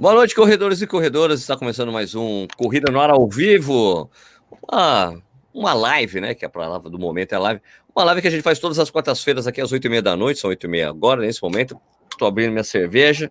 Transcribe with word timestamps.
Boa 0.00 0.14
noite, 0.14 0.34
corredores 0.34 0.80
e 0.80 0.86
corredoras. 0.86 1.40
Está 1.40 1.54
começando 1.58 1.92
mais 1.92 2.14
um 2.14 2.46
Corrida 2.56 2.90
no 2.90 2.98
Ar 2.98 3.10
ao 3.10 3.28
vivo. 3.28 4.10
Uma, 4.66 5.22
uma 5.52 5.74
live, 5.74 6.22
né? 6.22 6.34
Que 6.34 6.42
é 6.42 6.48
a 6.48 6.50
palavra 6.50 6.88
do 6.88 6.98
momento 6.98 7.34
é 7.34 7.38
live. 7.38 7.60
Uma 7.94 8.04
live 8.04 8.22
que 8.22 8.28
a 8.28 8.30
gente 8.30 8.42
faz 8.42 8.58
todas 8.58 8.78
as 8.78 8.90
quartas-feiras 8.90 9.46
aqui 9.46 9.60
às 9.60 9.70
oito 9.72 9.86
e 9.86 9.90
meia 9.90 10.00
da 10.00 10.16
noite. 10.16 10.40
São 10.40 10.48
oito 10.48 10.66
e 10.66 10.70
meia 10.70 10.88
agora, 10.88 11.20
nesse 11.20 11.42
momento. 11.42 11.78
Estou 12.10 12.26
abrindo 12.26 12.50
minha 12.50 12.64
cerveja. 12.64 13.30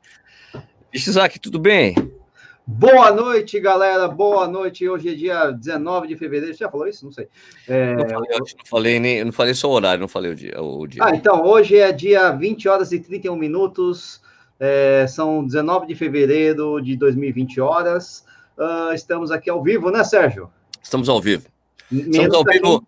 Isaac, 0.93 1.39
tudo 1.39 1.57
bem? 1.57 1.95
Boa 2.67 3.11
noite, 3.11 3.59
galera. 3.59 4.07
Boa 4.07 4.47
noite. 4.47 4.87
Hoje 4.87 5.09
é 5.09 5.15
dia 5.15 5.49
19 5.49 6.07
de 6.07 6.17
fevereiro. 6.17 6.53
Você 6.53 6.59
já 6.59 6.69
falou 6.69 6.87
isso? 6.87 7.03
Não 7.03 7.11
sei. 7.11 7.27
É... 7.67 7.95
Não, 7.95 8.07
falei, 8.07 8.29
não, 8.37 8.45
falei, 8.67 8.99
nem, 8.99 9.23
não 9.25 9.31
falei 9.31 9.55
só 9.55 9.67
o 9.67 9.73
horário, 9.73 10.01
não 10.01 10.07
falei 10.07 10.33
o 10.33 10.35
dia, 10.35 10.61
o 10.61 10.85
dia. 10.85 11.03
Ah, 11.03 11.15
então, 11.15 11.43
hoje 11.43 11.79
é 11.79 11.91
dia 11.91 12.29
20 12.29 12.69
horas 12.69 12.91
e 12.91 12.99
31 12.99 13.35
minutos. 13.35 14.21
É, 14.59 15.05
são 15.07 15.45
19 15.45 15.87
de 15.87 15.95
fevereiro 15.95 16.81
de 16.81 16.95
2020 16.97 17.61
horas. 17.61 18.25
Uh, 18.57 18.93
estamos 18.93 19.31
aqui 19.31 19.49
ao 19.49 19.63
vivo, 19.63 19.89
né, 19.89 20.03
Sérgio? 20.03 20.49
Estamos 20.83 21.07
ao 21.07 21.21
vivo. 21.21 21.47
Menos 21.89 22.07
estamos 22.15 22.35
ao 22.35 22.43
vivo. 22.43 22.87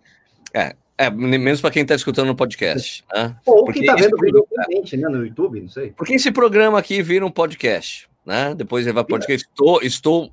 Quem... 0.54 0.62
É, 0.62 0.76
é, 0.98 1.10
menos 1.10 1.62
para 1.62 1.72
quem 1.72 1.84
está 1.84 1.96
escutando 1.96 2.28
no 2.28 2.36
podcast. 2.36 3.04
Né? 3.14 3.36
Ou 3.46 3.66
Porque 3.66 3.80
quem 3.80 3.90
está 3.90 3.96
vendo 3.96 4.18
videomente, 4.18 4.98
né, 4.98 5.08
no 5.08 5.26
YouTube, 5.26 5.62
não 5.62 5.70
sei. 5.70 5.92
Porque 5.92 6.14
esse 6.14 6.32
programa 6.32 6.78
aqui 6.78 7.02
vira 7.02 7.26
um 7.26 7.32
podcast, 7.32 8.08
né? 8.26 8.54
Depois 8.54 8.86
ele 8.86 8.94
vai 8.94 9.04
podcast. 9.04 9.48
Estou, 9.48 9.82
estou 9.82 10.32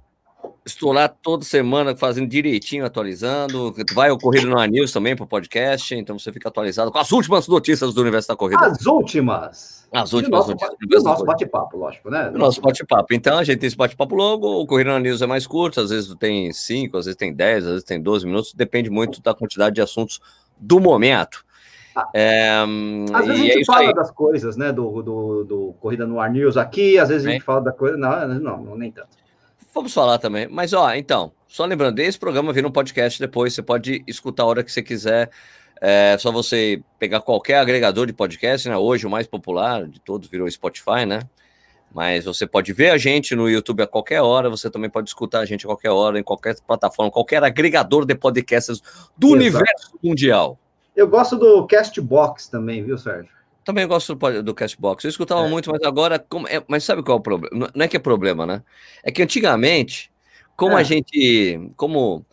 Estou 0.65 0.93
lá 0.93 1.09
toda 1.09 1.45
semana 1.45 1.97
fazendo 1.97 2.29
direitinho, 2.29 2.84
atualizando. 2.84 3.75
Vai 3.95 4.11
ocorrer 4.11 4.47
no 4.47 4.62
News 4.65 4.93
também 4.93 5.16
para 5.16 5.24
o 5.24 5.27
podcast, 5.27 5.95
então 5.95 6.19
você 6.19 6.33
fica 6.33 6.48
atualizado 6.48 6.91
com 6.91 6.98
as 6.98 7.11
últimas 7.12 7.48
notícias 7.48 7.95
do 7.95 8.01
universo 8.01 8.29
da 8.29 8.37
corrida. 8.37 8.66
As 8.66 8.84
últimas. 8.87 9.87
As 9.93 10.12
últimas 10.12 10.41
nosso, 10.41 10.51
notícias. 10.51 11.02
Do 11.02 11.09
nosso 11.09 11.24
bate-papo, 11.24 11.77
lógico, 11.79 12.11
né? 12.11 12.30
O 12.34 12.38
nosso 12.38 12.61
bate-papo. 12.61 13.15
Então 13.15 13.38
a 13.38 13.45
gente 13.45 13.59
tem 13.59 13.66
esse 13.66 13.77
bate-papo 13.77 14.15
longo, 14.15 14.61
o 14.61 14.66
Corrida 14.66 14.98
News 14.98 15.23
é 15.23 15.27
mais 15.27 15.47
curto, 15.47 15.80
às 15.80 15.91
vezes 15.91 16.15
tem 16.16 16.52
5, 16.52 16.96
às 16.96 17.07
vezes 17.07 17.16
tem 17.16 17.32
10, 17.35 17.65
às 17.65 17.71
vezes 17.71 17.85
tem 17.85 18.01
12 18.01 18.26
minutos, 18.26 18.52
depende 18.52 18.91
muito 18.91 19.23
da 19.23 19.35
quantidade 19.35 19.74
de 19.74 19.80
assuntos 19.80 20.21
do 20.59 20.79
momento. 20.79 21.45
Ah, 21.96 22.09
é, 22.15 22.59
às 23.13 23.26
vezes 23.26 23.43
a 23.43 23.45
gente 23.45 23.60
é 23.60 23.65
fala 23.65 23.80
aí. 23.80 23.95
das 23.95 24.10
coisas, 24.10 24.57
né? 24.57 24.73
Do, 24.73 25.02
do, 25.02 25.45
do 25.45 25.74
Corrida 25.80 26.07
no 26.07 26.21
Ar 26.21 26.30
News 26.30 26.57
aqui, 26.57 26.99
às 26.99 27.09
vezes 27.09 27.26
a 27.26 27.30
gente 27.30 27.45
fala 27.45 27.60
da 27.60 27.73
coisa. 27.73 27.96
Não, 27.96 28.29
não, 28.41 28.63
não 28.63 28.76
nem 28.76 28.93
tanto. 28.93 29.09
Vamos 29.79 29.95
falar 29.95 30.18
também. 30.18 30.48
Mas, 30.48 30.73
ó, 30.73 30.93
então, 30.93 31.30
só 31.46 31.65
lembrando, 31.65 32.01
esse 32.01 32.18
programa 32.18 32.52
vira 32.52 32.66
um 32.66 32.71
podcast 32.71 33.16
depois, 33.21 33.54
você 33.54 33.62
pode 33.62 34.02
escutar 34.09 34.43
a 34.43 34.46
hora 34.46 34.65
que 34.65 34.73
você 34.73 34.82
quiser. 34.82 35.30
É 35.80 36.18
só 36.18 36.32
você 36.32 36.82
pegar 36.98 37.20
qualquer 37.20 37.59
agregador 37.60 38.04
de 38.04 38.12
podcast, 38.12 38.68
né? 38.68 38.76
Hoje 38.76 39.07
o 39.07 39.10
mais 39.10 39.29
popular 39.29 39.87
de 39.87 40.01
todos 40.01 40.29
virou 40.29 40.51
Spotify, 40.51 41.07
né? 41.07 41.20
Mas 41.95 42.24
você 42.24 42.45
pode 42.45 42.73
ver 42.73 42.90
a 42.90 42.98
gente 42.98 43.37
no 43.37 43.48
YouTube 43.48 43.80
a 43.80 43.87
qualquer 43.87 44.20
hora, 44.20 44.51
você 44.51 44.68
também 44.68 44.90
pode 44.90 45.10
escutar 45.10 45.38
a 45.38 45.45
gente 45.45 45.65
a 45.65 45.68
qualquer 45.68 45.90
hora, 45.90 46.18
em 46.18 46.24
qualquer 46.24 46.57
plataforma, 46.66 47.13
qualquer 47.13 47.45
agregador 47.45 48.04
de 48.04 48.16
podcasts 48.16 48.82
do 49.16 49.29
Exato. 49.29 49.37
universo 49.37 49.98
mundial. 50.02 50.59
Eu 50.96 51.07
gosto 51.07 51.37
do 51.37 51.65
Castbox 51.68 52.48
também, 52.48 52.82
viu, 52.82 52.98
Sérgio? 52.98 53.30
Também 53.69 53.87
gosto 53.87 54.15
do, 54.15 54.43
do 54.43 54.55
Cashbox. 54.55 55.05
Eu 55.05 55.11
escutava 55.11 55.45
é. 55.45 55.51
muito, 55.51 55.71
mas 55.71 55.83
agora. 55.83 56.19
Como, 56.19 56.49
é, 56.49 56.65
mas 56.66 56.85
sabe 56.85 57.02
qual 57.02 57.19
é 57.19 57.21
o 57.21 57.23
problema? 57.23 57.71
Não 57.75 57.85
é 57.85 57.87
que 57.87 57.99
é 57.99 58.01
problema, 58.01 58.47
né? 58.47 58.63
É 59.05 59.13
que 59.13 59.23
antigamente, 59.23 60.10
como 60.57 60.73
é. 60.73 60.80
a 60.80 60.83
gente. 60.83 61.71
Como 61.77 62.25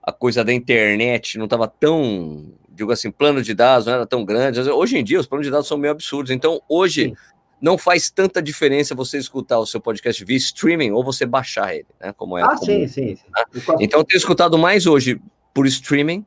a 0.00 0.12
coisa 0.12 0.44
da 0.44 0.52
internet 0.52 1.36
não 1.36 1.46
estava 1.46 1.66
tão. 1.66 2.54
Digo 2.68 2.92
assim, 2.92 3.10
plano 3.10 3.42
de 3.42 3.54
dados 3.54 3.86
não 3.86 3.94
era 3.94 4.06
tão 4.06 4.24
grande. 4.24 4.60
Hoje 4.70 4.96
em 4.96 5.02
dia, 5.02 5.18
os 5.18 5.26
planos 5.26 5.44
de 5.44 5.50
dados 5.50 5.66
são 5.66 5.76
meio 5.76 5.90
absurdos. 5.90 6.30
Então, 6.30 6.62
hoje. 6.68 7.08
Sim. 7.08 7.16
Não 7.60 7.78
faz 7.78 8.10
tanta 8.10 8.42
diferença 8.42 8.94
você 8.94 9.16
escutar 9.16 9.58
o 9.58 9.64
seu 9.64 9.80
podcast 9.80 10.22
via 10.22 10.36
streaming 10.36 10.90
ou 10.90 11.02
você 11.02 11.24
baixar 11.24 11.74
ele, 11.74 11.86
né? 11.98 12.12
Como 12.12 12.36
é. 12.36 12.42
Ah, 12.42 12.58
sim, 12.58 12.86
sim. 12.86 13.16
sim. 13.16 13.24
Né? 13.34 13.44
Então, 13.80 14.00
eu 14.00 14.04
tenho 14.04 14.18
escutado 14.18 14.58
mais 14.58 14.86
hoje 14.86 15.18
por 15.54 15.66
streaming 15.66 16.26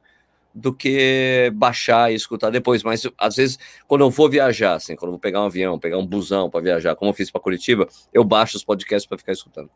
do 0.57 0.73
que 0.73 1.51
baixar 1.55 2.11
e 2.11 2.15
escutar 2.15 2.49
depois. 2.49 2.83
Mas 2.83 3.07
às 3.17 3.35
vezes, 3.35 3.59
quando 3.87 4.01
eu 4.01 4.09
vou 4.09 4.29
viajar, 4.29 4.73
assim, 4.73 4.95
quando 4.95 5.09
eu 5.09 5.13
vou 5.13 5.19
pegar 5.19 5.41
um 5.41 5.45
avião, 5.45 5.77
pegar 5.77 5.97
um 5.97 6.05
busão 6.05 6.49
para 6.49 6.61
viajar, 6.61 6.95
como 6.95 7.11
eu 7.11 7.13
fiz 7.13 7.29
para 7.29 7.39
Curitiba, 7.39 7.87
eu 8.11 8.23
baixo 8.23 8.57
os 8.57 8.63
podcasts 8.63 9.07
para 9.07 9.17
ficar 9.17 9.33
escutando. 9.33 9.69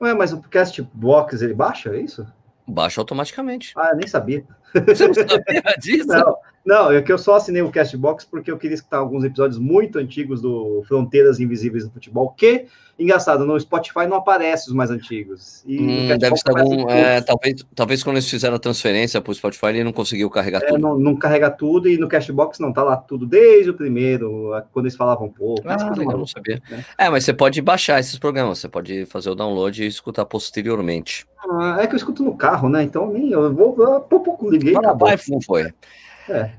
Ué, 0.00 0.12
mas 0.12 0.32
o 0.32 0.38
podcast 0.38 0.82
box 0.92 1.40
ele 1.40 1.54
baixa, 1.54 1.94
é 1.94 2.00
isso? 2.00 2.26
Baixa 2.66 3.00
automaticamente. 3.00 3.72
Ah, 3.76 3.90
eu 3.92 3.96
nem 3.96 4.08
sabia. 4.08 4.44
Você 4.86 5.06
não 5.06 5.14
sabia 5.14 5.62
disso? 5.78 6.08
Não, 6.08 6.36
não, 6.64 6.90
é 6.90 7.02
que 7.02 7.12
eu 7.12 7.18
só 7.18 7.34
assinei 7.34 7.60
o 7.60 7.70
Castbox 7.70 8.24
porque 8.24 8.50
eu 8.50 8.56
queria 8.56 8.74
escutar 8.74 8.98
alguns 8.98 9.22
episódios 9.22 9.58
muito 9.58 9.98
antigos 9.98 10.40
do 10.40 10.82
Fronteiras 10.88 11.38
Invisíveis 11.38 11.84
do 11.84 11.90
Futebol, 11.90 12.30
que, 12.30 12.64
engraçado, 12.98 13.44
no 13.44 13.58
Spotify 13.60 14.06
não 14.08 14.16
aparece 14.16 14.68
os 14.68 14.74
mais 14.74 14.90
antigos. 14.90 15.62
Hum, 15.68 16.08
deve 16.18 16.36
ser 16.36 16.48
algum. 16.48 16.88
É, 16.88 17.20
talvez, 17.20 17.66
talvez 17.74 18.02
quando 18.02 18.16
eles 18.16 18.30
fizeram 18.30 18.56
a 18.56 18.58
transferência 18.58 19.20
para 19.20 19.30
o 19.30 19.34
Spotify, 19.34 19.66
ele 19.66 19.84
não 19.84 19.92
conseguiu 19.92 20.30
carregar 20.30 20.62
é, 20.62 20.66
tudo. 20.68 20.80
Não, 20.80 20.98
não, 20.98 21.16
carrega 21.16 21.50
tudo, 21.50 21.86
e 21.86 21.98
no 21.98 22.08
Castbox 22.08 22.58
não, 22.58 22.72
tá 22.72 22.82
lá 22.82 22.96
tudo 22.96 23.26
desde 23.26 23.68
o 23.68 23.74
primeiro, 23.74 24.50
quando 24.72 24.86
eles 24.86 24.96
falavam 24.96 25.26
um 25.26 25.32
pouco. 25.32 25.62
Ah, 25.66 25.92
legal, 25.94 26.16
não 26.16 26.26
sabia. 26.26 26.62
Né? 26.70 26.82
É, 26.96 27.10
mas 27.10 27.24
você 27.24 27.34
pode 27.34 27.60
baixar 27.60 28.00
esses 28.00 28.18
programas, 28.18 28.58
você 28.58 28.68
pode 28.68 29.04
fazer 29.04 29.28
o 29.28 29.34
download 29.34 29.84
e 29.84 29.86
escutar 29.86 30.24
posteriormente. 30.24 31.26
Ah, 31.50 31.76
é 31.80 31.86
que 31.86 31.92
eu 31.92 31.96
escuto 31.98 32.22
no 32.22 32.36
carro, 32.36 32.68
né? 32.68 32.82
Então 32.82 33.10
nem 33.10 33.30
eu 33.30 33.52
vou. 33.52 33.76
Eu, 33.78 34.00
pouco 34.00 34.48
liguei. 34.64 35.28
não 35.28 35.40
foi. 35.40 35.72
É. 36.28 36.50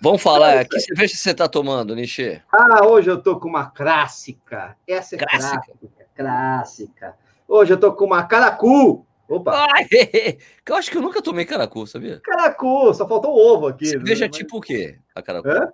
Vamos 0.00 0.20
falar, 0.20 0.58
ah, 0.58 0.64
que 0.64 0.80
cerveja 0.80 1.16
você 1.16 1.30
está 1.30 1.48
tomando, 1.48 1.94
Nishi? 1.94 2.42
Ah, 2.52 2.84
hoje 2.84 3.08
eu 3.08 3.22
tô 3.22 3.38
com 3.38 3.48
uma 3.48 3.66
clássica. 3.66 4.76
Essa 4.86 5.14
é 5.14 5.18
clássica. 5.18 5.60
Clássica. 5.60 6.06
clássica. 6.16 7.14
Hoje 7.46 7.72
eu 7.72 7.78
tô 7.78 7.92
com 7.92 8.06
uma 8.06 8.24
caracu. 8.24 9.06
Opa! 9.28 9.68
Ai, 9.72 9.86
eu 10.66 10.74
acho 10.74 10.90
que 10.90 10.96
eu 10.96 11.02
nunca 11.02 11.22
tomei 11.22 11.44
caracu, 11.44 11.86
sabia? 11.86 12.20
Caracu, 12.20 12.92
só 12.92 13.06
faltou 13.06 13.32
o 13.32 13.38
ovo 13.38 13.68
aqui. 13.68 13.86
Cerveja 13.86 14.24
né? 14.24 14.30
tipo 14.30 14.58
o 14.58 14.60
quê? 14.60 14.98
A 15.14 15.22
caracu? 15.22 15.48
Hã? 15.48 15.68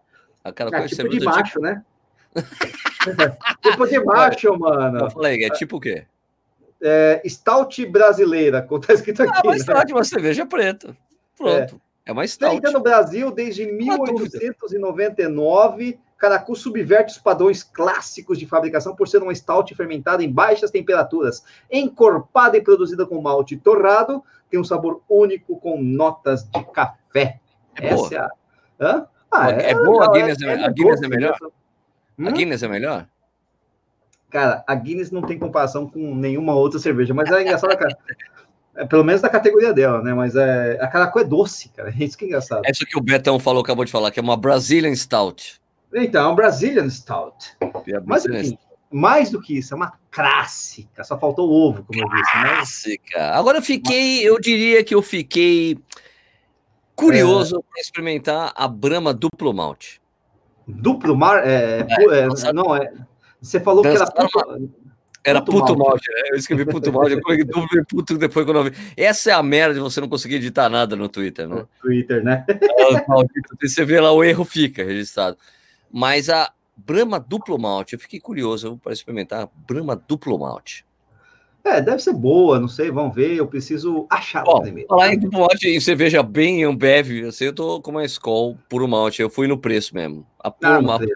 A 0.45 0.53
caracu 0.53 0.77
é, 0.77 0.85
é 0.85 0.89
tipo 0.89 1.09
de 1.09 1.21
baixo, 1.25 1.53
tipo... 1.53 1.61
né? 1.61 1.83
tipo 3.63 3.87
de 3.87 4.01
baixo, 4.05 4.59
mano. 4.59 4.99
Eu 5.07 5.11
falei, 5.11 5.43
é 5.45 5.51
tipo 5.51 5.79
o 5.79 5.81
quê? 5.81 6.05
É, 6.81 7.23
stout 7.27 7.85
brasileira, 7.87 8.63
como 8.63 8.81
tá 8.85 8.93
escrito 8.93 9.23
aqui. 9.23 9.33
Ah, 9.35 9.43
mas 9.45 9.67
né? 9.67 9.75
uma 9.91 10.05
cerveja 10.05 10.47
preta. 10.47 10.97
Pronto. 11.39 11.81
É. 11.85 11.89
É 12.09 12.13
uma 12.13 12.27
stout. 12.27 12.53
Feita 12.53 12.71
no 12.71 12.81
Brasil 12.81 13.31
desde 13.31 13.71
1899, 13.71 16.01
Caracu 16.17 16.57
subverte 16.57 17.13
os 17.13 17.19
padrões 17.19 17.63
clássicos 17.63 18.39
de 18.39 18.47
fabricação 18.47 18.97
por 18.97 19.07
ser 19.07 19.23
uma 19.23 19.35
stout 19.35 19.75
fermentada 19.75 20.25
em 20.25 20.33
baixas 20.33 20.71
temperaturas, 20.71 21.45
encorpada 21.71 22.57
e 22.57 22.63
produzida 22.63 23.05
com 23.05 23.21
malte 23.21 23.59
torrado, 23.59 24.25
tem 24.51 24.59
um 24.59 24.65
sabor 24.65 25.03
único 25.07 25.61
com 25.61 25.83
notas 25.83 26.45
de 26.45 26.65
café. 26.73 27.39
É 27.79 27.89
Essa 27.89 27.97
boa. 27.97 28.15
é 28.15 28.19
a... 28.19 28.31
Hã? 28.81 29.07
Ah, 29.31 29.51
é, 29.51 29.73
é, 29.73 29.75
boa 29.75 30.07
a 30.07 30.11
Guinness, 30.11 30.41
é, 30.41 30.47
é, 30.47 30.65
a 30.65 30.71
Guinness 30.71 31.03
é 31.03 31.09
melhor? 31.09 31.37
Hum? 32.19 32.27
A 32.27 32.31
Guinness 32.31 32.63
é 32.63 32.69
melhor? 32.69 33.07
Cara, 34.31 34.65
a 34.67 34.75
Guinness 34.75 35.11
não 35.11 35.21
tem 35.21 35.39
comparação 35.39 35.87
com 35.87 36.15
nenhuma 36.15 36.55
outra 36.55 36.79
cerveja, 36.79 37.13
mas 37.13 37.31
é 37.31 37.43
engraçado, 37.43 37.77
cara. 37.77 37.95
É, 38.79 38.87
pelo 38.87 39.03
menos 39.03 39.21
da 39.21 39.29
categoria 39.29 39.75
dela, 39.75 40.01
né? 40.01 40.15
Mas 40.15 40.37
é, 40.37 40.79
a 40.81 40.87
caracu 40.87 41.19
é 41.19 41.25
doce, 41.25 41.69
cara. 41.71 41.93
Isso 41.99 42.17
que 42.17 42.25
é 42.25 42.29
engraçado. 42.29 42.63
É 42.65 42.71
isso 42.71 42.87
que 42.87 42.97
o 42.97 43.03
Betão 43.03 43.39
falou, 43.41 43.61
acabou 43.61 43.85
de 43.85 43.91
falar, 43.91 44.13
que 44.13 44.21
é 44.21 44.23
uma 44.23 44.37
Brazilian 44.37 44.95
Stout. 44.95 45.61
Então, 45.93 46.29
é 46.29 46.33
um 46.33 46.35
Brazilian 46.37 46.89
Stout. 46.89 47.57
É 47.61 48.01
Mas, 48.05 48.25
enfim, 48.25 48.57
mais 48.89 49.31
do 49.31 49.41
que 49.41 49.59
isso, 49.59 49.75
é 49.75 49.77
uma 49.77 49.95
clássica. 50.13 51.03
Só 51.03 51.19
faltou 51.19 51.49
o 51.49 51.53
ovo, 51.53 51.83
como 51.83 52.01
eu 52.01 52.09
disse. 52.09 52.37
Né? 52.37 52.49
Clássica. 52.49 53.31
Agora 53.33 53.59
eu 53.59 53.63
fiquei, 53.63 54.21
eu 54.23 54.39
diria 54.39 54.85
que 54.85 54.95
eu 54.95 55.03
fiquei 55.03 55.77
curioso 56.95 57.57
é... 57.57 57.61
para 57.61 57.81
experimentar 57.81 58.53
a 58.55 58.69
Brahma 58.69 59.13
Duplo 59.13 59.53
Malte. 59.53 60.01
Duplo 60.69 61.17
mar? 61.17 61.47
É, 61.47 61.87
é, 61.89 62.49
é 62.49 62.53
não, 62.53 62.77
é. 62.77 62.93
Você 63.41 63.59
falou 63.59 63.83
que 63.83 63.89
era. 63.89 64.07
Era 65.29 65.43
puto, 65.43 65.61
puto 65.61 65.79
malte, 65.79 66.11
né? 66.11 66.21
Eu 66.33 66.37
escrevi 66.37 66.65
puto 66.65 66.93
malte, 66.93 67.13
eu 67.13 67.21
coloquei 67.21 67.45
dúvida 67.45 67.85
puto 67.89 68.17
depois 68.17 68.47
quando 68.47 68.57
eu 68.59 68.65
vi. 68.65 68.73
Essa 68.97 69.31
é 69.31 69.33
a 69.35 69.43
merda 69.43 69.75
de 69.75 69.81
você 69.81 70.01
não 70.01 70.09
conseguir 70.09 70.37
editar 70.37 70.69
nada 70.69 70.97
no 70.97 71.09
Twitter, 71.09 71.49
né? 71.49 71.57
No 71.57 71.69
Twitter, 71.81 72.23
né? 72.23 72.45
É, 72.49 72.57
você 73.69 73.85
vê 73.85 74.01
lá, 74.01 74.13
o 74.13 74.25
erro 74.25 74.45
fica 74.45 74.83
registrado. 74.85 75.37
Mas 75.91 76.29
a 76.29 76.53
Brahma 76.77 77.19
Duplo 77.19 77.59
Malte, 77.59 77.95
eu 77.95 77.99
fiquei 77.99 78.21
curioso 78.21 78.79
para 78.83 78.93
experimentar 78.93 79.49
Brahma 79.69 79.97
Duplo 79.97 80.39
Malte. 80.39 80.87
É, 81.65 81.83
deve 81.83 81.99
ser 81.99 82.15
boa, 82.15 82.59
não 82.59 82.69
sei, 82.69 82.91
vamos 82.91 83.15
ver, 83.15 83.35
eu 83.35 83.47
preciso 83.47 84.07
achar 84.09 84.45
Ó, 84.47 84.61
primeiro. 84.61 84.89
Falar 84.89 85.13
em 85.13 85.19
Duplo 85.19 85.41
Malte 85.41 85.69
em 85.69 85.81
cerveja 85.81 86.23
bem 86.23 86.65
Ambev, 86.65 87.27
assim, 87.27 87.47
eu 87.47 87.53
tô 87.53 87.83
com 87.83 87.91
uma 87.91 88.05
Skol 88.05 88.57
puro 88.69 88.87
malte, 88.89 89.21
eu 89.21 89.29
fui 89.29 89.47
no 89.47 89.59
preço 89.59 89.95
mesmo. 89.95 90.27
A 90.39 90.51
puro 90.51 90.73
ah, 90.73 90.81
malte, 90.81 91.13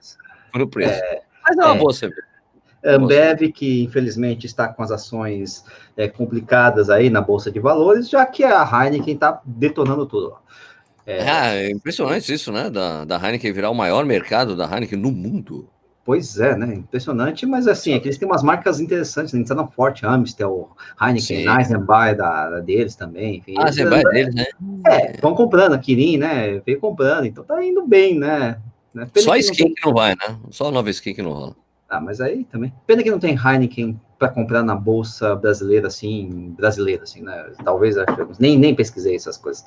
no 0.54 0.69
preço. 0.69 0.92
É, 0.92 1.22
Mas 1.42 1.56
é 1.56 1.64
uma 1.64 1.76
é. 1.76 1.78
boa 1.78 1.92
cerveja. 1.92 2.31
Ambev, 2.84 3.52
que 3.52 3.84
infelizmente 3.84 4.46
está 4.46 4.69
com 4.69 4.82
as 4.82 4.90
ações 4.90 5.64
é, 5.96 6.08
complicadas 6.08 6.90
aí 6.90 7.08
na 7.11 7.20
Bolsa 7.20 7.50
de 7.50 7.61
Valores, 7.61 8.08
já 8.08 8.26
que 8.26 8.44
a 8.44 8.62
Heineken 8.62 9.14
está 9.14 9.40
detonando 9.44 10.06
tudo. 10.06 10.34
É... 11.06 11.29
Ah, 11.29 11.55
é 11.55 11.70
impressionante 11.70 12.32
isso, 12.32 12.52
né? 12.52 12.70
Da, 12.70 13.05
da 13.05 13.17
Heineken 13.17 13.52
virar 13.52 13.70
o 13.70 13.75
maior 13.75 14.05
mercado 14.05 14.56
da 14.56 14.64
Heineken 14.64 14.99
no 14.99 15.11
mundo. 15.11 15.69
Pois 16.05 16.38
é, 16.40 16.56
né? 16.56 16.75
Impressionante, 16.75 17.46
mas 17.46 17.69
assim, 17.69 17.93
é 17.93 17.96
eles 17.96 18.19
têm 18.19 18.26
umas 18.26 18.43
marcas 18.43 18.81
interessantes, 18.81 19.32
né? 19.32 19.44
Tá 19.44 19.67
forte, 19.69 20.05
Amstel, 20.05 20.70
Heineken, 21.00 21.46
Eisenbahn 21.49 22.17
da, 22.17 22.50
da, 22.50 22.61
deles 22.61 22.96
também. 22.96 23.37
Enfim, 23.37 23.55
ah, 23.58 23.69
é 23.69 24.11
deles, 24.11 24.34
né? 24.34 24.46
É, 24.87 25.20
vão 25.20 25.34
comprando, 25.34 25.75
a 25.75 25.79
Kirin, 25.79 26.19
né? 26.19 26.61
Veio 26.67 26.81
comprando, 26.81 27.26
então 27.26 27.44
tá 27.44 27.64
indo 27.64 27.87
bem, 27.87 28.19
né? 28.19 28.58
né? 28.93 29.08
Só 29.17 29.37
skin 29.37 29.75
que 29.75 29.87
não 29.87 29.94
vai, 29.94 30.11
né? 30.11 30.37
Só 30.50 30.73
nova 30.73 30.90
skin 30.90 31.14
que 31.14 31.23
não 31.23 31.32
rola. 31.32 31.56
Ah, 31.92 32.00
mas 32.00 32.22
aí 32.22 32.44
também. 32.44 32.72
Pena 32.86 33.02
que 33.02 33.10
não 33.10 33.18
tem 33.18 33.36
Heineken 33.36 34.00
para 34.18 34.30
comprar 34.30 34.62
na 34.62 34.74
bolsa 34.74 35.36
brasileira, 35.36 35.88
assim, 35.88 36.54
brasileira, 36.56 37.02
assim, 37.02 37.20
né? 37.20 37.52
Talvez 37.62 37.98
achamos. 37.98 38.38
Nem, 38.38 38.58
nem 38.58 38.74
pesquisei 38.74 39.14
essas 39.14 39.36
coisas. 39.36 39.62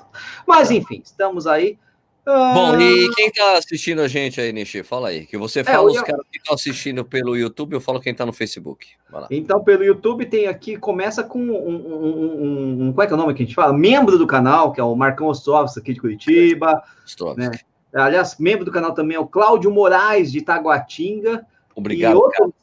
Mas, 0.48 0.72
enfim, 0.72 1.04
estamos 1.06 1.46
aí. 1.46 1.78
Bom, 2.26 2.80
e 2.80 3.06
ah, 3.06 3.12
quem 3.16 3.28
está 3.28 3.60
assistindo 3.60 4.02
a 4.02 4.08
gente 4.08 4.42
aí, 4.42 4.52
Nishi? 4.52 4.82
Fala 4.82 5.10
aí. 5.10 5.28
Que 5.28 5.38
você 5.38 5.60
é, 5.60 5.64
fala 5.64 5.88
é, 5.88 5.94
os 5.94 6.02
caras 6.02 6.26
que 6.32 6.40
estão 6.40 6.56
assistindo 6.56 7.06
pelo 7.06 7.38
YouTube, 7.38 7.74
eu 7.74 7.80
falo 7.80 8.00
quem 8.00 8.12
está 8.12 8.26
no 8.26 8.34
Facebook. 8.34 8.88
Então, 9.30 9.64
pelo 9.64 9.84
YouTube 9.84 10.26
tem 10.26 10.48
aqui, 10.48 10.78
começa 10.78 11.24
com 11.24 11.38
um, 11.38 11.54
um, 11.54 11.76
um, 11.76 12.88
um, 12.88 12.94
Qual 12.94 13.06
é 13.06 13.08
que 13.08 13.14
é 13.14 13.16
o 13.16 13.20
nome 13.20 13.36
que 13.36 13.44
a 13.44 13.46
gente 13.46 13.54
fala? 13.54 13.72
Membro 13.72 14.18
do 14.18 14.26
canal, 14.26 14.74
que 14.74 14.82
é 14.82 14.84
o 14.84 14.96
Marcão 14.96 15.28
Ostrovski 15.28 15.80
aqui 15.80 15.94
de 15.94 16.02
Curitiba. 16.02 16.82
Ostrovski. 17.06 17.40
Né? 17.40 17.52
Aliás, 17.94 18.38
membro 18.40 18.66
do 18.66 18.72
canal 18.72 18.96
também 18.96 19.16
é 19.16 19.20
o 19.20 19.28
Cláudio 19.28 19.70
Moraes, 19.70 20.32
de 20.32 20.42
Taguatinga. 20.42 21.46
Obrigado. 21.76 22.14
E 22.14 22.16
outro, 22.16 22.54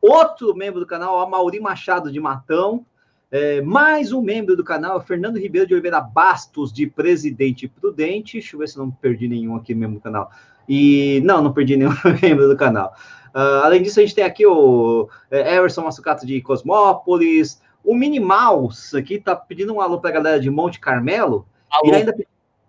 outro 0.00 0.54
membro 0.54 0.78
do 0.78 0.86
canal, 0.86 1.16
o 1.16 1.30
Mauri 1.30 1.58
Machado, 1.58 2.12
de 2.12 2.20
Matão. 2.20 2.84
É, 3.30 3.62
mais 3.62 4.12
um 4.12 4.20
membro 4.20 4.54
do 4.54 4.62
canal, 4.62 5.00
Fernando 5.00 5.38
Ribeiro 5.38 5.66
de 5.66 5.72
Oliveira 5.72 6.02
Bastos, 6.02 6.70
de 6.70 6.86
Presidente 6.86 7.66
Prudente. 7.66 8.34
Deixa 8.34 8.54
eu 8.54 8.60
ver 8.60 8.68
se 8.68 8.76
não 8.76 8.90
perdi 8.90 9.26
nenhum 9.26 9.56
aqui 9.56 9.74
mesmo 9.74 9.94
no 9.94 10.00
canal. 10.00 10.30
E 10.68 11.22
não, 11.24 11.42
não 11.42 11.52
perdi 11.52 11.76
nenhum 11.76 11.92
membro 12.20 12.46
do 12.46 12.56
canal. 12.56 12.94
Uh, 13.34 13.64
além 13.64 13.82
disso, 13.82 13.98
a 13.98 14.02
gente 14.02 14.14
tem 14.14 14.24
aqui 14.24 14.46
o 14.46 15.08
é, 15.30 15.56
Everson 15.56 15.82
Massucato 15.82 16.26
de 16.26 16.42
Cosmópolis. 16.42 17.62
O 17.82 17.94
Minimaus 17.94 18.94
aqui 18.94 19.18
tá 19.18 19.34
pedindo 19.34 19.74
um 19.74 19.80
alô 19.80 19.98
para 19.98 20.10
a 20.10 20.12
galera 20.12 20.38
de 20.38 20.50
Monte 20.50 20.78
Carmelo. 20.78 21.46
Alô. 21.70 21.90
E 21.90 21.94
ainda... 21.94 22.14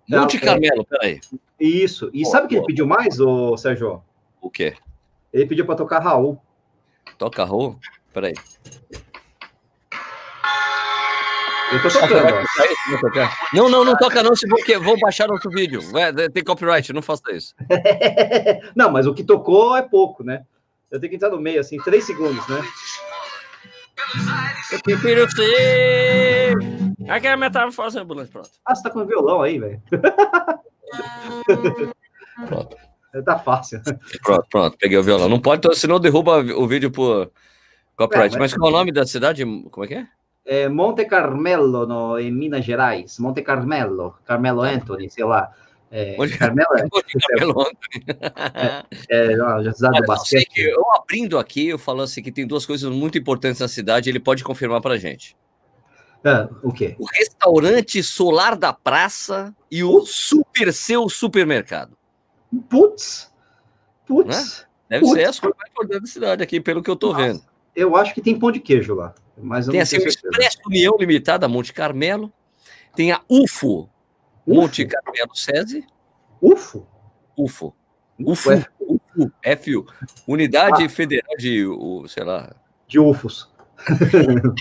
Monte 0.07 0.39
Carmelo, 0.39 0.85
peraí. 0.85 1.19
Isso. 1.59 2.09
E 2.13 2.25
sabe 2.25 2.45
o 2.45 2.49
que 2.49 2.55
ele 2.55 2.65
pediu 2.65 2.87
mais, 2.87 3.19
ô 3.19 3.57
Sérgio? 3.57 4.01
O 4.41 4.49
quê? 4.49 4.75
Ele 5.33 5.47
pediu 5.47 5.65
para 5.65 5.75
tocar 5.75 5.99
Raul. 5.99 6.39
Toca 7.17 7.43
Raul? 7.43 7.79
Peraí. 8.13 8.33
Eu 11.71 11.81
tô 11.81 11.89
tocando. 11.89 13.29
Não, 13.51 13.67
não, 13.67 13.83
não 13.83 13.97
toca 13.97 14.21
não, 14.21 14.35
se 14.35 14.47
porque 14.47 14.77
vão 14.77 14.95
baixar 14.99 15.31
outro 15.31 15.49
vídeo. 15.49 15.81
Tem 16.31 16.43
copyright, 16.43 16.93
não 16.93 17.01
faça 17.01 17.31
isso. 17.31 17.55
não, 18.75 18.91
mas 18.91 19.07
o 19.07 19.13
que 19.13 19.23
tocou 19.23 19.75
é 19.75 19.81
pouco, 19.81 20.23
né? 20.23 20.43
Eu 20.91 20.99
tenho 20.99 21.09
que 21.09 21.15
entrar 21.15 21.31
no 21.31 21.41
meio, 21.41 21.59
assim, 21.59 21.77
três 21.77 22.03
segundos, 22.03 22.47
né? 22.47 22.61
Eu 24.71 24.79
prefiro 24.83 25.31
ser. 25.31 26.53
Aqui 27.09 27.27
é 27.27 27.31
a 27.31 27.37
metamorfose 27.37 27.97
ambulante, 27.97 28.31
pronto. 28.31 28.51
Ah, 28.63 28.75
você 28.75 28.83
tá 28.83 28.91
com 28.91 29.03
violão 29.05 29.41
aí, 29.41 29.57
velho. 29.57 29.81
pronto. 32.47 32.77
Tá 33.25 33.37
fácil. 33.37 33.81
Pronto, 34.23 34.45
pronto, 34.49 34.77
peguei 34.77 34.97
o 34.97 35.03
violão. 35.03 35.29
Não 35.29 35.39
pode, 35.39 35.75
senão 35.77 35.99
derruba 35.99 36.39
o 36.39 36.67
vídeo 36.67 36.89
por 36.89 37.31
copyright. 37.95 38.35
É, 38.35 38.39
mas... 38.39 38.51
mas 38.51 38.59
qual 38.59 38.71
é 38.71 38.73
o 38.73 38.77
nome 38.77 38.91
da 38.91 39.05
cidade? 39.05 39.45
Como 39.69 39.85
é 39.85 39.87
que 39.87 39.93
é? 39.93 40.07
é, 40.45 40.67
Monte 40.67 41.05
Carmelo, 41.05 41.85
no, 41.85 42.19
em 42.19 42.31
Minas 42.31 42.65
Gerais. 42.65 43.17
Monte 43.19 43.41
Carmelo, 43.41 44.15
Carmelo 44.25 44.61
Anthony, 44.61 45.09
sei 45.09 45.23
lá. 45.23 45.51
É, 45.89 46.17
Monte 46.17 46.37
Carmelo, 46.37 46.69
Monte 46.93 47.17
Carmelo 47.27 47.61
Anthony. 47.61 48.05
é, 49.09 49.31
é, 49.31 49.35
não, 49.35 49.63
já 49.63 49.71
basquete. 50.05 50.49
Que 50.49 50.61
eu 50.61 50.83
abrindo 50.95 51.37
aqui, 51.37 51.67
eu 51.67 51.77
falo 51.77 52.01
assim 52.01 52.21
que 52.21 52.31
tem 52.31 52.45
duas 52.45 52.65
coisas 52.65 52.91
muito 52.91 53.17
importantes 53.17 53.61
na 53.61 53.67
cidade, 53.67 54.09
ele 54.09 54.19
pode 54.19 54.43
confirmar 54.43 54.81
pra 54.81 54.97
gente. 54.97 55.35
Ah, 56.25 56.49
o 56.63 56.71
quê? 56.71 56.95
O 56.97 57.05
restaurante 57.05 58.01
Solar 58.01 58.57
da 58.57 58.71
Praça 58.71 59.53
e 59.69 59.83
o 59.83 60.05
Super 60.05 60.71
Seu 60.71 61.09
Supermercado. 61.09 61.97
Putz! 62.61 63.31
Putz! 64.05 64.27
Né? 64.27 64.65
Deve 64.89 65.05
Putz. 65.05 65.35
ser 65.35 65.41
coisas 65.41 65.57
mais 65.77 66.01
da 66.01 66.07
cidade 66.07 66.43
aqui, 66.43 66.59
pelo 66.59 66.83
que 66.83 66.89
eu 66.89 66.97
Nossa, 67.01 67.17
vendo. 67.17 67.41
Eu 67.75 67.95
acho 67.95 68.13
que 68.13 68.21
tem 68.21 68.37
pão 68.37 68.51
de 68.51 68.59
queijo 68.59 68.93
lá. 68.93 69.13
Mas 69.37 69.67
tem 69.67 69.81
assim, 69.81 69.97
o 69.97 70.07
Expresso 70.07 70.59
União 70.67 70.95
Limitada, 70.99 71.47
Monte 71.47 71.73
Carmelo. 71.73 72.31
Tem 72.95 73.11
a 73.11 73.19
UFO, 73.27 73.43
UFO? 73.45 73.89
Monte 74.45 74.85
Carmelo 74.85 75.35
SESI. 75.35 75.85
UFO? 76.39 76.85
UFO. 77.35 77.75
UFO. 78.19 78.51
UFO. 78.79 79.31
FU. 79.61 79.85
Unidade 80.27 80.83
ah. 80.83 80.89
Federal 80.89 81.35
de, 81.37 81.65
sei 82.07 82.23
lá. 82.23 82.55
De 82.87 82.99
UFOs. 82.99 83.51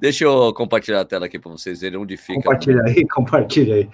Deixa 0.00 0.24
eu 0.24 0.52
compartilhar 0.52 1.00
a 1.00 1.04
tela 1.04 1.26
aqui 1.26 1.38
para 1.38 1.50
vocês 1.52 1.80
verem 1.80 1.98
onde 1.98 2.16
fica. 2.16 2.34
Compartilha 2.42 2.82
aí, 2.82 3.08
compartilha 3.08 3.74
aí. 3.76 3.88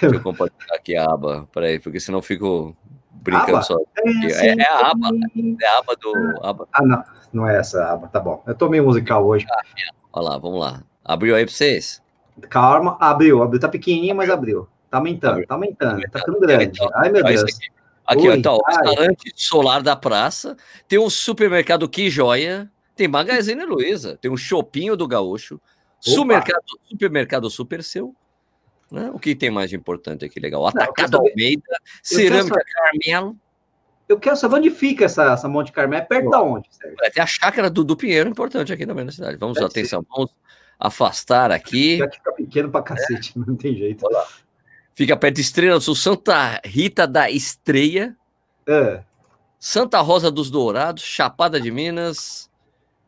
Deixa 0.00 0.16
eu 0.16 0.22
compartilhar 0.22 0.74
aqui 0.74 0.96
a 0.96 1.04
aba, 1.04 1.48
peraí, 1.52 1.78
porque 1.78 2.00
senão 2.00 2.18
eu 2.18 2.22
fico 2.22 2.76
brincando 3.10 3.56
aba? 3.56 3.62
só. 3.62 3.78
É, 4.04 4.48
é, 4.48 4.62
a 4.62 4.90
aba, 4.90 5.08
é 5.60 5.66
a 5.66 5.78
aba 5.78 5.96
do. 5.96 6.12
Aba. 6.42 6.68
Ah, 6.72 6.82
não. 6.82 7.04
Não 7.32 7.48
é 7.48 7.58
essa 7.58 7.92
aba, 7.92 8.08
tá 8.08 8.20
bom. 8.20 8.42
Eu 8.46 8.54
tô 8.54 8.68
meio 8.68 8.84
musical 8.84 9.24
hoje. 9.26 9.46
Olha 10.12 10.28
lá, 10.28 10.38
vamos 10.38 10.60
lá. 10.60 10.82
Abriu 11.04 11.34
aí 11.34 11.44
pra 11.44 11.54
vocês? 11.54 12.02
Calma, 12.48 12.96
abriu, 13.00 13.42
abriu. 13.42 13.60
Tá 13.60 13.68
pequenininho, 13.68 14.14
mas 14.14 14.28
abriu. 14.28 14.68
Tá 14.90 14.98
aumentando, 14.98 15.32
abriu. 15.32 15.46
tá 15.46 15.54
aumentando, 15.54 16.02
tá 16.10 16.18
ficando 16.18 16.40
grande. 16.40 16.78
Ai, 16.94 17.10
meu 17.10 17.24
Deus. 17.24 17.42
Aqui, 17.42 17.68
aqui 18.06 18.28
Ui, 18.28 18.36
então, 18.36 18.56
o 18.56 18.62
restaurante 18.66 19.32
solar 19.34 19.82
da 19.82 19.96
praça, 19.96 20.56
tem 20.86 20.98
um 20.98 21.08
supermercado 21.08 21.88
Que 21.88 22.10
Joia, 22.10 22.70
tem 22.94 23.08
Magazine 23.08 23.64
Luiza, 23.64 24.18
tem 24.20 24.30
um 24.30 24.36
Shoppinho 24.36 24.94
do 24.94 25.08
Gaúcho, 25.08 25.58
supermercado, 25.98 26.62
supermercado 26.84 27.48
Super 27.48 27.82
Seu, 27.82 28.14
né? 28.92 29.10
O 29.12 29.18
que 29.18 29.34
tem 29.34 29.50
mais 29.50 29.70
de 29.70 29.76
importante 29.76 30.24
aqui, 30.24 30.38
legal? 30.38 30.66
Atacado 30.66 31.18
Não, 31.18 31.26
Almeida, 31.26 31.62
Cerâmica 32.02 32.62
Carmelo. 32.64 33.36
Eu 34.08 34.18
quero 34.18 34.36
saber 34.36 34.56
onde 34.56 34.70
fica 34.70 35.06
essa, 35.06 35.32
essa 35.32 35.48
Monte 35.48 35.72
Carmelo. 35.72 36.02
É 36.02 36.06
perto 36.06 36.24
Bom, 36.24 36.30
da 36.30 36.42
onde? 36.42 36.68
Tem 37.12 37.22
a 37.22 37.26
chácara 37.26 37.70
do, 37.70 37.82
do 37.82 37.96
Pinheiro, 37.96 38.28
importante 38.28 38.72
aqui 38.72 38.86
também 38.86 39.04
na 39.04 39.12
cidade. 39.12 39.36
Vamos, 39.38 39.54
Deve 39.54 39.66
atenção, 39.66 40.00
ser. 40.02 40.08
vamos 40.10 40.30
afastar 40.78 41.50
aqui. 41.50 41.98
Já 41.98 42.08
que 42.08 42.16
fica 42.16 42.32
pequeno 42.32 42.70
pra 42.70 42.82
cacete, 42.82 43.32
é. 43.36 43.40
não 43.46 43.56
tem 43.56 43.74
jeito. 43.74 44.06
Fica 44.94 45.16
perto 45.16 45.36
de 45.36 45.40
Estrela 45.40 45.76
do 45.76 45.80
Sul, 45.80 45.94
Santa 45.94 46.60
Rita 46.64 47.06
da 47.06 47.30
Estreia. 47.30 48.14
É. 48.66 49.02
Santa 49.58 50.00
Rosa 50.00 50.30
dos 50.30 50.50
Dourados, 50.50 51.02
Chapada 51.02 51.60
de 51.60 51.70
Minas. 51.70 52.50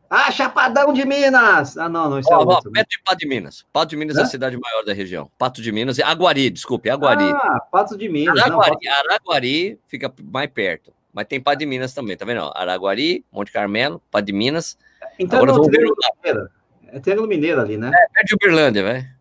Ah, 0.09 0.31
Chapadão 0.31 0.93
de 0.93 1.05
Minas! 1.05 1.77
Ah, 1.77 1.89
não, 1.89 2.11
não, 2.11 2.19
isso 2.19 2.29
oh, 2.31 2.35
é 2.35 2.39
outro? 2.39 2.71
Perto 2.71 2.89
de 2.89 3.03
Pato 3.03 3.19
de 3.19 3.27
Minas. 3.27 3.67
Pato 3.73 3.91
de 3.91 3.97
Minas 3.97 4.17
é? 4.17 4.21
é 4.21 4.23
a 4.23 4.27
cidade 4.27 4.59
maior 4.59 4.85
da 4.85 4.93
região. 4.93 5.31
Pato 5.39 5.61
de 5.61 5.73
Minas, 5.73 5.99
Aguari, 5.99 6.51
desculpe, 6.51 6.91
Aguari. 6.91 7.25
Ah, 7.25 7.61
Pato 7.71 7.97
de 7.97 8.09
Minas. 8.09 8.39
Araguari, 8.41 8.77
não, 8.83 8.93
Araguari 8.93 9.79
fica 9.87 10.13
mais 10.23 10.51
perto. 10.51 10.93
Mas 11.13 11.27
tem 11.27 11.41
Pato 11.41 11.59
de 11.59 11.67
Minas 11.67 11.95
também, 11.95 12.17
tá 12.17 12.25
vendo? 12.25 12.51
Araguari, 12.55 13.25
Monte 13.33 13.53
Carmelo, 13.53 14.01
Pato 14.11 14.27
de 14.27 14.33
Minas. 14.33 14.79
Então 15.19 15.43
Agora 15.43 15.59
não, 15.59 15.65
Triângulo 15.65 15.97
Mineiro. 16.23 16.49
É 16.89 17.01
Triângulo 17.01 17.29
Mineiro 17.29 17.61
ali, 17.61 17.77
né? 17.77 17.89
É, 17.89 18.09
perto 18.13 18.27
de 18.27 18.35
Uberlândia, 18.35 18.83
velho. 18.83 19.15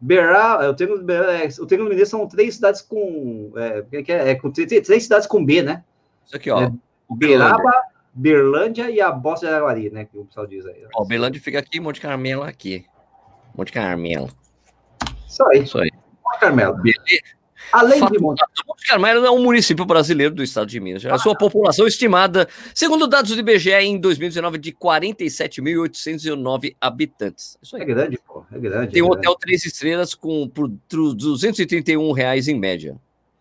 Berá, 0.00 0.60
é, 0.62 0.68
o 0.68 0.74
Triângulo, 0.74 1.10
é, 1.12 1.46
o 1.60 1.66
Triângulo 1.66 1.90
Mineiro 1.90 2.08
são 2.08 2.26
três 2.26 2.54
cidades 2.54 2.80
com. 2.80 3.52
É, 3.56 3.84
é, 3.92 4.30
é, 4.30 4.34
com 4.34 4.50
três, 4.50 4.68
três 4.86 5.02
cidades 5.02 5.26
com 5.26 5.44
B, 5.44 5.62
né? 5.62 5.84
Isso 6.26 6.36
aqui, 6.36 6.50
ó. 6.50 6.62
É, 6.62 6.72
Beraba, 7.10 7.72
Berlândia 8.20 8.90
e 8.90 9.00
a 9.00 9.10
Bosta 9.10 9.46
de 9.46 9.52
Araguari, 9.52 9.90
né? 9.90 10.04
Que 10.04 10.18
o 10.18 10.26
pessoal 10.26 10.46
diz 10.46 10.66
aí. 10.66 10.84
Ó, 10.94 11.06
Berlândia 11.06 11.40
fica 11.40 11.58
aqui, 11.58 11.80
Monte 11.80 12.02
Carmelo 12.02 12.42
aqui. 12.42 12.84
Monte 13.56 13.72
Carmelo. 13.72 14.28
Isso 15.26 15.42
aí. 15.46 15.62
Isso 15.62 15.78
aí. 15.78 15.90
Monte 16.22 16.38
Carmelo. 16.38 16.76
Beleza. 16.76 17.00
Além 17.72 18.04
de 18.04 18.18
Monte... 18.18 18.44
Monte 18.68 18.86
Carmelo 18.86 19.24
é 19.24 19.30
um 19.30 19.42
município 19.42 19.86
brasileiro 19.86 20.34
do 20.34 20.42
estado 20.42 20.66
de 20.66 20.78
Minas. 20.80 21.06
A 21.06 21.16
sua 21.16 21.34
população 21.34 21.86
estimada, 21.86 22.46
segundo 22.74 23.06
dados 23.06 23.34
do 23.34 23.40
IBGE, 23.40 23.70
em 23.70 23.98
2019, 23.98 24.58
de 24.58 24.72
47.809 24.72 26.76
habitantes. 26.78 27.56
Isso 27.62 27.74
aí. 27.76 27.82
É 27.82 27.86
grande, 27.86 28.18
pô. 28.18 28.44
É 28.52 28.58
grande. 28.58 28.92
Tem 28.92 29.00
é 29.00 29.04
um 29.04 29.08
grande. 29.08 29.28
hotel 29.28 29.38
três 29.40 29.64
estrelas 29.64 30.14
com 30.14 30.46
por 30.46 30.68
231 30.68 32.12
reais 32.12 32.48
em 32.48 32.58
média. 32.58 32.98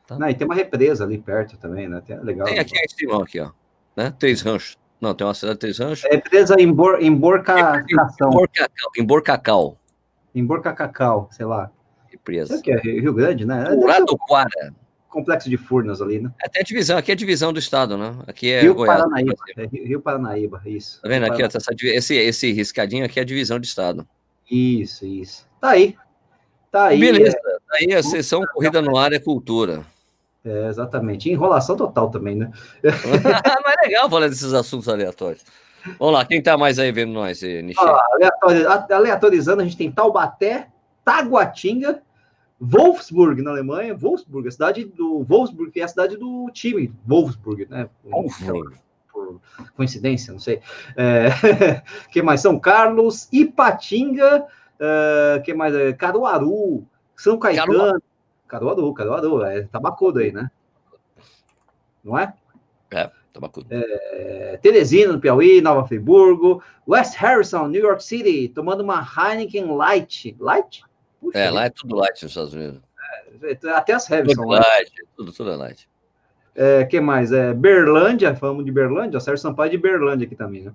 Tá? 0.07 0.17
Não, 0.17 0.29
e 0.29 0.33
tem 0.33 0.45
uma 0.45 0.55
represa 0.55 1.03
ali 1.03 1.17
perto 1.17 1.57
também, 1.57 1.89
né? 1.89 2.01
Tem, 2.05 2.17
legal. 2.23 2.47
Tem 2.47 2.59
aqui 2.59 2.77
cima, 2.87 3.21
aqui, 3.21 3.41
ó. 3.41 3.51
Né? 3.99 4.13
Três 4.17 4.41
ranchos. 4.41 4.77
Não, 4.99 5.13
tem 5.13 5.25
uma 5.25 5.33
cidade 5.33 5.55
de 5.55 5.59
Três 5.59 5.77
Ranchos. 5.77 6.03
É 6.03 6.15
represa 6.15 6.55
em, 6.59 6.69
Bor, 6.69 6.97
em 7.01 7.15
Borcacação. 7.15 8.29
Em 8.29 8.35
Borcacau. 8.35 8.91
Em 8.97 9.05
Borcacau. 9.05 9.77
Em 10.35 10.45
Borcacacau, 10.45 11.29
sei 11.31 11.45
lá 11.45 11.71
empresa. 12.29 12.53
Isso 12.53 12.63
que 12.63 12.71
é 12.71 12.77
Rio 12.77 13.13
Grande, 13.13 13.45
né? 13.45 13.69
Muradoquara. 13.75 14.73
Complexo 15.09 15.49
de 15.49 15.57
Furnas 15.57 16.01
ali, 16.01 16.19
né? 16.19 16.31
Até 16.43 16.59
a 16.59 16.63
divisão, 16.63 16.95
aqui 16.95 17.11
é 17.11 17.13
a 17.13 17.17
divisão 17.17 17.51
do 17.51 17.57
estado, 17.57 17.97
né? 17.97 18.15
Aqui 18.27 18.51
é 18.51 18.61
Rio 18.61 18.75
Goiás, 18.75 19.01
Paranaíba, 19.01 19.33
é 19.57 19.65
Rio 19.65 20.01
Paranaíba, 20.01 20.61
isso. 20.65 21.01
Tá 21.01 21.09
vendo 21.09 21.25
aqui, 21.25 21.41
essa, 21.41 21.57
esse, 21.81 22.15
esse 22.15 22.51
riscadinho 22.51 23.03
aqui 23.03 23.17
é 23.17 23.23
a 23.23 23.25
divisão 23.25 23.59
de 23.59 23.65
estado. 23.65 24.07
Isso, 24.49 25.07
isso. 25.07 25.47
Tá 25.59 25.69
aí. 25.69 25.95
Tá 26.71 26.85
aí. 26.87 26.99
Beleza, 26.99 27.35
é... 27.35 27.41
tá 27.41 27.77
aí 27.81 27.93
a 27.95 28.03
sessão 28.03 28.43
Corrida 28.53 28.83
no 28.83 28.95
Ar 28.97 29.11
é 29.11 29.17
Cultura. 29.17 29.83
É, 30.43 30.67
exatamente. 30.67 31.29
Enrolação 31.29 31.75
total 31.75 32.09
também, 32.09 32.35
né? 32.35 32.51
Mas 32.83 33.75
é 33.83 33.87
legal 33.87 34.09
falar 34.09 34.27
desses 34.27 34.53
assuntos 34.53 34.87
aleatórios. 34.87 35.43
Vamos 35.97 36.13
lá, 36.13 36.25
quem 36.25 36.41
tá 36.41 36.57
mais 36.57 36.77
aí 36.77 36.91
vendo 36.91 37.13
nós, 37.13 37.41
Nichê? 37.41 37.79
aleatorizando, 38.89 39.61
a 39.61 39.63
gente 39.63 39.77
tem 39.77 39.91
Taubaté, 39.91 40.67
Taguatinga, 41.05 42.01
Wolfsburg, 42.59 43.41
na 43.41 43.51
Alemanha. 43.51 43.95
Wolfsburg, 43.95 44.47
a 44.47 44.51
cidade 44.51 44.85
do 44.85 45.23
Wolfsburg, 45.23 45.71
que 45.71 45.79
é 45.79 45.83
a 45.83 45.87
cidade 45.87 46.17
do 46.17 46.49
time, 46.51 46.93
Wolfsburg, 47.05 47.67
né? 47.69 47.89
Wolfsburg. 48.03 48.77
Por 49.11 49.39
coincidência, 49.75 50.33
não 50.33 50.39
sei. 50.39 50.61
É, 50.95 51.29
que 52.11 52.21
mais? 52.21 52.41
São 52.41 52.59
Carlos, 52.59 53.29
Ipatinga, 53.31 54.43
uh, 54.43 55.41
que 55.43 55.53
mais? 55.53 55.73
Caruaru, 55.97 56.85
São 57.15 57.37
Caetano. 57.37 57.73
Caruaru, 57.73 58.03
Caruaru, 58.49 59.43
é 59.45 59.61
tabacudo 59.63 60.19
aí, 60.19 60.31
né? 60.31 60.49
Não 62.03 62.17
é? 62.17 62.33
É, 62.91 63.09
tabacudo. 63.31 63.67
É, 63.69 64.59
Teresina, 64.61 65.13
no 65.13 65.19
Piauí, 65.19 65.61
Nova 65.61 65.87
Friburgo, 65.87 66.61
West 66.87 67.15
Harrison, 67.15 67.67
New 67.67 67.81
York 67.81 68.03
City, 68.03 68.49
tomando 68.49 68.81
uma 68.81 69.01
Heineken 69.01 69.75
Light. 69.75 70.35
Light? 70.39 70.83
Puxa, 71.21 71.37
é, 71.37 71.51
lá 71.51 71.65
é 71.65 71.69
tudo 71.69 71.95
light 71.95 72.23
nos 72.23 72.31
Estados 72.31 72.53
Unidos. 72.53 72.81
É, 73.43 73.69
até 73.69 73.93
as 73.93 74.09
heavy 74.09 74.33
tudo 74.33 74.47
light, 74.47 74.91
tudo, 75.15 75.31
tudo 75.31 75.51
é 75.51 75.55
light. 75.55 75.89
É, 76.55 76.83
que 76.85 76.99
mais? 76.99 77.31
É, 77.31 77.53
Berlândia, 77.53 78.35
falamos 78.35 78.65
de 78.65 78.71
Berlândia, 78.71 79.19
Sérgio 79.19 79.41
Sampaio 79.41 79.67
é 79.67 79.71
de 79.71 79.77
Berlândia 79.77 80.25
aqui 80.25 80.35
também, 80.35 80.63
né? 80.63 80.73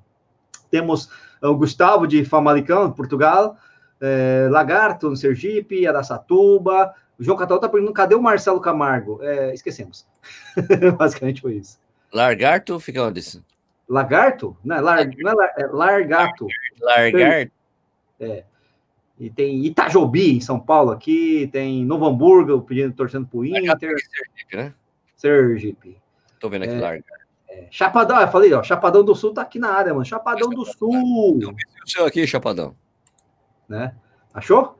Temos 0.70 1.10
o 1.42 1.54
Gustavo 1.54 2.06
de 2.06 2.24
Famalicão, 2.24 2.90
Portugal, 2.92 3.56
é, 4.00 4.48
Lagarto, 4.50 5.10
no 5.10 5.16
Sergipe, 5.16 5.86
Araçatuba, 5.86 6.94
o 7.18 7.22
João 7.22 7.38
Catalão 7.38 7.60
tá 7.60 7.68
perguntando, 7.68 7.94
cadê 7.94 8.14
o 8.14 8.22
Marcelo 8.22 8.60
Camargo? 8.60 9.18
É, 9.22 9.54
esquecemos. 9.54 10.06
Basicamente 10.98 11.40
foi 11.40 11.54
isso. 11.54 11.78
Largarto 12.12 12.78
fica 12.80 13.02
onde? 13.02 13.20
Lagarto? 13.88 14.56
Não, 14.64 14.76
é, 14.76 14.80
lar, 14.80 15.06
não 15.06 15.30
é, 15.30 15.34
lar, 15.34 15.54
é 15.58 15.66
Largato. 15.66 16.46
Largarto. 16.80 17.52
É. 18.20 18.44
E 19.18 19.30
tem 19.30 19.64
Itajobi, 19.64 20.36
em 20.36 20.40
São 20.40 20.58
Paulo, 20.58 20.90
aqui, 20.90 21.48
tem 21.52 21.84
Novo 21.84 22.06
Hamburgo, 22.06 22.62
pedindo, 22.62 22.94
torcendo 22.94 23.26
pro 23.26 23.44
Inter. 23.44 23.94
Sergipe, 23.98 24.56
né? 24.56 24.74
Sergipe. 25.16 25.98
Tô 26.40 26.48
vendo 26.48 26.64
aqui, 26.64 26.74
é, 26.74 26.80
larga. 26.80 27.04
É, 27.48 27.66
Chapadão, 27.70 28.20
eu 28.20 28.28
falei, 28.28 28.52
ó, 28.52 28.62
Chapadão 28.62 29.04
do 29.04 29.14
Sul 29.14 29.32
tá 29.32 29.42
aqui 29.42 29.58
na 29.58 29.70
área, 29.70 29.92
mano. 29.92 30.04
Chapadão 30.04 30.50
do 30.50 30.64
Sul. 30.64 31.38
Eu 31.40 31.52
vi 31.52 31.62
o 31.84 31.88
seu 31.88 32.04
aqui, 32.04 32.26
Chapadão. 32.26 32.74
Né? 33.68 33.94
Achou? 34.32 34.78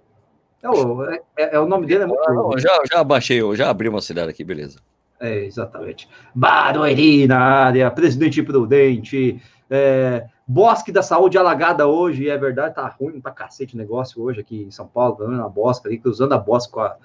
É 0.65 0.71
o, 0.71 1.05
é, 1.05 1.21
é 1.37 1.61
o 1.61 1.67
nome 1.67 1.87
dele, 1.87 2.05
é 2.05 2.07
muito 2.07 2.23
ah, 2.27 2.59
já, 2.59 2.81
já 2.91 3.05
baixei, 3.05 3.39
eu 3.39 3.55
já 3.55 3.69
abri 3.69 3.87
uma 3.87 4.01
cidade 4.01 4.31
aqui, 4.31 4.43
beleza. 4.43 4.79
É, 5.21 5.45
exatamente. 5.45 6.09
Barueri 6.35 7.29
na 7.29 7.39
área, 7.39 7.91
Presidente 7.91 8.43
Prudente, 8.43 9.43
é, 9.69 10.25
Bosque 10.47 10.91
da 10.91 11.03
Saúde 11.03 11.37
alagada 11.37 11.87
hoje, 11.87 12.31
é 12.31 12.39
verdade, 12.39 12.75
tá 12.75 12.89
ruim 12.89 13.21
pra 13.21 13.31
cacete 13.31 13.75
o 13.75 13.79
negócio 13.79 14.23
hoje 14.23 14.41
aqui 14.41 14.63
em 14.63 14.71
São 14.71 14.87
Paulo, 14.87 15.17
tá 15.17 15.29
na 15.29 15.49
Bosque 15.51 15.87
ali, 15.87 15.99
cruzando 15.99 16.33
a 16.33 16.39
Bosque 16.39 16.73
com 16.73 16.81
a, 16.81 16.97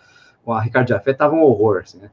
com 0.46 0.54
a 0.54 0.62
Ricardo 0.62 0.88
Jafé, 0.88 1.12
tava 1.12 1.36
um 1.36 1.42
horror, 1.42 1.82
assim, 1.84 2.00
né? 2.00 2.10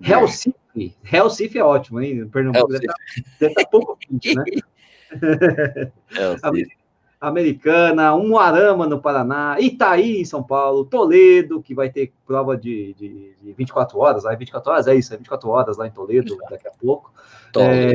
Recife, 0.00 0.94
Recife 1.02 1.58
é 1.58 1.64
ótimo, 1.64 2.00
hein? 2.00 2.28
Pernambuco 2.28 2.68
deve 2.68 2.86
tá, 2.86 2.94
tá 3.40 3.68
pouco 3.68 3.96
quente, 3.96 4.32
né? 4.32 4.44
Americana, 7.26 8.14
Umuarama 8.14 8.86
no 8.86 9.00
Paraná, 9.00 9.56
Itaí 9.58 10.20
em 10.20 10.24
São 10.24 10.42
Paulo, 10.42 10.84
Toledo, 10.84 11.62
que 11.62 11.74
vai 11.74 11.90
ter 11.90 12.12
prova 12.26 12.56
de, 12.56 12.94
de, 12.94 13.34
de 13.42 13.52
24 13.52 13.98
horas, 13.98 14.26
aí 14.26 14.36
24 14.36 14.72
horas 14.72 14.86
é 14.86 14.94
isso, 14.94 15.12
é 15.12 15.16
24 15.16 15.48
horas 15.48 15.76
lá 15.76 15.86
em 15.86 15.90
Toledo 15.90 16.36
daqui 16.50 16.68
a 16.68 16.72
pouco. 16.72 17.12
É, 17.56 17.94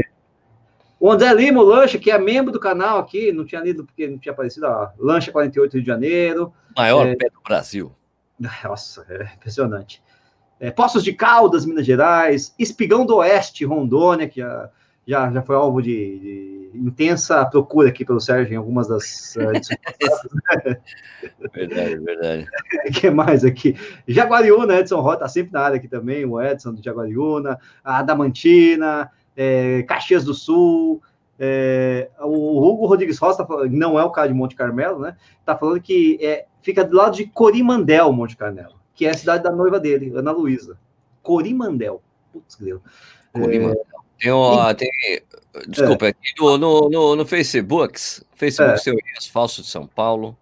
o 1.00 1.12
André 1.12 1.34
Lima, 1.34 1.62
o 1.62 1.64
Lancha, 1.64 1.98
que 1.98 2.12
é 2.12 2.18
membro 2.18 2.52
do 2.52 2.60
canal 2.60 3.00
aqui, 3.00 3.32
não 3.32 3.46
tinha 3.46 3.62
lido 3.62 3.86
porque 3.86 4.08
não 4.08 4.18
tinha 4.18 4.34
aparecido, 4.34 4.68
ó, 4.68 4.90
Lancha 4.98 5.32
48 5.32 5.74
Rio 5.74 5.82
de 5.82 5.88
Janeiro. 5.88 6.54
Maior 6.76 7.08
é, 7.08 7.16
pé 7.16 7.30
do 7.30 7.42
Brasil. 7.42 7.92
Nossa, 8.64 9.06
é 9.10 9.34
impressionante. 9.36 10.04
É, 10.60 10.70
Poços 10.72 11.04
de 11.04 11.14
Caldas, 11.14 11.66
Minas 11.66 11.86
Gerais, 11.86 12.54
Espigão 12.60 13.06
do 13.06 13.18
Oeste, 13.18 13.64
Rondônia, 13.64 14.28
que 14.28 14.42
já, 14.42 14.70
já, 15.10 15.32
já 15.32 15.42
foi 15.42 15.56
alvo 15.56 15.82
de, 15.82 16.20
de 16.20 16.72
intensa 16.76 17.44
procura 17.44 17.90
aqui 17.90 18.06
pelo 18.06 18.22
Sérgio 18.22 18.54
em 18.54 18.58
algumas 18.58 18.88
das 18.88 19.36
uh, 19.42 19.52
Verdade, 21.52 21.98
verdade. 21.98 22.48
O 22.88 22.92
que 22.94 23.10
mais 23.10 23.44
aqui? 23.44 23.76
Jaguariúna, 24.08 24.76
Edson 24.78 25.00
Rota, 25.00 25.22
tá 25.22 25.28
sempre 25.28 25.52
na 25.52 25.62
área 25.62 25.78
aqui 25.78 25.88
também, 25.88 26.26
o 26.26 26.40
Edson 26.40 26.74
do 26.74 26.84
Jaguariúna, 26.84 27.58
a 27.84 27.98
Adamantina, 27.98 29.10
é, 29.36 29.82
Caxias 29.84 30.24
do 30.24 30.36
Sul. 30.36 31.02
É, 31.40 32.10
o 32.20 32.62
Hugo 32.62 32.86
Rodrigues 32.86 33.18
Rosa, 33.18 33.46
tá 33.46 33.66
não 33.70 33.98
é 33.98 34.04
o 34.04 34.12
cara 34.12 34.28
de 34.28 34.34
Monte 34.34 34.56
Carmelo, 34.56 35.00
né? 35.00 35.16
Tá 35.46 35.58
falando 35.58 35.82
que 35.82 36.20
é, 36.22 36.46
fica 36.62 36.84
do 36.84 36.96
lado 36.96 37.16
de 37.16 37.26
Corimandel, 37.26 38.12
Monte 38.12 38.38
Carmelo, 38.38 38.76
que 38.94 39.06
é 39.06 39.10
a 39.10 39.18
cidade 39.18 39.42
da 39.42 39.52
noiva 39.52 39.80
dele, 39.80 40.12
Ana 40.14 40.32
Luísa. 40.32 40.78
Corimandel. 41.24 42.04
Putz, 42.32 42.56
grilo. 42.56 42.84
Corimandel. 43.32 43.89
Tem, 44.20 44.32
ó, 44.32 44.74
tem, 44.74 44.90
desculpa, 45.68 46.08
é. 46.08 46.10
aqui 46.10 46.34
no, 46.38 46.58
no, 46.58 46.90
no, 46.90 47.16
no 47.16 47.26
Facebook, 47.26 48.00
Facebook 48.36 48.74
é. 48.74 48.78
seu 48.78 48.94
Elias 48.94 49.28
Falso 49.28 49.62
de 49.62 49.68
São 49.68 49.88
Paulo. 49.88 50.38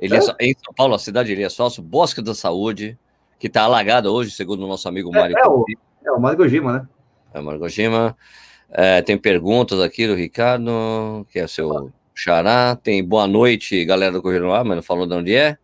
Elias, 0.00 0.28
é. 0.28 0.46
Em 0.46 0.54
São 0.62 0.74
Paulo, 0.74 0.94
a 0.94 0.98
cidade 0.98 1.28
de 1.28 1.34
Elias 1.34 1.54
Falso, 1.54 1.80
Bosque 1.80 2.20
da 2.20 2.34
Saúde, 2.34 2.98
que 3.38 3.46
está 3.46 3.62
alagada 3.62 4.10
hoje, 4.10 4.30
segundo 4.30 4.64
o 4.64 4.68
nosso 4.68 4.88
amigo 4.88 5.14
é, 5.14 5.18
Mário. 5.18 5.38
É, 5.38 5.46
o, 5.46 5.64
é 6.04 6.12
o 6.12 6.20
Mário 6.20 6.38
Gojima, 6.38 6.72
né? 6.72 6.88
É 7.32 7.40
o 7.40 7.44
Mário 7.44 7.60
Gojima. 7.60 8.16
É, 8.70 9.00
tem 9.02 9.16
perguntas 9.16 9.80
aqui 9.80 10.06
do 10.06 10.14
Ricardo, 10.14 11.26
que 11.30 11.38
é 11.38 11.46
seu 11.46 11.92
xará. 12.14 12.74
Tem 12.74 13.04
boa 13.04 13.26
noite, 13.26 13.84
galera 13.84 14.12
do 14.12 14.22
Correio 14.22 14.52
Ar, 14.52 14.64
mas 14.64 14.76
não 14.76 14.82
falou 14.82 15.06
de 15.06 15.14
onde 15.14 15.34
é. 15.34 15.56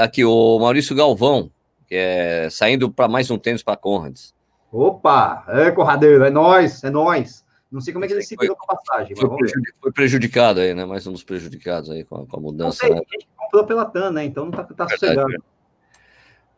Aqui 0.00 0.24
o 0.24 0.58
Maurício 0.58 0.94
Galvão, 0.94 1.50
que 1.88 1.94
é 1.94 2.48
saindo 2.50 2.90
para 2.90 3.08
mais 3.08 3.30
um 3.30 3.38
tênis 3.38 3.62
para 3.62 3.76
Conrads. 3.76 4.34
Opa, 4.72 5.44
é 5.48 5.70
Corradeiro, 5.70 6.24
é 6.24 6.30
nós, 6.30 6.82
é 6.82 6.88
nós. 6.88 7.44
Não 7.70 7.80
sei 7.80 7.92
como 7.92 8.06
é 8.06 8.08
que 8.08 8.14
ele 8.14 8.22
se 8.22 8.34
virou 8.36 8.56
com 8.56 8.72
a 8.72 8.76
passagem. 8.76 9.14
Foi, 9.14 9.28
prejudicado, 9.28 9.76
foi, 9.80 9.92
prejudicado 9.92 10.60
aí, 10.60 10.74
né? 10.74 10.86
Mais 10.86 11.06
um 11.06 11.12
dos 11.12 11.22
prejudicados 11.22 11.90
aí 11.90 12.04
com 12.04 12.22
a, 12.22 12.26
com 12.26 12.36
a 12.36 12.40
mudança. 12.40 12.78
Sei, 12.78 12.90
né? 12.90 12.96
A 12.96 13.12
gente 13.12 13.28
comprou 13.36 13.64
pela 13.64 13.84
TAN, 13.84 14.12
né? 14.12 14.24
Então 14.24 14.46
não 14.46 14.52
tá, 14.52 14.64
tá 14.64 14.88
sossegado. 14.88 15.32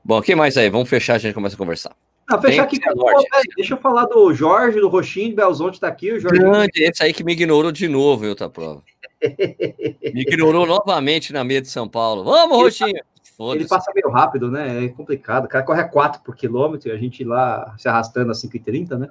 Bom, 0.04 0.18
o 0.18 0.22
que 0.22 0.34
mais 0.36 0.56
aí? 0.56 0.70
Vamos 0.70 0.88
fechar, 0.88 1.14
a 1.14 1.18
gente 1.18 1.34
começa 1.34 1.56
a 1.56 1.58
conversar. 1.58 1.96
Não, 2.28 2.40
fechar 2.40 2.62
aqui. 2.62 2.80
Com 2.80 2.94
norte, 2.94 3.28
pô, 3.28 3.40
deixa 3.56 3.74
eu 3.74 3.78
falar 3.78 4.06
do 4.06 4.32
Jorge, 4.32 4.80
do 4.80 4.88
Roxinho, 4.88 5.30
de 5.30 5.34
Belzonte 5.34 5.80
tá 5.80 5.88
aqui. 5.88 6.12
O 6.12 6.20
Jorge... 6.20 6.40
Grande, 6.40 6.84
esse 6.84 7.02
aí 7.02 7.12
que 7.12 7.24
me 7.24 7.32
ignorou 7.32 7.72
de 7.72 7.88
novo, 7.88 8.22
viu, 8.22 8.36
tá 8.36 8.48
prova. 8.48 8.82
me 9.22 10.22
ignorou 10.22 10.66
novamente 10.66 11.32
na 11.32 11.42
meia 11.42 11.60
de 11.60 11.68
São 11.68 11.88
Paulo. 11.88 12.22
Vamos, 12.24 12.56
Roxinho! 12.56 13.02
Ele 13.38 13.66
passa 13.66 13.90
meio 13.94 14.10
rápido, 14.10 14.50
né? 14.50 14.84
É 14.84 14.88
complicado. 14.88 15.46
O 15.46 15.48
cara 15.48 15.64
corre 15.64 15.80
a 15.80 15.88
4 15.88 16.22
por 16.22 16.36
quilômetro 16.36 16.88
e 16.88 16.92
a 16.92 16.96
gente 16.96 17.24
lá 17.24 17.74
se 17.76 17.88
arrastando 17.88 18.30
a 18.30 18.34
5,30, 18.34 18.96
né? 18.96 19.08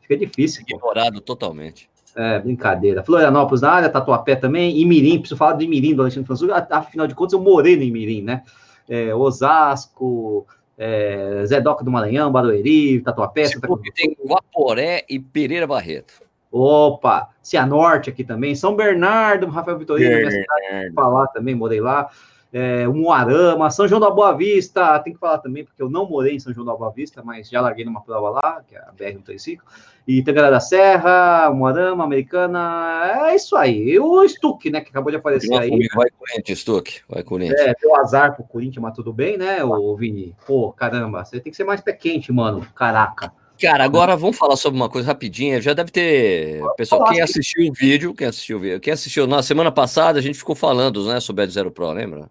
Fica 0.00 0.16
difícil. 0.16 0.62
Ignorado 0.68 1.20
totalmente. 1.20 1.88
É, 2.14 2.38
brincadeira. 2.38 3.02
Florianópolis 3.02 3.62
na 3.62 3.70
área, 3.70 3.88
Tatuapé 3.88 4.36
também, 4.36 4.78
Imirim, 4.78 5.18
preciso 5.18 5.36
falar 5.36 5.54
de 5.54 5.64
Imirim 5.64 5.94
do 5.94 6.02
Alexandre 6.02 6.26
Françoso, 6.26 6.52
afinal 6.52 7.06
de 7.06 7.14
contas 7.14 7.32
eu 7.32 7.40
morei 7.40 7.76
no 7.76 7.82
Imirim, 7.82 8.22
né? 8.22 8.42
É, 8.88 9.14
Osasco, 9.14 10.46
é, 10.78 11.42
Zé 11.46 11.60
Doca 11.60 11.82
do 11.82 11.90
Maranhão, 11.90 12.30
Barueri, 12.30 13.00
Tatuapé. 13.00 13.46
Porque 13.66 13.90
tem 13.90 14.16
Guaporé 14.24 15.04
e 15.08 15.18
Pereira 15.18 15.66
Barreto. 15.66 16.22
Opa, 16.52 17.30
Cianorte 17.42 18.10
aqui 18.10 18.22
também, 18.22 18.54
São 18.54 18.76
Bernardo, 18.76 19.48
Rafael 19.48 19.76
Vitorino, 19.76 20.16
minha 20.18 20.30
cidade, 20.30 20.92
falar 20.94 21.26
também, 21.28 21.54
morei 21.54 21.80
lá 21.80 22.08
é, 22.54 22.86
Moarama, 22.86 23.68
São 23.68 23.88
João 23.88 24.00
da 24.00 24.08
Boa 24.08 24.32
Vista, 24.32 24.96
tem 25.00 25.12
que 25.12 25.18
falar 25.18 25.38
também, 25.38 25.64
porque 25.64 25.82
eu 25.82 25.90
não 25.90 26.08
morei 26.08 26.36
em 26.36 26.38
São 26.38 26.54
João 26.54 26.64
da 26.64 26.72
Boa 26.72 26.92
Vista, 26.92 27.20
mas 27.20 27.50
já 27.50 27.60
larguei 27.60 27.84
numa 27.84 28.00
prova 28.00 28.30
lá, 28.30 28.62
que 28.64 28.76
é 28.76 28.78
a 28.78 28.92
BR-135, 28.96 29.58
e 30.06 30.22
Tangará 30.22 30.50
da 30.50 30.60
Serra, 30.60 31.50
Moarama, 31.50 32.04
Americana, 32.04 33.26
é 33.26 33.34
isso 33.34 33.56
aí. 33.56 33.90
E 33.90 33.98
o 33.98 34.24
Stuck, 34.28 34.70
né, 34.70 34.80
que 34.80 34.90
acabou 34.90 35.10
de 35.10 35.16
aparecer 35.16 35.52
aí. 35.52 35.68
Vai 35.96 36.08
Corinthians, 36.10 36.60
Stuck, 36.60 37.00
vai 37.08 37.24
Corinthians. 37.24 37.60
É, 37.60 37.74
deu 37.74 37.96
azar 37.96 38.36
pro 38.36 38.44
Corinthians, 38.44 38.80
mas 38.80 38.94
tudo 38.94 39.12
bem, 39.12 39.36
né, 39.36 39.64
o 39.64 39.96
Vini? 39.96 40.36
Pô, 40.46 40.72
caramba, 40.72 41.24
você 41.24 41.40
tem 41.40 41.50
que 41.50 41.56
ser 41.56 41.64
mais 41.64 41.80
pé 41.80 41.92
quente, 41.92 42.32
mano, 42.32 42.64
caraca. 42.72 43.32
Cara, 43.60 43.82
agora 43.82 44.16
vamos 44.16 44.38
falar 44.38 44.56
sobre 44.56 44.78
uma 44.78 44.88
coisa 44.88 45.08
rapidinha. 45.08 45.60
Já 45.60 45.74
deve 45.74 45.90
ter. 45.90 46.60
Pessoal, 46.76 47.04
quem 47.04 47.20
assistiu 47.20 47.68
o 47.68 47.72
vídeo, 47.72 48.12
quem 48.12 48.26
assistiu 48.26 48.58
o 48.58 48.60
vídeo, 48.60 48.80
quem 48.80 48.92
assistiu 48.92 49.28
na 49.28 49.44
semana 49.44 49.70
passada, 49.70 50.18
a 50.18 50.22
gente 50.22 50.38
ficou 50.38 50.56
falando, 50.56 51.04
né, 51.06 51.18
sobre 51.18 51.44
a 51.44 51.46
Zero 51.46 51.70
Pro, 51.70 51.90
lembra? 51.92 52.28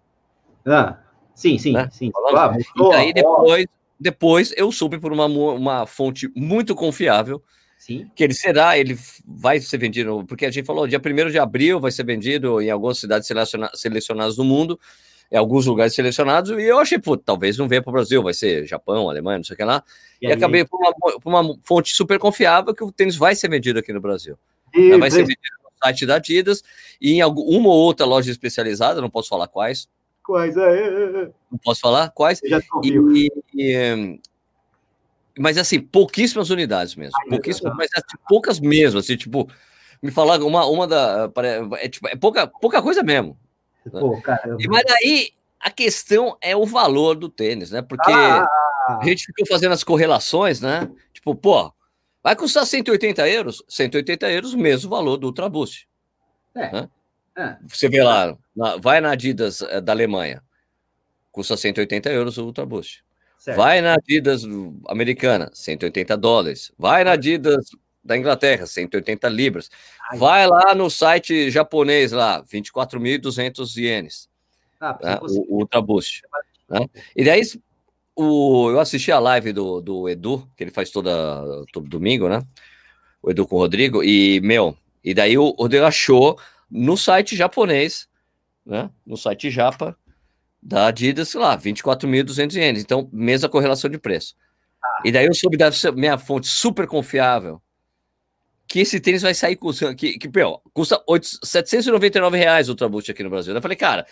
Ah, 0.66 0.98
sim, 1.34 1.58
sim, 1.58 1.72
né? 1.72 1.88
sim. 1.90 2.10
Claro, 2.10 2.58
e 2.58 2.94
aí 2.94 3.12
depois, 3.12 3.66
depois 3.98 4.54
eu 4.56 4.70
soube 4.72 4.98
por 4.98 5.12
uma, 5.12 5.26
uma 5.26 5.86
fonte 5.86 6.30
muito 6.34 6.74
confiável 6.74 7.42
sim. 7.78 8.10
que 8.14 8.24
ele 8.24 8.34
será, 8.34 8.78
ele 8.78 8.98
vai 9.26 9.60
ser 9.60 9.78
vendido, 9.78 10.24
porque 10.26 10.46
a 10.46 10.50
gente 10.50 10.64
falou, 10.64 10.86
dia 10.86 10.98
1 10.98 11.30
de 11.30 11.38
abril 11.38 11.78
vai 11.78 11.90
ser 11.90 12.04
vendido 12.04 12.60
em 12.60 12.70
algumas 12.70 12.98
cidades 12.98 13.28
selecionadas 13.74 14.36
do 14.36 14.44
mundo, 14.44 14.78
em 15.30 15.36
alguns 15.36 15.66
lugares 15.66 15.94
selecionados, 15.94 16.50
e 16.50 16.62
eu 16.62 16.78
achei, 16.78 16.98
pô, 16.98 17.16
talvez 17.16 17.58
não 17.58 17.68
venha 17.68 17.82
para 17.82 17.90
o 17.90 17.92
Brasil, 17.92 18.22
vai 18.22 18.34
ser 18.34 18.66
Japão, 18.66 19.08
Alemanha, 19.08 19.38
não 19.38 19.44
sei 19.44 19.54
o 19.54 19.56
que 19.56 19.64
lá. 19.64 19.82
E, 20.20 20.28
e 20.28 20.32
acabei 20.32 20.64
por 20.64 20.78
uma, 20.78 20.92
por 20.94 21.28
uma, 21.28 21.58
fonte 21.62 21.94
super 21.94 22.18
confiável 22.18 22.74
que 22.74 22.84
o 22.84 22.92
tênis 22.92 23.16
vai 23.16 23.34
ser 23.34 23.48
vendido 23.48 23.78
aqui 23.78 23.92
no 23.92 24.00
Brasil. 24.00 24.38
E, 24.72 24.96
vai 24.96 25.10
ser 25.10 25.22
vendido 25.22 25.40
no 25.62 25.70
site 25.82 26.06
da 26.06 26.16
Adidas 26.16 26.62
e 27.00 27.12
em 27.12 27.20
alguma 27.20 27.68
ou 27.68 27.74
outra 27.74 28.06
loja 28.06 28.30
especializada, 28.30 29.00
não 29.00 29.10
posso 29.10 29.28
falar 29.28 29.48
quais. 29.48 29.88
Quais? 30.24 30.56
É, 30.56 30.62
é, 30.62 31.22
é. 31.24 31.30
Não 31.50 31.58
posso 31.62 31.80
falar 31.80 32.10
quais. 32.10 32.42
Eu 32.42 32.48
já 32.48 32.60
e, 32.82 33.30
e, 33.54 34.20
mas 35.38 35.58
assim, 35.58 35.80
pouquíssimas 35.80 36.48
unidades 36.48 36.96
mesmo. 36.96 37.12
Ai, 37.20 37.28
pouquíssimas, 37.28 37.76
mas 37.76 37.90
assim, 37.94 38.16
poucas 38.26 38.58
mesmo, 38.58 39.00
assim, 39.00 39.16
tipo, 39.16 39.48
me 40.02 40.10
falar 40.10 40.42
uma, 40.42 40.64
uma 40.66 40.86
da. 40.86 41.30
É, 41.78 41.88
tipo, 41.88 42.08
é 42.08 42.16
pouca, 42.16 42.46
pouca 42.46 42.80
coisa 42.80 43.02
mesmo. 43.02 43.38
Né? 43.84 44.00
Pô, 44.00 44.18
e, 44.58 44.66
mas 44.66 44.84
aí 45.02 45.30
a 45.60 45.70
questão 45.70 46.38
é 46.40 46.56
o 46.56 46.64
valor 46.64 47.16
do 47.16 47.28
tênis, 47.28 47.70
né? 47.70 47.82
Porque 47.82 48.10
ah. 48.10 48.46
a 48.88 49.04
gente 49.04 49.26
ficou 49.26 49.46
fazendo 49.46 49.72
as 49.72 49.84
correlações, 49.84 50.60
né? 50.60 50.90
Tipo, 51.12 51.34
pô, 51.34 51.70
vai 52.22 52.34
custar 52.34 52.64
180 52.64 53.28
euros? 53.28 53.62
180 53.68 54.30
euros, 54.30 54.54
mesmo 54.54 54.88
valor 54.88 55.18
do 55.18 55.26
Ultra 55.26 55.50
Boost. 55.50 55.86
É. 56.54 56.72
Né? 56.72 56.88
É. 57.36 57.56
Você 57.66 57.88
vê 57.88 58.02
lá, 58.02 58.36
na, 58.54 58.76
vai 58.76 59.00
na 59.00 59.10
Adidas 59.10 59.62
é, 59.62 59.80
da 59.80 59.92
Alemanha, 59.92 60.42
custa 61.32 61.56
180 61.56 62.10
euros 62.10 62.38
o 62.38 62.44
Ultra 62.44 62.64
Boost. 62.64 63.04
Certo. 63.38 63.56
Vai 63.58 63.80
na 63.80 63.94
Adidas 63.94 64.42
americana, 64.88 65.50
180 65.52 66.16
dólares. 66.16 66.72
Vai 66.78 67.04
na 67.04 67.12
Adidas 67.12 67.66
da 68.02 68.16
Inglaterra, 68.16 68.66
180 68.66 69.28
libras. 69.28 69.70
Ai, 70.10 70.18
Vai 70.18 70.46
lá 70.46 70.74
no 70.74 70.88
site 70.88 71.50
japonês 71.50 72.12
lá, 72.12 72.42
24.200 72.44 73.76
ienes. 73.76 74.28
Ah, 74.80 74.98
né? 75.02 75.18
o, 75.22 75.56
o 75.56 75.58
Ultra 75.60 75.80
Boost. 75.80 76.22
Né? 76.68 76.86
E 77.16 77.24
daí, 77.24 77.42
o, 78.14 78.70
eu 78.70 78.80
assisti 78.80 79.10
a 79.10 79.18
live 79.18 79.52
do, 79.52 79.80
do 79.80 80.08
Edu, 80.08 80.48
que 80.56 80.64
ele 80.64 80.70
faz 80.70 80.90
toda, 80.90 81.10
todo 81.72 81.88
domingo, 81.88 82.28
né? 82.28 82.42
O 83.22 83.30
Edu 83.30 83.46
com 83.46 83.56
o 83.56 83.58
Rodrigo, 83.58 84.04
e, 84.04 84.40
meu, 84.40 84.76
e 85.02 85.14
daí 85.14 85.36
o 85.36 85.50
Rodrigo 85.50 85.84
achou 85.84 86.38
no 86.74 86.96
site 86.96 87.36
japonês, 87.36 88.08
né? 88.66 88.90
No 89.06 89.16
site 89.16 89.48
japa, 89.48 89.96
da 90.60 90.88
Adidas, 90.88 91.28
sei 91.28 91.40
lá, 91.40 91.56
24.200 91.56 92.56
ienes. 92.56 92.82
Então, 92.82 93.08
mesma 93.12 93.48
correlação 93.48 93.88
de 93.88 93.96
preço. 93.96 94.34
Ah. 94.82 95.02
E 95.04 95.12
daí 95.12 95.26
eu 95.26 95.34
soube 95.34 95.56
da 95.56 95.70
minha 95.94 96.18
fonte 96.18 96.48
super 96.48 96.88
confiável 96.88 97.62
que 98.66 98.80
esse 98.80 98.98
tênis 98.98 99.22
vai 99.22 99.34
sair 99.34 99.54
custando, 99.54 99.94
que, 99.94 100.18
que 100.18 100.28
pior, 100.28 100.60
custa 100.72 101.00
8, 101.06 101.46
799 101.46 102.36
reais 102.36 102.68
o 102.68 102.72
Ultraboost 102.72 103.10
aqui 103.10 103.22
no 103.22 103.30
Brasil. 103.30 103.54
Eu 103.54 103.62
falei, 103.62 103.76
cara, 103.76 104.04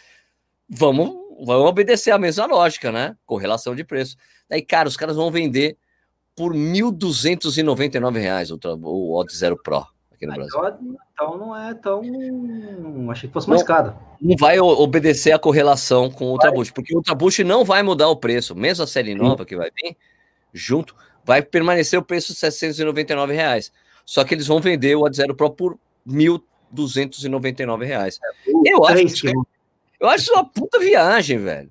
vamos, 0.68 1.08
vamos 1.44 1.68
obedecer 1.68 2.12
a 2.12 2.18
mesma 2.18 2.46
lógica, 2.46 2.92
né? 2.92 3.16
Correlação 3.26 3.74
de 3.74 3.82
preço. 3.82 4.14
Daí, 4.48 4.62
cara, 4.62 4.88
os 4.88 4.96
caras 4.96 5.16
vão 5.16 5.32
vender 5.32 5.76
por 6.36 6.54
1.299 6.54 8.20
reais 8.20 8.50
o, 8.52 8.58
o 8.82 9.18
Odd 9.18 9.34
Zero 9.34 9.60
Pro 9.60 9.84
aqui 10.22 10.26
no 10.26 10.34
Brasil. 10.34 10.96
Então 11.12 11.36
não 11.36 11.56
é 11.56 11.74
tão. 11.74 12.02
Achei 13.10 13.28
que 13.28 13.32
fosse 13.32 13.48
mais 13.48 13.62
caro. 13.62 13.94
Não 14.20 14.36
vai 14.36 14.58
obedecer 14.60 15.32
a 15.32 15.38
correlação 15.38 16.10
com 16.10 16.26
o 16.26 16.30
Ultraboost, 16.32 16.72
porque 16.72 16.94
o 16.94 16.98
Ultraboost 16.98 17.42
não 17.44 17.64
vai 17.64 17.82
mudar 17.82 18.08
o 18.08 18.16
preço, 18.16 18.54
mesmo 18.54 18.84
a 18.84 18.86
série 18.86 19.14
nova 19.14 19.44
que 19.44 19.56
vai 19.56 19.70
vir 19.70 19.96
junto, 20.52 20.94
vai 21.24 21.42
permanecer 21.42 21.98
o 21.98 22.02
preço 22.02 22.32
de 22.32 22.38
799 22.38 23.34
reais. 23.34 23.72
Só 24.04 24.24
que 24.24 24.34
eles 24.34 24.46
vão 24.46 24.60
vender 24.60 24.94
o 24.96 25.06
Ad 25.06 25.16
Zero 25.16 25.34
Pro 25.34 25.50
por 25.50 25.78
R$ 26.06 26.14
1.299. 26.74 27.84
É, 27.86 28.72
eu, 28.72 28.84
acho, 28.84 29.26
eu 30.00 30.08
acho 30.08 30.32
uma 30.32 30.44
puta 30.44 30.78
viagem, 30.78 31.38
velho. 31.38 31.70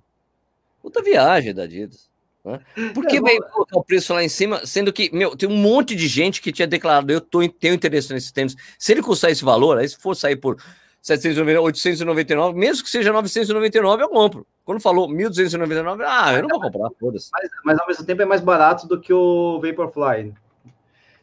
Puta 0.81 1.03
viagem 1.03 1.53
da 1.53 1.63
Adidas. 1.63 2.09
Né? 2.43 2.59
Por 2.93 3.05
que 3.05 3.21
vai 3.21 3.37
colocar 3.37 3.77
o 3.77 3.83
preço 3.83 4.13
lá 4.13 4.23
em 4.23 4.29
cima, 4.29 4.65
sendo 4.65 4.91
que, 4.91 5.09
meu, 5.13 5.35
tem 5.35 5.47
um 5.47 5.55
monte 5.55 5.95
de 5.95 6.07
gente 6.07 6.41
que 6.41 6.51
tinha 6.51 6.67
declarado, 6.67 7.11
eu 7.11 7.21
tô, 7.21 7.47
tenho 7.47 7.73
interesse 7.73 8.11
nesse 8.13 8.33
tênis. 8.33 8.55
Se 8.79 8.91
ele 8.91 9.01
custar 9.01 9.31
esse 9.31 9.43
valor, 9.43 9.77
aí 9.77 9.87
se 9.87 9.97
for 9.97 10.15
sair 10.15 10.35
por 10.35 10.57
799, 11.01 11.65
899, 11.65 12.57
mesmo 12.57 12.83
que 12.83 12.89
seja 12.89 13.11
999, 13.11 14.03
eu 14.03 14.09
compro. 14.09 14.45
Quando 14.65 14.79
falou 14.79 15.07
1.299, 15.09 16.03
ah, 16.05 16.33
eu 16.33 16.43
não 16.43 16.49
vou 16.49 16.61
comprar, 16.61 16.89
foda-se. 16.99 17.29
Mas, 17.31 17.49
mas, 17.63 17.79
ao 17.79 17.87
mesmo 17.87 18.05
tempo 18.05 18.21
é 18.21 18.25
mais 18.25 18.41
barato 18.41 18.87
do 18.87 18.99
que 18.99 19.13
o 19.13 19.59
Vaporfly. 19.59 20.33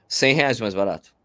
100 0.09 0.35
reais 0.35 0.61
mais 0.61 0.75
barato. 0.75 1.18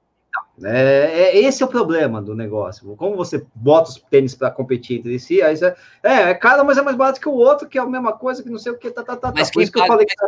É, 0.61 1.09
é, 1.11 1.37
esse 1.39 1.63
é 1.63 1.65
o 1.65 1.69
problema 1.69 2.21
do 2.21 2.35
negócio. 2.35 2.95
Como 2.95 3.15
você 3.15 3.45
bota 3.55 3.89
os 3.89 3.97
tênis 3.97 4.35
para 4.35 4.51
competir 4.51 4.99
entre 4.99 5.17
si, 5.17 5.41
aí 5.41 5.57
você, 5.57 5.73
é, 6.03 6.29
é 6.29 6.33
caro, 6.35 6.63
mas 6.63 6.77
é 6.77 6.81
mais 6.81 6.95
barato 6.95 7.19
que 7.19 7.27
o 7.27 7.33
outro, 7.33 7.67
que 7.67 7.77
é 7.77 7.81
a 7.81 7.85
mesma 7.85 8.13
coisa, 8.13 8.43
que 8.43 8.49
não 8.49 8.59
sei 8.59 8.71
o 8.71 8.77
que, 8.77 8.91
tá, 8.91 9.03
tá, 9.03 9.15
tá. 9.15 9.31
tá. 9.31 9.33
Mas 9.35 9.49
Por 9.49 9.63
isso 9.63 9.71
que 9.71 9.79
eu 9.79 9.87
falei 9.87 10.05
que 10.05 10.15
tá 10.15 10.27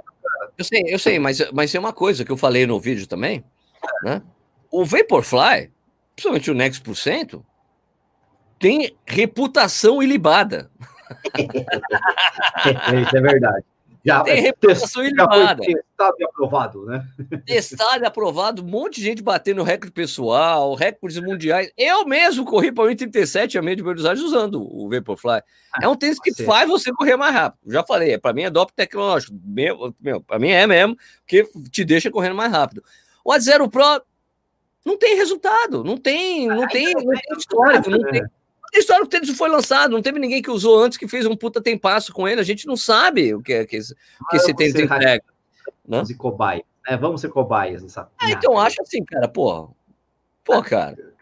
Eu 0.58 0.66
sei, 0.66 0.84
eu 0.88 0.98
sei, 0.98 1.20
mas, 1.20 1.52
mas 1.52 1.76
é 1.76 1.80
uma 1.80 1.94
coisa 1.94 2.26
que 2.26 2.32
eu 2.32 2.38
falei 2.38 2.66
no 2.66 2.80
vídeo 2.80 3.08
também, 3.08 3.44
né? 4.04 4.22
O 4.72 4.84
Vaporfly, 4.84 5.72
principalmente 6.16 6.50
o 6.50 6.56
Next 6.56 6.82
por 6.82 6.96
cento, 6.96 7.46
tem 8.58 8.98
reputação 9.06 10.02
ilibada. 10.02 10.72
isso 13.06 13.16
é 13.16 13.22
verdade. 13.22 13.64
Já, 14.06 14.22
tem 14.22 14.40
reputação 14.40 15.04
ilibada. 15.04 15.64
Testado 15.64 16.16
e 16.20 16.24
aprovado, 16.24 16.86
né? 16.86 17.04
Testado 17.46 18.04
e 18.04 18.08
aprovado, 18.08 18.62
um 18.62 18.68
monte 18.68 18.98
de 18.98 19.04
gente 19.08 19.24
batendo 19.24 19.64
recorde 19.64 19.92
pessoal, 19.92 20.76
recordes 20.76 21.20
mundiais. 21.20 21.72
Eu 21.76 22.06
mesmo 22.06 22.46
corri 22.46 22.72
para 22.72 22.84
1,37 22.84 23.58
a 23.58 23.64
meia 23.64 23.76
de 23.76 23.82
Buenos 23.82 24.06
Aires 24.06 24.22
usando 24.22 24.62
o 24.62 24.88
Vaporfly. 24.90 25.42
Ah, 25.74 25.80
é 25.82 25.88
um 25.88 25.96
tênis 25.96 26.20
que 26.20 26.32
faz 26.44 26.70
você 26.70 26.92
correr 26.94 27.18
mais 27.18 27.34
rápido. 27.34 27.72
Já 27.74 27.84
falei, 27.84 28.16
para 28.20 28.32
mim 28.32 28.44
é 28.44 28.50
dop 28.52 28.72
tecnológico. 28.74 29.36
Meu, 29.44 29.96
meu, 30.00 30.22
para 30.22 30.38
mim 30.38 30.50
é 30.50 30.68
mesmo, 30.68 30.96
porque 31.22 31.50
te 31.72 31.84
deixa 31.84 32.12
correndo 32.12 32.36
mais 32.36 32.52
rápido. 32.52 32.84
O 33.24 33.32
A0 33.32 33.72
Pro 33.72 34.04
não 34.86 35.00
tem 35.00 35.16
resultado, 35.16 35.84
não 35.84 35.98
tem, 35.98 36.48
não 36.48 36.68
tem, 36.68 36.94
não 36.94 37.06
tem 37.08 37.38
histórico, 37.38 37.90
não 37.90 38.00
tem 38.04 38.22
a 38.74 38.80
história 38.80 39.02
que 39.02 39.08
o 39.08 39.10
tênis 39.10 39.38
foi 39.38 39.50
lançado, 39.50 39.92
não 39.92 40.02
teve 40.02 40.20
ninguém 40.20 40.42
que 40.42 40.52
usou 40.52 40.84
antes 40.84 40.98
que 40.98 41.08
fez 41.08 41.26
um 41.26 41.36
puta 41.36 41.62
tempasso 41.62 42.14
com 42.14 42.28
ele. 42.28 42.42
A 42.42 42.44
gente 42.44 42.66
não 42.68 42.76
sabe 42.76 43.34
o 43.34 43.42
que 43.42 43.54
é 43.54 43.66
que, 43.66 43.80
que 43.80 44.36
esse 44.36 44.54
tênis 44.54 44.76
entrega. 44.76 45.24
Né? 45.88 45.98
Vamos 45.98 46.08
ser 46.08 46.16
cobaias, 46.16 46.66
né? 46.88 46.98
Vamos 46.98 47.22
ser 47.22 47.30
cobaias 47.30 47.84
nessa. 47.84 48.10
É, 48.22 48.32
então 48.32 48.60
acho 48.60 48.82
assim, 48.82 49.04
cara, 49.04 49.28
pô. 49.28 49.70
Pô, 50.44 50.62
cara. 50.62 51.14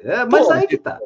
É, 0.00 0.24
mas 0.24 0.46
pô, 0.46 0.52
aí 0.52 0.66
que 0.66 0.76
tá. 0.78 1.00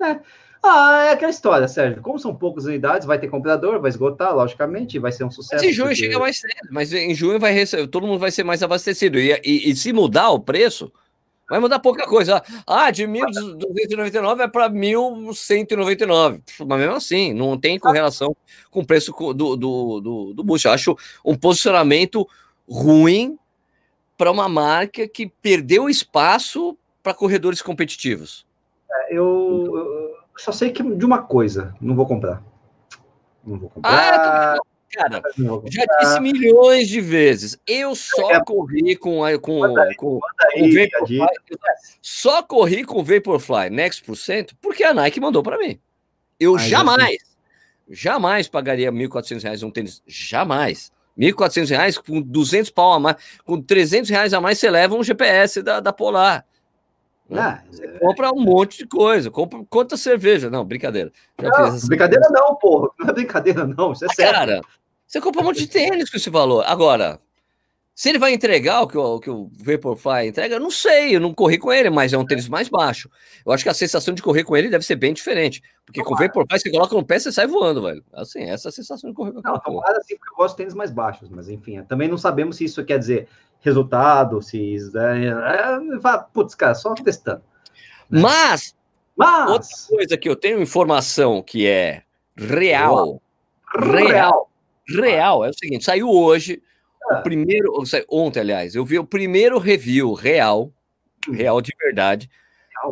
É. 0.00 0.20
Ah, 0.62 1.04
é 1.04 1.10
aquela 1.12 1.30
história, 1.30 1.68
Sérgio. 1.68 2.02
Como 2.02 2.18
são 2.18 2.34
poucas 2.34 2.64
unidades, 2.64 3.06
vai 3.06 3.18
ter 3.18 3.28
comprador, 3.28 3.80
vai 3.80 3.88
esgotar, 3.88 4.34
logicamente, 4.34 4.98
vai 4.98 5.12
ser 5.12 5.24
um 5.24 5.30
sucesso. 5.30 5.62
Mas 5.62 5.70
em 5.70 5.72
junho 5.72 5.88
porque... 5.88 6.02
chega 6.02 6.18
mais 6.18 6.40
cedo, 6.40 6.68
mas 6.70 6.92
em 6.92 7.14
junho 7.14 7.38
vai 7.38 7.52
receber, 7.52 7.86
todo 7.86 8.06
mundo 8.06 8.18
vai 8.18 8.30
ser 8.30 8.42
mais 8.42 8.62
abastecido. 8.62 9.18
E, 9.18 9.32
e, 9.44 9.70
e 9.70 9.76
se 9.76 9.92
mudar 9.92 10.30
o 10.30 10.40
preço, 10.40 10.92
Vai 11.48 11.58
mudar 11.60 11.78
pouca 11.78 12.06
coisa. 12.06 12.42
Ah, 12.66 12.90
de 12.90 13.04
1.299 13.04 14.40
é 14.40 14.48
para 14.48 14.68
1.199. 14.68 16.42
Mas 16.66 16.78
mesmo 16.78 16.94
assim, 16.94 17.32
não 17.32 17.58
tem 17.58 17.78
correlação 17.78 18.36
com 18.70 18.80
o 18.80 18.86
preço 18.86 19.12
do, 19.12 19.56
do, 19.56 20.00
do, 20.00 20.34
do 20.34 20.44
boost. 20.44 20.66
Eu 20.66 20.72
acho 20.72 20.96
um 21.24 21.34
posicionamento 21.34 22.28
ruim 22.68 23.38
para 24.18 24.30
uma 24.30 24.48
marca 24.48 25.08
que 25.08 25.26
perdeu 25.40 25.88
espaço 25.88 26.76
para 27.02 27.14
corredores 27.14 27.62
competitivos. 27.62 28.46
É, 28.90 29.14
eu, 29.14 29.72
eu, 29.74 30.14
só 30.36 30.52
sei 30.52 30.70
que 30.70 30.82
de 30.82 31.04
uma 31.04 31.22
coisa, 31.22 31.74
não 31.80 31.94
vou 31.94 32.06
comprar. 32.06 32.42
Não 33.42 33.58
vou 33.58 33.70
comprar. 33.70 34.54
Ah, 34.54 34.58
Cara, 34.92 35.22
já 35.70 35.84
disse 36.00 36.20
milhões 36.20 36.88
de 36.88 37.00
vezes. 37.00 37.58
Eu 37.66 37.94
só 37.94 38.30
é. 38.32 38.44
corri 38.44 38.96
com, 38.96 39.16
com, 39.16 39.24
aí, 39.24 39.38
com, 39.38 39.60
com 39.96 40.20
aí, 40.54 40.74
Vaporfly. 40.74 41.26
Só 42.00 42.42
corri 42.42 42.84
com 42.84 43.00
o 43.00 43.04
Vaporfly 43.04 43.70
Next 43.70 44.02
por 44.02 44.16
cento 44.16 44.56
porque 44.60 44.82
a 44.82 44.94
Nike 44.94 45.20
mandou 45.20 45.42
para 45.42 45.58
mim. 45.58 45.78
Eu 46.40 46.56
Ai, 46.56 46.68
jamais, 46.68 47.18
jamais 47.90 48.48
pagaria 48.48 48.90
R$ 48.90 48.96
1.400 48.96 49.66
um 49.66 49.70
tênis. 49.70 50.02
Jamais. 50.06 50.90
R$ 51.18 51.32
1.400 51.32 51.98
com 51.98 52.22
200 52.22 52.70
pau 52.70 52.92
a 52.92 53.00
mais, 53.00 53.16
com 53.44 53.60
300 53.60 54.08
reais 54.08 54.32
a 54.32 54.40
mais 54.40 54.58
você 54.58 54.70
leva 54.70 54.94
um 54.94 55.02
GPS 55.02 55.62
da, 55.62 55.80
da 55.80 55.92
Polar. 55.92 56.46
Né? 57.28 57.40
Ah, 57.40 57.62
você 57.70 57.84
é... 57.84 57.98
compra 57.98 58.32
um 58.32 58.40
monte 58.40 58.78
de 58.78 58.86
coisa, 58.86 59.30
compra 59.30 59.62
quanta 59.68 59.96
cerveja. 59.96 60.48
Não, 60.48 60.64
brincadeira. 60.64 61.12
Não, 61.40 61.50
brincadeira 61.86 62.26
coisa. 62.26 62.42
não, 62.42 62.54
porra. 62.56 62.88
Não 62.98 63.08
é 63.08 63.12
brincadeira, 63.12 63.66
não. 63.66 63.92
Isso 63.92 64.04
é 64.04 64.08
sério. 64.08 64.32
Cara, 64.32 64.60
você 65.06 65.20
compra 65.20 65.42
um 65.42 65.44
monte 65.44 65.60
de 65.60 65.68
tênis 65.68 66.10
com 66.10 66.16
esse 66.16 66.30
valor. 66.30 66.64
Agora, 66.66 67.20
se 67.98 68.08
ele 68.08 68.18
vai 68.18 68.32
entregar 68.32 68.82
o 68.82 68.86
que 68.86 68.96
o, 68.96 69.18
que 69.18 69.28
o 69.28 69.50
Vaporfly 69.58 70.28
entrega, 70.28 70.54
eu 70.54 70.60
não 70.60 70.70
sei, 70.70 71.16
eu 71.16 71.20
não 71.20 71.34
corri 71.34 71.58
com 71.58 71.72
ele, 71.72 71.90
mas 71.90 72.12
é 72.12 72.16
um 72.16 72.24
tênis 72.24 72.48
mais 72.48 72.68
baixo. 72.68 73.10
Eu 73.44 73.50
acho 73.50 73.64
que 73.64 73.68
a 73.68 73.74
sensação 73.74 74.14
de 74.14 74.22
correr 74.22 74.44
com 74.44 74.56
ele 74.56 74.70
deve 74.70 74.84
ser 74.84 74.94
bem 74.94 75.12
diferente. 75.12 75.60
Porque 75.84 76.02
com 76.04 76.14
o 76.14 76.16
Vaporfly, 76.16 76.60
você 76.60 76.70
coloca 76.70 76.94
no 76.94 77.04
pé, 77.04 77.18
você 77.18 77.32
sai 77.32 77.48
voando, 77.48 77.82
velho. 77.82 78.04
Assim, 78.12 78.44
essa 78.44 78.68
é 78.68 78.70
a 78.70 78.72
sensação 78.72 79.10
de 79.10 79.16
correr 79.16 79.32
com 79.32 79.40
aquela 79.40 79.60
Não, 79.66 79.80
assim, 79.96 80.16
porque 80.16 80.32
eu 80.32 80.36
gosto 80.36 80.54
de 80.54 80.58
tênis 80.58 80.74
mais 80.74 80.90
baixos, 80.90 81.28
mas 81.28 81.48
enfim, 81.48 81.82
também 81.82 82.06
não 82.08 82.16
sabemos 82.16 82.56
se 82.56 82.64
isso 82.64 82.84
quer 82.84 82.98
dizer 82.98 83.28
resultado, 83.60 84.40
se. 84.42 84.76
É, 84.94 85.28
é, 85.28 86.24
putz, 86.32 86.54
cara, 86.54 86.74
só 86.74 86.94
testando. 86.94 87.42
Né? 88.08 88.20
Mas, 88.20 88.74
mas, 89.16 89.50
outra 89.50 89.68
coisa 89.88 90.16
que 90.16 90.28
eu 90.28 90.36
tenho 90.36 90.62
informação 90.62 91.42
que 91.42 91.66
é 91.66 92.02
real. 92.36 93.20
Real. 93.76 94.50
Real. 94.88 95.44
É 95.44 95.50
o 95.50 95.54
seguinte, 95.54 95.84
saiu 95.84 96.08
hoje 96.08 96.62
o 97.10 97.14
ah. 97.14 97.20
primeiro, 97.22 97.72
ontem, 98.10 98.40
aliás, 98.40 98.74
eu 98.74 98.84
vi 98.84 98.98
o 98.98 99.04
primeiro 99.04 99.58
review 99.58 100.12
real, 100.12 100.72
hum. 101.28 101.32
real 101.32 101.60
de 101.60 101.72
verdade, 101.78 102.30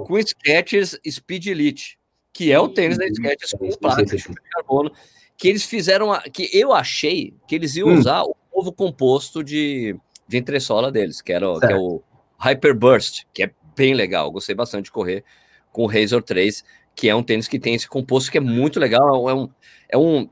com 0.07 0.20
Skechers 0.20 0.98
Speed 1.09 1.46
Elite, 1.46 1.98
que 2.33 2.50
é 2.52 2.59
o 2.59 2.68
tênis 2.68 2.98
da 2.98 3.07
Skechers 3.07 3.52
com 3.52 3.68
plástico 3.70 4.33
de 4.33 4.40
carbono, 4.50 4.90
que 5.38 5.48
eles 5.48 5.64
fizeram, 5.64 6.18
que 6.33 6.50
eu 6.52 6.72
achei 6.72 7.35
que 7.46 7.55
eles 7.55 7.76
iam 7.76 7.88
hum. 7.88 7.98
usar 7.98 8.22
o 8.22 8.35
novo 8.55 8.72
composto 8.72 9.44
de, 9.44 9.96
de 10.26 10.36
entressola 10.36 10.90
deles, 10.90 11.20
que, 11.20 11.32
era, 11.32 11.46
que 11.60 11.72
é 11.72 11.76
o 11.76 12.02
Hyperburst, 12.38 13.24
que 13.32 13.44
é 13.44 13.50
bem 13.76 13.94
legal, 13.94 14.30
gostei 14.30 14.54
bastante 14.54 14.86
de 14.86 14.92
correr 14.92 15.24
com 15.72 15.84
o 15.84 15.86
Razor 15.86 16.22
3, 16.22 16.64
que 16.94 17.08
é 17.08 17.14
um 17.14 17.22
tênis 17.22 17.46
que 17.46 17.58
tem 17.58 17.74
esse 17.74 17.88
composto 17.88 18.30
que 18.30 18.38
é 18.38 18.40
muito 18.40 18.80
legal, 18.80 19.28
é 19.28 19.34
um, 19.34 19.48
é 19.90 19.98
um, 19.98 20.28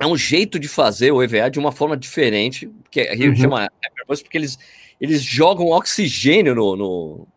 é 0.00 0.06
um 0.06 0.16
jeito 0.16 0.58
de 0.58 0.66
fazer 0.66 1.12
o 1.12 1.22
EVA 1.22 1.50
de 1.50 1.58
uma 1.58 1.70
forma 1.70 1.96
diferente, 1.96 2.70
que 2.90 3.00
é, 3.00 3.14
uhum. 3.14 3.36
chama 3.36 3.70
Hyperburst, 3.84 4.22
porque 4.24 4.38
eles, 4.38 4.58
eles 5.00 5.22
jogam 5.22 5.66
oxigênio 5.66 6.54
no, 6.54 6.76
no, 6.76 7.28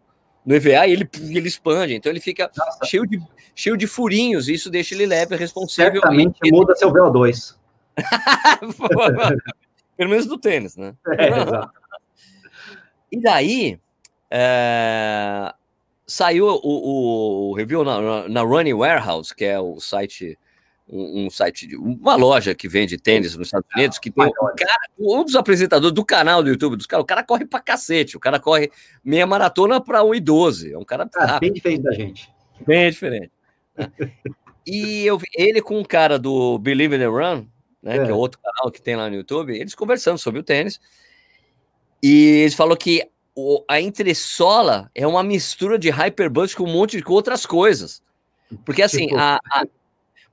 no 0.46 0.56
EVA 0.56 0.88
e 0.88 0.94
ele, 0.94 1.10
ele 1.30 1.48
expande, 1.48 1.96
então 1.96 2.10
ele 2.10 2.22
fica 2.22 2.50
cheio 2.86 3.06
de, 3.06 3.22
cheio 3.54 3.76
de 3.76 3.88
furinhos, 3.88 4.48
e 4.48 4.54
isso 4.54 4.70
deixa 4.70 4.96
ele 4.96 5.06
leve, 5.06 5.36
responsável. 5.36 6.02
Certamente 6.02 6.40
e... 6.44 6.52
muda 6.52 6.76
seu 6.76 6.92
VO2. 6.92 7.56
Pelo 9.98 10.10
menos 10.10 10.26
do 10.26 10.38
tênis, 10.38 10.78
né? 10.78 10.96
É, 11.18 11.28
exato. 11.28 11.81
E 13.12 13.20
daí, 13.20 13.80
é, 14.30 15.54
saiu 16.08 16.48
o, 16.48 16.60
o, 16.64 17.50
o 17.52 17.54
review 17.54 17.84
na, 17.84 18.28
na, 18.28 18.42
Running 18.42 18.74
Warehouse, 18.74 19.36
que 19.36 19.46
é 19.46 19.60
o 19.60 19.80
site, 19.80 20.38
um, 20.88 21.26
um, 21.26 21.30
site, 21.30 21.76
uma 21.76 22.16
loja 22.16 22.56
que 22.56 22.68
vende 22.68 22.98
tênis 22.98 23.36
nos 23.36 23.48
Estados 23.48 23.70
Unidos, 23.76 24.00
que 24.00 24.10
tem 24.10 24.26
um, 24.26 24.32
cara, 24.32 24.88
um 24.98 25.24
dos 25.24 25.36
apresentadores 25.36 25.94
do 25.94 26.06
canal 26.06 26.42
do 26.42 26.50
YouTube 26.50 26.78
dos 26.78 26.86
caras, 26.86 27.04
o 27.04 27.08
cara 27.08 27.24
corre 27.24 27.46
pra 27.46 27.60
cacete, 27.60 28.16
o 28.16 28.20
cara 28.20 28.40
corre 28.40 28.72
meia 29.04 29.28
maratona 29.28 29.82
pra 29.82 30.02
1,12. 30.02 30.72
É 30.72 30.78
um 30.78 30.86
cara 30.86 31.10
ah, 31.16 31.40
bem 31.40 31.52
diferente 31.52 31.84
da 31.84 31.92
gente. 31.92 32.30
Bem 32.66 32.90
diferente. 32.90 33.32
E 34.66 35.06
eu 35.06 35.18
vi 35.18 35.28
ele 35.36 35.62
com 35.62 35.80
um 35.80 35.84
cara 35.84 36.20
do 36.20 36.60
Believe 36.60 36.96
in 36.96 37.00
the 37.00 37.06
Run, 37.06 37.46
né, 37.82 37.98
é. 37.98 38.06
que 38.06 38.12
é 38.12 38.14
outro 38.14 38.40
canal 38.40 38.72
que 38.72 38.82
tem 38.82 38.96
lá 38.96 39.10
no 39.10 39.16
YouTube, 39.16 39.58
eles 39.58 39.74
conversando 39.74 40.18
sobre 40.18 40.40
o 40.40 40.44
tênis. 40.44 40.80
E 42.02 42.42
eles 42.42 42.54
falou 42.54 42.76
que 42.76 43.08
o, 43.36 43.64
a 43.68 43.80
entressola 43.80 44.90
é 44.94 45.06
uma 45.06 45.24
mistura 45.24 45.78
de 45.78 45.90
Hyperbust 45.90 46.56
com 46.56 46.64
um 46.64 46.74
monte 46.74 46.98
de 46.98 47.04
outras 47.08 47.46
coisas. 47.46 48.02
Porque 48.66 48.82
assim, 48.82 49.08
tipo... 49.08 49.18
a, 49.18 49.40
a, 49.52 49.66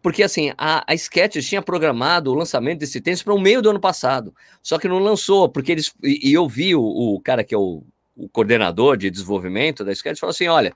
porque 0.03 0.23
assim, 0.23 0.53
a, 0.57 0.85
a 0.87 0.97
Skechers 0.97 1.47
tinha 1.47 1.63
programado 1.63 2.31
o 2.31 2.35
lançamento 2.35 2.81
desse 2.81 3.01
tênis 3.01 3.23
para 3.23 3.35
o 3.35 3.41
meio 3.41 3.61
do 3.61 3.71
ano 3.71 3.81
passado, 3.81 4.35
só 4.63 4.79
que 4.79 4.89
não 4.89 4.99
lançou, 4.99 5.49
porque 5.49 5.73
eles. 5.73 5.93
E, 6.03 6.31
e 6.31 6.33
eu 6.33 6.49
vi 6.49 6.75
o, 6.75 6.83
o, 6.83 7.21
cara 7.21 7.45
que 7.45 7.55
é 7.55 7.59
o, 7.59 7.83
o 8.17 8.29
coordenador 8.29 8.97
de 8.97 9.11
desenvolvimento 9.11 9.85
da 9.85 9.95
Skechers 9.95 10.21
falou 10.21 10.31
assim: 10.31 10.49
olha, 10.49 10.73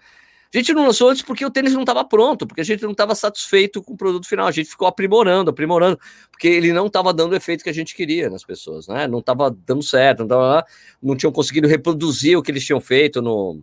a 0.54 0.58
gente 0.58 0.74
não 0.74 0.84
lançou 0.84 1.08
antes 1.08 1.22
porque 1.22 1.44
o 1.44 1.50
tênis 1.50 1.72
não 1.72 1.80
estava 1.80 2.04
pronto, 2.04 2.46
porque 2.46 2.60
a 2.60 2.64
gente 2.64 2.82
não 2.82 2.90
estava 2.90 3.14
satisfeito 3.14 3.82
com 3.82 3.94
o 3.94 3.96
produto 3.96 4.28
final. 4.28 4.46
A 4.46 4.52
gente 4.52 4.68
ficou 4.68 4.86
aprimorando, 4.86 5.50
aprimorando, 5.50 5.98
porque 6.30 6.46
ele 6.46 6.72
não 6.72 6.88
estava 6.88 7.12
dando 7.12 7.32
o 7.32 7.36
efeito 7.36 7.64
que 7.64 7.70
a 7.70 7.74
gente 7.74 7.94
queria 7.94 8.28
nas 8.28 8.44
pessoas, 8.44 8.86
né? 8.86 9.06
Não 9.06 9.20
estava 9.20 9.50
dando 9.50 9.82
certo, 9.82 10.20
não, 10.20 10.28
tava, 10.28 10.66
não 11.02 11.16
tinham 11.16 11.32
conseguido 11.32 11.66
reproduzir 11.66 12.36
o 12.36 12.42
que 12.42 12.50
eles 12.50 12.66
tinham 12.66 12.80
feito 12.82 13.22
no, 13.22 13.62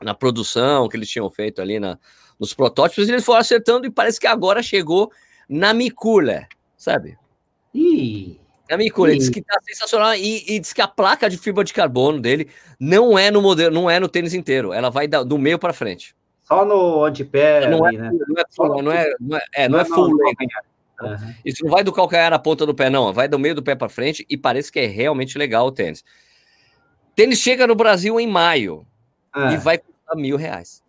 na 0.00 0.14
produção, 0.14 0.88
que 0.88 0.96
eles 0.96 1.10
tinham 1.10 1.28
feito 1.30 1.60
ali 1.60 1.78
na, 1.78 1.98
nos 2.40 2.54
protótipos, 2.54 3.08
e 3.08 3.12
eles 3.12 3.24
foram 3.24 3.40
acertando, 3.40 3.86
e 3.86 3.90
parece 3.90 4.18
que 4.18 4.26
agora 4.26 4.62
chegou 4.62 5.12
na 5.46 5.74
Micula, 5.74 6.46
sabe? 6.78 7.18
Ih! 7.74 8.40
A 8.70 8.76
Micula 8.78 9.14
diz 9.14 9.28
que 9.28 9.40
está 9.40 9.58
sensacional 9.62 10.14
e, 10.14 10.44
e, 10.48 10.58
diz 10.58 10.72
que 10.72 10.80
a 10.80 10.88
placa 10.88 11.28
de 11.28 11.36
fibra 11.36 11.62
de 11.62 11.74
carbono 11.74 12.18
dele 12.18 12.48
não 12.80 13.18
é 13.18 13.30
no 13.30 13.42
modelo, 13.42 13.74
não 13.74 13.90
é 13.90 14.00
no 14.00 14.08
tênis 14.08 14.32
inteiro, 14.32 14.72
ela 14.72 14.88
vai 14.88 15.06
da, 15.06 15.22
do 15.22 15.36
meio 15.36 15.58
para 15.58 15.74
frente. 15.74 16.14
Só 16.42 16.64
no 16.64 17.04
antepé. 17.04 17.68
Não, 17.68 17.84
ali, 17.84 17.96
é, 17.96 18.00
né? 18.00 18.10
não, 18.12 18.38
é, 18.38 18.44
full, 18.50 18.82
não, 18.82 18.92
é, 18.92 19.14
não, 19.20 19.36
é, 19.36 19.42
é, 19.54 19.68
não 19.68 19.78
é 19.80 19.84
full. 19.84 20.08
Uhum. 21.02 21.34
Isso 21.44 21.64
não 21.64 21.70
vai 21.70 21.82
do 21.82 21.92
calcanhar 21.92 22.32
à 22.32 22.38
ponta 22.38 22.64
do 22.64 22.74
pé, 22.74 22.88
não. 22.88 23.12
Vai 23.12 23.28
do 23.28 23.38
meio 23.38 23.54
do 23.54 23.62
pé 23.62 23.74
para 23.74 23.88
frente 23.88 24.24
e 24.28 24.36
parece 24.36 24.70
que 24.70 24.78
é 24.78 24.86
realmente 24.86 25.36
legal 25.38 25.66
o 25.66 25.72
tênis. 25.72 26.04
Tênis 27.14 27.38
chega 27.38 27.66
no 27.66 27.74
Brasil 27.74 28.18
em 28.18 28.26
maio 28.26 28.86
é. 29.34 29.54
e 29.54 29.56
vai 29.56 29.78
custar 29.78 30.16
mil 30.16 30.36
reais. 30.36 30.82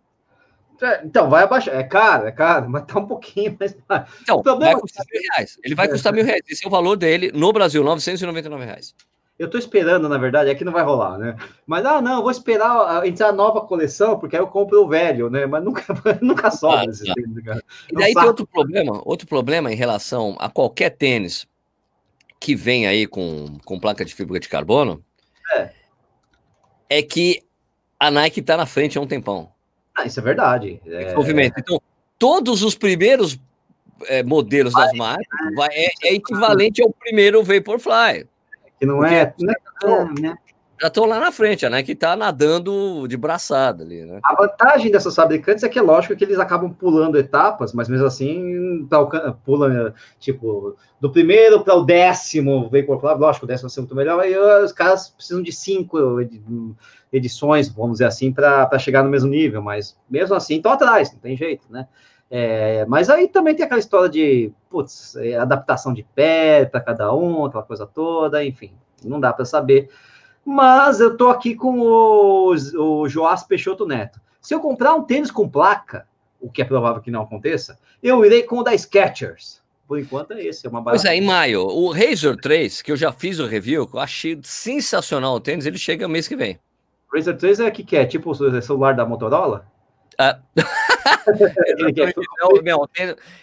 É, 0.82 1.02
então, 1.04 1.30
vai 1.30 1.44
abaixar. 1.44 1.74
É 1.74 1.82
caro, 1.82 2.26
é 2.26 2.32
caro, 2.32 2.68
mas 2.68 2.84
tá 2.84 2.98
um 2.98 3.06
pouquinho 3.06 3.56
mais. 3.58 3.76
Então, 4.22 4.42
vai 4.58 4.74
custar 4.74 5.06
mil 5.10 5.22
reais. 5.32 5.58
Ele 5.62 5.74
vai 5.74 5.88
custar 5.88 6.12
mil 6.12 6.24
reais. 6.24 6.42
Esse 6.48 6.64
é 6.64 6.68
o 6.68 6.70
valor 6.70 6.96
dele 6.96 7.30
no 7.32 7.52
Brasil, 7.52 7.82
999 7.82 8.64
reais. 8.64 8.94
Eu 9.36 9.50
tô 9.50 9.58
esperando, 9.58 10.08
na 10.08 10.16
verdade, 10.16 10.48
é 10.48 10.54
que 10.54 10.64
não 10.64 10.72
vai 10.72 10.84
rolar, 10.84 11.18
né? 11.18 11.36
Mas, 11.66 11.84
ah, 11.84 12.00
não, 12.00 12.22
vou 12.22 12.30
esperar 12.30 13.04
entrar 13.04 13.28
a 13.28 13.32
nova 13.32 13.62
coleção, 13.62 14.18
porque 14.18 14.36
aí 14.36 14.42
eu 14.42 14.46
compro 14.46 14.82
o 14.82 14.88
velho, 14.88 15.28
né? 15.28 15.44
Mas 15.44 15.64
nunca, 15.64 15.82
nunca 16.22 16.50
sobra 16.52 16.82
ah, 16.82 16.84
esse 16.84 17.12
tênis, 17.12 17.44
cara. 17.44 17.62
E 17.90 17.94
daí 17.94 18.14
tem 18.14 18.24
outro 18.24 18.46
problema, 18.46 19.02
outro 19.04 19.26
problema 19.26 19.72
em 19.72 19.76
relação 19.76 20.36
a 20.38 20.48
qualquer 20.48 20.90
tênis 20.90 21.48
que 22.38 22.54
vem 22.54 22.86
aí 22.86 23.06
com, 23.06 23.58
com 23.64 23.80
placa 23.80 24.04
de 24.04 24.14
fibra 24.14 24.38
de 24.38 24.48
carbono, 24.48 25.02
é, 25.52 25.70
é 26.88 27.02
que 27.02 27.42
a 27.98 28.10
Nike 28.10 28.42
tá 28.42 28.56
na 28.56 28.66
frente 28.66 28.98
há 28.98 29.00
um 29.00 29.06
tempão. 29.06 29.50
Ah, 29.96 30.04
isso 30.04 30.20
é 30.20 30.22
verdade. 30.22 30.80
É... 30.86 31.14
Então, 31.58 31.80
todos 32.18 32.62
os 32.62 32.74
primeiros 32.76 33.40
é, 34.06 34.22
modelos 34.22 34.72
vai, 34.72 34.86
das 34.86 34.92
marcas 34.96 35.54
vai, 35.56 35.68
é, 35.72 35.90
é 36.04 36.14
equivalente 36.14 36.82
ao 36.82 36.90
primeiro 36.90 37.42
Vaporfly. 37.42 38.26
Que 38.84 38.90
não 38.90 39.04
é. 39.04 39.34
Não 39.40 39.52
é 39.52 40.20
né? 40.20 40.38
Já 40.80 40.88
estão 40.88 41.06
lá 41.06 41.20
na 41.20 41.30
frente, 41.30 41.68
né? 41.68 41.82
Que 41.82 41.92
está 41.92 42.16
nadando 42.16 43.06
de 43.06 43.16
braçada 43.16 43.84
ali, 43.84 44.04
né? 44.04 44.18
A 44.24 44.34
vantagem 44.34 44.90
dessas 44.90 45.14
fabricantes 45.14 45.62
é 45.62 45.68
que 45.68 45.78
é 45.78 45.82
lógico 45.82 46.16
que 46.16 46.24
eles 46.24 46.38
acabam 46.38 46.70
pulando 46.72 47.16
etapas, 47.16 47.72
mas 47.72 47.88
mesmo 47.88 48.06
assim 48.06 48.86
pula 49.44 49.94
tipo 50.18 50.76
do 51.00 51.10
primeiro 51.12 51.62
para 51.62 51.74
o 51.76 51.84
décimo 51.84 52.68
veículo, 52.68 53.00
lógico, 53.18 53.44
o 53.44 53.48
décimo 53.48 53.70
é 53.74 53.80
muito 53.80 53.94
melhor, 53.94 54.20
aí 54.20 54.36
os 54.36 54.72
caras 54.72 55.10
precisam 55.10 55.42
de 55.42 55.52
cinco 55.52 56.18
edições, 57.12 57.68
vamos 57.68 57.92
dizer 57.92 58.06
assim, 58.06 58.32
para 58.32 58.78
chegar 58.78 59.04
no 59.04 59.10
mesmo 59.10 59.30
nível, 59.30 59.62
mas 59.62 59.96
mesmo 60.10 60.34
assim 60.34 60.56
estão 60.56 60.72
atrás, 60.72 61.12
não 61.12 61.20
tem 61.20 61.36
jeito, 61.36 61.64
né? 61.70 61.86
É, 62.30 62.84
mas 62.86 63.10
aí 63.10 63.28
também 63.28 63.54
tem 63.54 63.64
aquela 63.64 63.78
história 63.78 64.08
de 64.08 64.52
putz, 64.68 65.14
é, 65.16 65.36
adaptação 65.36 65.92
de 65.92 66.02
pé 66.02 66.64
para 66.64 66.80
cada 66.80 67.14
um, 67.14 67.44
aquela 67.44 67.62
coisa 67.62 67.86
toda, 67.86 68.44
enfim, 68.44 68.72
não 69.04 69.20
dá 69.20 69.32
para 69.32 69.44
saber. 69.44 69.88
Mas 70.44 71.00
eu 71.00 71.16
tô 71.16 71.28
aqui 71.28 71.54
com 71.54 71.78
o, 71.80 72.54
o 72.54 73.08
Joás 73.08 73.44
Peixoto 73.44 73.86
Neto. 73.86 74.20
Se 74.40 74.54
eu 74.54 74.60
comprar 74.60 74.94
um 74.94 75.02
tênis 75.02 75.30
com 75.30 75.48
placa, 75.48 76.06
o 76.40 76.50
que 76.50 76.60
é 76.60 76.64
provável 76.64 77.00
que 77.00 77.10
não 77.10 77.22
aconteça, 77.22 77.78
eu 78.02 78.24
irei 78.24 78.42
com 78.42 78.58
o 78.58 78.62
da 78.62 78.76
Skechers. 78.76 79.62
Por 79.86 79.98
enquanto 79.98 80.32
é 80.32 80.42
esse, 80.42 80.66
é 80.66 80.70
uma 80.70 80.80
barata. 80.80 81.02
Pois 81.02 81.12
é, 81.12 81.16
em 81.16 81.20
maio, 81.20 81.62
o 81.62 81.90
Razor 81.90 82.36
3, 82.36 82.82
que 82.82 82.90
eu 82.90 82.96
já 82.96 83.12
fiz 83.12 83.38
o 83.38 83.46
review, 83.46 83.88
eu 83.92 84.00
achei 84.00 84.38
sensacional 84.42 85.34
o 85.34 85.40
tênis, 85.40 85.66
ele 85.66 85.78
chega 85.78 86.08
mês 86.08 86.26
que 86.26 86.36
vem. 86.36 86.58
Razor 87.14 87.36
3 87.36 87.60
é 87.60 87.68
o 87.68 87.72
que, 87.72 87.84
que 87.84 87.96
é? 87.96 88.04
Tipo 88.04 88.30
o 88.30 88.60
celular 88.62 88.94
da 88.94 89.06
Motorola? 89.06 89.66
Ah. 90.18 90.38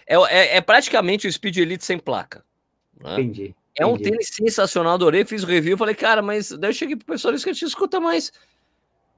é, 0.08 0.16
é, 0.16 0.58
é, 0.58 0.62
praticamente 0.62 1.28
o 1.28 1.32
Speed 1.32 1.58
Elite 1.58 1.86
sem 1.86 1.98
placa. 1.98 2.44
Né? 3.00 3.14
Entendi. 3.14 3.56
É 3.78 3.86
um 3.86 3.98
tênis 3.98 4.30
sensacional, 4.30 4.94
adorei, 4.94 5.26
fiz 5.26 5.44
o 5.44 5.48
review, 5.48 5.78
falei, 5.78 5.96
cara, 5.96 6.22
mas 6.22 6.52
daí 6.52 6.70
eu 6.70 6.74
cheguei 6.74 6.96
pro 6.96 7.06
pessoal 7.06 7.32
e 7.32 7.36
disse 7.36 7.46
que 7.46 7.52
a 7.52 7.54
gente 7.54 7.66
escuta 7.66 8.00
mais. 8.00 8.32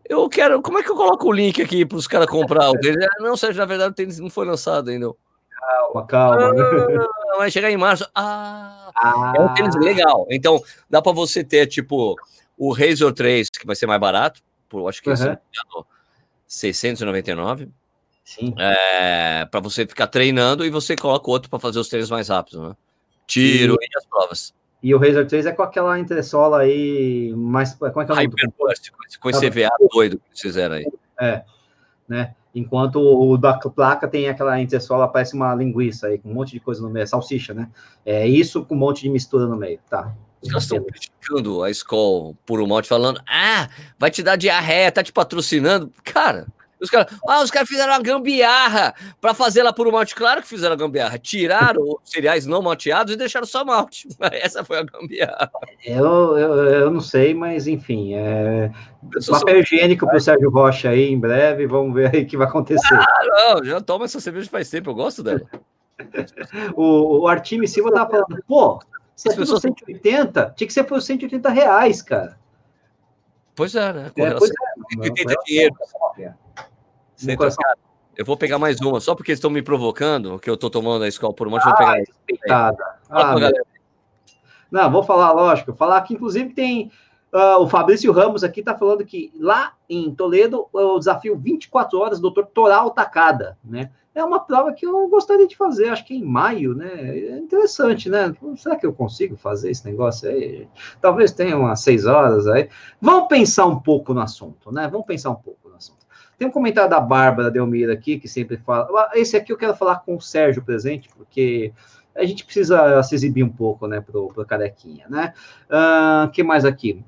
Eu 0.08 0.30
quero. 0.30 0.62
Como 0.62 0.78
é 0.78 0.84
que 0.84 0.92
eu 0.92 0.96
coloco 0.96 1.28
o 1.28 1.32
link 1.32 1.62
aqui 1.62 1.86
para 1.86 1.98
os 1.98 2.08
caras 2.08 2.28
comprar 2.28 2.70
o 2.70 2.80
tênis? 2.80 3.04
Ah, 3.06 3.24
não, 3.24 3.36
Sérgio, 3.36 3.60
na 3.60 3.66
verdade 3.66 3.92
o 3.92 3.96
tênis 3.96 4.20
não 4.20 4.30
foi 4.30 4.46
lançado 4.46 4.90
ainda. 4.90 5.12
Calma, 5.60 6.06
calma. 6.06 6.52
Ah, 7.34 7.38
vai 7.38 7.50
chegar 7.50 7.72
em 7.72 7.78
março. 7.78 8.06
Ah, 8.14 8.92
ah, 8.96 9.34
é 9.36 9.42
um 9.42 9.54
tênis 9.54 9.76
legal. 9.76 10.28
Então, 10.30 10.62
dá 10.90 11.02
para 11.02 11.14
você 11.14 11.44
ter, 11.44 11.68
tipo, 11.68 12.16
o 12.58 12.74
Razor 12.74 13.14
3, 13.14 13.50
que 13.50 13.66
vai 13.66 13.76
ser 13.76 13.88
mais 13.88 14.00
barato, 14.00 14.42
por 14.70 14.88
acho 14.88 15.02
que 15.02 15.10
uhum. 15.10 15.16
é 15.16 15.38
699. 16.48 17.70
Sim. 18.24 18.54
É, 18.58 19.46
para 19.46 19.60
você 19.60 19.86
ficar 19.86 20.08
treinando 20.08 20.66
e 20.66 20.70
você 20.70 20.96
coloca 20.96 21.30
outro 21.30 21.50
para 21.50 21.60
fazer 21.60 21.80
os 21.80 21.90
treinos 21.90 22.10
mais 22.10 22.30
rápidos, 22.30 22.62
né? 22.62 22.76
Tiro 23.28 23.78
e, 23.82 23.86
e 23.86 23.98
as 23.98 24.06
provas. 24.06 24.54
E 24.82 24.94
o 24.94 24.98
Razor 24.98 25.26
3 25.26 25.46
é 25.46 25.52
com 25.54 25.64
aquela 25.64 25.98
entressola 25.98 26.60
aí 26.60 27.34
mais. 27.36 27.74
Como 27.74 28.02
é 28.02 28.06
que 28.06 28.12
é 28.12 28.16
o? 28.16 28.18
Hyperburst, 28.18 28.92
com 29.20 29.30
esse 29.30 29.50
CVA 29.50 29.70
doido 29.92 30.18
que 30.18 30.30
eles 30.30 30.42
fizeram 30.42 30.76
aí. 30.76 30.86
É, 31.20 31.44
né? 32.08 32.36
Enquanto 32.54 32.98
o 32.98 33.38
da 33.38 33.58
placa 33.58 34.08
tem 34.08 34.28
aquela 34.28 34.60
entressola, 34.62 35.08
parece 35.08 35.36
uma 35.36 35.56
linguiça 35.56 36.08
aí, 36.08 36.20
com 36.20 36.30
um 36.30 36.34
monte 36.34 36.52
de 36.52 36.60
coisa 36.60 36.82
no 36.82 36.90
meio, 36.90 37.08
salsicha, 37.08 37.54
né? 37.54 37.70
É 38.06 38.28
isso 38.28 38.64
com 38.66 38.76
um 38.76 38.78
monte 38.78 39.04
de 39.04 39.10
mistura 39.10 39.48
no 39.48 39.56
meio, 39.56 39.80
tá? 39.90 40.14
Os 40.44 40.50
caras 40.50 40.64
estão 40.64 40.84
criticando 40.84 41.64
a 41.64 41.72
escola 41.72 42.34
por 42.46 42.62
um 42.62 42.68
monte, 42.68 42.88
falando, 42.88 43.22
ah, 43.28 43.70
vai 43.98 44.12
te 44.12 44.22
dar 44.22 44.36
diarreia, 44.36 44.92
tá 44.92 45.02
te 45.02 45.14
patrocinando. 45.14 45.90
Cara, 46.04 46.48
Os 46.82 46.90
caras 46.90 47.18
ah, 47.26 47.42
os 47.42 47.50
cara 47.50 47.66
fizeram 47.66 47.94
uma 47.94 48.02
gambiarra 48.02 48.94
para 49.22 49.34
fazer 49.34 49.64
lá 49.64 49.72
por 49.72 49.88
um 49.88 49.92
malte. 49.92 50.14
Claro 50.14 50.42
que 50.42 50.48
fizeram 50.48 50.74
a 50.74 50.78
gambiarra. 50.78 51.18
Tiraram 51.18 51.82
os 51.82 52.12
cereais 52.12 52.46
não 52.46 52.62
malteados 52.62 53.14
e 53.14 53.18
deixaram 53.18 53.48
só 53.48 53.64
malte. 53.64 54.10
Essa 54.34 54.66
foi 54.66 54.80
a 54.80 54.84
gambiarra. 54.84 55.50
Eu, 55.86 56.38
eu, 56.38 56.54
eu 56.66 56.92
não 56.92 57.00
sei, 57.00 57.34
mas 57.34 57.68
enfim. 57.68 58.16
É... 58.16 58.70
Papel 59.30 59.62
higiênico 59.62 60.06
para 60.06 60.18
o 60.18 60.20
Sérgio 60.20 60.50
Rocha 60.50 60.90
aí 60.90 61.10
em 61.10 61.18
breve. 61.18 61.66
Vamos 61.68 61.94
ver 61.94 62.14
aí 62.14 62.24
o 62.24 62.28
que 62.28 62.36
vai 62.36 62.48
acontecer. 62.48 62.96
Ah, 62.96 63.54
não, 63.56 63.64
já 63.64 63.80
toma 63.80 64.04
essa 64.04 64.20
cerveja 64.20 64.50
faz 64.50 64.70
tempo. 64.70 64.90
Eu 64.90 64.96
gosto 64.96 65.24
dela. 65.24 65.42
o, 66.76 67.22
o 67.22 67.28
Artime 67.30 67.66
Silva 67.66 67.94
tava 67.94 68.10
falando, 68.10 68.44
pô, 68.46 68.80
se 69.16 69.30
é 69.30 69.36
pessoas... 69.36 69.62
180, 69.62 70.54
tinha 70.56 70.68
que 70.68 70.74
ser 70.74 70.84
por 70.84 71.02
180 71.02 71.50
reais, 71.50 72.02
cara. 72.02 72.38
Pois 73.56 73.76
é, 73.76 73.94
né? 73.94 74.12
Com 74.16 74.26
é, 74.26 74.36
pois 74.36 74.50
é. 74.50 75.04
180 75.04 75.36
dinheiro. 75.46 75.76
Eu 78.16 78.26
vou 78.26 78.38
pegar 78.38 78.60
mais 78.60 78.80
uma, 78.82 79.00
só 79.00 79.16
porque 79.16 79.32
eles 79.32 79.40
estão 79.40 79.50
me 79.50 79.62
provocando, 79.62 80.38
que 80.40 80.50
eu 80.50 80.54
estou 80.54 80.70
tomando 80.70 81.04
a 81.04 81.08
escola 81.08 81.34
por 81.34 81.48
um 81.48 81.52
monte, 81.52 81.64
ah, 81.64 81.70
vou 81.70 81.78
pegar. 81.78 81.94
Respeitada. 81.94 82.84
Ah, 83.10 83.36
não, 84.74 84.92
vou 84.92 85.04
falar, 85.04 85.32
lógico, 85.34 85.74
falar 85.74 86.02
que 86.02 86.16
inclusive 86.16 86.52
tem 86.52 86.92
uh, 87.32 87.62
o 87.62 87.68
Fabrício 87.68 88.12
Ramos 88.12 88.44
aqui 88.44 88.60
está 88.60 88.76
falando 88.76 89.06
que 89.06 89.32
lá 89.40 89.74
em 89.88 90.14
Toledo 90.14 90.68
o 90.74 90.98
desafio 90.98 91.38
24 91.38 92.00
horas, 92.00 92.20
doutor 92.20 92.48
Toral 92.48 92.90
Tacada, 92.90 93.56
né? 93.64 93.92
É 94.16 94.24
uma 94.24 94.40
prova 94.40 94.72
que 94.74 94.86
eu 94.86 95.08
gostaria 95.08 95.48
de 95.48 95.58
fazer, 95.58 95.90
acho 95.90 96.06
que 96.06 96.14
em 96.14 96.24
maio, 96.24 96.76
né? 96.76 97.18
É 97.18 97.38
interessante, 97.38 98.10
né? 98.10 98.34
Será 98.56 98.76
que 98.76 98.86
eu 98.86 98.94
consigo 98.94 99.36
fazer 99.36 99.72
esse 99.72 99.86
negócio 99.86 100.30
aí? 100.30 100.68
Talvez 101.02 101.32
tenha 101.32 101.58
umas 101.58 101.82
seis 101.82 102.06
horas 102.06 102.48
aí. 102.48 102.70
Vamos 103.02 103.28
pensar 103.28 103.66
um 103.66 103.80
pouco 103.80 104.14
no 104.14 104.22
assunto, 104.22 104.72
né? 104.72 104.88
Vamos 104.88 105.08
pensar 105.08 105.32
um 105.32 105.36
pouco 105.36 105.68
no 105.68 105.76
assunto. 105.76 106.06
Tem 106.38 106.48
um 106.48 106.52
comentário 106.52 106.90
da 106.90 107.00
Bárbara 107.00 107.50
Delmira 107.50 107.94
aqui, 107.94 108.20
que 108.20 108.28
sempre 108.28 108.58
fala. 108.58 108.88
Ah, 109.02 109.12
esse 109.16 109.36
aqui 109.36 109.52
eu 109.52 109.58
quero 109.58 109.76
falar 109.76 109.98
com 109.98 110.16
o 110.16 110.22
Sérgio 110.22 110.64
presente, 110.64 111.10
porque 111.16 111.74
a 112.16 112.24
gente 112.24 112.46
precisa 112.46 113.02
se 113.02 113.16
exibir 113.16 113.44
um 113.44 113.50
pouco, 113.50 113.88
né, 113.88 114.00
pro, 114.00 114.28
pro 114.28 114.46
Carequinha, 114.46 115.08
né? 115.10 115.34
O 115.70 116.28
uh, 116.28 116.32
que 116.32 116.44
mais 116.44 116.66
aqui? 116.66 117.04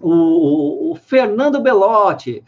O, 0.00 0.10
o, 0.10 0.92
o 0.92 0.94
Fernando 0.94 1.60
Belotti, 1.60 2.44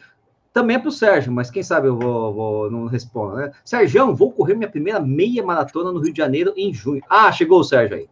também 0.52 0.76
é 0.76 0.78
para 0.78 0.88
o 0.88 0.92
Sérgio, 0.92 1.32
mas 1.32 1.50
quem 1.50 1.62
sabe 1.62 1.88
eu 1.88 1.98
vou, 1.98 2.34
vou 2.34 2.70
não 2.70 2.86
respondo, 2.86 3.36
né? 3.36 3.52
Sérgio, 3.64 4.14
vou 4.14 4.30
correr 4.30 4.54
minha 4.54 4.68
primeira 4.68 5.00
meia 5.00 5.42
maratona 5.42 5.90
no 5.90 6.00
Rio 6.00 6.12
de 6.12 6.18
Janeiro 6.18 6.52
em 6.56 6.72
junho. 6.74 7.02
Ah, 7.08 7.32
chegou 7.32 7.60
o 7.60 7.64
Sérgio 7.64 7.96
aí. 7.96 8.08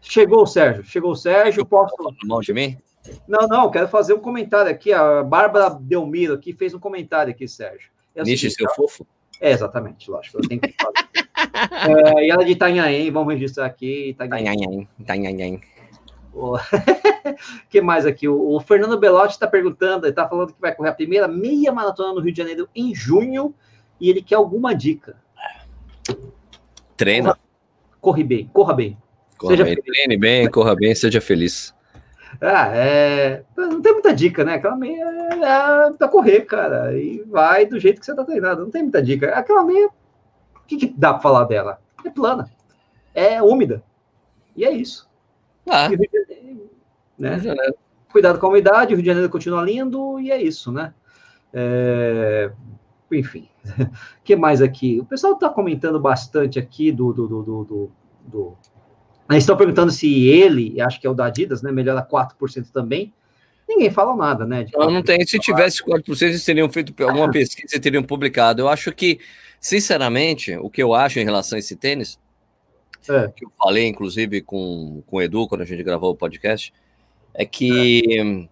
Chegou 0.00 0.42
o 0.42 0.46
Sérgio, 0.46 0.84
chegou 0.84 1.10
o 1.10 1.16
Sérgio. 1.16 1.66
Posso. 1.66 1.94
Mão 2.24 2.40
de 2.40 2.52
mim? 2.52 2.78
Não, 3.26 3.48
não, 3.48 3.70
quero 3.70 3.88
fazer 3.88 4.14
um 4.14 4.20
comentário 4.20 4.70
aqui. 4.70 4.92
A 4.92 5.22
Bárbara 5.22 5.70
Delmiro 5.70 6.34
aqui 6.34 6.52
fez 6.52 6.72
um 6.72 6.78
comentário 6.78 7.32
aqui, 7.32 7.48
Sérgio. 7.48 7.90
É 8.14 8.22
Niche 8.22 8.50
seu 8.50 8.68
fofo? 8.74 9.06
É, 9.40 9.50
exatamente, 9.50 10.10
lógico. 10.10 10.38
Eu 10.38 10.48
tenho 10.48 10.60
que 10.60 10.74
fazer. 10.80 11.26
é, 12.16 12.26
e 12.26 12.30
ela 12.30 12.42
é 12.42 12.46
de 12.46 12.52
Itanhaém, 12.52 13.10
vamos 13.10 13.34
registrar 13.34 13.66
aqui. 13.66 14.10
Itanhaém. 14.10 14.88
Itanhaém. 14.98 15.60
O 16.36 16.58
que 17.70 17.80
mais 17.80 18.04
aqui? 18.04 18.28
O, 18.28 18.54
o 18.54 18.60
Fernando 18.60 18.98
Belotti 18.98 19.32
está 19.32 19.46
perguntando, 19.46 20.04
ele 20.04 20.12
está 20.12 20.28
falando 20.28 20.52
que 20.52 20.60
vai 20.60 20.74
correr 20.74 20.90
a 20.90 20.94
primeira 20.94 21.26
meia 21.26 21.72
maratona 21.72 22.12
no 22.12 22.20
Rio 22.20 22.32
de 22.32 22.38
Janeiro 22.38 22.68
em 22.74 22.94
junho 22.94 23.54
e 23.98 24.10
ele 24.10 24.20
quer 24.20 24.34
alguma 24.34 24.74
dica. 24.74 25.16
Treina. 26.94 27.30
Corra, 27.30 27.40
corre 28.00 28.24
bem, 28.24 28.50
corra 28.52 28.74
bem. 28.74 28.98
Corra 29.38 29.52
seja 29.52 29.64
bem, 29.64 29.74
feliz. 29.76 29.92
treine 29.92 30.16
bem, 30.18 30.50
corra 30.50 30.76
bem, 30.76 30.94
seja 30.94 31.20
feliz. 31.20 31.74
Ah, 32.38 32.68
é... 32.68 33.42
Não 33.56 33.80
tem 33.80 33.94
muita 33.94 34.14
dica, 34.14 34.44
né? 34.44 34.54
Aquela 34.54 34.76
meia 34.76 35.04
é 35.04 35.92
pra 35.92 36.08
correr, 36.08 36.42
cara. 36.42 36.94
E 36.98 37.22
vai 37.22 37.64
do 37.64 37.80
jeito 37.80 37.98
que 37.98 38.04
você 38.04 38.14
tá 38.14 38.24
treinando. 38.24 38.62
Não 38.62 38.70
tem 38.70 38.82
muita 38.82 39.02
dica. 39.02 39.30
Aquela 39.30 39.64
meia, 39.64 39.86
o 39.86 40.66
que, 40.66 40.76
que 40.76 40.86
dá 40.86 41.14
pra 41.14 41.22
falar 41.22 41.44
dela? 41.44 41.80
É 42.04 42.10
plana. 42.10 42.50
É 43.14 43.42
úmida. 43.42 43.82
E 44.54 44.66
é 44.66 44.70
isso. 44.70 45.08
Ah. 45.68 45.88
Né? 47.18 47.40
Cuidado 48.10 48.38
com 48.38 48.46
a 48.46 48.50
umidade, 48.50 48.92
o 48.92 48.96
Rio 48.96 49.02
de 49.02 49.08
Janeiro 49.08 49.30
continua 49.30 49.62
lindo 49.62 50.20
e 50.20 50.30
é 50.30 50.40
isso, 50.40 50.70
né? 50.72 50.94
É... 51.52 52.50
Enfim, 53.10 53.48
o 53.64 53.90
que 54.24 54.36
mais 54.36 54.60
aqui? 54.60 54.98
O 55.00 55.04
pessoal 55.04 55.34
está 55.34 55.48
comentando 55.48 56.00
bastante 56.00 56.58
aqui 56.58 56.90
do, 56.90 57.12
do, 57.12 57.28
do, 57.28 57.42
do, 57.42 57.92
do... 58.26 58.56
Eles 59.30 59.42
estão 59.42 59.56
perguntando 59.56 59.90
se 59.90 60.28
ele, 60.28 60.80
acho 60.80 61.00
que 61.00 61.06
é 61.06 61.10
o 61.10 61.14
da 61.14 61.26
Adidas, 61.26 61.62
né? 61.62 61.72
Melhora 61.72 62.06
4% 62.06 62.70
também. 62.72 63.12
Ninguém 63.68 63.90
fala 63.90 64.14
nada, 64.14 64.46
né? 64.46 64.64
não, 64.74 64.90
não 64.90 65.02
tem. 65.02 65.26
Se 65.26 65.38
tivesse 65.40 65.82
4%, 65.82 66.22
eles 66.22 66.44
teriam 66.44 66.68
feito 66.68 66.94
alguma 67.02 67.28
pesquisa 67.30 67.76
e 67.76 67.80
teriam 67.80 68.02
publicado. 68.02 68.62
Eu 68.62 68.68
acho 68.68 68.92
que, 68.92 69.18
sinceramente, 69.60 70.56
o 70.56 70.70
que 70.70 70.80
eu 70.80 70.94
acho 70.94 71.18
em 71.18 71.24
relação 71.24 71.56
a 71.56 71.58
esse 71.58 71.74
tênis, 71.74 72.18
é. 73.08 73.28
que 73.28 73.44
eu 73.44 73.52
falei, 73.62 73.86
inclusive, 73.86 74.40
com, 74.40 75.02
com 75.06 75.16
o 75.16 75.22
Edu, 75.22 75.46
quando 75.48 75.62
a 75.62 75.64
gente 75.64 75.82
gravou 75.82 76.10
o 76.10 76.16
podcast, 76.16 76.72
é 77.34 77.44
que, 77.44 78.48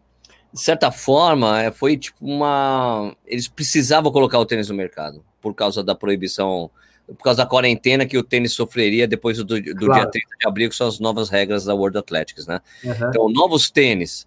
de 0.52 0.60
certa 0.60 0.90
forma, 0.90 1.62
é, 1.62 1.70
foi 1.70 1.96
tipo 1.96 2.18
uma. 2.24 3.14
Eles 3.26 3.48
precisavam 3.48 4.12
colocar 4.12 4.38
o 4.38 4.46
tênis 4.46 4.68
no 4.68 4.74
mercado, 4.74 5.24
por 5.40 5.54
causa 5.54 5.82
da 5.82 5.94
proibição, 5.94 6.70
por 7.06 7.24
causa 7.24 7.38
da 7.42 7.48
quarentena 7.48 8.06
que 8.06 8.18
o 8.18 8.22
tênis 8.22 8.52
sofreria 8.52 9.08
depois 9.08 9.38
do, 9.38 9.44
do 9.44 9.62
claro. 9.62 9.92
dia 9.94 10.10
30 10.10 10.26
de 10.40 10.48
abril, 10.48 10.68
que 10.68 10.76
são 10.76 10.86
as 10.86 10.98
novas 10.98 11.28
regras 11.28 11.64
da 11.64 11.74
World 11.74 11.98
Athletics, 11.98 12.46
né? 12.46 12.60
Uhum. 12.82 13.08
Então, 13.08 13.28
novos 13.28 13.70
tênis 13.70 14.26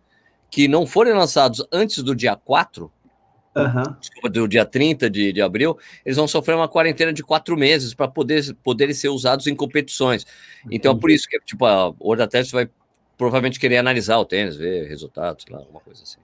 que 0.50 0.68
não 0.68 0.86
forem 0.86 1.14
lançados 1.14 1.66
antes 1.72 2.02
do 2.02 2.16
dia 2.16 2.36
4, 2.36 2.92
uhum. 3.58 4.30
do 4.30 4.48
dia 4.48 4.66
30 4.66 5.10
de, 5.10 5.34
de 5.34 5.42
abril, 5.42 5.78
eles 6.06 6.18
vão 6.18 6.28
sofrer 6.28 6.56
uma 6.56 6.68
quarentena 6.68 7.12
de 7.12 7.24
quatro 7.24 7.58
meses 7.58 7.94
para 7.94 8.08
poder, 8.08 8.54
poderem 8.64 8.94
ser 8.94 9.10
usados 9.10 9.48
em 9.48 9.56
competições. 9.56 10.26
Então, 10.72 10.96
é 10.96 11.00
por 11.00 11.10
isso 11.10 11.28
que 11.28 11.40
tipo, 11.42 11.66
a 11.66 11.94
World 12.00 12.24
Athletics 12.24 12.52
vai 12.52 12.70
provavelmente 13.18 13.60
querer 13.60 13.78
analisar 13.78 14.18
o 14.18 14.26
tênis, 14.26 14.56
ver 14.56 14.88
resultados, 14.88 15.46
lá, 15.50 15.60
alguma 15.60 15.80
coisa 15.80 16.04
assim. 16.04 16.20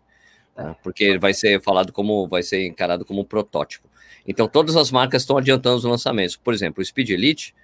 Né? 0.55 0.75
Porque 0.83 1.17
vai 1.17 1.33
ser 1.33 1.61
falado 1.61 1.91
como, 1.91 2.27
vai 2.27 2.43
ser 2.43 2.65
encarado 2.65 3.03
como 3.03 3.21
um 3.21 3.25
protótipo. 3.25 3.89
Então, 4.27 4.47
todas 4.47 4.75
as 4.75 4.91
marcas 4.91 5.23
estão 5.23 5.37
adiantando 5.37 5.77
os 5.77 5.83
lançamentos. 5.83 6.37
Por 6.37 6.53
exemplo, 6.53 6.81
o 6.81 6.85
Speed 6.85 7.09
Elite 7.09 7.55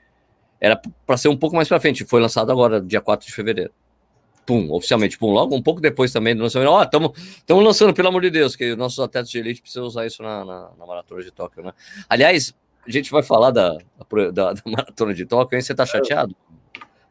era 0.60 0.82
para 1.05 1.15
ser 1.15 1.29
um 1.29 1.38
pouco 1.38 1.55
mais 1.55 1.67
para 1.67 1.79
frente, 1.79 2.03
foi 2.03 2.19
lançado 2.19 2.51
agora, 2.51 2.82
dia 2.82 2.99
4 2.99 3.25
de 3.25 3.34
fevereiro 3.34 3.71
pum, 4.50 4.68
oficialmente, 4.72 5.16
pum, 5.16 5.32
logo 5.32 5.56
um 5.56 5.62
pouco 5.62 5.80
depois 5.80 6.12
também 6.12 6.36
do 6.36 6.42
lançamento, 6.42 6.72
ó, 6.72 6.82
estamos 6.82 7.14
lançando, 7.48 7.94
pelo 7.94 8.08
amor 8.08 8.24
de 8.24 8.32
Deus, 8.32 8.56
que 8.56 8.76
nossos 8.76 9.00
atletas 9.00 9.30
de 9.30 9.38
elite 9.38 9.62
precisam 9.62 9.86
usar 9.86 10.08
isso 10.08 10.24
na, 10.24 10.44
na, 10.44 10.70
na 10.76 10.88
maratona 10.88 11.22
de 11.22 11.30
Tóquio, 11.30 11.62
né? 11.62 11.72
Aliás, 12.10 12.56
a 12.88 12.90
gente 12.90 13.12
vai 13.12 13.22
falar 13.22 13.52
da, 13.52 13.78
da, 14.34 14.54
da 14.54 14.62
maratona 14.66 15.14
de 15.14 15.24
Tóquio, 15.24 15.56
hein? 15.56 15.62
Você 15.62 15.76
tá 15.76 15.86
chateado? 15.86 16.36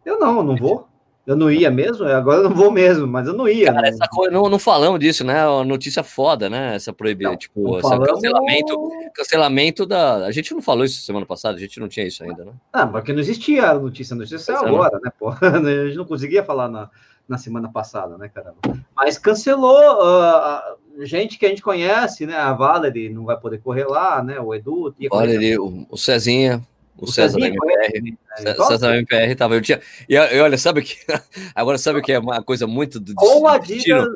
Eu 0.05 0.19
não, 0.19 0.43
não 0.43 0.57
vou. 0.57 0.89
Eu 1.25 1.37
não 1.37 1.49
ia 1.51 1.71
mesmo, 1.71 2.07
agora 2.07 2.39
eu 2.39 2.45
não 2.49 2.57
vou 2.57 2.71
mesmo, 2.71 3.07
mas 3.07 3.29
eu 3.29 3.35
não 3.35 3.47
ia. 3.47 3.67
Cara, 3.67 3.83
né? 3.83 3.89
essa 3.91 4.09
coisa, 4.09 4.33
não, 4.33 4.49
não 4.49 4.59
falamos 4.59 4.99
disso, 4.99 5.23
né? 5.23 5.47
Uma 5.47 5.63
notícia 5.63 6.03
foda, 6.03 6.49
né? 6.49 6.75
Essa 6.75 6.91
proibida, 6.91 7.37
tipo, 7.37 7.79
esse 7.79 7.99
cancelamento, 8.01 8.91
cancelamento 9.15 9.85
da. 9.85 10.25
A 10.25 10.33
gente 10.33 10.55
não 10.55 10.63
falou 10.63 10.87
isso 10.87 11.03
semana 11.03 11.27
passada, 11.27 11.59
a 11.59 11.61
gente 11.61 11.79
não 11.79 11.87
tinha 11.87 12.07
isso 12.07 12.25
ainda, 12.25 12.47
né? 12.47 12.53
Ah, 12.73 12.87
porque 12.87 13.13
não 13.13 13.21
existia 13.21 13.73
a 13.73 13.75
notícia, 13.75 14.15
a 14.15 14.17
notícia 14.17 14.53
é 14.53 14.57
agora, 14.57 14.99
né, 15.05 15.13
pô? 15.19 15.29
A 15.39 15.87
gente 15.87 15.99
não 15.99 16.07
conseguia 16.07 16.43
falar 16.43 16.67
na, 16.67 16.89
na 17.29 17.37
semana 17.37 17.69
passada, 17.69 18.17
né, 18.17 18.29
caramba? 18.29 18.57
Mas 18.97 19.19
cancelou 19.19 19.79
uh, 20.03 21.05
gente 21.05 21.39
que 21.39 21.45
a 21.45 21.49
gente 21.51 21.63
conhece, 21.63 22.27
né? 22.27 22.35
A 22.35 22.53
Valerie 22.53 23.11
não 23.11 23.25
vai 23.25 23.39
poder 23.39 23.59
correr 23.59 23.85
lá, 23.85 24.23
né? 24.23 24.41
O 24.41 24.55
Edu. 24.55 24.95
Valerie, 25.11 25.59
o, 25.59 25.87
o 25.91 25.97
Cezinha. 25.99 26.65
O, 26.97 27.05
o 27.05 27.07
César 27.07 27.39
Cezinha, 27.39 27.55
da 27.55 27.75
MPR. 27.75 28.19
Né? 28.43 28.55
César 28.55 28.89
da 28.89 28.97
MPR 28.97 29.35
tava. 29.37 29.55
Eu 29.55 29.61
tinha. 29.61 29.81
E, 30.09 30.15
e 30.15 30.41
olha, 30.41 30.57
sabe 30.57 30.83
que. 30.83 30.97
Agora 31.55 31.77
sabe 31.77 31.99
o 31.99 32.03
que 32.03 32.13
é 32.13 32.19
uma 32.19 32.43
coisa 32.43 32.67
muito 32.67 32.99
do 32.99 33.13
Ou 33.19 33.47
a 33.47 33.55
Adidas, 33.55 34.09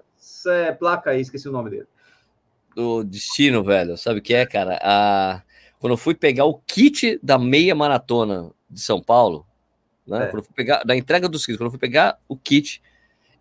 é, 0.46 0.72
placa 0.72 1.10
aí, 1.10 1.20
esqueci 1.20 1.48
o 1.48 1.52
nome 1.52 1.70
dele. 1.70 1.86
Do 2.74 3.04
destino, 3.04 3.62
velho. 3.62 3.98
Sabe 3.98 4.20
o 4.20 4.22
que 4.22 4.34
é, 4.34 4.46
cara? 4.46 4.80
A, 4.82 5.42
quando 5.78 5.92
eu 5.92 5.98
fui 5.98 6.14
pegar 6.14 6.46
o 6.46 6.54
kit 6.66 7.20
da 7.22 7.38
meia 7.38 7.74
maratona 7.74 8.50
de 8.70 8.80
São 8.80 9.00
Paulo, 9.02 9.46
né? 10.06 10.24
É. 10.24 10.26
Quando 10.26 10.38
eu 10.38 10.44
fui 10.44 10.54
pegar, 10.54 10.82
da 10.82 10.96
entrega 10.96 11.28
dos 11.28 11.44
kits, 11.44 11.58
quando 11.58 11.66
eu 11.66 11.70
fui 11.70 11.78
pegar 11.78 12.18
o 12.28 12.36
kit, 12.36 12.82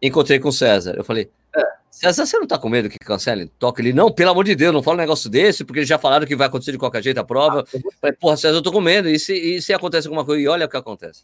encontrei 0.02 0.40
com 0.40 0.50
o 0.50 0.54
César. 0.54 0.94
Eu 0.98 1.04
falei, 1.04 1.30
é. 1.56 1.64
César, 1.90 2.26
você 2.26 2.40
não 2.40 2.48
tá 2.48 2.58
com 2.58 2.70
medo 2.70 2.90
que 2.90 2.98
cancele? 2.98 3.52
Toca 3.60 3.82
ele, 3.82 3.94
não, 3.94 4.12
pelo 4.12 4.32
amor 4.32 4.44
de 4.44 4.56
Deus, 4.56 4.74
não 4.74 4.82
fala 4.82 4.98
um 4.98 5.02
negócio 5.02 5.30
desse, 5.30 5.64
porque 5.64 5.80
eles 5.80 5.90
já 5.90 6.00
falaram 6.00 6.26
que 6.26 6.36
vai 6.36 6.48
acontecer 6.48 6.72
de 6.72 6.78
qualquer 6.78 7.04
jeito 7.04 7.20
a 7.20 7.24
prova. 7.24 7.66
Ah, 7.68 7.80
falei, 8.00 8.16
porra, 8.16 8.38
César, 8.38 8.58
eu 8.58 8.62
tô 8.62 8.72
com 8.72 8.82
medo. 8.82 9.10
E 9.10 9.20
se, 9.20 9.34
e 9.34 9.62
se 9.62 9.74
acontece 9.74 10.08
alguma 10.08 10.26
coisa? 10.26 10.42
E 10.42 10.48
olha 10.48 10.66
o 10.66 10.70
que 10.70 10.78
acontece. 10.78 11.24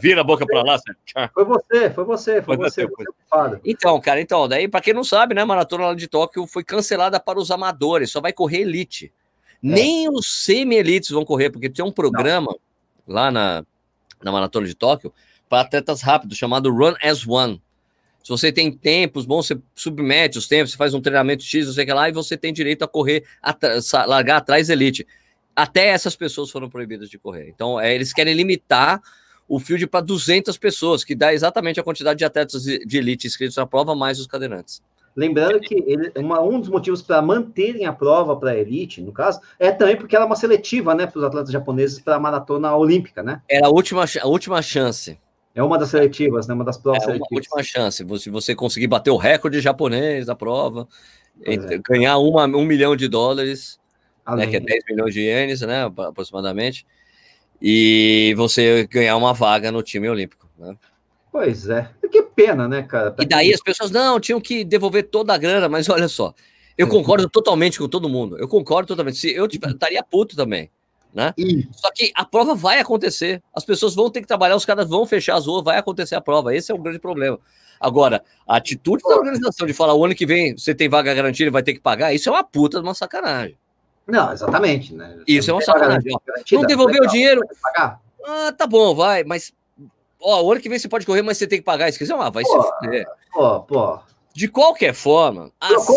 Vira 0.00 0.20
a 0.20 0.24
boca 0.24 0.46
para 0.46 0.62
lá, 0.62 0.78
Sérgio. 0.78 1.30
Foi 1.34 1.44
você, 1.44 1.90
foi 1.90 2.04
você, 2.04 2.42
foi, 2.42 2.56
foi 2.56 2.70
você. 2.70 2.86
você 2.86 3.60
então, 3.64 4.00
cara, 4.00 4.20
então, 4.20 4.46
daí, 4.46 4.68
para 4.68 4.80
quem 4.80 4.94
não 4.94 5.02
sabe, 5.02 5.34
né, 5.34 5.42
a 5.42 5.46
maratona 5.46 5.88
lá 5.88 5.94
de 5.94 6.06
Tóquio 6.06 6.46
foi 6.46 6.62
cancelada 6.62 7.18
para 7.18 7.38
os 7.38 7.50
amadores, 7.50 8.10
só 8.10 8.20
vai 8.20 8.32
correr 8.32 8.60
elite. 8.60 9.06
É. 9.06 9.10
Nem 9.60 10.08
os 10.08 10.44
semi-elites 10.44 11.10
vão 11.10 11.24
correr, 11.24 11.50
porque 11.50 11.68
tem 11.68 11.84
um 11.84 11.90
programa 11.90 12.54
não. 13.06 13.14
lá 13.14 13.30
na, 13.30 13.64
na 14.22 14.30
maratona 14.30 14.66
de 14.68 14.74
Tóquio 14.74 15.12
para 15.48 15.62
atletas 15.62 16.00
rápidos 16.00 16.38
chamado 16.38 16.72
Run 16.72 16.94
as 17.02 17.26
One 17.26 17.60
Se 18.26 18.30
você 18.30 18.50
tem 18.50 18.72
tempos 18.72 19.24
bons, 19.24 19.46
você 19.46 19.56
submete 19.72 20.36
os 20.36 20.48
tempos, 20.48 20.72
você 20.72 20.76
faz 20.76 20.92
um 20.92 21.00
treinamento 21.00 21.44
X, 21.44 21.64
não 21.64 21.72
sei 21.72 21.84
o 21.84 21.86
que 21.86 21.92
lá, 21.92 22.08
e 22.08 22.12
você 22.12 22.36
tem 22.36 22.52
direito 22.52 22.82
a 22.82 22.88
correr, 22.88 23.22
largar 24.04 24.38
atrás 24.38 24.68
elite. 24.68 25.06
Até 25.54 25.86
essas 25.90 26.16
pessoas 26.16 26.50
foram 26.50 26.68
proibidas 26.68 27.08
de 27.08 27.20
correr. 27.20 27.48
Então, 27.48 27.78
é, 27.78 27.94
eles 27.94 28.12
querem 28.12 28.34
limitar 28.34 29.00
o 29.46 29.60
field 29.60 29.86
para 29.86 30.00
200 30.00 30.58
pessoas, 30.58 31.04
que 31.04 31.14
dá 31.14 31.32
exatamente 31.32 31.78
a 31.78 31.84
quantidade 31.84 32.18
de 32.18 32.24
atletas 32.24 32.64
de 32.64 32.98
elite 32.98 33.28
inscritos 33.28 33.56
na 33.56 33.64
prova, 33.64 33.94
mais 33.94 34.18
os 34.18 34.26
cadeirantes. 34.26 34.82
Lembrando 35.14 35.60
que 35.60 35.76
ele, 35.86 36.10
uma, 36.16 36.42
um 36.42 36.58
dos 36.58 36.68
motivos 36.68 37.00
para 37.00 37.22
manterem 37.22 37.86
a 37.86 37.92
prova 37.92 38.34
para 38.34 38.50
a 38.50 38.56
elite, 38.56 39.00
no 39.00 39.12
caso, 39.12 39.40
é 39.56 39.70
também 39.70 39.94
porque 39.94 40.16
ela 40.16 40.24
é 40.24 40.26
uma 40.26 40.34
seletiva, 40.34 40.96
né, 40.96 41.06
para 41.06 41.18
os 41.20 41.24
atletas 41.24 41.52
japoneses 41.52 42.00
para 42.00 42.16
a 42.16 42.18
maratona 42.18 42.74
olímpica, 42.74 43.22
né? 43.22 43.40
Era 43.48 43.68
a 43.68 43.70
última, 43.70 44.04
a 44.20 44.26
última 44.26 44.60
chance. 44.62 45.16
É 45.56 45.62
uma 45.62 45.76
das 45.76 45.88
seletivas, 45.88 46.46
né? 46.46 46.54
Uma 46.54 46.64
das 46.64 46.78
provas 46.78 47.02
é 47.02 47.16
uma 47.16 47.26
última 47.32 47.62
chance. 47.64 48.04
Se 48.20 48.30
você 48.30 48.54
conseguir 48.54 48.86
bater 48.86 49.10
o 49.10 49.16
recorde 49.16 49.60
japonês 49.60 50.26
da 50.26 50.36
prova, 50.36 50.86
é. 51.42 51.56
ganhar 51.78 52.18
uma, 52.18 52.44
um 52.44 52.64
milhão 52.64 52.94
de 52.94 53.08
dólares, 53.08 53.80
né, 54.28 54.46
que 54.46 54.56
é 54.56 54.60
10 54.60 54.84
milhões 54.88 55.14
de 55.14 55.20
ienes, 55.20 55.62
né? 55.62 55.84
Aproximadamente 55.84 56.86
e 57.60 58.34
você 58.36 58.86
ganhar 58.86 59.16
uma 59.16 59.32
vaga 59.32 59.72
no 59.72 59.82
time 59.82 60.08
olímpico. 60.08 60.48
Né? 60.58 60.76
Pois 61.30 61.68
é. 61.68 61.90
Que 62.10 62.22
pena, 62.22 62.68
né, 62.68 62.82
cara? 62.82 63.14
e 63.18 63.26
daí 63.26 63.52
as 63.52 63.60
pessoas, 63.60 63.90
não, 63.90 64.20
tinham 64.20 64.40
que 64.40 64.64
devolver 64.64 65.04
toda 65.04 65.34
a 65.34 65.38
grana, 65.38 65.68
mas 65.68 65.88
olha 65.88 66.08
só, 66.08 66.34
eu 66.76 66.86
concordo 66.88 67.28
totalmente 67.28 67.78
com 67.78 67.88
todo 67.88 68.08
mundo. 68.08 68.38
Eu 68.38 68.48
concordo 68.48 68.88
totalmente. 68.88 69.18
Se 69.18 69.32
eu 69.32 69.46
estaria 69.46 70.02
puto 70.02 70.36
também. 70.36 70.70
Né? 71.16 71.32
Só 71.72 71.90
que 71.90 72.12
a 72.14 72.26
prova 72.26 72.54
vai 72.54 72.78
acontecer. 72.78 73.42
As 73.54 73.64
pessoas 73.64 73.94
vão 73.94 74.10
ter 74.10 74.20
que 74.20 74.26
trabalhar, 74.26 74.54
os 74.54 74.66
caras 74.66 74.86
vão 74.86 75.06
fechar 75.06 75.36
as 75.36 75.46
ruas, 75.46 75.64
vai 75.64 75.78
acontecer 75.78 76.14
a 76.14 76.20
prova. 76.20 76.54
Esse 76.54 76.70
é 76.70 76.74
o 76.74 76.78
grande 76.78 76.98
problema. 76.98 77.40
Agora, 77.80 78.22
a 78.46 78.56
atitude 78.56 79.02
da 79.02 79.16
organização 79.16 79.66
de 79.66 79.72
falar 79.72 79.94
o 79.94 80.04
ano 80.04 80.14
que 80.14 80.26
vem 80.26 80.54
você 80.54 80.74
tem 80.74 80.90
vaga 80.90 81.14
garantida 81.14 81.48
e 81.48 81.50
vai 81.50 81.62
ter 81.62 81.72
que 81.72 81.80
pagar, 81.80 82.12
isso 82.12 82.28
é 82.28 82.32
uma 82.32 82.44
puta 82.44 82.80
de 82.80 82.86
uma 82.86 82.92
sacanagem. 82.92 83.56
Não, 84.06 84.30
exatamente, 84.30 84.94
né? 84.94 85.18
Isso 85.26 85.50
é 85.50 85.54
uma 85.54 85.62
sacanagem. 85.62 86.12
Não 86.52 86.62
devolveu 86.64 87.04
o 87.04 87.06
dinheiro. 87.06 87.40
Ah, 88.26 88.52
tá 88.52 88.66
bom, 88.66 88.94
vai, 88.94 89.24
mas 89.24 89.54
ó, 90.20 90.42
o 90.42 90.52
ano 90.52 90.60
que 90.60 90.68
vem 90.68 90.78
você 90.78 90.86
pode 90.88 91.06
correr, 91.06 91.22
mas 91.22 91.38
você 91.38 91.46
tem 91.46 91.60
que 91.60 91.64
pagar. 91.64 91.90
Se 91.90 91.98
quiser, 91.98 92.14
ah, 92.14 92.28
vai 92.28 92.44
pô, 92.44 92.62
se 92.62 92.78
fuder. 92.78 93.06
Pô, 93.32 93.60
pô. 93.62 93.98
De 94.34 94.48
qualquer 94.48 94.92
forma, 94.92 95.50
assim, 95.58 95.96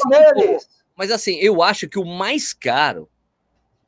mas 0.96 1.12
assim, 1.12 1.36
eu 1.40 1.62
acho 1.62 1.90
que 1.90 2.00
o 2.00 2.06
mais 2.06 2.54
caro, 2.54 3.10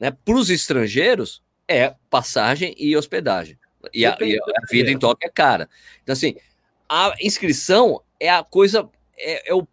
né, 0.01 0.09
para 0.09 0.33
os 0.33 0.49
estrangeiros 0.49 1.43
é 1.67 1.93
passagem 2.09 2.73
e 2.75 2.97
hospedagem. 2.97 3.57
E 3.93 4.03
a, 4.03 4.17
e 4.19 4.35
a 4.35 4.67
vida 4.69 4.89
em 4.89 4.97
Tóquio 4.97 5.27
é 5.27 5.31
cara. 5.31 5.69
Então, 6.01 6.13
assim, 6.13 6.35
a 6.89 7.13
inscrição 7.21 8.01
é 8.19 8.29
a 8.29 8.43
coisa, 8.43 8.89
é, 9.15 9.51
é 9.51 9.53
o 9.53 9.67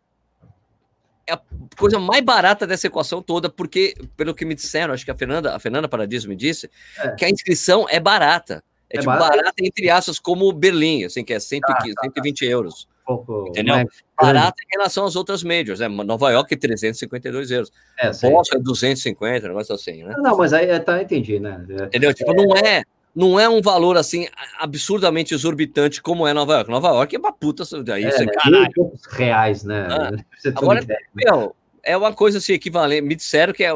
é 1.26 1.34
a 1.34 1.40
coisa 1.76 1.98
mais 1.98 2.22
barata 2.22 2.66
dessa 2.66 2.86
equação 2.86 3.20
toda, 3.20 3.50
porque, 3.50 3.94
pelo 4.16 4.34
que 4.34 4.46
me 4.46 4.54
disseram, 4.54 4.94
acho 4.94 5.04
que 5.04 5.10
a 5.10 5.14
Fernanda, 5.14 5.54
a 5.54 5.58
Fernanda 5.58 5.86
Paradiso 5.86 6.26
me 6.26 6.34
disse, 6.34 6.70
é. 6.98 7.10
que 7.10 7.24
a 7.24 7.28
inscrição 7.28 7.86
é 7.88 8.00
barata. 8.00 8.64
É, 8.88 8.96
é 8.96 9.00
tipo 9.00 9.12
barata? 9.12 9.36
barata, 9.36 9.54
entre 9.62 9.90
aspas, 9.90 10.18
como 10.18 10.50
Berlim, 10.52 11.04
assim, 11.04 11.22
que 11.22 11.34
é 11.34 11.38
100, 11.38 11.60
ah, 11.64 11.66
tá, 11.66 11.80
120 12.02 12.38
tá. 12.38 12.46
euros. 12.46 12.88
Pouco, 13.08 13.46
entendeu? 13.48 13.74
É 13.74 13.86
barata 14.20 14.62
em 14.62 14.76
relação 14.76 15.06
às 15.06 15.16
outras 15.16 15.42
majors, 15.42 15.80
né? 15.80 15.88
Nova 15.88 16.30
York, 16.30 16.54
352 16.54 17.50
euros. 17.50 17.72
É, 17.98 18.10
Boston 18.28 18.58
é 18.58 18.60
250, 18.60 19.48
negócio 19.48 19.74
assim, 19.74 20.04
né? 20.04 20.14
Não, 20.18 20.36
mas 20.36 20.52
aí 20.52 20.78
tá, 20.80 21.00
entendi, 21.00 21.40
né? 21.40 21.64
Entendeu? 21.86 22.12
Tipo, 22.12 22.34
não 22.34 22.54
é 22.54 22.82
não 23.16 23.40
é 23.40 23.48
um 23.48 23.62
valor 23.62 23.96
assim 23.96 24.28
absurdamente 24.58 25.32
exorbitante 25.32 26.02
como 26.02 26.28
é 26.28 26.34
Nova 26.34 26.52
York. 26.56 26.70
Nova 26.70 26.88
York 26.88 27.16
é 27.16 27.18
uma 27.18 27.32
puta. 27.32 27.64
Daí 27.82 28.04
é, 28.04 28.10
você, 28.10 28.26
né? 28.26 28.32
caralho. 28.34 28.92
reais, 29.12 29.64
né? 29.64 29.88
Ah, 29.90 30.10
agora, 30.54 30.84
meu, 31.14 31.56
é 31.82 31.96
uma 31.96 32.12
coisa 32.12 32.36
assim 32.36 32.52
equivalente. 32.52 33.00
Me 33.00 33.16
disseram 33.16 33.54
que 33.54 33.64
é, 33.64 33.72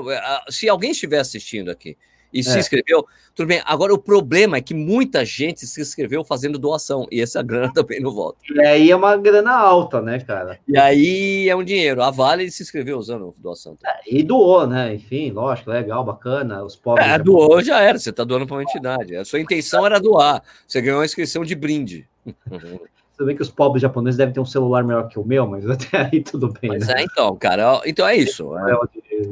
se 0.51 0.68
alguém 0.68 0.90
estiver 0.90 1.21
assistindo 1.21 1.71
aqui 1.71 1.97
e 2.33 2.40
é. 2.40 2.42
se 2.42 2.59
inscreveu, 2.59 3.05
tudo 3.35 3.47
bem. 3.47 3.62
Agora, 3.64 3.92
o 3.92 3.99
problema 3.99 4.57
é 4.57 4.61
que 4.61 4.75
muita 4.75 5.25
gente 5.25 5.66
se 5.66 5.81
inscreveu 5.81 6.25
fazendo 6.25 6.59
doação, 6.59 7.07
e 7.11 7.21
essa 7.21 7.42
grana 7.45 7.73
também 7.73 8.01
não 8.01 8.12
volta. 8.12 8.38
E 8.51 8.61
aí 8.61 8.90
é 8.90 8.97
uma 8.97 9.16
grana 9.16 9.53
alta, 9.53 10.01
né, 10.01 10.21
cara? 10.21 10.59
E 10.66 10.79
aí 10.79 11.49
é 11.49 11.55
um 11.55 11.64
dinheiro. 11.64 12.03
A 12.03 12.11
Vale 12.11 12.51
se 12.51 12.62
inscreveu 12.62 12.99
usando 12.99 13.35
doação. 13.38 13.77
É, 13.85 14.01
e 14.07 14.23
doou, 14.23 14.66
né? 14.66 14.95
Enfim, 14.95 15.31
lógico, 15.31 15.71
legal, 15.71 16.05
bacana. 16.05 16.64
Os 16.64 16.77
pobres. 16.77 17.07
É, 17.07 17.18
doou 17.18 17.62
já 17.62 17.81
era, 17.81 17.99
você 17.99 18.11
está 18.11 18.25
doando 18.25 18.47
para 18.47 18.57
uma 18.57 18.62
entidade. 18.62 19.16
A 19.16 19.25
sua 19.25 19.40
intenção 19.40 19.85
era 19.85 20.01
doar. 20.01 20.42
Você 20.66 20.81
ganhou 20.81 20.99
uma 20.99 21.05
inscrição 21.05 21.45
de 21.45 21.55
brinde. 21.55 22.09
Você 23.14 23.27
vê 23.27 23.35
que 23.35 23.42
os 23.42 23.51
pobres 23.51 23.83
japoneses 23.83 24.16
devem 24.16 24.33
ter 24.33 24.40
um 24.40 24.47
celular 24.47 24.83
melhor 24.83 25.07
que 25.07 25.18
o 25.18 25.25
meu, 25.25 25.47
mas 25.47 25.64
até 25.68 26.09
aí 26.11 26.23
tudo 26.23 26.49
bem. 26.49 26.71
Mas 26.71 26.88
né? 26.88 26.95
é, 26.99 27.03
então, 27.05 27.37
cara. 27.37 27.81
Então 27.85 28.07
é 28.09 28.16
isso. 28.16 28.57
É. 28.57 28.73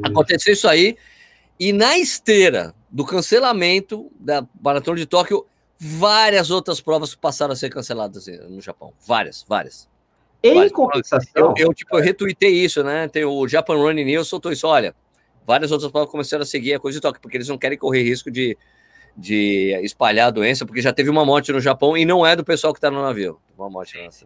Aconteceu 0.03 0.53
isso 0.53 0.67
aí. 0.67 0.95
E 1.59 1.73
na 1.73 1.97
esteira 1.97 2.73
do 2.91 3.05
cancelamento 3.05 4.11
da 4.19 4.45
Maratona 4.61 4.97
de 4.97 5.05
Tóquio, 5.05 5.45
várias 5.79 6.51
outras 6.51 6.81
provas 6.81 7.15
passaram 7.15 7.53
a 7.53 7.55
ser 7.55 7.69
canceladas 7.69 8.27
no 8.49 8.59
Japão. 8.59 8.93
Várias, 9.07 9.45
várias. 9.47 9.89
Em 10.43 10.55
várias. 10.55 10.71
compensação. 10.73 11.29
Eu, 11.35 11.53
eu, 11.57 11.73
tipo, 11.73 11.97
eu 11.97 12.03
retuitei 12.03 12.51
isso, 12.51 12.83
né? 12.83 13.07
Tem 13.07 13.23
o 13.23 13.47
Japan 13.47 13.75
Running 13.77 14.03
News 14.03 14.27
soltou 14.27 14.51
isso. 14.51 14.67
Olha, 14.67 14.93
várias 15.47 15.71
outras 15.71 15.91
provas 15.91 16.11
começaram 16.11 16.43
a 16.43 16.45
seguir 16.45 16.73
a 16.73 16.79
coisa 16.79 16.97
de 16.97 17.01
Tóquio, 17.01 17.21
porque 17.21 17.37
eles 17.37 17.47
não 17.47 17.57
querem 17.57 17.77
correr 17.77 18.03
risco 18.03 18.29
de, 18.29 18.57
de 19.15 19.79
espalhar 19.83 20.27
a 20.27 20.31
doença, 20.31 20.65
porque 20.65 20.81
já 20.81 20.93
teve 20.93 21.09
uma 21.09 21.25
morte 21.25 21.51
no 21.51 21.59
Japão 21.59 21.97
e 21.97 22.05
não 22.05 22.25
é 22.25 22.35
do 22.35 22.43
pessoal 22.43 22.73
que 22.73 22.77
está 22.77 22.89
no 22.89 23.01
navio. 23.01 23.39
Uma 23.57 23.69
morte 23.69 23.97
nessa. 23.97 24.25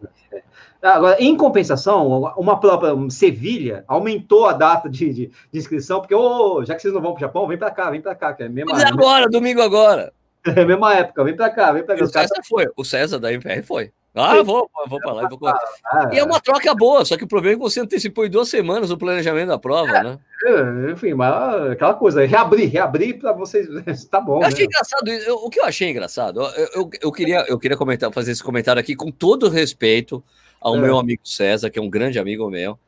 Agora, 0.82 1.16
em 1.20 1.36
compensação, 1.36 2.32
uma 2.36 2.58
própria 2.60 2.94
Sevilha 3.10 3.84
aumentou 3.88 4.46
a 4.46 4.52
data 4.52 4.88
de, 4.88 5.12
de, 5.12 5.26
de 5.52 5.58
inscrição, 5.58 6.00
porque 6.00 6.14
oh, 6.14 6.64
já 6.64 6.74
que 6.74 6.82
vocês 6.82 6.94
não 6.94 7.00
vão 7.00 7.12
para 7.12 7.18
o 7.18 7.20
Japão, 7.20 7.46
vem 7.46 7.58
para 7.58 7.70
cá, 7.70 7.90
vem 7.90 8.00
para 8.00 8.14
cá. 8.14 8.32
Que 8.32 8.44
é 8.44 8.48
mesma, 8.48 8.72
Mas 8.72 8.84
agora, 8.84 9.28
domingo 9.28 9.60
agora. 9.60 10.12
É 10.46 10.60
a 10.60 10.64
mesma 10.64 10.94
época, 10.94 11.24
vem 11.24 11.34
para 11.34 11.50
cá, 11.50 11.72
vem 11.72 11.82
para 11.82 11.96
cá. 11.96 12.04
O 12.04 12.06
César 12.06 12.40
foi, 12.48 12.68
o 12.76 12.84
César 12.84 13.18
da 13.18 13.32
MPR 13.32 13.62
foi. 13.62 13.90
Ah, 14.18 14.42
vou, 14.42 14.70
vou 14.88 14.98
para 14.98 15.12
lá. 15.12 15.28
Vou... 15.28 15.38
Ah, 15.46 16.10
e 16.10 16.18
é 16.18 16.24
uma 16.24 16.40
troca 16.40 16.74
boa, 16.74 17.04
só 17.04 17.18
que 17.18 17.24
o 17.24 17.28
problema 17.28 17.52
é 17.52 17.56
que 17.56 17.62
você 17.62 17.80
antecipou 17.80 18.24
em 18.24 18.30
duas 18.30 18.48
semamas 18.48 18.90
o 18.90 18.96
planejamento 18.96 19.48
da 19.48 19.58
prova, 19.58 19.94
é, 19.94 20.02
né? 20.02 20.18
É, 20.42 20.92
enfim, 20.92 21.12
mas 21.12 21.72
aquela 21.72 21.92
coisa, 21.92 22.24
reabrir, 22.24 22.70
reabrir 22.70 23.18
para 23.18 23.32
vocês, 23.32 23.68
tá 24.10 24.18
bom. 24.18 24.40
Eu 24.40 24.46
achei 24.46 24.64
né? 24.64 24.70
engraçado, 24.72 25.08
eu, 25.08 25.34
o 25.36 25.50
que 25.50 25.60
eu 25.60 25.64
achei 25.66 25.90
engraçado, 25.90 26.40
eu, 26.40 26.68
eu, 26.74 26.90
eu, 27.02 27.12
queria, 27.12 27.44
eu 27.46 27.58
queria 27.58 27.76
comentar, 27.76 28.10
fazer 28.10 28.32
esse 28.32 28.42
comentário 28.42 28.80
aqui 28.80 28.96
com 28.96 29.10
todo 29.10 29.50
respeito 29.50 30.24
ao 30.58 30.76
é. 30.76 30.80
meu 30.80 30.98
amigo 30.98 31.20
César, 31.22 31.68
que 31.68 31.78
é 31.78 31.82
um 31.82 31.90
grande 31.90 32.18
amigo 32.18 32.48
meu, 32.48 32.78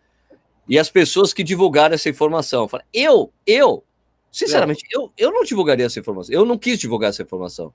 e 0.67 0.79
as 0.79 0.89
pessoas 0.89 1.35
que 1.35 1.45
divulgaram 1.45 1.95
essa 1.95 2.09
informação. 2.09 2.67
Eu, 2.91 3.31
eu, 3.47 3.85
sinceramente, 4.33 4.83
é. 4.87 4.97
eu, 4.97 5.13
eu 5.19 5.31
não 5.31 5.45
divulgaria 5.45 5.85
essa 5.85 6.01
informação, 6.01 6.35
eu 6.35 6.47
não 6.47 6.57
quis 6.57 6.79
divulgar 6.79 7.11
essa 7.11 7.23
informação. 7.23 7.71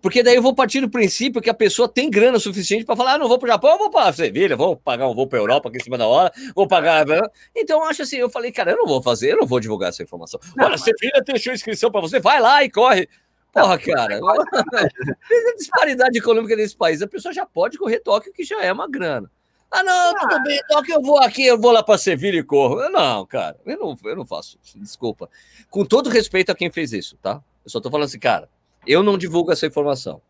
Porque 0.00 0.22
daí 0.22 0.36
eu 0.36 0.42
vou 0.42 0.54
partir 0.54 0.80
do 0.80 0.88
princípio 0.88 1.40
que 1.40 1.50
a 1.50 1.54
pessoa 1.54 1.88
tem 1.88 2.08
grana 2.08 2.38
suficiente 2.38 2.84
para 2.84 2.96
falar: 2.96 3.14
ah, 3.14 3.18
não 3.18 3.28
vou 3.28 3.38
para 3.38 3.46
o 3.46 3.48
Japão, 3.48 3.70
eu 3.70 3.78
vou 3.78 3.90
para 3.90 4.12
Sevilha, 4.12 4.56
vou 4.56 4.76
pagar 4.76 5.08
um 5.08 5.14
voo 5.14 5.26
para 5.26 5.38
Europa 5.38 5.68
aqui 5.68 5.78
em 5.78 5.82
cima 5.82 5.98
da 5.98 6.06
hora, 6.06 6.32
vou 6.54 6.68
pagar. 6.68 7.04
Então, 7.54 7.80
eu 7.80 7.84
acho 7.86 8.02
assim: 8.02 8.16
eu 8.16 8.30
falei, 8.30 8.52
cara, 8.52 8.72
eu 8.72 8.76
não 8.76 8.86
vou 8.86 9.02
fazer, 9.02 9.32
eu 9.32 9.38
não 9.38 9.46
vou 9.46 9.58
divulgar 9.58 9.88
essa 9.88 10.02
informação. 10.02 10.38
Não, 10.56 10.66
Olha, 10.66 10.72
mas... 10.72 10.82
Sevilha 10.82 11.22
deixou 11.24 11.52
inscrição 11.52 11.90
para 11.90 12.00
você, 12.00 12.20
vai 12.20 12.40
lá 12.40 12.62
e 12.62 12.70
corre. 12.70 13.08
Porra, 13.52 13.78
cara, 13.78 14.20
a 14.22 15.56
disparidade 15.56 16.18
econômica 16.18 16.54
desse 16.54 16.76
país, 16.76 17.02
a 17.02 17.06
pessoa 17.06 17.32
já 17.32 17.44
pode 17.44 17.78
correr 17.78 18.00
Tóquio, 18.00 18.32
que 18.32 18.44
já 18.44 18.62
é 18.62 18.72
uma 18.72 18.88
grana. 18.88 19.30
Ah, 19.70 19.82
não, 19.82 20.14
tudo 20.14 20.34
ah. 20.34 20.38
bem, 20.40 20.60
Tóquio, 20.68 20.94
eu 20.94 21.02
vou 21.02 21.18
aqui, 21.18 21.44
eu 21.44 21.60
vou 21.60 21.72
lá 21.72 21.82
para 21.82 21.98
Sevilha 21.98 22.38
e 22.38 22.42
corro. 22.42 22.88
Não, 22.88 23.26
cara, 23.26 23.56
eu 23.66 23.78
não, 23.78 23.96
eu 24.04 24.16
não 24.16 24.24
faço 24.24 24.58
isso, 24.62 24.78
desculpa. 24.78 25.28
Com 25.68 25.84
todo 25.84 26.08
respeito 26.08 26.50
a 26.50 26.54
quem 26.54 26.70
fez 26.70 26.92
isso, 26.92 27.16
tá? 27.20 27.42
Eu 27.64 27.70
só 27.70 27.80
tô 27.80 27.90
falando 27.90 28.06
assim, 28.06 28.18
cara, 28.18 28.48
eu 28.88 29.02
não 29.02 29.18
divulgo 29.18 29.52
essa 29.52 29.66
informação, 29.66 30.20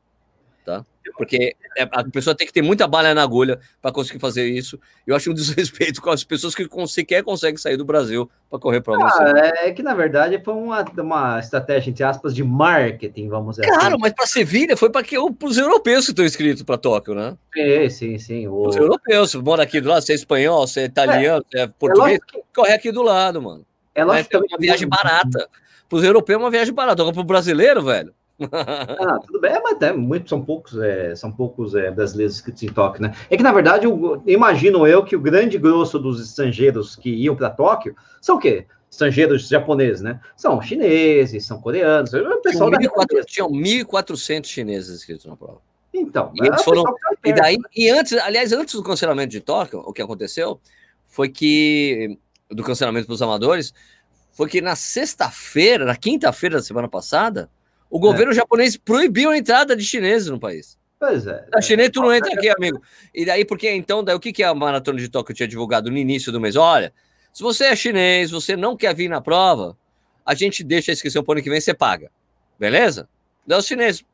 tá? 0.65 0.85
Porque 1.17 1.57
é, 1.77 1.83
a 1.83 2.05
pessoa 2.05 2.37
tem 2.37 2.47
que 2.47 2.53
ter 2.53 2.61
muita 2.61 2.87
bala 2.87 3.15
na 3.15 3.23
agulha 3.23 3.59
para 3.81 3.91
conseguir 3.91 4.19
fazer 4.19 4.47
isso. 4.47 4.79
Eu 5.07 5.17
acho 5.17 5.31
um 5.31 5.35
desrespeito 5.35 6.03
com 6.03 6.11
as 6.11 6.23
pessoas 6.23 6.55
que 6.55 6.69
sequer 6.87 7.23
conseguem 7.23 7.57
sair 7.57 7.77
do 7.77 7.85
Brasil 7.85 8.31
para 8.51 8.59
correr 8.59 8.81
prova. 8.81 9.07
Ah, 9.07 9.67
é 9.67 9.73
que 9.73 9.83
na 9.83 9.95
verdade 9.95 10.41
foi 10.45 10.55
uma, 10.55 10.85
uma 10.99 11.39
estratégia, 11.39 11.91
entre 11.91 12.05
aspas, 12.05 12.35
de 12.35 12.45
marketing, 12.45 13.29
vamos 13.29 13.57
dizer 13.57 13.69
Claro, 13.69 13.95
assim. 13.95 13.97
mas 14.01 14.13
para 14.13 14.27
Sevilha 14.27 14.77
foi 14.77 14.91
para 14.91 15.05
os 15.43 15.57
europeus 15.57 16.05
que 16.05 16.11
estão 16.13 16.25
inscritos 16.25 16.63
para 16.63 16.77
Tóquio, 16.77 17.15
né? 17.15 17.37
Sim, 17.55 17.89
sim, 17.89 18.19
sim. 18.19 18.49
O... 18.49 18.67
Os 18.67 18.77
europeus, 18.77 19.31
você 19.31 19.39
mora 19.39 19.63
aqui 19.63 19.81
do 19.81 19.89
lado, 19.89 20.03
você 20.03 20.13
é 20.13 20.17
espanhol, 20.17 20.67
você 20.67 20.81
é 20.81 20.85
italiano, 20.85 21.45
é, 21.55 21.59
você 21.59 21.65
é 21.65 21.67
português, 21.67 22.19
é 22.35 22.41
corre 22.55 22.73
aqui 22.73 22.93
do 22.93 23.03
lado, 23.03 23.41
mano. 23.41 23.65
É, 23.95 24.01
é 24.01 24.05
uma 24.05 24.59
viagem 24.59 24.89
barata. 24.89 25.49
Para 25.89 25.99
os 25.99 26.05
europeus 26.05 26.39
é 26.39 26.43
uma 26.43 26.51
viagem 26.51 26.73
barata. 26.73 27.03
Agora 27.03 27.15
para 27.15 27.23
o 27.23 27.25
brasileiro, 27.25 27.83
velho. 27.83 28.15
ah, 28.53 29.19
tudo 29.27 29.41
bem, 29.41 29.61
mas 29.63 29.81
é, 29.83 29.93
muito, 29.93 30.29
são 30.29 30.45
poucos, 30.45 30.77
é, 30.79 31.15
são 31.17 31.33
poucos 31.33 31.75
é, 31.75 31.91
brasileiros 31.91 32.41
que 32.41 32.57
se 32.57 32.67
tocam, 32.69 33.03
né? 33.03 33.15
É 33.29 33.37
que, 33.37 33.43
na 33.43 33.53
verdade, 33.53 33.87
eu, 33.87 34.23
imagino 34.27 34.87
eu 34.87 35.05
que 35.05 35.17
o 35.17 35.21
grande 35.21 35.59
grosso 35.59 35.99
dos 35.99 36.21
estrangeiros 36.21 36.95
que 36.95 37.11
iam 37.11 37.35
para 37.35 37.51
Tóquio 37.51 37.97
são 38.21 38.37
o 38.37 38.39
quê? 38.39 38.67
Estrangeiros 38.91 39.49
japoneses, 39.49 40.01
né? 40.01 40.21
São 40.37 40.63
chineses, 40.63 41.45
são 41.45 41.61
coreanos, 41.61 42.13
o 42.15 42.41
pessoal 42.41 42.71
tinham 43.27 43.51
1.400 43.51 44.47
chineses 44.47 44.97
inscritos 44.97 45.27
na 45.27 45.37
prova. 45.37 45.61
Então, 45.93 46.33
e 46.35 46.47
eles 46.47 46.63
foram. 46.63 46.85
E 47.25 47.33
daí, 47.33 47.57
e 47.75 47.91
antes, 47.91 48.13
aliás, 48.13 48.53
antes 48.53 48.75
do 48.75 48.83
cancelamento 48.83 49.31
de 49.31 49.41
Tóquio, 49.41 49.81
o 49.81 49.93
que 49.93 50.03
aconteceu 50.03 50.61
foi 51.07 51.29
que. 51.29 52.19
Do 52.51 52.63
cancelamento 52.63 53.07
para 53.07 53.15
os 53.15 53.21
amadores, 53.21 53.75
foi 54.33 54.49
que 54.49 54.61
na 54.61 54.77
sexta-feira, 54.77 55.85
na 55.85 55.97
quinta-feira 55.97 56.57
da 56.57 56.63
semana 56.63 56.89
passada, 56.89 57.51
o 57.91 57.99
governo 57.99 58.33
é. 58.33 58.35
japonês 58.35 58.77
proibiu 58.77 59.31
a 59.31 59.39
entrada 59.39 59.75
de 59.75 59.85
chineses 59.85 60.29
no 60.29 60.39
país. 60.39 60.79
Pois 60.99 61.27
é. 61.27 61.47
A 61.55 61.61
chinês, 61.61 61.91
tu 61.91 62.01
não 62.01 62.13
entra 62.13 62.33
aqui, 62.33 62.49
amigo. 62.49 62.83
E 63.15 63.25
daí, 63.25 63.45
porque 63.45 63.71
então, 63.71 64.03
daí 64.03 64.17
o 64.17 64.21
que, 64.21 64.33
que 64.33 64.43
a 64.43 64.53
Maratona 64.53 64.99
de 64.99 65.09
Tóquio 65.09 65.35
tinha 65.35 65.47
divulgado 65.47 65.91
no 65.91 65.97
início 65.97 66.33
do 66.33 66.41
mês? 66.41 66.57
Olha, 66.57 66.93
se 67.33 67.43
você 67.43 67.67
é 67.67 67.77
chinês, 67.77 68.33
você 68.33 68.57
não 68.57 68.77
quer 68.77 68.95
vir 68.95 69.09
na 69.09 69.21
prova, 69.21 69.77
a 70.27 70.35
gente 70.35 70.65
deixa 70.65 70.91
a 70.91 70.95
inscrição 70.95 71.23
para 71.23 71.31
o 71.31 71.35
ano 71.35 71.43
que 71.43 71.51
vem, 71.51 71.61
você 71.61 71.73
paga. 71.73 72.11
Beleza? 72.59 73.09
Daí 73.47 73.59
os 73.59 73.67
chineses, 73.67 74.05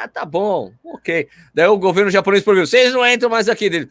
ah, 0.00 0.08
tá 0.08 0.24
bom, 0.24 0.72
ok. 0.84 1.28
Daí 1.54 1.66
o 1.66 1.78
governo 1.78 2.10
japonês 2.10 2.42
proibiu, 2.42 2.66
vocês 2.66 2.92
não 2.92 3.06
entram 3.06 3.30
mais 3.30 3.48
aqui. 3.48 3.70
Dele. 3.70 3.88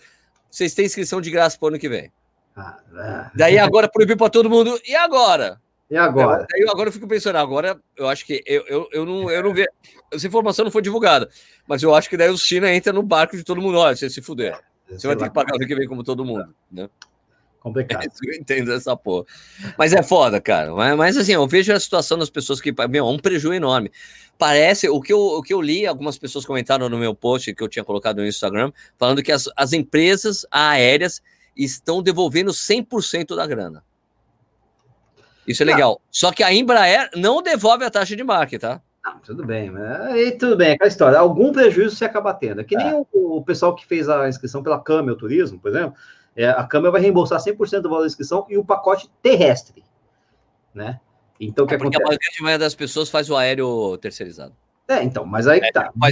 Vocês 0.50 0.74
têm 0.74 0.86
inscrição 0.86 1.22
de 1.22 1.32
graça 1.32 1.58
para 1.58 1.68
o 1.68 1.70
ano 1.70 1.80
que 1.80 1.88
vem. 1.88 2.12
Ah, 2.56 2.78
ah. 2.98 3.32
Daí 3.34 3.58
agora 3.58 3.90
proibiu 3.90 4.18
para 4.18 4.30
todo 4.30 4.50
mundo. 4.50 4.78
E 4.86 4.94
agora? 4.94 5.62
E 5.92 5.98
agora? 5.98 6.48
Daí 6.50 6.66
agora 6.70 6.88
eu 6.88 6.94
fico 6.94 7.06
pensando, 7.06 7.36
agora 7.36 7.78
eu 7.98 8.08
acho 8.08 8.26
que 8.26 8.42
eu, 8.46 8.64
eu, 8.66 8.90
eu, 8.94 9.06
não, 9.06 9.30
eu 9.30 9.44
não 9.44 9.54
vejo. 9.54 9.68
Essa 10.10 10.26
informação 10.26 10.64
não 10.64 10.72
foi 10.72 10.82
divulgada, 10.82 11.30
mas 11.68 11.84
eu 11.84 11.94
acho 11.94 12.10
que 12.10 12.16
daí 12.16 12.30
o 12.30 12.38
China 12.38 12.74
entra 12.74 12.94
no 12.94 13.04
barco 13.04 13.36
de 13.36 13.44
todo 13.44 13.62
mundo. 13.62 13.78
Olha, 13.78 13.94
você 13.94 14.10
se 14.10 14.22
fuder. 14.22 14.58
É, 14.90 14.98
você 14.98 15.06
vai 15.06 15.18
ter 15.18 15.26
que 15.26 15.34
pagar 15.34 15.54
o 15.54 15.60
que 15.60 15.76
vem 15.76 15.90
como 15.90 16.02
todo 16.02 16.24
mundo. 16.24 16.56
Né? 16.72 16.90
Complicado. 17.60 18.08
eu 18.24 18.34
entendo 18.36 18.72
essa 18.72 18.96
porra. 18.96 19.26
Mas 19.78 19.92
é 19.92 20.02
foda, 20.02 20.40
cara. 20.40 20.74
Mas, 20.74 20.96
mas, 20.96 21.18
assim, 21.18 21.34
eu 21.34 21.46
vejo 21.46 21.74
a 21.74 21.80
situação 21.80 22.18
das 22.18 22.30
pessoas 22.30 22.62
que. 22.62 22.74
Meu, 22.90 23.06
é 23.06 23.12
um 23.12 23.20
prejuízo 23.20 23.54
enorme. 23.54 23.92
Parece. 24.38 24.88
O 24.88 25.02
que, 25.02 25.12
eu, 25.12 25.20
o 25.20 25.44
que 25.44 25.54
eu 25.54 25.62
li, 25.62 25.86
algumas 25.86 26.18
pessoas 26.18 26.46
comentaram 26.46 26.88
no 26.88 26.98
meu 26.98 27.14
post 27.14 27.54
que 27.54 27.62
eu 27.62 27.68
tinha 27.68 27.84
colocado 27.84 28.20
no 28.20 28.26
Instagram, 28.26 28.72
falando 28.98 29.22
que 29.22 29.32
as, 29.32 29.50
as 29.58 29.74
empresas 29.74 30.46
aéreas 30.50 31.22
estão 31.54 32.02
devolvendo 32.02 32.52
100% 32.52 33.36
da 33.36 33.46
grana. 33.46 33.84
Isso 35.48 35.64
é 35.64 35.66
legal. 35.66 36.02
Só 36.12 36.32
que 36.32 36.44
a 36.44 36.54
Embraer 36.54 37.10
não 37.16 37.42
devolve 37.42 37.84
a 37.84 37.90
taxa 37.90 38.16
de 38.16 38.24
marca, 38.24 38.60
tá? 38.60 38.82
Não, 39.04 39.20
tudo 39.20 39.46
bem, 39.46 39.72
mas 39.72 40.38
tudo 40.38 40.56
bem, 40.56 40.74
aquela 40.74 40.88
história. 40.88 41.18
Algum 41.18 41.52
prejuízo 41.52 41.96
você 41.96 42.06
acaba 42.06 42.34
tendo. 42.34 42.62
É 42.62 42.64
que 42.64 42.78
nem 42.78 42.90
é. 42.90 42.94
o, 42.94 43.08
o, 43.12 43.44
pessoal 43.44 43.76
que 43.76 43.86
fez 43.86 44.08
a 44.08 44.30
inscrição 44.30 44.62
pela 44.62 44.80
Camel 44.80 45.16
Turismo, 45.16 45.60
por 45.60 45.70
exemplo 45.70 45.96
é, 46.36 46.50
a 46.50 46.64
Câmara 46.64 46.92
vai 46.92 47.02
reembolsar 47.02 47.40
100% 47.40 47.82
do 47.82 47.90
valor 47.90 48.02
da 48.02 48.08
inscrição 48.08 48.46
e 48.50 48.58
o 48.58 48.64
pacote 48.64 49.10
terrestre, 49.22 49.84
né? 50.74 51.00
Então, 51.40 51.66
o 51.66 51.68
que 51.68 51.74
é 51.74 51.78
acontece? 51.78 52.04
a 52.04 52.08
grande 52.08 52.42
maioria 52.42 52.60
das 52.60 52.76
pessoas 52.76 53.10
faz 53.10 53.30
o 53.30 53.36
aéreo 53.36 53.98
terceirizado. 53.98 54.56
É, 54.88 55.04
então, 55.04 55.26
mas 55.26 55.48
aí 55.48 55.60
que 55.60 55.72
tá. 55.72 55.92
Bom, 55.96 56.08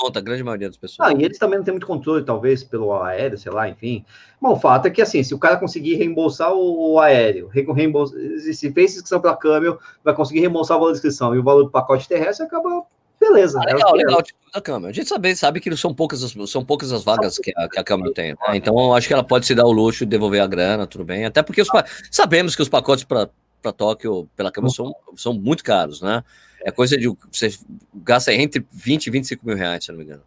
conta, 0.00 0.18
a 0.18 0.22
grande 0.22 0.42
maioria 0.42 0.68
das 0.68 0.76
pessoas. 0.76 1.08
Ah, 1.08 1.12
e 1.12 1.22
eles 1.22 1.38
também 1.38 1.58
não 1.58 1.64
têm 1.64 1.74
muito 1.74 1.86
controle, 1.86 2.24
talvez, 2.24 2.64
pelo 2.64 2.92
aéreo, 3.02 3.36
sei 3.36 3.52
lá, 3.52 3.68
enfim. 3.68 4.04
Bom, 4.40 4.52
o 4.52 4.56
fato 4.56 4.86
é 4.86 4.90
que, 4.90 5.02
assim, 5.02 5.22
se 5.22 5.34
o 5.34 5.38
cara 5.38 5.58
conseguir 5.58 5.96
reembolsar 5.96 6.52
o 6.54 6.98
aéreo, 6.98 7.48
reembolsar, 7.48 8.18
se 8.40 8.72
fez 8.72 8.92
inscrição 8.92 9.20
pela 9.20 9.36
Câmara, 9.36 9.76
vai 10.02 10.14
conseguir 10.14 10.40
reembolsar 10.40 10.76
o 10.76 10.80
valor 10.80 10.92
da 10.92 10.96
inscrição 10.96 11.34
e 11.34 11.38
o 11.38 11.42
valor 11.42 11.64
do 11.64 11.70
pacote 11.70 12.08
terrestre, 12.08 12.46
acaba 12.46 12.84
beleza. 13.20 13.60
Ah, 13.60 13.66
legal, 13.66 13.94
legal, 13.94 14.22
tipo, 14.22 14.38
da 14.52 14.60
Câmara. 14.60 14.90
A 14.90 14.94
gente 14.94 15.08
sabe, 15.08 15.36
sabe 15.36 15.60
que 15.60 15.76
são 15.76 15.94
poucas, 15.94 16.24
as, 16.24 16.50
são 16.50 16.64
poucas 16.64 16.90
as 16.90 17.04
vagas 17.04 17.38
que 17.38 17.52
a, 17.54 17.68
que 17.68 17.78
a 17.78 17.84
Câmara 17.84 18.12
tem. 18.14 18.30
Né? 18.30 18.38
Então, 18.54 18.94
acho 18.94 19.06
que 19.06 19.12
ela 19.12 19.22
pode 19.22 19.46
se 19.46 19.54
dar 19.54 19.66
o 19.66 19.72
luxo 19.72 20.06
de 20.06 20.10
devolver 20.10 20.40
a 20.40 20.46
grana, 20.46 20.86
tudo 20.86 21.04
bem. 21.04 21.26
Até 21.26 21.42
porque 21.42 21.60
os, 21.60 21.68
sabemos 22.10 22.56
que 22.56 22.62
os 22.62 22.68
pacotes 22.68 23.04
para 23.04 23.28
Tóquio 23.76 24.28
pela 24.34 24.50
Câmara 24.50 24.72
são, 24.72 24.94
são 25.14 25.34
muito 25.34 25.62
caros, 25.62 26.00
né? 26.00 26.24
É 26.62 26.70
coisa 26.70 26.96
de. 26.96 27.08
Você 27.32 27.54
gasta 27.94 28.32
entre 28.32 28.66
20 28.70 29.06
e 29.06 29.10
25 29.10 29.46
mil 29.46 29.56
reais, 29.56 29.84
se 29.84 29.90
não 29.90 29.98
me 29.98 30.04
engano. 30.04 30.22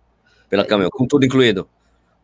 Pela 0.49 0.63
é, 0.63 0.89
com 0.91 1.07
tudo 1.07 1.25
incluído. 1.25 1.67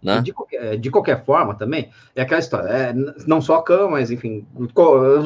Né? 0.02 0.22
De, 0.22 0.32
qualquer, 0.32 0.78
de 0.78 0.90
qualquer 0.90 1.26
forma, 1.26 1.56
também, 1.56 1.90
é 2.16 2.22
aquela 2.22 2.40
história. 2.40 2.70
É, 2.70 2.94
não 3.28 3.42
só 3.42 3.56
a 3.56 3.64
Câmara, 3.64 3.90
mas, 3.90 4.10
enfim, 4.10 4.46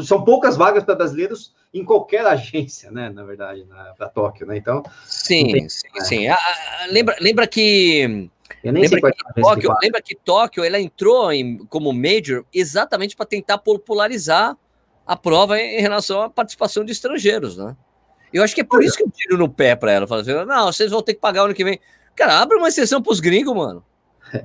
são 0.04 0.24
poucas 0.24 0.58
vagas 0.58 0.84
para 0.84 0.96
brasileiros 0.96 1.54
em 1.74 1.86
qualquer 1.86 2.26
agência, 2.28 2.90
né? 2.90 3.10
Na 3.10 3.24
verdade, 3.24 3.66
para 3.98 4.10
Tóquio, 4.10 4.48
né? 4.48 4.58
Então. 4.58 4.84
Sim, 5.06 5.52
tem, 5.52 5.70
sim, 5.70 5.88
né? 5.94 6.02
sim. 6.02 6.28
Ah, 6.28 6.38
ah, 6.38 6.88
lembra, 6.90 7.16
lembra 7.22 7.48
que. 7.48 8.30
lembra, 8.64 9.12
que 9.12 9.22
é 9.38 9.42
Tóquio, 9.42 9.76
lembra 9.82 10.02
que 10.02 10.16
Tóquio 10.16 10.64
ela 10.64 10.80
entrou 10.80 11.32
em, 11.32 11.60
como 11.66 11.94
major 11.94 12.44
exatamente 12.54 13.16
para 13.16 13.26
tentar 13.26 13.60
popularizar 13.60 14.58
a 15.06 15.16
prova 15.16 15.60
em 15.60 15.82
relação 15.82 16.22
à 16.22 16.30
participação 16.30 16.84
de 16.84 16.92
estrangeiros, 16.92 17.58
né? 17.58 17.76
Eu 18.34 18.44
acho 18.44 18.56
que 18.56 18.62
é 18.62 18.64
por 18.64 18.84
isso 18.84 18.98
que 18.98 19.04
eu 19.04 19.12
tiro 19.12 19.38
no 19.38 19.48
pé 19.48 19.76
para 19.76 19.92
ela. 19.92 20.08
Falo 20.08 20.22
assim, 20.22 20.34
não, 20.34 20.66
vocês 20.66 20.90
vão 20.90 21.02
ter 21.02 21.14
que 21.14 21.20
pagar 21.20 21.44
o 21.44 21.46
ano 21.46 21.54
que 21.54 21.64
vem. 21.64 21.80
Cara, 22.16 22.40
abre 22.40 22.58
uma 22.58 22.68
exceção 22.68 23.02
para 23.02 23.12
os 23.12 23.20
gringos, 23.20 23.56
mano. 23.56 23.84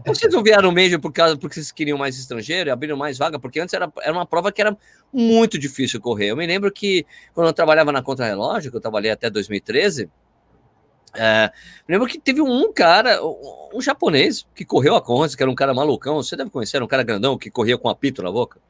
Vocês 0.07 0.33
não 0.33 0.43
vieram 0.43 0.71
mesmo 0.71 1.01
por 1.01 1.11
causa 1.13 1.37
porque 1.39 1.55
vocês 1.55 1.73
queriam 1.73 1.97
mais 1.97 2.19
estrangeiro 2.19 2.69
e 2.69 2.71
abriram 2.71 2.97
mais 2.97 3.17
vaga? 3.17 3.39
Porque 3.39 3.59
antes 3.59 3.73
era, 3.73 3.91
era 4.03 4.13
uma 4.13 4.27
prova 4.27 4.53
que 4.53 4.61
era 4.61 4.77
muito 5.11 5.59
difícil 5.59 6.01
correr. 6.01 6.27
Eu 6.27 6.37
me 6.37 6.47
lembro 6.47 6.71
que 6.71 7.07
quando 7.33 7.47
eu 7.47 7.53
trabalhava 7.55 7.91
na 7.91 8.03
Contra-Relógio, 8.03 8.71
que 8.71 8.77
eu 8.77 8.81
trabalhei 8.81 9.11
até 9.11 9.31
2013, 9.31 10.11
é, 11.15 11.51
me 11.89 11.95
lembro 11.95 12.07
que 12.07 12.19
teve 12.19 12.43
um 12.43 12.71
cara, 12.73 13.25
um, 13.25 13.71
um 13.77 13.81
japonês, 13.81 14.47
que 14.55 14.65
correu 14.65 14.95
a 14.95 15.01
Conrads, 15.01 15.35
que 15.35 15.43
era 15.43 15.51
um 15.51 15.55
cara 15.55 15.73
malucão. 15.73 16.17
Você 16.17 16.37
deve 16.37 16.51
conhecer, 16.51 16.77
era 16.77 16.85
um 16.85 16.89
cara 16.89 17.03
grandão 17.03 17.39
que 17.39 17.51
corria 17.51 17.79
com 17.79 17.89
apito 17.89 18.23
na 18.23 18.31
boca. 18.31 18.61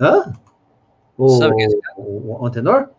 Hã? 0.00 0.32
O, 1.16 1.28
Sabe 1.28 1.54
quem 1.54 1.64
é 1.64 1.68
esse 1.68 1.80
cara? 1.80 1.94
O, 1.98 2.42
o 2.42 2.46
Antenor? 2.46 2.90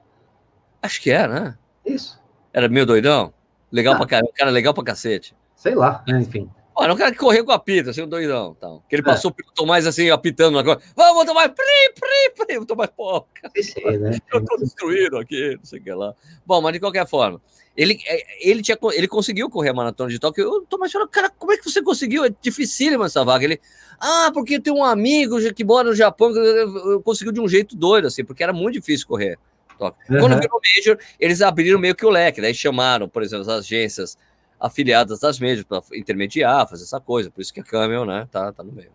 Acho 0.82 1.02
que 1.02 1.12
é, 1.12 1.28
né? 1.28 1.58
Isso. 1.86 2.20
Era 2.54 2.68
meio 2.70 2.86
doidão? 2.86 3.34
Legal 3.72 3.96
ah. 3.96 3.98
pra 3.98 4.08
caramba, 4.08 4.32
cara 4.34 4.52
legal 4.52 4.74
pra 4.74 4.84
cacete. 4.84 5.36
Sei 5.56 5.76
lá, 5.76 6.04
enfim. 6.08 6.50
Olha, 6.80 6.94
um 6.94 6.96
cara 6.96 7.12
que 7.12 7.18
correu 7.18 7.44
com 7.44 7.52
a 7.52 7.58
pita, 7.58 7.90
assim, 7.90 8.04
um 8.04 8.08
doidão. 8.08 8.56
Tal. 8.60 8.84
Que 8.88 8.96
ele 8.96 9.02
é. 9.02 9.06
passou 9.06 9.32
é. 9.32 9.42
o 9.42 9.54
Tomás 9.54 9.88
assim, 9.88 10.12
apitando 10.12 10.60
agora. 10.60 10.80
Vamos, 10.96 11.26
Tomás, 11.26 11.52
pri, 11.52 11.94
pri, 12.00 12.46
pri. 12.46 12.60
O 12.60 12.66
Tomás, 12.68 12.92
pô, 12.96 13.26
cara, 13.34 13.52
né? 13.98 14.20
eu 14.32 14.46
tô 14.46 14.58
destruído 14.58 15.18
aqui, 15.18 15.56
não 15.58 15.66
sei 15.66 15.80
o 15.80 15.84
que 15.84 15.92
lá. 15.92 16.14
Bom, 16.46 16.62
mas 16.62 16.74
de 16.74 16.80
qualquer 16.80 17.08
forma, 17.08 17.42
ele, 17.76 18.00
é, 18.06 18.48
ele, 18.48 18.62
tinha, 18.62 18.78
ele 18.94 19.08
conseguiu 19.08 19.50
correr 19.50 19.70
a 19.70 19.74
maratona 19.74 20.12
de 20.12 20.20
Tóquio. 20.20 20.48
O 20.48 20.62
Tomás 20.68 20.92
falou, 20.92 21.08
cara, 21.08 21.32
como 21.32 21.52
é 21.52 21.58
que 21.58 21.64
você 21.64 21.82
conseguiu? 21.82 22.24
É 22.24 22.30
dificílimo 22.40 23.04
essa 23.04 23.26
vaga. 23.26 23.44
Ele, 23.44 23.60
ah, 24.00 24.30
porque 24.32 24.60
tem 24.60 24.72
um 24.72 24.84
amigo 24.84 25.38
que 25.54 25.64
mora 25.64 25.90
no 25.90 25.96
Japão 25.96 26.32
que 26.32 27.02
conseguiu 27.04 27.34
de 27.34 27.42
um 27.42 27.48
jeito 27.48 27.76
doido, 27.76 28.06
assim, 28.06 28.24
porque 28.24 28.44
era 28.44 28.54
muito 28.54 28.76
difícil 28.76 29.08
correr. 29.08 29.40
Tóquio. 29.78 30.02
Uhum. 30.10 30.20
Quando 30.20 30.40
virou 30.40 30.60
Major, 30.76 30.98
eles 31.20 31.42
abriram 31.42 31.80
meio 31.80 31.96
que 31.96 32.06
o 32.06 32.10
leque, 32.10 32.42
daí 32.42 32.54
chamaram, 32.54 33.08
por 33.08 33.24
exemplo, 33.24 33.42
as 33.42 33.50
agências 33.50 34.18
afiliadas 34.60 35.20
das 35.20 35.40
médias 35.40 35.66
para 35.66 35.82
intermediar, 35.94 36.68
fazer 36.68 36.84
essa 36.84 37.00
coisa. 37.00 37.30
Por 37.30 37.42
isso 37.42 37.54
que 37.54 37.60
a 37.60 37.64
Camel, 37.64 38.06
né, 38.06 38.28
tá, 38.32 38.52
tá 38.52 38.64
no 38.64 38.72
meio. 38.72 38.92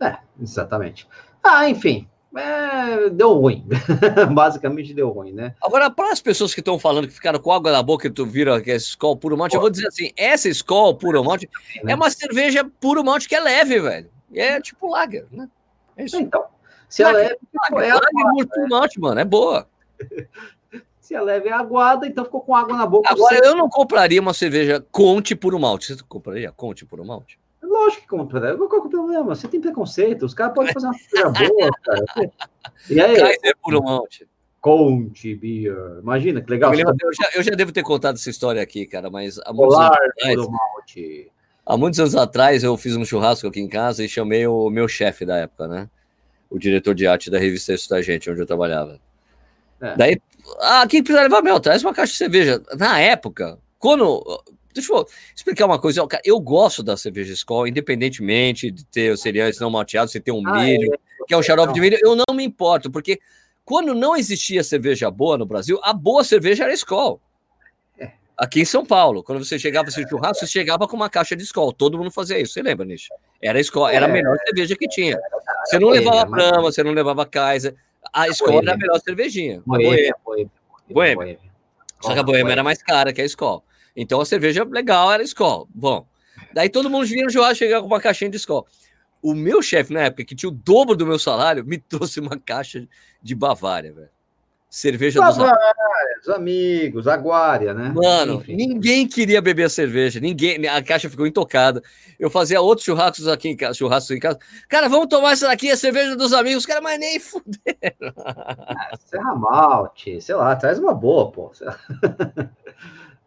É, 0.00 0.18
exatamente. 0.40 1.08
Ah, 1.42 1.68
enfim, 1.68 2.08
é, 2.36 3.08
deu 3.10 3.32
ruim. 3.32 3.66
Basicamente 4.32 4.92
deu 4.92 5.08
ruim, 5.08 5.32
né? 5.32 5.54
Agora, 5.62 5.90
para 5.90 6.12
as 6.12 6.20
pessoas 6.20 6.54
que 6.54 6.60
estão 6.60 6.78
falando 6.78 7.08
que 7.08 7.14
ficaram 7.14 7.38
com 7.38 7.52
água 7.52 7.72
na 7.72 7.82
boca 7.82 8.06
e 8.06 8.10
tu 8.10 8.26
vira 8.26 8.60
que 8.60 8.70
é 8.70 8.76
Skol 8.76 9.16
puro 9.16 9.36
malte, 9.36 9.54
eu 9.54 9.60
vou 9.60 9.70
dizer 9.70 9.88
assim: 9.88 10.12
essa 10.16 10.48
Skol 10.48 10.94
puro 10.94 11.24
malte 11.24 11.48
é 11.86 11.94
uma 11.94 12.10
cerveja 12.10 12.70
puro 12.80 13.02
malte 13.02 13.28
que 13.28 13.34
é 13.34 13.40
leve, 13.40 13.80
velho. 13.80 14.10
É 14.34 14.60
tipo 14.60 14.90
lager, 14.90 15.26
né? 15.30 15.48
É 15.96 16.04
isso. 16.04 16.16
Então, 16.16 16.44
se 16.88 17.02
ela 17.02 17.20
é. 17.20 17.36
Lager, 17.72 17.88
é 17.88 17.94
lager 17.94 18.48
puro 18.48 18.68
malte, 18.68 19.00
mano, 19.00 19.20
é 19.20 19.24
boa. 19.24 19.66
Se 21.00 21.14
a 21.14 21.22
leve 21.22 21.48
é 21.48 21.52
aguada, 21.52 22.06
então 22.06 22.24
ficou 22.24 22.42
com 22.42 22.54
água 22.54 22.76
na 22.76 22.86
boca. 22.86 23.10
Agora, 23.10 23.40
eu 23.42 23.56
não 23.56 23.68
compraria 23.68 24.20
uma 24.20 24.34
cerveja 24.34 24.84
Conte 24.92 25.34
por 25.34 25.58
malte. 25.58 25.94
Você 25.94 26.02
compraria 26.06 26.52
Conte 26.52 26.84
por 26.84 27.02
malte? 27.04 27.38
Lógico 27.62 28.02
que 28.02 28.08
compra. 28.08 28.56
Qual 28.56 28.70
é 28.70 28.86
o 28.86 28.88
problema? 28.88 29.34
Você 29.34 29.48
tem 29.48 29.60
preconceito. 29.60 30.26
Os 30.26 30.34
caras 30.34 30.54
podem 30.54 30.72
fazer 30.72 30.86
uma 30.86 30.94
cerveja 30.94 31.48
boa, 31.48 31.70
cara. 31.82 32.04
E 32.90 33.00
aí? 33.00 33.16
Kaiser 33.16 33.56
por 33.62 33.82
malte. 33.82 34.28
Conte 34.60 35.34
Beer. 35.34 35.98
Imagina, 36.02 36.40
que 36.40 36.50
legal. 36.50 36.72
Eu, 36.72 36.76
lembro, 36.76 36.96
eu, 37.00 37.12
já, 37.14 37.30
eu, 37.34 37.42
já, 37.42 37.52
devo 37.52 37.72
ter 37.72 37.82
contado 37.82 38.16
essa 38.16 38.28
história 38.28 38.60
aqui, 38.60 38.86
cara, 38.86 39.08
mas 39.08 39.38
há 39.44 39.52
muitos, 39.52 39.76
anos 39.76 39.90
atrás, 39.90 40.48
há 41.64 41.76
muitos 41.76 42.00
anos 42.00 42.16
atrás 42.16 42.64
eu 42.64 42.76
fiz 42.76 42.96
um 42.96 43.04
churrasco 43.04 43.46
aqui 43.46 43.60
em 43.60 43.68
casa 43.68 44.04
e 44.04 44.08
chamei 44.08 44.46
o 44.46 44.68
meu 44.68 44.88
chefe 44.88 45.24
da 45.24 45.36
época, 45.36 45.68
né? 45.68 45.88
O 46.50 46.58
diretor 46.58 46.94
de 46.94 47.06
arte 47.06 47.30
da 47.30 47.38
revista 47.38 47.72
Isso 47.72 47.88
da 47.88 48.02
Gente, 48.02 48.30
onde 48.30 48.40
eu 48.40 48.46
trabalhava. 48.46 49.00
É. 49.80 49.96
Daí, 49.96 50.20
ah, 50.60 50.86
quem 50.88 51.02
precisa 51.02 51.22
levar 51.22 51.42
mel? 51.42 51.60
Traz 51.60 51.82
uma 51.82 51.94
caixa 51.94 52.12
de 52.12 52.18
cerveja. 52.18 52.62
Na 52.76 52.98
época, 53.00 53.58
quando. 53.78 54.24
Deixa 54.72 54.92
eu 54.92 55.06
explicar 55.34 55.66
uma 55.66 55.78
coisa. 55.78 56.06
Eu 56.24 56.40
gosto 56.40 56.82
da 56.82 56.96
cerveja 56.96 57.32
Skol, 57.32 57.66
independentemente 57.66 58.70
de 58.70 58.84
ter 58.84 59.12
os 59.12 59.20
cereais 59.20 59.58
não 59.58 59.70
malteados, 59.70 60.12
se 60.12 60.20
tem 60.20 60.32
um 60.32 60.46
ah, 60.46 60.62
milho, 60.62 60.94
é. 60.94 60.98
que 61.26 61.34
é 61.34 61.36
um 61.36 61.42
xarope 61.42 61.72
de 61.72 61.80
milho, 61.80 61.98
eu 62.00 62.14
não 62.14 62.34
me 62.34 62.44
importo, 62.44 62.90
porque 62.90 63.18
quando 63.64 63.94
não 63.94 64.16
existia 64.16 64.62
cerveja 64.62 65.10
boa 65.10 65.36
no 65.36 65.44
Brasil, 65.44 65.80
a 65.82 65.92
boa 65.92 66.22
cerveja 66.22 66.64
era 66.64 66.72
Skol. 66.72 67.20
É. 67.98 68.12
Aqui 68.36 68.60
em 68.60 68.64
São 68.64 68.86
Paulo, 68.86 69.22
quando 69.22 69.44
você 69.44 69.58
chegava 69.58 69.88
esse 69.88 70.08
churrasco, 70.08 70.46
você 70.46 70.46
chegava 70.46 70.86
com 70.86 70.94
uma 70.94 71.10
caixa 71.10 71.34
de 71.34 71.42
Skol. 71.42 71.72
Todo 71.72 71.98
mundo 71.98 72.12
fazia 72.12 72.38
isso. 72.38 72.52
Você 72.52 72.62
lembra, 72.62 72.86
Nish? 72.86 73.08
Era 73.42 73.58
Skol, 73.60 73.88
era 73.88 74.06
a 74.06 74.08
melhor 74.08 74.36
cerveja 74.46 74.76
que 74.76 74.86
tinha. 74.86 75.18
Você 75.64 75.78
não 75.78 75.88
levava 75.88 76.24
Brahma, 76.24 76.62
você 76.62 76.84
não 76.84 76.92
levava 76.92 77.26
Kaiser. 77.26 77.74
A 78.12 78.28
escola 78.28 78.60
era 78.62 78.74
a 78.74 78.76
melhor 78.76 79.00
cervejinha. 79.00 79.62
Boêmia, 79.66 80.14
Boêmia. 80.24 80.50
Boêmia. 80.90 81.38
Só 82.00 82.12
que 82.12 82.18
a 82.18 82.22
Boêmia 82.22 82.52
era 82.52 82.62
mais 82.62 82.82
cara 82.82 83.12
que 83.12 83.20
a 83.20 83.24
escola. 83.24 83.62
Então 83.96 84.20
a 84.20 84.24
cerveja 84.24 84.64
legal 84.64 85.12
era 85.12 85.22
Skol. 85.22 85.68
Bom, 85.74 86.06
daí 86.52 86.68
todo 86.68 86.88
mundo 86.88 87.06
vinha 87.06 87.24
no 87.24 87.30
churrasco 87.30 87.56
chegar 87.56 87.80
com 87.80 87.86
uma 87.86 88.00
caixinha 88.00 88.30
de 88.30 88.36
Skol. 88.36 88.66
O 89.20 89.34
meu 89.34 89.60
chefe, 89.60 89.92
na 89.92 90.02
época, 90.02 90.24
que 90.24 90.34
tinha 90.34 90.48
o 90.48 90.52
dobro 90.52 90.94
do 90.94 91.04
meu 91.04 91.18
salário, 91.18 91.64
me 91.64 91.78
trouxe 91.82 92.20
uma 92.20 92.38
caixa 92.38 92.86
de 93.20 93.34
Bavária, 93.34 93.92
velho. 93.92 94.08
Cerveja 94.70 95.18
Bavária, 95.20 95.58
dos 96.18 96.28
amigos, 96.28 97.06
Aguária, 97.06 97.72
né? 97.72 97.92
Mano, 97.94 98.34
Enfim. 98.34 98.56
ninguém 98.56 99.06
queria 99.06 99.40
beber 99.40 99.64
a 99.64 99.68
cerveja, 99.68 100.20
ninguém, 100.20 100.66
a 100.66 100.82
caixa 100.82 101.08
ficou 101.08 101.26
intocada. 101.26 101.82
Eu 102.18 102.28
fazia 102.28 102.60
outros 102.60 102.84
churrascos 102.84 103.28
aqui 103.28 103.48
em 103.48 103.56
casa, 103.56 103.74
churrascos 103.74 104.10
em 104.16 104.18
casa. 104.18 104.38
Cara, 104.68 104.88
vamos 104.88 105.06
tomar 105.06 105.32
essa 105.32 105.46
daqui, 105.46 105.70
a 105.70 105.76
cerveja 105.76 106.16
dos 106.16 106.32
amigos. 106.32 106.66
Cara, 106.66 106.80
mas 106.80 106.98
nem 106.98 107.18
fuderam. 107.20 108.12
Ah, 108.16 108.90
Serra 109.06 109.36
Malte, 109.36 110.20
sei 110.20 110.34
lá, 110.34 110.56
traz 110.56 110.78
uma 110.78 110.92
boa, 110.94 111.30
pô. 111.30 111.52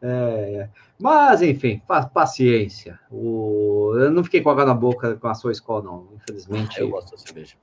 É, 0.01 0.07
é. 0.07 0.69
Mas, 0.99 1.41
enfim, 1.41 1.81
paciência. 2.13 2.99
O... 3.11 3.93
Eu 3.95 4.11
não 4.11 4.23
fiquei 4.23 4.41
com 4.41 4.49
água 4.49 4.65
na 4.65 4.73
boca 4.73 5.15
com 5.15 5.27
a 5.27 5.35
sua 5.35 5.51
escola, 5.51 5.83
não, 5.83 6.07
infelizmente. 6.15 6.79
Ah, 6.79 6.81
eu 6.81 6.89
gosto 6.89 7.11
da 7.11 7.17
cerveja. 7.17 7.55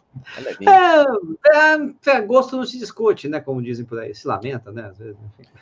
É, 0.67 1.57
é, 1.57 2.17
é, 2.17 2.21
gosto 2.21 2.57
não 2.57 2.65
se 2.65 2.79
discute, 2.79 3.29
né? 3.29 3.41
Como 3.41 3.63
dizem 3.63 3.85
por 3.85 3.99
aí, 3.99 4.15
se 4.15 4.27
lamenta, 4.27 4.71
né? 4.71 4.89
Às 4.91 4.99
vezes, 4.99 5.17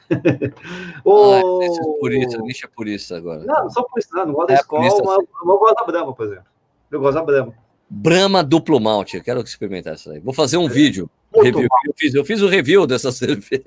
o... 1.05 1.33
ah, 1.33 1.65
é 1.65 2.01
por 2.01 2.13
isso, 2.13 2.43
deixa 2.43 2.69
por 2.69 2.87
isso 2.87 3.15
agora. 3.15 3.45
Não, 3.45 3.65
não 3.65 3.71
só 3.71 3.83
por 3.83 3.99
isso, 3.99 4.09
não. 4.15 4.27
Não 4.27 4.35
gosto 4.35 4.49
da 4.49 4.55
é, 4.55 4.57
escola, 4.57 4.83
mas 4.83 4.93
eu 4.99 5.59
gosto 5.59 5.75
da 5.75 5.85
Brahma, 5.85 6.15
por 6.15 6.27
exemplo. 6.27 6.47
Eu 6.91 7.01
gosto 7.01 7.15
da 7.15 7.23
Brahma. 7.23 7.55
Brahma 7.89 8.43
duplo 8.43 8.81
malte, 8.81 9.17
eu 9.17 9.23
quero 9.23 9.41
experimentar 9.41 9.95
isso 9.95 10.11
aí. 10.11 10.19
Vou 10.19 10.35
fazer 10.35 10.57
um 10.57 10.67
é. 10.67 10.71
vídeo. 10.71 11.11
Review. 11.43 11.69
Eu, 11.87 11.95
fiz, 11.97 12.15
eu 12.15 12.25
fiz 12.25 12.43
o 12.43 12.49
review 12.49 12.87
dessa 12.87 13.11
cerveja. 13.13 13.63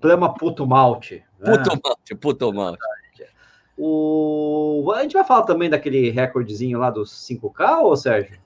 Brahma 0.00 0.34
puto 0.34 0.66
malte. 0.66 1.22
Né? 1.38 1.56
Puto 1.56 1.80
malte, 1.82 2.14
puto 2.14 2.52
malte. 2.52 2.78
O... 3.78 4.90
A 4.94 5.02
gente 5.02 5.12
vai 5.12 5.24
falar 5.24 5.42
também 5.42 5.68
daquele 5.68 6.10
recordezinho 6.10 6.78
lá 6.78 6.90
dos 6.90 7.10
5K, 7.28 7.80
ou 7.82 7.96
Sérgio? 7.96 8.38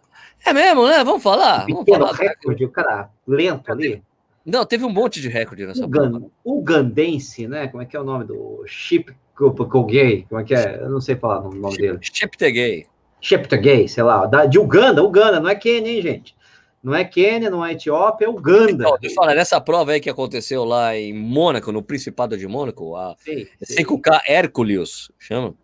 É 0.45 0.53
mesmo, 0.53 0.87
né? 0.89 1.05
Vamos 1.05 1.23
falar. 1.23 1.65
Um 1.65 1.85
vamos 1.85 1.89
falar 1.89 2.13
recorde, 2.13 2.65
o 2.65 2.71
cara 2.71 3.11
lento 3.27 3.71
ali. 3.71 4.03
Não, 4.45 4.65
teve 4.65 4.85
um 4.85 4.91
monte 4.91 5.21
de 5.21 5.29
recorde 5.29 5.67
nessa 5.67 5.85
o, 5.85 5.89
Gan, 5.89 6.23
o 6.43 6.63
Gandense, 6.63 7.47
né? 7.47 7.69
Como 7.69 7.83
é 7.83 7.87
que 7.87 7.97
é 7.97 8.01
o 8.01 8.05
nome 8.05 8.25
do 8.25 8.65
Chip 8.67 9.15
Kogay? 9.35 10.27
Como 10.29 10.41
é 10.41 10.45
que 10.45 10.55
é? 10.55 10.79
Eu 10.81 10.91
não 10.91 11.01
sei 11.01 11.15
falar 11.15 11.47
o 11.47 11.55
nome 11.55 11.73
Chip, 11.73 11.83
dele. 11.83 11.99
Cheptegei. 12.01 12.87
Cheptegei, 13.21 13.87
sei 13.87 14.03
lá. 14.03 14.27
Da, 14.27 14.47
de 14.47 14.59
Uganda, 14.59 15.05
Uganda, 15.05 15.39
não 15.39 15.51
é 15.51 15.55
Quênia, 15.55 15.91
hein, 15.91 16.03
gente? 16.03 16.35
Não 16.83 16.95
é 16.95 17.05
Quênia, 17.05 17.51
não 17.51 17.65
é 17.65 17.73
Etiópia, 17.73 18.25
é 18.25 18.29
Uganda. 18.29 18.73
Então, 18.73 18.99
deixa 18.99 19.13
eu 19.13 19.15
falar, 19.15 19.35
nessa 19.35 19.61
prova 19.61 19.93
aí 19.93 20.01
que 20.01 20.09
aconteceu 20.09 20.65
lá 20.65 20.97
em 20.97 21.13
Mônaco, 21.13 21.71
no 21.71 21.83
Principado 21.83 22.39
de 22.39 22.47
Mônaco, 22.47 22.97
a 22.97 23.15
sim, 23.19 23.47
sim. 23.63 23.85
5K 23.85 24.21
Hércules, 24.27 25.11
chama. 25.19 25.55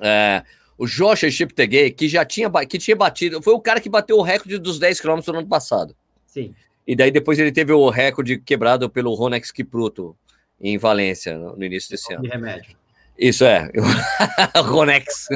É, 0.00 0.42
o 0.78 0.86
Joshua 0.86 1.30
Cheptegei, 1.30 1.90
que 1.90 2.08
já 2.08 2.24
tinha, 2.24 2.50
que 2.66 2.78
tinha 2.78 2.96
batido, 2.96 3.42
foi 3.42 3.52
o 3.52 3.60
cara 3.60 3.80
que 3.80 3.90
bateu 3.90 4.16
o 4.16 4.22
recorde 4.22 4.58
dos 4.58 4.78
10 4.78 5.00
km 5.00 5.20
no 5.26 5.38
ano 5.40 5.48
passado. 5.48 5.94
Sim. 6.26 6.54
E 6.86 6.96
daí 6.96 7.10
depois 7.10 7.38
ele 7.38 7.52
teve 7.52 7.72
o 7.72 7.90
recorde 7.90 8.38
quebrado 8.38 8.88
pelo 8.88 9.12
Ronex 9.14 9.50
Kipruto 9.50 10.16
em 10.58 10.78
Valência, 10.78 11.36
no, 11.36 11.62
início 11.62 11.90
desse 11.90 12.14
ano. 12.14 12.22
De 12.22 12.28
remédio. 12.28 12.74
Isso 13.18 13.44
é. 13.44 13.70
Ronex. 14.64 15.26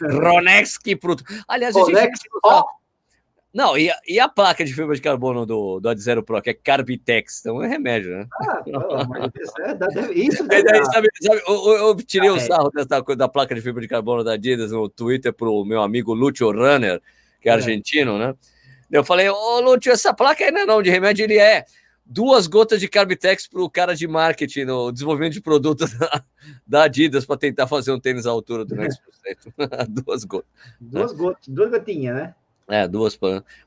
Ronex 0.00 0.78
Kipruto. 0.78 1.22
Aliás, 1.46 1.76
Ronex, 1.76 1.98
a 1.98 2.02
gente... 2.02 2.28
Oh. 2.44 2.64
Não, 3.58 3.76
e 3.76 3.90
a, 3.90 3.98
e 4.06 4.20
a, 4.20 4.28
placa 4.28 4.64
de 4.64 4.72
fibra 4.72 4.94
de 4.94 5.02
carbono 5.02 5.44
do, 5.44 5.80
do 5.80 5.88
Ad 5.88 6.00
Zero 6.00 6.22
Pro, 6.22 6.40
que 6.40 6.50
é 6.50 6.54
Carbitex, 6.54 7.40
então 7.40 7.60
é 7.60 7.66
remédio, 7.66 8.16
né? 8.16 8.28
Ah, 8.40 8.62
não, 8.70 9.08
mas 9.08 9.32
isso, 9.34 9.60
é, 9.62 9.74
deve, 9.74 10.14
isso 10.14 10.46
deve 10.46 10.62
daí, 10.62 10.84
sabe, 10.84 11.08
sabe, 11.20 11.42
eu, 11.44 11.76
eu, 11.88 11.96
tirei 11.96 12.28
ah, 12.28 12.34
o 12.34 12.36
é. 12.36 12.38
sarro 12.38 12.70
dessa, 12.70 13.02
da 13.16 13.28
placa 13.28 13.56
de 13.56 13.60
fibra 13.60 13.82
de 13.82 13.88
carbono 13.88 14.22
da 14.22 14.34
Adidas 14.34 14.70
no 14.70 14.88
Twitter 14.88 15.32
pro 15.32 15.64
meu 15.64 15.82
amigo 15.82 16.14
Lúcio 16.14 16.52
Runner, 16.52 17.02
que 17.40 17.48
é, 17.48 17.50
é. 17.50 17.54
argentino, 17.56 18.16
né? 18.16 18.32
Eu 18.92 19.02
falei, 19.02 19.28
ô 19.28 19.60
Lúcio, 19.60 19.90
essa 19.90 20.14
placa 20.14 20.48
não 20.52 20.60
é 20.60 20.64
não 20.64 20.80
de 20.80 20.90
remédio, 20.90 21.24
ele 21.24 21.40
é 21.40 21.64
duas 22.06 22.46
gotas 22.46 22.78
de 22.78 22.86
Carbitex 22.86 23.48
para 23.48 23.60
o 23.60 23.68
cara 23.68 23.96
de 23.96 24.06
marketing 24.06 24.66
no 24.66 24.92
desenvolvimento 24.92 25.32
de 25.32 25.42
produto 25.42 25.84
da, 25.98 26.24
da 26.64 26.82
Adidas 26.84 27.26
para 27.26 27.36
tentar 27.36 27.66
fazer 27.66 27.90
um 27.90 27.98
tênis 27.98 28.24
à 28.24 28.30
altura 28.30 28.64
do 28.64 28.76
Next 28.78 29.02
duas 29.88 30.22
gotas. 30.22 30.48
Duas 30.80 31.12
gotas, 31.12 31.48
duas 31.48 31.70
gotinhas, 31.72 32.14
né? 32.14 32.34
É, 32.68 32.86
duas. 32.86 33.18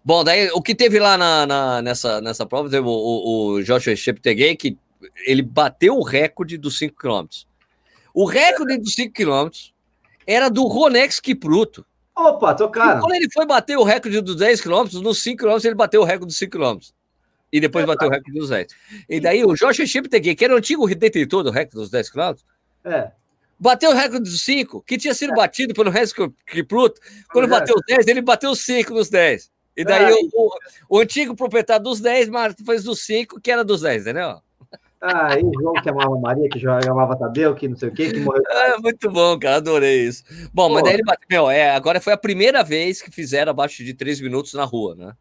Bom, 0.05 0.23
daí 0.23 0.49
o 0.51 0.61
que 0.61 0.75
teve 0.75 0.99
lá 0.99 1.17
na, 1.17 1.47
na 1.47 1.81
nessa, 1.81 2.21
nessa 2.21 2.45
prova, 2.45 2.69
teve 2.69 2.85
o, 2.85 2.91
o, 2.91 3.47
o 3.53 3.63
Joshua 3.63 3.95
Cheptegei, 3.95 4.55
que 4.55 4.77
ele 5.25 5.41
bateu 5.41 5.97
o 5.97 6.03
recorde 6.03 6.55
dos 6.55 6.77
5 6.77 6.95
km. 6.95 7.25
O 8.13 8.25
recorde 8.25 8.77
dos 8.77 8.93
5 8.93 9.11
km 9.11 9.49
era 10.27 10.49
do 10.49 10.67
Ronex 10.67 11.19
Kipruto. 11.19 11.83
Opa, 12.15 12.53
tô 12.53 12.69
cara. 12.69 12.99
E 12.99 13.01
quando 13.01 13.15
ele 13.15 13.31
foi 13.31 13.45
bater 13.45 13.75
o 13.77 13.83
recorde 13.83 14.21
dos 14.21 14.35
10 14.35 14.61
km, 14.61 14.85
nos 15.01 15.23
5 15.23 15.43
km 15.43 15.57
ele 15.63 15.75
bateu 15.75 16.01
o 16.01 16.05
recorde 16.05 16.27
dos 16.27 16.37
5 16.37 16.51
km. 16.51 16.77
E 17.51 17.59
depois 17.59 17.83
é, 17.83 17.87
bateu 17.87 18.07
o 18.07 18.11
recorde 18.11 18.39
dos 18.39 18.49
10. 18.49 18.67
E 19.09 19.19
daí 19.19 19.43
o 19.43 19.55
Joshua 19.55 19.85
Cheptegei, 19.85 20.35
que 20.35 20.45
era 20.45 20.53
o 20.53 20.57
antigo 20.57 20.87
detentor 20.93 21.43
do 21.43 21.49
recorde 21.49 21.75
dos 21.75 21.89
10 21.89 22.09
km, 22.11 22.33
é 22.85 23.11
bateu 23.61 23.91
o 23.91 23.93
recorde 23.93 24.23
dos 24.23 24.41
5, 24.41 24.81
que 24.81 24.97
tinha 24.97 25.13
sido 25.13 25.33
é. 25.33 25.35
batido 25.35 25.73
pelo 25.73 25.91
Rescue 25.91 26.33
Kipruto. 26.47 26.99
Quando 27.31 27.45
é. 27.45 27.47
bateu 27.47 27.75
os 27.75 27.83
10, 27.87 28.07
ele 28.07 28.21
bateu 28.21 28.49
os 28.49 28.59
5 28.61 28.91
nos 28.91 29.09
10. 29.09 29.51
E 29.77 29.85
daí 29.85 30.11
é. 30.11 30.15
o, 30.33 30.49
o, 30.89 30.99
antigo 30.99 31.35
proprietário 31.35 31.83
dos 31.83 32.01
10 32.01 32.29
fez 32.65 32.83
dos 32.83 33.05
5, 33.05 33.39
que 33.39 33.51
era 33.51 33.63
dos 33.63 33.81
10, 33.81 34.01
entendeu? 34.01 34.39
Ah, 34.99 35.37
e 35.39 35.43
o 35.43 35.51
João 35.59 35.73
que 35.73 35.89
amava 35.89 36.19
Maria, 36.19 36.49
que 36.49 36.59
já 36.59 36.79
amava 36.87 37.17
Tadeu, 37.17 37.55
que 37.55 37.67
não 37.67 37.75
sei 37.75 37.89
o 37.89 37.93
quê, 37.93 38.11
que 38.11 38.19
morreu. 38.19 38.43
É, 38.49 38.77
muito 38.81 39.09
bom, 39.09 39.37
cara, 39.39 39.57
adorei 39.57 40.07
isso. 40.07 40.23
Bom, 40.53 40.67
Pô. 40.67 40.75
mas 40.75 40.83
daí 40.83 40.93
ele 40.95 41.03
bateu. 41.03 41.25
Meu, 41.29 41.49
é, 41.49 41.71
agora 41.71 42.01
foi 42.01 42.13
a 42.13 42.17
primeira 42.17 42.63
vez 42.63 43.01
que 43.01 43.09
fizeram 43.09 43.51
abaixo 43.51 43.83
de 43.83 43.93
3 43.93 44.21
minutos 44.21 44.53
na 44.53 44.63
rua, 44.63 44.95
né? 44.95 45.13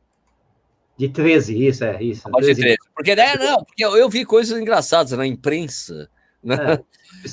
De 0.98 1.08
13, 1.08 1.66
isso, 1.66 1.84
é, 1.84 2.02
isso. 2.02 2.26
Abaixo 2.28 2.46
13. 2.46 2.60
de 2.60 2.62
13. 2.62 2.78
Porque 2.94 3.14
daí, 3.14 3.38
não, 3.38 3.64
porque 3.64 3.84
eu, 3.84 3.96
eu 3.96 4.08
vi 4.08 4.24
coisas 4.24 4.58
engraçadas 4.58 5.12
na 5.12 5.26
imprensa 5.26 6.10
né? 6.42 6.56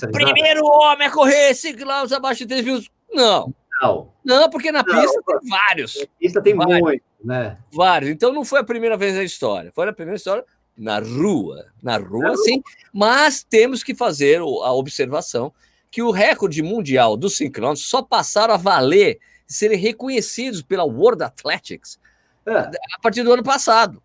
É, 0.01 0.08
Primeiro 0.12 0.66
homem 0.66 1.08
a 1.08 1.12
correr 1.12 1.53
5 1.53 1.78
km 1.78 2.14
abaixo 2.14 2.39
de 2.39 2.47
3 2.47 2.66
minutos. 2.66 2.89
Não. 3.14 3.53
Não. 3.82 4.12
Não, 4.24 4.49
porque 4.49 4.72
na 4.72 4.84
não, 4.84 5.01
pista 5.01 5.22
tem 5.26 5.49
vários. 5.49 5.95
Na 5.95 6.08
pista 6.20 6.41
tem 6.41 6.55
vários, 6.55 6.80
muito, 6.80 7.03
né? 7.24 7.58
Vários. 7.72 8.12
Então 8.12 8.34
não 8.34 8.43
foi 8.43 8.60
a 8.60 8.64
primeira 8.64 8.97
vez 8.97 9.16
na 9.16 9.24
história. 9.24 9.72
Foi 9.74 9.88
a 9.88 9.93
primeira 9.93 10.18
história 10.18 10.43
na 10.78 10.99
rua. 10.99 11.68
Na 11.82 11.97
rua, 11.97 12.30
na 12.30 12.38
sim. 12.38 12.55
Rua. 12.55 12.64
Mas 12.93 13.43
temos 13.43 13.84
que 13.84 13.95
fazer 13.95 14.39
a 14.39 14.74
observação 14.74 15.53
que 15.91 16.01
o 16.01 16.12
recorde 16.12 16.62
mundial 16.62 17.16
dos 17.16 17.38
5 17.38 17.53
km 17.53 17.76
só 17.76 18.01
passaram 18.01 18.53
a 18.53 18.58
valer 18.58 19.20
serem 19.47 19.78
reconhecidos 19.78 20.62
pela 20.62 20.84
World 20.84 21.24
Athletics 21.24 21.99
é. 22.45 22.51
a 22.60 22.99
partir 23.01 23.24
do 23.24 23.32
ano 23.32 23.43
passado. 23.43 24.01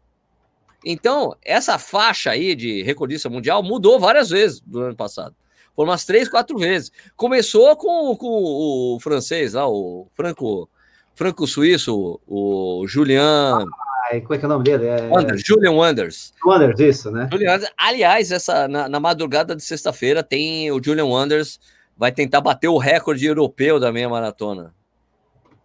Então, 0.84 1.36
essa 1.44 1.78
faixa 1.78 2.30
aí 2.30 2.54
de 2.54 2.82
recordista 2.82 3.28
mundial 3.28 3.62
mudou 3.62 3.98
várias 3.98 4.30
vezes 4.30 4.60
do 4.60 4.80
ano 4.80 4.96
passado. 4.96 5.34
Foram 5.74 5.90
umas 5.90 6.04
três, 6.04 6.28
quatro 6.28 6.58
vezes. 6.58 6.90
Começou 7.16 7.74
com, 7.76 8.14
com 8.16 8.26
o 8.28 8.98
francês 9.00 9.54
lá, 9.54 9.66
o 9.68 10.08
franco, 10.14 10.68
franco 11.14 11.46
suíço, 11.46 12.20
o 12.26 12.84
Julian. 12.86 13.64
Ah, 14.10 14.20
como 14.20 14.34
é 14.34 14.38
que 14.38 14.44
é 14.44 14.46
o 14.46 14.48
nome 14.48 14.64
dele? 14.64 14.86
É... 14.86 15.08
Wonders, 15.08 15.42
Julian 15.44 15.72
Wonders. 15.72 16.34
Wonders, 16.44 16.80
isso, 16.80 17.10
né? 17.10 17.28
Julian 17.30 17.60
Aliás, 17.76 18.30
essa, 18.30 18.68
na, 18.68 18.88
na 18.88 19.00
madrugada 19.00 19.56
de 19.56 19.62
sexta-feira 19.62 20.22
tem 20.22 20.70
o 20.70 20.80
Julian 20.82 21.06
Wonders 21.06 21.58
vai 21.96 22.12
tentar 22.12 22.40
bater 22.40 22.68
o 22.68 22.78
recorde 22.78 23.24
europeu 23.24 23.78
da 23.78 23.92
meia 23.92 24.08
maratona. 24.08 24.74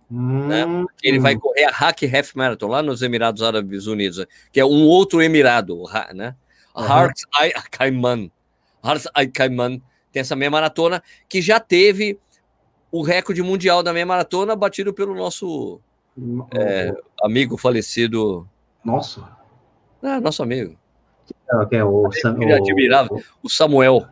Né? 0.09 0.65
Hum, 0.65 0.85
ele 1.03 1.19
vai 1.19 1.35
correr 1.35 1.65
a 1.65 1.71
Hack 1.71 2.03
Half 2.03 2.33
Marathon 2.35 2.67
lá 2.67 2.81
nos 2.81 3.01
Emirados 3.01 3.43
Árabes 3.43 3.87
Unidos, 3.87 4.25
que 4.51 4.59
é 4.59 4.65
um 4.65 4.85
outro 4.85 5.21
emirado, 5.21 5.83
né? 6.13 6.35
Uhum. 6.75 6.85
Hearts 6.85 7.25
Al 7.33 7.49
Al 8.83 9.81
tem 10.11 10.21
essa 10.21 10.35
meia 10.35 10.49
maratona 10.49 11.03
que 11.27 11.41
já 11.41 11.59
teve 11.59 12.17
o 12.91 13.01
recorde 13.01 13.41
mundial 13.43 13.83
da 13.83 13.91
meia 13.91 14.05
maratona 14.05 14.55
batido 14.55 14.93
pelo 14.93 15.13
nosso 15.13 15.81
é, 16.53 16.93
amigo 17.21 17.57
falecido. 17.57 18.47
Nosso? 18.83 19.27
É, 20.01 20.19
nosso 20.19 20.41
amigo. 20.41 20.77
É, 21.71 21.83
o, 21.83 22.11
Sam, 22.11 22.37
ele 22.39 22.53
admirava, 22.53 23.13
o, 23.13 23.21
o 23.43 23.49
Samuel. 23.49 24.07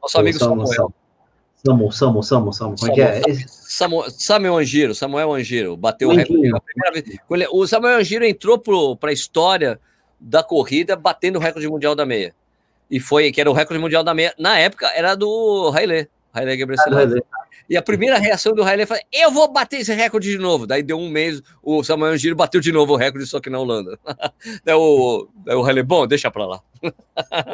Nosso 0.00 0.18
amigo 0.18 0.38
Samuel. 0.38 0.66
Samuel. 0.66 0.94
Samu, 1.66 1.92
Samu, 1.92 2.22
Samu, 2.22 2.52
Samu, 2.52 2.76
como 2.76 2.92
é 2.92 2.94
que 2.94 3.00
é? 3.00 3.22
Samu, 3.48 4.04
Samuel 4.10 4.56
Angiro, 4.56 4.94
Samuel 4.94 5.32
Angiro, 5.32 5.76
bateu 5.76 6.08
o 6.08 6.14
recorde 6.14 6.42
pela 6.42 6.60
primeira 6.60 6.92
vez. 6.92 7.48
O 7.50 7.66
Samuel 7.66 7.98
Angiro 7.98 8.24
entrou 8.24 8.58
para 8.96 9.10
a 9.10 9.12
história 9.12 9.80
da 10.18 10.42
corrida 10.42 10.96
batendo 10.96 11.36
o 11.36 11.40
recorde 11.40 11.68
mundial 11.68 11.94
da 11.94 12.06
meia. 12.06 12.34
E 12.90 13.00
foi, 13.00 13.32
que 13.32 13.40
era 13.40 13.50
o 13.50 13.54
recorde 13.54 13.80
mundial 13.80 14.04
da 14.04 14.14
meia. 14.14 14.32
Na 14.38 14.58
época 14.58 14.86
era 14.94 15.14
do 15.14 15.72
Haile. 15.74 16.08
Haile 16.36 16.56
Gebrselassie. 16.56 17.22
E 17.68 17.76
a 17.76 17.82
primeira 17.82 18.18
reação 18.18 18.54
do 18.54 18.62
Haile 18.62 18.86
foi: 18.86 19.00
eu 19.12 19.30
vou 19.30 19.52
bater 19.52 19.80
esse 19.80 19.92
recorde 19.92 20.30
de 20.30 20.38
novo. 20.38 20.66
Daí 20.66 20.82
deu 20.82 20.98
um 20.98 21.08
mês, 21.08 21.42
o 21.62 21.82
Samuel 21.82 22.16
Giro 22.16 22.36
bateu 22.36 22.60
de 22.60 22.70
novo 22.70 22.92
o 22.92 22.96
recorde, 22.96 23.26
só 23.26 23.40
que 23.40 23.50
na 23.50 23.58
Holanda. 23.58 23.98
daí 24.64 24.74
o, 24.74 25.28
daí 25.44 25.56
o 25.56 25.64
Haile, 25.64 25.82
bom, 25.82 26.06
deixa 26.06 26.30
pra 26.30 26.46
lá. 26.46 26.62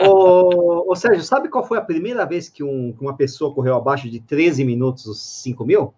ô, 0.07 0.91
ô, 0.91 0.97
Sérgio, 0.97 1.23
sabe 1.23 1.49
qual 1.49 1.67
foi 1.67 1.79
a 1.79 1.83
primeira 1.83 2.27
vez 2.27 2.49
que 2.49 2.63
um, 2.63 2.95
uma 3.01 3.17
pessoa 3.17 3.55
correu 3.55 3.75
abaixo 3.75 4.11
de 4.11 4.21
13 4.21 4.65
minutos 4.65 5.07
os 5.07 5.21
5 5.21 5.65
mil? 5.65 5.95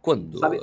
Quando? 0.00 0.38
Sabe? 0.38 0.60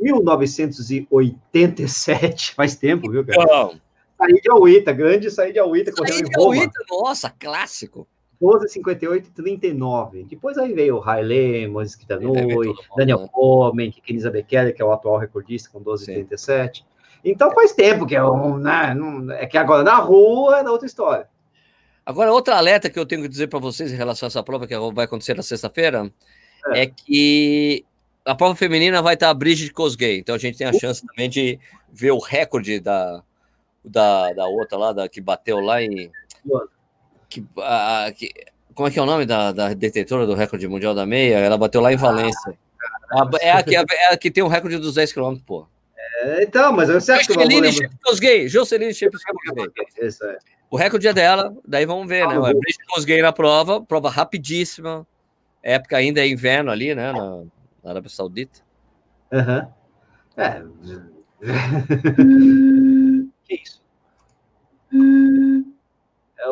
1987, 0.00 2.54
faz 2.54 2.76
tempo, 2.76 3.10
viu, 3.10 3.26
cara? 3.26 3.42
Então, 3.42 3.80
saí 4.16 4.40
de 4.40 4.48
Auita, 4.50 4.92
grande 4.92 5.28
saí 5.30 5.52
de 5.52 5.58
Auita. 5.58 5.90
Saí 5.92 6.22
de 6.22 6.38
Auita, 6.38 6.78
nossa, 6.88 7.30
clássico. 7.30 8.06
12, 8.40 8.68
58 8.68 9.30
39. 9.32 10.24
Depois 10.24 10.56
aí 10.56 10.72
veio 10.72 10.96
o 10.96 11.02
Haile, 11.02 11.66
Moisés 11.66 11.96
Kitanui, 11.96 12.72
Daniel 12.96 13.20
né? 13.20 13.28
Comen, 13.32 13.90
Kenisa 13.90 14.30
Bekele, 14.30 14.72
que 14.72 14.80
é 14.80 14.84
o 14.84 14.92
atual 14.92 15.18
recordista 15.18 15.70
com 15.70 15.82
12, 15.82 16.06
37. 16.06 16.84
Então 17.24 17.52
faz 17.52 17.72
tempo 17.72 18.06
que 18.06 18.14
é 18.14 18.24
um, 18.24 18.58
né, 18.58 18.94
é 19.38 19.46
que 19.46 19.58
agora 19.58 19.82
na 19.82 19.96
rua 19.96 20.60
é 20.60 20.70
outra 20.70 20.86
história. 20.86 21.28
Agora, 22.06 22.32
outra 22.32 22.56
alerta 22.56 22.88
que 22.88 22.98
eu 22.98 23.04
tenho 23.04 23.20
que 23.20 23.28
dizer 23.28 23.48
para 23.48 23.58
vocês 23.58 23.92
em 23.92 23.96
relação 23.96 24.26
a 24.26 24.28
essa 24.28 24.42
prova 24.42 24.66
que 24.66 24.74
vai 24.94 25.04
acontecer 25.04 25.34
na 25.34 25.42
sexta-feira 25.42 26.10
é. 26.68 26.84
é. 26.84 26.86
que 26.86 27.84
a 28.24 28.34
prova 28.34 28.54
feminina 28.54 29.02
vai 29.02 29.12
estar 29.12 29.28
a 29.28 29.34
Bridget 29.34 29.72
Kosgei, 29.72 30.18
então 30.18 30.34
a 30.34 30.38
gente 30.38 30.56
tem 30.56 30.66
a 30.66 30.72
chance 30.72 31.04
também 31.06 31.28
de 31.28 31.58
ver 31.92 32.12
o 32.12 32.18
recorde 32.18 32.80
da, 32.80 33.22
da, 33.84 34.32
da 34.32 34.46
outra 34.46 34.78
lá, 34.78 34.92
da, 34.92 35.08
que 35.08 35.20
bateu 35.20 35.60
lá 35.60 35.82
em. 35.82 36.10
Que, 37.28 37.44
a, 37.58 38.12
que, 38.16 38.32
como 38.74 38.88
é 38.88 38.90
que 38.90 38.98
é 38.98 39.02
o 39.02 39.06
nome 39.06 39.26
da, 39.26 39.52
da 39.52 39.74
detetora 39.74 40.26
do 40.26 40.34
recorde 40.34 40.66
mundial 40.68 40.94
da 40.94 41.04
meia? 41.04 41.38
Ela 41.38 41.58
bateu 41.58 41.80
lá 41.80 41.92
em 41.92 41.96
Valência. 41.96 42.56
Ah, 43.10 43.28
é, 43.40 43.52
a, 43.52 43.62
que, 43.62 43.74
é 43.74 44.12
a 44.12 44.16
que 44.16 44.30
tem 44.30 44.42
o 44.42 44.48
recorde 44.48 44.78
dos 44.78 44.94
10 44.94 45.12
km, 45.12 45.36
pô. 45.46 45.66
É, 46.22 46.42
então, 46.42 46.72
mas 46.72 46.88
eu 46.88 47.00
sei 47.00 47.16
que 47.18 47.24
Chepkosgei. 48.92 49.68
Isso 50.02 50.24
é. 50.24 50.38
O 50.70 50.76
recorde 50.76 51.08
é 51.08 51.12
dela, 51.14 51.56
daí 51.66 51.86
vamos 51.86 52.06
ver, 52.06 52.22
ah, 52.22 52.28
né? 52.28 52.38
O 52.38 52.58
Brice 52.58 52.78
Kosgei 52.86 53.22
na 53.22 53.32
prova, 53.32 53.80
prova 53.80 54.10
rapidíssima. 54.10 55.06
Época 55.62 55.96
ainda 55.96 56.20
é 56.20 56.28
inverno 56.28 56.70
ali, 56.70 56.94
né? 56.94 57.12
Na, 57.12 57.44
na 57.82 57.90
Arábia 57.90 58.10
Saudita. 58.10 58.60
Aham. 59.32 59.66
Uhum. 60.36 60.42
É. 60.42 60.62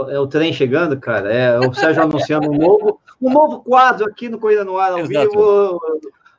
É, 0.09 0.15
é, 0.15 0.21
o 0.21 0.27
trem 0.27 0.53
chegando, 0.53 0.99
cara. 0.99 1.33
É 1.33 1.59
o 1.59 1.73
Sérgio 1.73 2.03
anunciando 2.03 2.51
um 2.51 2.59
novo, 2.59 3.01
um 3.21 3.31
novo 3.31 3.63
quadro 3.63 4.07
aqui 4.07 4.29
no 4.29 4.39
Corrida 4.39 4.65
no 4.65 4.79
Ar 4.79 4.93
ao 4.93 5.01
Exato. 5.01 5.31
vivo. 5.31 5.81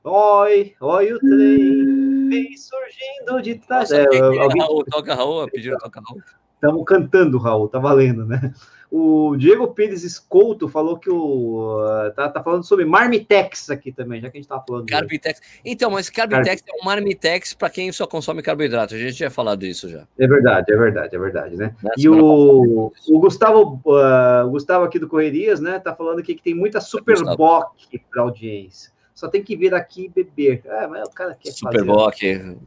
Oi, 0.04 0.74
oi 0.80 1.14
o 1.14 1.20
trem 1.20 2.30
vem 2.30 2.56
surgindo 2.56 3.42
de 3.42 3.56
trás. 3.56 3.90
Nossa, 3.90 4.02
é, 4.02 4.40
alguém... 4.40 4.62
Raul, 4.62 4.86
toca 4.86 5.16
Raul, 5.16 5.50
pediram 5.50 5.78
toca 5.80 6.02
Raul. 6.02 6.22
Estamos 6.54 6.84
cantando, 6.86 7.38
Raul, 7.38 7.68
tá 7.68 7.80
valendo, 7.80 8.26
né? 8.26 8.54
O 8.90 9.36
Diego 9.36 9.68
Pires 9.74 10.04
Escolto 10.04 10.70
falou 10.70 10.98
que 10.98 11.10
o. 11.10 11.78
Uh, 11.78 12.12
tá, 12.14 12.30
tá 12.30 12.42
falando 12.42 12.64
sobre 12.64 12.86
Marmitex 12.86 13.70
aqui 13.70 13.92
também, 13.92 14.22
já 14.22 14.30
que 14.30 14.38
a 14.38 14.42
gente 14.42 14.48
tá 14.48 14.64
falando. 14.66 14.86
Carbitex. 14.86 15.42
Então, 15.66 15.92
mas 15.92 16.10
Carbitex 16.10 16.62
Carb... 16.62 16.76
é 16.76 16.82
um 16.82 16.86
Marmitex 16.86 17.54
para 17.54 17.70
quem 17.70 17.92
só 17.92 18.08
consome 18.08 18.42
carboidrato. 18.42 18.96
A 18.96 18.98
gente 18.98 19.14
já 19.14 19.30
falado 19.30 19.66
isso 19.66 19.90
já. 19.90 20.08
É 20.18 20.26
verdade, 20.26 20.72
é 20.72 20.78
verdade, 20.78 21.16
é 21.16 21.20
verdade, 21.20 21.58
né? 21.58 21.76
Nessa 21.84 22.00
e 22.00 22.08
o, 22.08 22.94
o 23.10 23.20
Gustavo, 23.20 23.82
uh, 23.86 24.50
Gustavo 24.50 24.86
aqui 24.86 25.00
do 25.00 25.08
Correrias, 25.08 25.60
né, 25.60 25.80
tá 25.80 25.94
falando 25.94 26.20
aqui 26.20 26.34
que 26.34 26.42
tem 26.42 26.54
muita 26.54 26.80
Superboc 26.80 27.76
para 28.10 28.22
audiência 28.22 28.97
só 29.18 29.28
tem 29.28 29.44
que 29.44 29.58
vir 29.58 29.74
aqui 29.74 30.06
e 30.06 30.10
beber. 30.10 30.62
Ah, 30.70 30.88
mas 30.88 31.10
o 31.10 31.12
cara 31.12 31.34
quer 31.34 31.50
Superboc. 31.50 32.22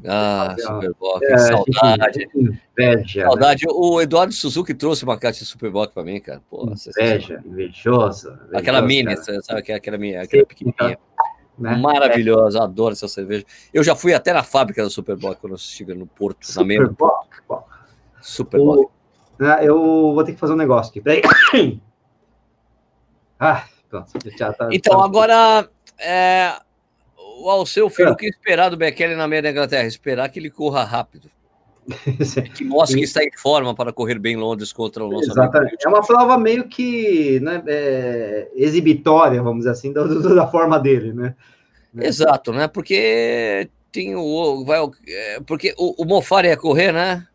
Ah, 0.04 0.56
Superboc. 0.58 1.22
É, 1.22 1.38
saudade. 1.38 2.28
Inveja. 2.34 3.22
Saudade. 3.22 3.66
Né? 3.68 3.72
O 3.72 4.00
Eduardo 4.00 4.32
Suzuki 4.32 4.74
trouxe 4.74 5.04
uma 5.04 5.16
caixa 5.16 5.44
de 5.44 5.46
Superboc 5.46 5.94
para 5.94 6.02
mim, 6.02 6.20
cara. 6.20 6.42
Pô, 6.50 6.68
inveja, 6.98 7.40
invejosa. 7.46 8.48
Aquela 8.52 8.82
mini, 8.82 9.14
cara. 9.14 9.40
sabe? 9.42 9.72
Aquela, 9.72 9.96
minha, 9.96 10.22
aquela 10.22 10.44
pequenininha. 10.44 10.98
Né? 11.56 11.76
Maravilhosa, 11.76 12.58
é. 12.58 12.62
adoro 12.62 12.94
essa 12.94 13.06
cerveja. 13.06 13.44
Eu 13.72 13.84
já 13.84 13.94
fui 13.94 14.12
até 14.12 14.32
na 14.32 14.42
fábrica 14.42 14.82
da 14.82 14.90
Superboc 14.90 15.40
quando 15.40 15.52
eu 15.52 15.56
estive 15.56 15.94
no 15.94 16.04
Porto, 16.04 16.44
Superboc. 16.44 17.28
na 17.48 17.62
Superboc. 18.20 18.90
Né, 19.38 19.58
eu 19.62 19.78
vou 19.78 20.24
ter 20.24 20.32
que 20.32 20.40
fazer 20.40 20.54
um 20.54 20.56
negócio 20.56 20.90
aqui. 20.90 21.00
Peraí. 21.00 21.22
Ah, 23.42 23.64
pronto. 23.88 24.12
Tá, 24.36 24.68
então, 24.70 25.00
agora 25.00 25.66
é, 26.00 26.56
o 27.16 27.66
seu 27.66 27.88
filho, 27.88 28.08
é. 28.08 28.12
o 28.12 28.16
que 28.16 28.26
esperar 28.26 28.68
do 28.68 28.76
Bekele 28.76 29.14
na 29.14 29.26
meia 29.28 29.42
da 29.42 29.50
Inglaterra? 29.50 29.86
Esperar 29.86 30.28
que 30.28 30.38
ele 30.38 30.50
corra 30.50 30.84
rápido. 30.84 31.30
que 32.54 32.64
mostre 32.64 32.98
que 32.98 33.04
está 33.04 33.22
em 33.22 33.32
forma 33.36 33.74
para 33.74 33.92
correr 33.92 34.18
bem 34.18 34.36
Londres 34.36 34.72
contra 34.72 35.04
o 35.04 35.10
nosso 35.10 35.30
Exatamente. 35.30 35.84
É 35.84 35.88
uma 35.88 36.06
prova 36.06 36.38
meio 36.38 36.68
que 36.68 37.40
né, 37.40 37.62
é, 37.66 38.48
exibitória, 38.54 39.42
vamos 39.42 39.60
dizer 39.60 39.70
assim, 39.70 39.92
da, 39.94 40.04
da 40.04 40.46
forma 40.46 40.78
dele, 40.78 41.12
né? 41.12 41.34
Exato, 41.96 42.52
né? 42.52 42.68
Porque 42.68 43.68
tem 43.90 44.14
o. 44.14 44.64
Vai, 44.64 44.78
é, 45.08 45.40
porque 45.40 45.74
o, 45.76 46.02
o 46.02 46.04
Mofara 46.04 46.46
ia 46.46 46.56
correr, 46.56 46.92
né? 46.92 47.26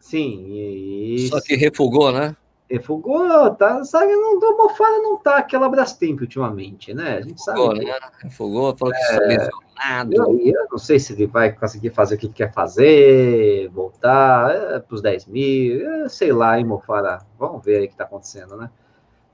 Sim. 0.00 0.46
E... 0.48 1.28
Só 1.28 1.40
que 1.40 1.54
refugou, 1.54 2.10
né? 2.10 2.34
Refugou, 2.72 3.54
tá, 3.54 3.84
sabe, 3.84 4.14
não, 4.14 4.38
o 4.38 4.56
Mofara 4.56 4.98
não 5.00 5.18
tá 5.18 5.36
aquela 5.36 5.68
Brastemp 5.68 6.22
ultimamente, 6.22 6.94
né? 6.94 7.18
A 7.18 7.20
gente 7.20 7.42
sabe. 7.42 7.60
Que... 7.78 7.84
né? 7.84 7.98
Refugou, 8.22 8.74
falou 8.74 8.94
que 8.94 9.14
é, 9.14 9.18
lesionado. 9.18 10.14
Eu, 10.14 10.38
eu, 10.38 10.66
não 10.70 10.78
sei 10.78 10.98
se 10.98 11.12
ele 11.12 11.26
vai 11.26 11.52
conseguir 11.52 11.90
fazer 11.90 12.14
o 12.14 12.18
que 12.18 12.30
quer 12.30 12.50
fazer, 12.50 13.68
voltar 13.68 14.54
é, 14.54 14.78
para 14.78 14.94
os 14.94 15.02
10 15.02 15.26
mil, 15.26 15.86
é, 15.86 16.08
sei 16.08 16.32
lá, 16.32 16.58
hein, 16.58 16.64
Mofara. 16.64 17.18
Vamos 17.38 17.62
ver 17.62 17.76
aí 17.76 17.84
o 17.84 17.88
que 17.90 17.96
tá 17.96 18.04
acontecendo, 18.04 18.56
né? 18.56 18.70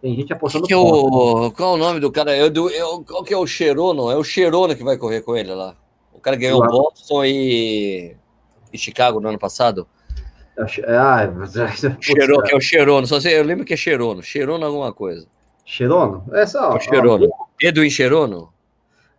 Tem 0.03 0.17
gente 0.17 0.33
apostando. 0.33 0.65
Que 0.65 0.75
que 0.75 0.75
o? 0.75 1.53
Qual 1.53 1.75
é 1.75 1.77
o 1.77 1.79
nome 1.79 2.01
do 2.01 2.11
cara? 2.11 2.37
Eu, 2.37 2.53
eu, 2.71 3.05
qual 3.05 3.23
que 3.23 3.33
é 3.33 3.39
o 3.39 3.47
Cherono? 3.47 4.11
É 4.11 4.17
o 4.17 4.25
Cherono 4.25 4.75
que 4.75 4.83
vai 4.83 4.99
correr 4.99 5.21
com 5.21 5.37
ele 5.37 5.55
lá. 5.55 5.77
O 6.13 6.19
cara 6.19 6.35
ganhou 6.35 6.61
o 6.61 6.67
Boston 6.67 7.25
e, 7.25 8.17
e 8.73 8.79
Chicago 8.79 9.21
no 9.21 9.29
ano 9.29 9.39
passado. 9.39 9.87
Ah, 10.59 10.67
Cheiro, 12.01 12.43
que 12.43 12.53
é 12.53 12.57
o 12.57 12.61
Cherono, 12.61 13.07
só 13.07 13.21
sei, 13.21 13.39
eu 13.39 13.45
lembro 13.45 13.65
que 13.65 13.75
é 13.75 13.77
Cherono, 13.77 14.23
Cherono 14.23 14.67
alguma 14.67 14.93
coisa. 14.93 15.27
Cherono? 15.65 16.25
É 16.33 16.47
só. 16.47 16.77
É 16.77 16.81
Cherono. 16.81 17.29
Edwin 17.63 17.91
Cherono? 17.91 18.53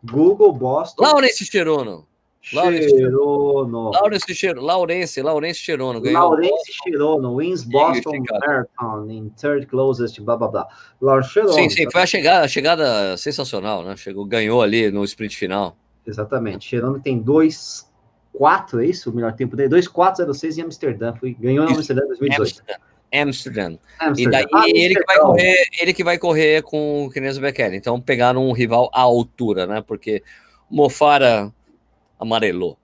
Google 0.03 0.51
Boston. 0.51 1.03
Laurence 1.03 1.45
Cherono. 1.45 2.07
Cherono. 2.41 3.91
Laurence 3.91 4.33
Cherono. 4.33 4.61
Laurence, 4.61 5.21
Laurence 5.21 5.59
Cherono. 5.59 5.99
Laurence 6.11 6.71
Cherono 6.83 7.35
wins 7.35 7.63
Boston 7.63 8.23
Marathon 8.29 9.09
in 9.09 9.29
third 9.31 9.67
closest, 9.67 10.19
blá 10.21 10.35
blá 10.35 10.47
blá. 10.47 10.67
Laurence 11.01 11.31
Cherono. 11.31 11.53
Sim, 11.53 11.69
sim, 11.69 11.89
foi 11.91 12.01
a 12.01 12.05
chegada, 12.05 12.45
a 12.45 12.47
chegada 12.47 13.17
sensacional, 13.17 13.83
né? 13.83 13.95
Chegou, 13.95 14.25
ganhou 14.25 14.61
ali 14.61 14.89
no 14.91 15.03
sprint 15.03 15.37
final. 15.37 15.77
Exatamente. 16.05 16.65
Cherono 16.65 16.99
tem 16.99 17.19
dois 17.19 17.88
4, 18.33 18.81
é 18.81 18.85
isso? 18.85 19.09
O 19.09 19.13
melhor 19.13 19.33
tempo 19.33 19.55
dele? 19.55 19.69
2,406 19.69 20.57
em 20.57 20.61
Amsterdã. 20.61 21.13
Foi, 21.13 21.33
ganhou 21.33 21.67
em 21.67 21.73
Amsterdã 21.73 22.03
em 22.03 22.07
2018. 22.07 22.63
Amsterdã. 23.11 23.77
Amsterdã. 23.99 24.17
E 24.17 24.29
daí 24.29 24.45
ah, 24.53 24.65
ele, 24.67 24.95
que 24.95 25.05
vai 25.05 25.17
correr, 25.19 25.65
ele 25.79 25.93
que 25.93 26.03
vai 26.03 26.17
correr 26.17 26.61
com 26.63 27.05
o 27.05 27.09
Kenenzo 27.09 27.41
Bekele. 27.41 27.75
Então 27.75 27.99
pegaram 27.99 28.47
um 28.47 28.51
rival 28.51 28.89
à 28.93 29.01
altura, 29.01 29.65
né? 29.65 29.81
Porque 29.81 30.23
Mofara 30.69 31.51
amarelou. 32.19 32.77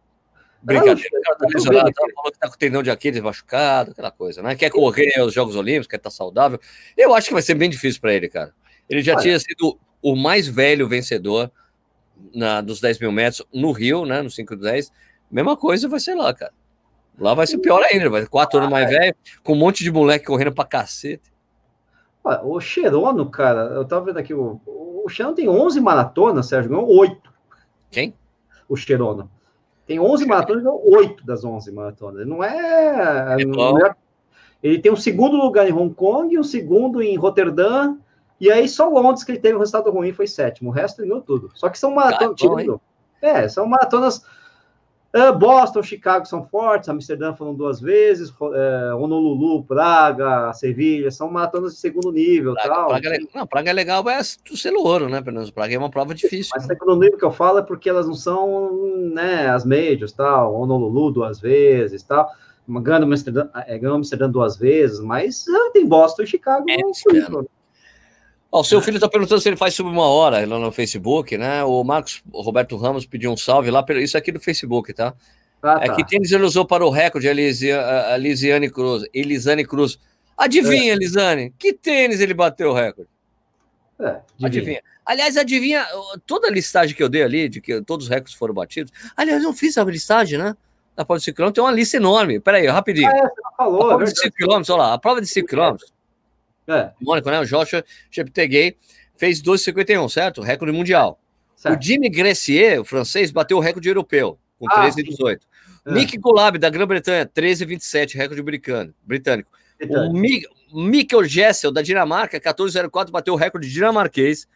Brincadeira, 0.63 1.21
cara 1.23 1.37
tá 1.37 1.47
lesionado, 1.47 1.91
tá, 1.91 2.05
falou 2.15 2.31
que 2.31 2.39
tá 2.39 2.47
com 2.47 2.55
o 2.55 2.57
tendão 2.57 2.81
de 2.81 2.89
Aquiles 2.89 3.21
machucado, 3.21 3.91
aquela 3.91 4.09
coisa, 4.09 4.41
né? 4.41 4.55
Quer 4.55 4.71
correr 4.71 5.21
os 5.21 5.31
Jogos 5.31 5.55
Olímpicos, 5.55 5.87
quer 5.87 5.97
estar 5.97 6.09
tá 6.09 6.15
saudável. 6.15 6.59
Eu 6.97 7.13
acho 7.13 7.27
que 7.27 7.33
vai 7.33 7.43
ser 7.43 7.53
bem 7.53 7.69
difícil 7.69 8.01
para 8.01 8.13
ele, 8.15 8.27
cara. 8.27 8.51
Ele 8.89 9.03
já 9.03 9.13
Olha. 9.13 9.21
tinha 9.21 9.39
sido 9.39 9.77
o 10.01 10.15
mais 10.15 10.47
velho 10.47 10.87
vencedor 10.87 11.51
na, 12.33 12.61
dos 12.61 12.81
10 12.81 12.99
mil 12.99 13.11
metros 13.11 13.45
no 13.53 13.71
Rio, 13.71 14.05
né? 14.05 14.23
No 14.23 14.31
5 14.31 14.55
10 14.55 14.91
Mesma 15.35 15.57
coisa 15.57 15.89
vai 15.89 15.99
ser 15.99 16.15
lá, 16.15 16.33
cara. 16.33 16.53
Lá 17.19 17.33
vai 17.33 17.45
ser 17.45 17.57
pior 17.57 17.83
ainda, 17.83 18.09
vai 18.09 18.21
ser 18.21 18.29
quatro 18.29 18.57
ah, 18.57 18.61
anos 18.61 18.71
mais 18.71 18.89
é. 18.89 18.99
velho, 18.99 19.15
com 19.43 19.51
um 19.51 19.57
monte 19.57 19.83
de 19.83 19.91
moleque 19.91 20.27
correndo 20.27 20.53
pra 20.53 20.63
cacete. 20.63 21.29
O 22.45 22.57
Cherono, 22.61 23.29
cara, 23.29 23.63
eu 23.73 23.83
tava 23.83 24.05
vendo 24.05 24.17
aqui, 24.17 24.33
o, 24.33 24.61
o 24.65 25.09
Cherono 25.09 25.35
tem 25.35 25.49
11 25.49 25.81
maratonas, 25.81 26.45
Sérgio, 26.45 26.71
ganhou 26.71 26.87
8. 26.87 27.33
Quem? 27.91 28.13
O 28.69 28.77
Cherono. 28.77 29.29
Tem 29.85 29.99
11 29.99 30.25
maratonas, 30.25 30.63
ganhou 30.63 30.81
8 30.89 31.25
das 31.25 31.43
11 31.43 31.69
maratonas. 31.73 32.25
Não 32.25 32.41
é, 32.41 33.33
é 33.37 33.45
não 33.45 33.77
é... 33.85 33.93
Ele 34.63 34.79
tem 34.79 34.89
um 34.89 34.95
segundo 34.95 35.35
lugar 35.35 35.67
em 35.67 35.73
Hong 35.73 35.93
Kong, 35.93 36.39
um 36.39 36.43
segundo 36.43 37.01
em 37.01 37.17
Roterdã, 37.17 37.97
e 38.39 38.49
aí 38.49 38.69
só 38.69 38.87
Londres 38.87 39.25
que 39.25 39.33
ele 39.33 39.39
teve 39.39 39.57
um 39.57 39.59
resultado 39.59 39.91
ruim 39.91 40.13
foi 40.13 40.27
sétimo. 40.27 40.69
O 40.69 40.73
resto 40.73 41.01
ele 41.01 41.09
ganhou 41.09 41.21
tudo. 41.21 41.51
Só 41.55 41.67
que 41.67 41.77
são 41.77 41.93
maratonas. 41.93 42.79
é, 43.21 43.49
são 43.49 43.67
maratonas 43.67 44.23
Boston, 45.31 45.81
Chicago 45.81 46.25
são 46.25 46.45
fortes, 46.45 46.89
Amsterdã 46.89 47.33
foram 47.33 47.53
duas 47.53 47.79
vezes, 47.79 48.29
uh, 48.31 48.97
Honolulu, 48.97 49.63
Praga, 49.63 50.51
Sevilha, 50.53 51.09
são 51.09 51.31
maratonas 51.31 51.73
de 51.73 51.79
segundo 51.79 52.11
nível. 52.11 52.53
Praga, 52.53 52.69
tal. 52.69 52.87
Praga, 52.87 53.15
é, 53.15 53.19
não, 53.33 53.47
Praga 53.47 53.69
é 53.69 53.73
legal, 53.73 54.09
é 54.09 54.19
o 54.19 54.57
selo 54.57 54.83
ouro, 54.83 55.07
né? 55.07 55.21
Pelo 55.21 55.35
menos 55.37 55.51
Praga 55.51 55.73
é 55.73 55.77
uma 55.77 55.89
prova 55.89 56.13
difícil. 56.13 56.51
Mas 56.53 56.65
segundo 56.65 56.99
nível 56.99 57.17
que 57.17 57.23
eu 57.23 57.31
falo 57.31 57.59
é 57.59 57.61
porque 57.61 57.89
elas 57.89 58.07
não 58.07 58.13
são 58.13 58.73
né, 59.13 59.47
as 59.47 59.63
majors, 59.63 60.11
tal, 60.11 60.53
Honolulu 60.53 61.11
duas 61.11 61.39
vezes, 61.39 62.03
tal. 62.03 62.29
Ganhando 62.67 63.03
Amsterdã, 63.03 63.47
é, 63.67 63.77
ganhou 63.77 63.95
Amsterdã 63.95 64.29
duas 64.29 64.57
vezes, 64.57 64.99
mas 64.99 65.45
uh, 65.47 65.71
tem 65.71 65.87
Boston 65.87 66.23
e 66.23 66.27
Chicago. 66.27 66.65
É, 66.67 66.75
o 68.59 68.63
seu 68.63 68.81
filho 68.81 68.95
está 68.95 69.09
perguntando 69.09 69.41
se 69.41 69.49
ele 69.49 69.55
faz 69.55 69.73
sub 69.73 69.89
uma 69.89 70.07
hora 70.07 70.45
lá 70.45 70.59
no 70.59 70.71
Facebook, 70.71 71.37
né? 71.37 71.63
O 71.63 71.83
Marcos 71.83 72.23
Roberto 72.31 72.77
Ramos 72.77 73.05
pediu 73.05 73.31
um 73.31 73.37
salve 73.37 73.69
lá, 73.71 73.83
isso 74.01 74.17
aqui 74.17 74.31
do 74.31 74.39
Facebook, 74.39 74.93
tá? 74.93 75.13
Ah, 75.61 75.79
é 75.81 75.87
tá. 75.87 75.93
É 75.93 75.95
que 75.95 76.05
tênis 76.05 76.31
ele 76.31 76.43
usou 76.43 76.65
para 76.65 76.85
o 76.85 76.89
recorde, 76.89 77.27
a, 77.27 78.13
a 78.13 78.17
Lisiane 78.17 78.69
Cruz. 78.69 79.03
Elisane 79.13 79.65
Cruz. 79.65 79.99
Adivinha, 80.37 80.91
é. 80.91 80.95
Elisane, 80.95 81.53
que 81.57 81.73
tênis 81.73 82.19
ele 82.19 82.33
bateu 82.33 82.69
o 82.71 82.73
recorde? 82.73 83.09
É, 83.99 84.05
adivinha. 84.07 84.47
adivinha. 84.47 84.81
Aliás, 85.05 85.37
adivinha, 85.37 85.85
toda 86.25 86.47
a 86.47 86.51
listagem 86.51 86.95
que 86.95 87.01
eu 87.01 87.09
dei 87.09 87.23
ali, 87.23 87.47
de 87.47 87.61
que 87.61 87.81
todos 87.81 88.05
os 88.05 88.09
recordes 88.09 88.33
foram 88.33 88.53
batidos. 88.53 88.91
Aliás, 89.15 89.41
eu 89.41 89.47
não 89.47 89.55
fiz 89.55 89.77
a 89.77 89.83
listagem, 89.83 90.37
né? 90.37 90.55
Na 90.97 91.03
prova 91.03 91.19
de 91.19 91.25
5 91.25 91.35
km 91.35 91.51
tem 91.51 91.63
uma 91.63 91.71
lista 91.71 91.97
enorme. 91.97 92.39
Peraí, 92.39 92.65
rapidinho. 92.67 93.07
Ah, 93.07 93.17
é, 93.17 93.21
você 93.21 93.41
falou, 93.57 93.81
a 93.81 93.87
prova 93.87 94.03
é 94.03 94.07
de 94.07 94.19
5 94.19 94.35
km, 94.35 94.53
olha 94.69 94.75
lá, 94.75 94.93
a 94.93 94.97
prova 94.97 95.21
de 95.21 95.27
5 95.27 95.47
km 95.47 95.75
é. 96.67 96.91
Mônaco, 97.01 97.29
né? 97.29 97.39
O 97.39 97.45
Joshua 97.45 97.83
Cheptegei 98.09 98.77
fez 99.17 99.41
12,51, 99.41 100.09
certo? 100.09 100.41
Recorde 100.41 100.73
mundial. 100.73 101.19
Certo. 101.55 101.79
O 101.79 101.81
Jimmy 101.81 102.09
Gressier, 102.09 102.81
o 102.81 102.85
francês, 102.85 103.31
bateu 103.31 103.57
o 103.57 103.59
recorde 103.59 103.87
europeu, 103.87 104.37
com 104.59 104.69
ah, 104.69 104.87
13,18. 104.87 105.39
É. 105.85 105.93
Nick 105.93 106.17
Gulab, 106.17 106.57
da 106.57 106.69
Grã-Bretanha, 106.69 107.25
13,27, 107.25 108.15
recorde 108.15 108.41
britânico. 108.41 108.97
britânico. 109.03 109.49
O 109.89 110.13
Mi 110.13 110.43
Mikkel 110.73 111.23
Gessel, 111.23 111.71
da 111.71 111.81
Dinamarca, 111.81 112.39
14,04, 112.39 113.11
bateu 113.11 113.33
o 113.33 113.37
recorde 113.37 113.71
dinamarquês. 113.71 114.47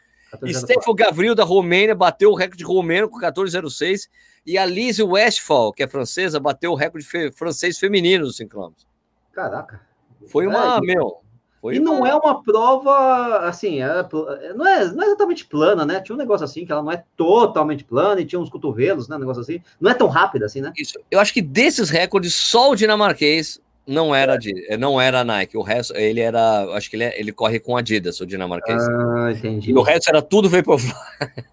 Stefan 0.48 0.94
Gavril, 0.94 1.34
da 1.34 1.44
Romênia, 1.44 1.96
bateu 1.96 2.32
o 2.32 2.36
recorde 2.36 2.64
romeno 2.64 3.10
com 3.10 3.20
14,06. 3.20 4.10
E 4.46 4.58
a 4.58 4.66
Lise 4.66 5.02
Westphal, 5.02 5.72
que 5.72 5.84
é 5.84 5.88
francesa, 5.88 6.40
bateu 6.40 6.72
o 6.72 6.76
recorde 6.76 7.06
fe 7.06 7.32
francês 7.32 7.78
feminino 7.78 8.26
dos 8.26 8.38
5 8.38 8.50
km. 8.50 8.74
Caraca. 9.34 9.82
Foi 10.28 10.46
uma, 10.46 10.78
é, 10.78 10.82
meu, 10.82 11.22
foi 11.62 11.76
e 11.76 11.80
não 11.80 12.06
é 12.06 12.16
uma 12.16 12.42
prova, 12.42 13.40
assim, 13.40 13.82
é, 13.82 13.88
não, 14.56 14.68
é, 14.68 14.92
não 14.94 15.04
é 15.04 15.08
exatamente 15.08 15.46
plana, 15.46 15.86
né? 15.86 16.00
Tinha 16.00 16.16
um 16.16 16.20
negócio 16.20 16.46
assim, 16.46 16.66
que 16.66 16.72
ela 16.72 16.82
não 16.82 16.92
é 16.92 17.04
totalmente 17.18 17.84
plana 17.84 18.22
e 18.22 18.26
tinha 18.26 18.40
uns 18.40 18.50
cotovelos, 18.50 19.08
né? 19.08 19.18
Um 19.18 19.20
negócio 19.20 19.42
assim. 19.42 19.62
Não 19.80 19.92
é 19.92 19.94
tão 19.94 20.08
rápida 20.08 20.46
assim, 20.46 20.62
né? 20.62 20.72
Isso. 20.78 21.00
Eu 21.12 21.20
acho 21.20 21.34
que 21.34 21.42
desses 21.42 21.90
recordes, 21.90 22.34
só 22.34 22.72
o 22.72 22.76
dinamarquês 22.76 23.60
não 23.90 24.14
era 24.14 24.38
de, 24.38 24.54
não 24.78 25.02
era 25.02 25.24
Nike. 25.24 25.58
O 25.58 25.64
resto, 25.64 25.96
ele 25.96 26.20
era, 26.20 26.64
acho 26.76 26.90
que 26.90 26.96
ele, 26.96 27.06
é, 27.06 27.20
ele 27.20 27.32
corre 27.32 27.60
com 27.60 27.76
Adidas, 27.76 28.20
o 28.22 28.26
dinamarquês. 28.26 28.82
Ah, 28.88 29.32
entendi. 29.32 29.72
E 29.72 29.74
o 29.74 29.82
resto 29.82 30.10
era 30.10 30.22
tudo 30.22 30.48
Vaporfly. 30.48 30.94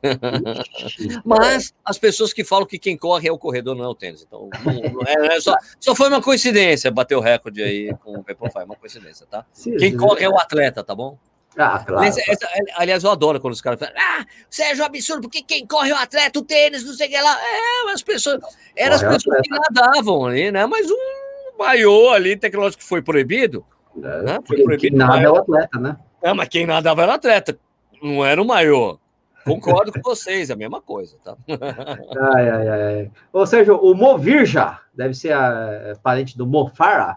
Mas 1.24 1.72
as 1.82 1.98
pessoas 1.98 2.34
que 2.34 2.44
falam 2.44 2.66
que 2.66 2.78
quem 2.78 2.96
corre 2.96 3.28
é 3.28 3.32
o 3.32 3.38
corredor, 3.38 3.74
não 3.74 3.84
é 3.84 3.88
o 3.88 3.94
tênis. 3.94 4.22
Então, 4.22 4.50
não, 4.64 4.92
não 4.92 5.02
é, 5.06 5.36
é 5.36 5.40
só, 5.40 5.56
só 5.80 5.94
foi 5.94 6.08
uma 6.08 6.20
coincidência 6.20 6.90
bater 6.90 7.16
o 7.16 7.20
recorde 7.20 7.62
aí 7.62 7.94
com 8.04 8.18
o 8.18 8.22
Vaporfly, 8.22 8.64
uma 8.64 8.76
coincidência, 8.76 9.26
tá? 9.26 9.46
Sim, 9.52 9.74
quem 9.78 9.96
corre 9.96 10.22
é 10.22 10.28
o 10.28 10.38
atleta, 10.38 10.84
tá 10.84 10.94
bom? 10.94 11.18
Ah, 11.56 11.82
claro. 11.86 12.04
Essa, 12.04 12.20
essa, 12.30 12.46
aliás, 12.76 13.02
eu 13.02 13.10
adoro 13.10 13.40
quando 13.40 13.54
os 13.54 13.62
caras 13.62 13.80
falam, 13.80 13.94
ah, 13.96 14.26
Sérgio, 14.50 14.84
absurdo, 14.84 15.22
porque 15.22 15.42
quem 15.42 15.66
corre 15.66 15.90
é 15.90 15.94
o 15.94 15.96
atleta, 15.96 16.38
o 16.38 16.42
tênis, 16.42 16.84
não 16.84 16.92
sei 16.92 17.06
o 17.06 17.10
que 17.10 17.18
lá. 17.18 17.34
É, 17.40 17.92
as 17.92 18.02
pessoas, 18.02 18.40
eram 18.76 18.96
as 18.96 19.02
pessoas 19.02 19.40
que 19.40 19.48
nadavam 19.48 20.26
ali, 20.26 20.52
né? 20.52 20.66
Mas 20.66 20.90
um 20.90 21.25
maiô 21.58 22.10
ali 22.10 22.36
tecnológico 22.36 22.82
que 22.82 22.88
foi 22.88 23.02
proibido. 23.02 23.64
É, 23.96 24.22
né? 24.22 24.38
Foi 24.46 24.62
proibido. 24.62 24.90
Quem 24.90 24.98
nada 24.98 25.20
é 25.20 25.30
o 25.30 25.36
atleta, 25.36 25.78
né? 25.78 25.96
É, 26.22 26.32
mas 26.32 26.48
quem 26.48 26.66
nadava 26.66 27.02
era 27.02 27.12
o 27.12 27.14
atleta, 27.14 27.58
não 28.02 28.24
era 28.24 28.40
o 28.40 28.46
maiô. 28.46 28.98
Concordo 29.44 29.92
com 29.92 30.00
vocês, 30.02 30.50
é 30.50 30.54
a 30.54 30.56
mesma 30.56 30.80
coisa, 30.80 31.16
tá? 31.22 31.36
ai, 32.34 32.48
ai, 32.50 32.68
ai. 32.68 33.10
Ou 33.32 33.46
seja, 33.46 33.74
o 33.74 33.94
Movirja, 33.94 34.80
deve 34.92 35.14
ser 35.14 35.32
a, 35.32 35.70
é, 35.84 35.94
parente 36.02 36.36
do 36.36 36.44
Mofara, 36.44 37.16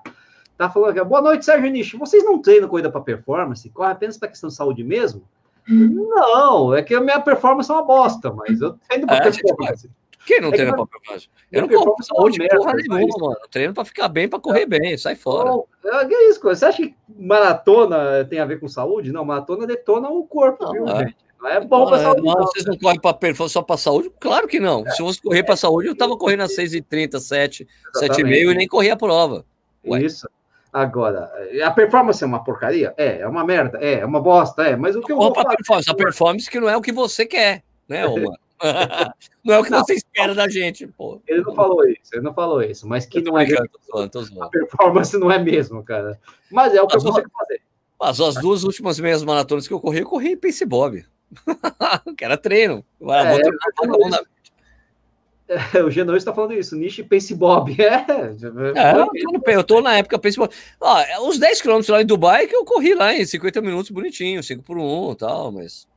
tá 0.55 0.69
falando 0.69 0.91
aqui, 0.91 1.03
boa 1.03 1.23
noite, 1.23 1.43
Sérgio 1.43 1.71
Nishi, 1.71 1.97
vocês 1.97 2.23
não 2.23 2.39
treinam 2.39 2.69
corrida 2.69 2.91
para 2.91 3.01
performance? 3.01 3.67
Corre 3.71 3.91
apenas 3.91 4.15
para 4.15 4.29
questão 4.29 4.47
de 4.47 4.55
saúde 4.55 4.83
mesmo? 4.83 5.23
Hum. 5.67 6.07
Não, 6.09 6.75
é 6.75 6.83
que 6.83 6.93
a 6.93 7.01
minha 7.01 7.19
performance 7.19 7.69
é 7.71 7.73
uma 7.73 7.83
bosta, 7.83 8.31
mas 8.31 8.61
eu 8.61 8.77
treino 8.87 9.07
para 9.07 9.17
é, 9.17 9.21
performance. 9.21 9.89
Quem 10.25 10.41
não 10.41 10.49
é 10.49 10.51
treina 10.51 10.75
pra 10.75 10.85
performance? 10.85 11.29
Eu 11.51 11.61
não 11.61 11.69
corro 11.69 11.95
saúde 12.03 12.47
porra 12.47 12.73
nenhuma, 12.73 13.17
mano. 13.19 13.37
Eu 13.41 13.47
treino 13.49 13.73
pra 13.73 13.85
ficar 13.85 14.07
bem, 14.07 14.27
pra 14.27 14.39
correr 14.39 14.65
bem, 14.65 14.97
sai 14.97 15.15
fora. 15.15 15.49
Não, 15.49 15.65
é 15.83 16.29
isso, 16.29 16.41
você 16.41 16.65
acha 16.65 16.83
que 16.83 16.95
maratona 17.17 18.25
tem 18.25 18.39
a 18.39 18.45
ver 18.45 18.59
com 18.59 18.67
saúde? 18.67 19.11
Não, 19.11 19.25
maratona 19.25 19.65
detona 19.65 20.09
o 20.09 20.25
corpo, 20.25 20.65
não, 20.65 20.71
viu, 20.71 20.87
é. 20.87 20.99
gente? 20.99 21.17
Não 21.41 21.49
é 21.49 21.59
bom 21.61 21.85
para 21.85 21.99
saúde. 21.99 22.21
Não, 22.21 22.33
não, 22.33 22.41
vocês 22.41 22.65
não 22.65 22.77
correm 22.77 22.99
para 22.99 23.13
performance 23.13 23.53
só 23.53 23.61
para 23.61 23.77
saúde? 23.77 24.11
Claro 24.19 24.47
que 24.47 24.59
não. 24.59 24.85
É. 24.85 24.91
Se 24.91 24.97
fosse 24.97 25.21
correr 25.21 25.43
para 25.43 25.55
saúde, 25.55 25.87
eu 25.87 25.95
tava 25.95 26.17
correndo 26.17 26.43
às 26.43 26.55
6h30, 26.55 27.17
7, 27.19 27.67
7h30 27.95 28.51
e 28.51 28.53
nem 28.55 28.67
corria 28.67 28.93
a 28.93 28.97
prova. 28.97 29.45
Ué. 29.85 30.01
Isso. 30.01 30.27
Agora, 30.71 31.31
a 31.63 31.71
performance 31.71 32.23
é 32.23 32.27
uma 32.27 32.43
porcaria? 32.43 32.93
É, 32.95 33.21
é 33.21 33.27
uma 33.27 33.43
merda, 33.43 33.79
é, 33.81 34.01
é 34.01 34.05
uma 34.05 34.21
bosta, 34.21 34.63
é, 34.63 34.75
mas 34.75 34.95
o 34.95 35.01
que 35.01 35.11
eu 35.11 35.17
vou 35.17 35.33
falar... 35.33 35.55
Performance, 35.55 35.89
a 35.89 35.95
performance 35.95 36.49
que 36.49 36.59
não 36.59 36.69
é 36.69 36.77
o 36.77 36.81
que 36.81 36.91
você 36.91 37.25
quer, 37.25 37.63
né, 37.87 38.05
Romano? 38.05 38.37
não 39.43 39.55
é 39.55 39.59
o 39.59 39.63
que 39.63 39.69
não, 39.69 39.79
você 39.79 39.93
espera 39.93 40.35
da 40.35 40.49
gente, 40.49 40.87
pô. 40.87 41.21
Ele 41.27 41.41
não 41.41 41.55
falou 41.55 41.87
isso, 41.87 42.13
ele 42.13 42.21
não 42.21 42.33
falou 42.33 42.61
isso, 42.61 42.87
mas 42.87 43.05
que 43.05 43.21
não 43.21 43.37
é 43.37 43.45
a 43.45 44.49
performance 44.49 45.17
não 45.17 45.31
é 45.31 45.39
mesmo, 45.39 45.83
cara. 45.83 46.19
Mas 46.51 46.73
é 46.73 46.81
o 46.81 46.87
que 46.87 46.97
eu 46.97 47.01
consigo 47.01 47.29
fazer. 47.37 47.61
Mas 47.99 48.19
as 48.19 48.35
duas 48.35 48.63
últimas 48.63 48.99
meias 48.99 49.23
maratonas 49.23 49.67
que 49.67 49.73
eu 49.73 49.79
corri, 49.79 49.99
eu 49.99 50.05
corri 50.05 50.31
em 50.31 50.37
Pace 50.37 50.65
Bob. 50.65 51.05
que 52.17 52.25
era 52.25 52.37
treino. 52.37 52.83
É, 55.51 55.79
é, 55.79 55.83
o 55.83 55.89
Genô 55.89 56.15
está 56.15 56.31
falando 56.31 56.53
isso, 56.53 56.75
Niche 56.75 57.01
Pace 57.01 57.33
Bob. 57.33 57.75
É, 57.81 57.95
é 57.95 58.35
eu, 59.47 59.63
tô, 59.63 59.81
na 59.81 59.97
época 59.97 60.19
Pace 60.19 60.37
Bob. 60.37 60.53
Ó, 60.79 61.27
os 61.27 61.39
10 61.39 61.63
km 61.63 61.79
lá 61.89 62.03
em 62.03 62.05
Dubai 62.05 62.45
que 62.45 62.55
eu 62.55 62.63
corri 62.63 62.93
lá 62.93 63.15
em 63.15 63.25
50 63.25 63.59
minutos 63.59 63.89
bonitinho, 63.89 64.43
5 64.43 64.61
por 64.61 64.77
1 64.77 65.11
e 65.11 65.15
tal, 65.15 65.51
mas 65.51 65.87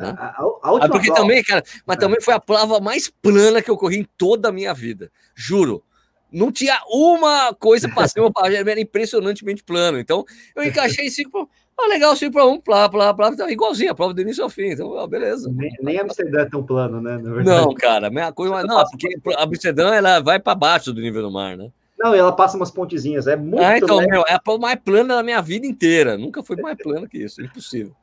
né? 0.00 0.14
A, 0.18 0.26
a, 0.26 0.50
ah, 0.62 0.88
porque 0.88 1.08
prova... 1.08 1.20
também, 1.20 1.42
cara, 1.44 1.62
mas 1.86 1.98
é. 1.98 2.00
também 2.00 2.20
foi 2.20 2.32
a 2.32 2.40
prova 2.40 2.80
mais 2.80 3.10
plana 3.20 3.60
que 3.60 3.70
eu 3.70 3.76
corri 3.76 3.98
em 3.98 4.06
toda 4.16 4.48
a 4.48 4.52
minha 4.52 4.72
vida. 4.72 5.12
Juro. 5.34 5.84
Não 6.32 6.52
tinha 6.52 6.78
uma 6.88 7.52
coisa 7.52 7.88
para 7.88 8.06
cima, 8.06 8.30
era 8.44 8.80
impressionantemente 8.80 9.64
plano. 9.64 9.98
Então, 9.98 10.24
eu 10.54 10.64
encaixei 10.64 11.10
cinco. 11.10 11.50
Ah, 11.76 11.88
legal, 11.88 12.14
5 12.14 12.30
para 12.30 12.44
1, 12.44 12.60
plá, 12.60 12.88
plá, 12.90 13.14
plá, 13.14 13.30
então, 13.30 13.48
igualzinho, 13.48 13.90
a 13.90 13.94
prova 13.94 14.12
do 14.12 14.20
início 14.20 14.44
ao 14.44 14.50
fim. 14.50 14.66
Então, 14.66 14.98
ah, 14.98 15.06
beleza. 15.06 15.50
Nem, 15.50 15.70
nem 15.80 15.98
Amsterdã 15.98 16.42
é 16.42 16.44
tão 16.44 16.62
plano, 16.62 17.00
né? 17.00 17.18
Não, 17.42 17.72
cara, 17.74 18.08
a 18.08 18.10
mesma 18.10 18.32
coisa, 18.34 18.52
mas 18.52 18.66
não, 18.66 18.84
porque 18.84 19.08
a 19.34 19.44
Amsterdã 19.44 19.94
ela 19.94 20.20
vai 20.20 20.38
para 20.38 20.54
baixo 20.54 20.92
do 20.92 21.00
nível 21.00 21.22
do 21.22 21.30
mar, 21.30 21.56
né? 21.56 21.70
Não, 21.98 22.14
ela 22.14 22.32
passa 22.32 22.56
umas 22.56 22.70
pontezinhas, 22.70 23.26
é 23.26 23.34
muito. 23.34 23.62
Ah, 23.62 23.78
então, 23.78 23.98
meu, 23.98 24.24
é 24.28 24.34
a 24.34 24.38
prova 24.38 24.58
mais 24.58 24.78
plana 24.78 25.16
da 25.16 25.22
minha 25.22 25.40
vida 25.40 25.66
inteira. 25.66 26.18
Nunca 26.18 26.42
foi 26.42 26.56
mais 26.56 26.76
plana 26.76 27.08
que 27.08 27.16
isso, 27.16 27.40
impossível. 27.40 27.94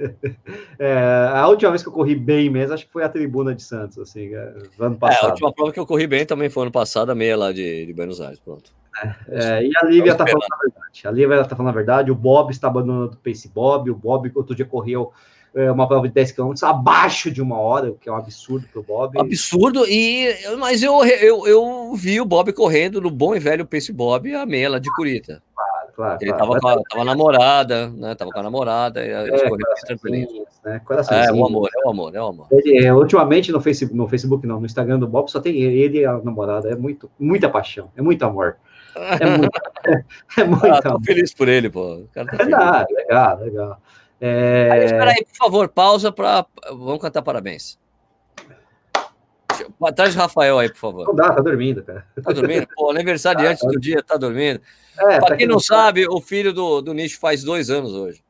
É, 0.78 1.28
a 1.34 1.46
última 1.46 1.70
vez 1.70 1.82
que 1.82 1.88
eu 1.88 1.92
corri 1.92 2.14
bem 2.14 2.48
mesmo, 2.48 2.72
acho 2.72 2.86
que 2.86 2.92
foi 2.92 3.04
a 3.04 3.08
tribuna 3.08 3.54
de 3.54 3.62
Santos, 3.62 3.98
assim, 3.98 4.34
é, 4.34 4.54
ano 4.78 4.96
passado. 4.96 5.24
É, 5.24 5.26
a 5.26 5.30
última 5.30 5.52
prova 5.52 5.72
que 5.72 5.78
eu 5.78 5.86
corri 5.86 6.06
bem 6.06 6.24
também 6.24 6.48
foi 6.48 6.62
ano 6.62 6.72
passado, 6.72 7.10
a 7.10 7.14
meia 7.14 7.36
lá 7.36 7.52
de, 7.52 7.84
de 7.84 7.92
Buenos 7.92 8.18
Aires, 8.18 8.40
pronto. 8.40 8.72
É, 9.28 9.58
é 9.60 9.66
e 9.66 9.70
a 9.76 9.84
Lívia 9.84 10.12
está 10.12 10.26
falando 10.26 10.52
a 10.52 10.56
verdade. 10.56 11.06
A 11.06 11.10
Lívia 11.10 11.40
está 11.42 11.54
falando 11.54 11.70
a 11.70 11.74
verdade, 11.74 12.10
o 12.10 12.14
Bob 12.14 12.50
está 12.50 12.68
abandonando 12.68 13.12
o 13.12 13.16
Pace 13.16 13.48
Bob, 13.48 13.90
o 13.90 13.94
Bob 13.94 14.32
outro 14.34 14.54
dia 14.54 14.64
correu 14.64 15.12
é, 15.54 15.70
uma 15.70 15.86
prova 15.86 16.08
de 16.08 16.14
10 16.14 16.32
km 16.32 16.54
abaixo 16.62 17.30
de 17.30 17.42
uma 17.42 17.58
hora, 17.58 17.90
o 17.90 17.94
que 17.94 18.08
é 18.08 18.12
um 18.12 18.16
absurdo 18.16 18.66
para 18.72 18.80
o 18.80 18.82
Bob. 18.82 19.20
Absurdo, 19.20 19.84
e, 19.86 20.34
mas 20.58 20.82
eu, 20.82 21.04
eu, 21.04 21.46
eu 21.46 21.92
vi 21.94 22.20
o 22.22 22.24
Bob 22.24 22.52
correndo 22.54 23.02
no 23.02 23.10
bom 23.10 23.36
e 23.36 23.38
velho 23.38 23.66
Pace 23.66 23.92
Bob, 23.92 24.34
a 24.34 24.46
meia 24.46 24.70
lá 24.70 24.78
de 24.78 24.90
Curita 24.94 25.42
claro. 26.00 26.18
Ele 26.20 26.32
claro. 26.32 26.46
tava, 26.46 26.60
com 26.60 26.68
a, 26.68 26.82
tava 26.88 27.04
namorada, 27.04 27.90
né? 27.90 28.14
Tava 28.14 28.30
com 28.30 28.40
a 28.40 28.42
namorada, 28.42 29.04
e 29.04 29.12
a 29.12 29.26
é, 29.26 29.48
tranquilinho. 29.86 30.46
Né? 30.64 30.80
É, 31.10 31.32
o 31.32 31.46
amor, 31.46 31.68
é 31.74 31.86
o 31.86 31.90
amor, 31.90 32.14
é 32.14 32.20
o 32.20 32.26
amor. 32.26 32.46
Ele, 32.50 32.86
é, 32.86 32.92
ultimamente 32.92 33.52
no 33.52 33.60
Facebook, 33.60 33.96
no 33.96 34.08
Facebook, 34.08 34.46
não, 34.46 34.60
no 34.60 34.66
Instagram 34.66 34.98
do 34.98 35.06
Bob, 35.06 35.30
só 35.30 35.40
tem 35.40 35.56
ele 35.60 35.98
e 35.98 36.04
a 36.06 36.16
namorada. 36.18 36.70
É 36.70 36.74
muito, 36.74 37.10
muita 37.18 37.48
paixão, 37.48 37.90
é 37.96 38.02
muito 38.02 38.24
amor. 38.24 38.56
É 38.96 39.38
muito, 39.38 39.60
é, 39.86 40.04
é 40.40 40.44
muito 40.44 40.66
ah, 40.66 40.80
amor. 40.84 41.02
feliz 41.04 41.34
por 41.34 41.48
ele, 41.48 41.68
pô. 41.68 42.04
Tá 42.14 42.22
legal, 42.22 42.86
legal, 42.90 43.38
legal. 43.38 43.78
É... 44.20 44.68
Aí, 44.72 44.84
espera 44.84 45.10
aí, 45.10 45.24
por 45.24 45.36
favor, 45.36 45.68
pausa 45.68 46.10
para. 46.10 46.46
Vamos 46.70 47.00
cantar 47.00 47.22
parabéns. 47.22 47.78
Traz 49.94 50.14
o 50.14 50.18
Rafael 50.18 50.58
aí, 50.58 50.68
por 50.68 50.78
favor. 50.78 51.06
Não 51.06 51.14
dá, 51.14 51.32
tá 51.32 51.40
dormindo, 51.40 51.82
cara. 51.82 52.04
Tá 52.22 52.32
dormindo? 52.32 52.66
Pô, 52.74 52.90
aniversariante 52.90 53.60
ah, 53.62 53.66
tá. 53.66 53.72
do 53.72 53.80
dia, 53.80 54.02
tá 54.02 54.16
dormindo. 54.16 54.60
É, 54.98 55.18
pra 55.18 55.36
quem 55.36 55.46
não 55.46 55.58
sabe, 55.58 56.06
o 56.06 56.20
filho 56.20 56.52
do, 56.52 56.82
do 56.82 56.92
Nicho 56.92 57.18
faz 57.18 57.42
dois 57.42 57.70
anos 57.70 57.92
hoje. 57.92 58.22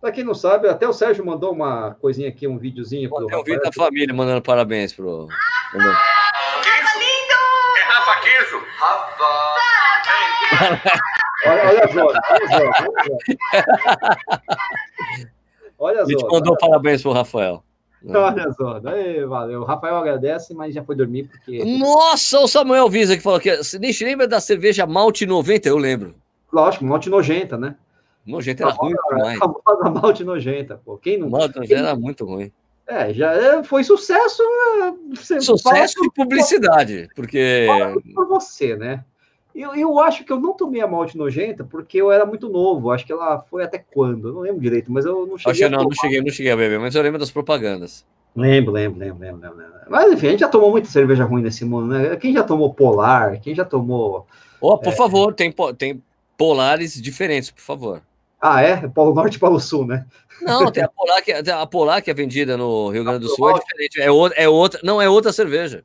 Pra 0.00 0.12
quem 0.12 0.22
não 0.22 0.34
sabe, 0.34 0.68
até 0.68 0.86
o 0.86 0.92
Sérgio 0.92 1.24
mandou 1.24 1.52
uma 1.52 1.96
coisinha 2.00 2.28
aqui, 2.28 2.46
um 2.46 2.58
videozinho. 2.58 3.08
Pô, 3.08 3.24
tem 3.24 3.38
um 3.38 3.42
vídeo 3.42 3.62
da 3.62 3.72
família 3.72 4.14
mandando 4.14 4.42
parabéns 4.42 4.92
pro. 4.92 5.26
Ah, 5.30 5.76
lindo! 6.98 7.36
olha, 11.46 11.68
olha 11.68 11.84
a 11.84 11.86
zona, 11.88 12.20
olha 12.30 12.44
a 12.44 12.58
zona. 12.58 12.72
Olha 15.78 16.00
a 16.02 16.04
zona. 16.04 16.16
A 16.16 16.20
gente 16.20 16.30
mandou 16.30 16.56
parabéns 16.58 17.02
pro 17.02 17.12
Rafael. 17.12 17.64
Olha 18.04 18.52
só, 18.52 18.78
daí, 18.78 19.24
valeu. 19.24 19.62
O 19.62 19.64
Rafael 19.64 19.96
agradece, 19.96 20.54
mas 20.54 20.74
já 20.74 20.84
foi 20.84 20.94
dormir 20.94 21.28
porque. 21.28 21.64
Nossa, 21.64 22.38
o 22.40 22.46
Samuel 22.46 22.88
Visa 22.88 23.16
que 23.16 23.22
falou 23.22 23.40
que. 23.40 23.56
Você 23.56 23.78
lembra 24.04 24.28
da 24.28 24.40
cerveja 24.40 24.86
Malte 24.86 25.26
90? 25.26 25.68
Eu 25.68 25.78
lembro. 25.78 26.14
Lógico, 26.52 26.84
Malte 26.84 27.10
nojenta, 27.10 27.56
né? 27.56 27.76
Nojenta 28.24 28.64
era 28.64 28.72
ruim 28.72 28.94
demais. 29.08 29.40
A 29.40 29.40
famosa 29.40 29.90
Malte 29.90 30.24
nojenta, 30.24 30.80
pô. 30.84 30.96
Quem 30.96 31.18
não. 31.18 31.30
Malte 31.30 31.56
nojenta 31.56 31.80
era 31.80 31.96
muito 31.96 32.24
ruim. 32.24 32.52
É, 32.86 33.12
já 33.12 33.32
é, 33.32 33.64
foi 33.64 33.82
sucesso. 33.82 34.42
Né? 34.78 34.94
Sucesso 35.40 36.00
de 36.00 36.10
publicidade, 36.14 37.08
porque. 37.14 37.66
Por 38.14 38.28
você, 38.28 38.76
né? 38.76 39.04
Eu, 39.56 39.74
eu 39.74 39.98
acho 39.98 40.22
que 40.22 40.30
eu 40.30 40.38
não 40.38 40.52
tomei 40.52 40.82
a 40.82 40.86
malte 40.86 41.16
nojenta 41.16 41.64
porque 41.64 41.96
eu 41.98 42.12
era 42.12 42.26
muito 42.26 42.46
novo. 42.46 42.90
Acho 42.90 43.06
que 43.06 43.12
ela 43.12 43.38
foi 43.38 43.64
até 43.64 43.78
quando? 43.78 44.28
Eu 44.28 44.34
não 44.34 44.40
lembro 44.42 44.60
direito, 44.60 44.92
mas 44.92 45.06
eu 45.06 45.26
não 45.26 45.38
cheguei. 45.38 45.52
Acho 45.52 45.60
que 45.62 45.68
não, 45.70 45.84
não 45.84 45.92
cheguei, 45.92 46.20
não 46.20 46.30
cheguei 46.30 46.52
a 46.52 46.56
beber, 46.56 46.78
mas 46.78 46.94
eu 46.94 47.02
lembro 47.02 47.18
das 47.18 47.30
propagandas. 47.30 48.04
Lembro, 48.36 48.70
lembro, 48.70 48.98
lembro, 48.98 49.18
lembro, 49.18 49.40
lembro. 49.40 49.64
Mas 49.88 50.12
enfim, 50.12 50.26
a 50.26 50.30
gente 50.32 50.40
já 50.40 50.48
tomou 50.48 50.70
muita 50.70 50.88
cerveja 50.88 51.24
ruim 51.24 51.40
nesse 51.40 51.64
mundo, 51.64 51.86
né? 51.86 52.16
Quem 52.16 52.34
já 52.34 52.42
tomou 52.42 52.74
Polar? 52.74 53.40
Quem 53.40 53.54
já 53.54 53.64
tomou. 53.64 54.26
Oh, 54.60 54.76
por 54.76 54.92
é... 54.92 54.96
favor, 54.96 55.32
tem, 55.32 55.50
tem 55.78 56.02
polares 56.36 57.00
diferentes, 57.00 57.50
por 57.50 57.62
favor. 57.62 58.02
Ah, 58.38 58.60
é? 58.60 58.86
Polo 58.88 59.14
Norte 59.14 59.36
e 59.36 59.38
Polo 59.38 59.58
Sul, 59.58 59.86
né? 59.86 60.04
Não, 60.42 60.70
tem 60.70 60.84
a 60.84 60.88
Polar 60.94 61.22
que, 61.22 61.32
a 61.32 61.66
Polar 61.66 62.02
que 62.02 62.10
é 62.10 62.14
vendida 62.14 62.58
no 62.58 62.90
Rio 62.90 63.04
Grande 63.04 63.20
do 63.20 63.28
Sul, 63.28 63.50
é 63.50 63.54
diferente. 63.54 64.00
É, 64.02 64.10
outra, 64.10 64.38
é 64.38 64.46
outra, 64.46 64.80
não, 64.84 65.00
é 65.00 65.08
outra 65.08 65.32
cerveja. 65.32 65.82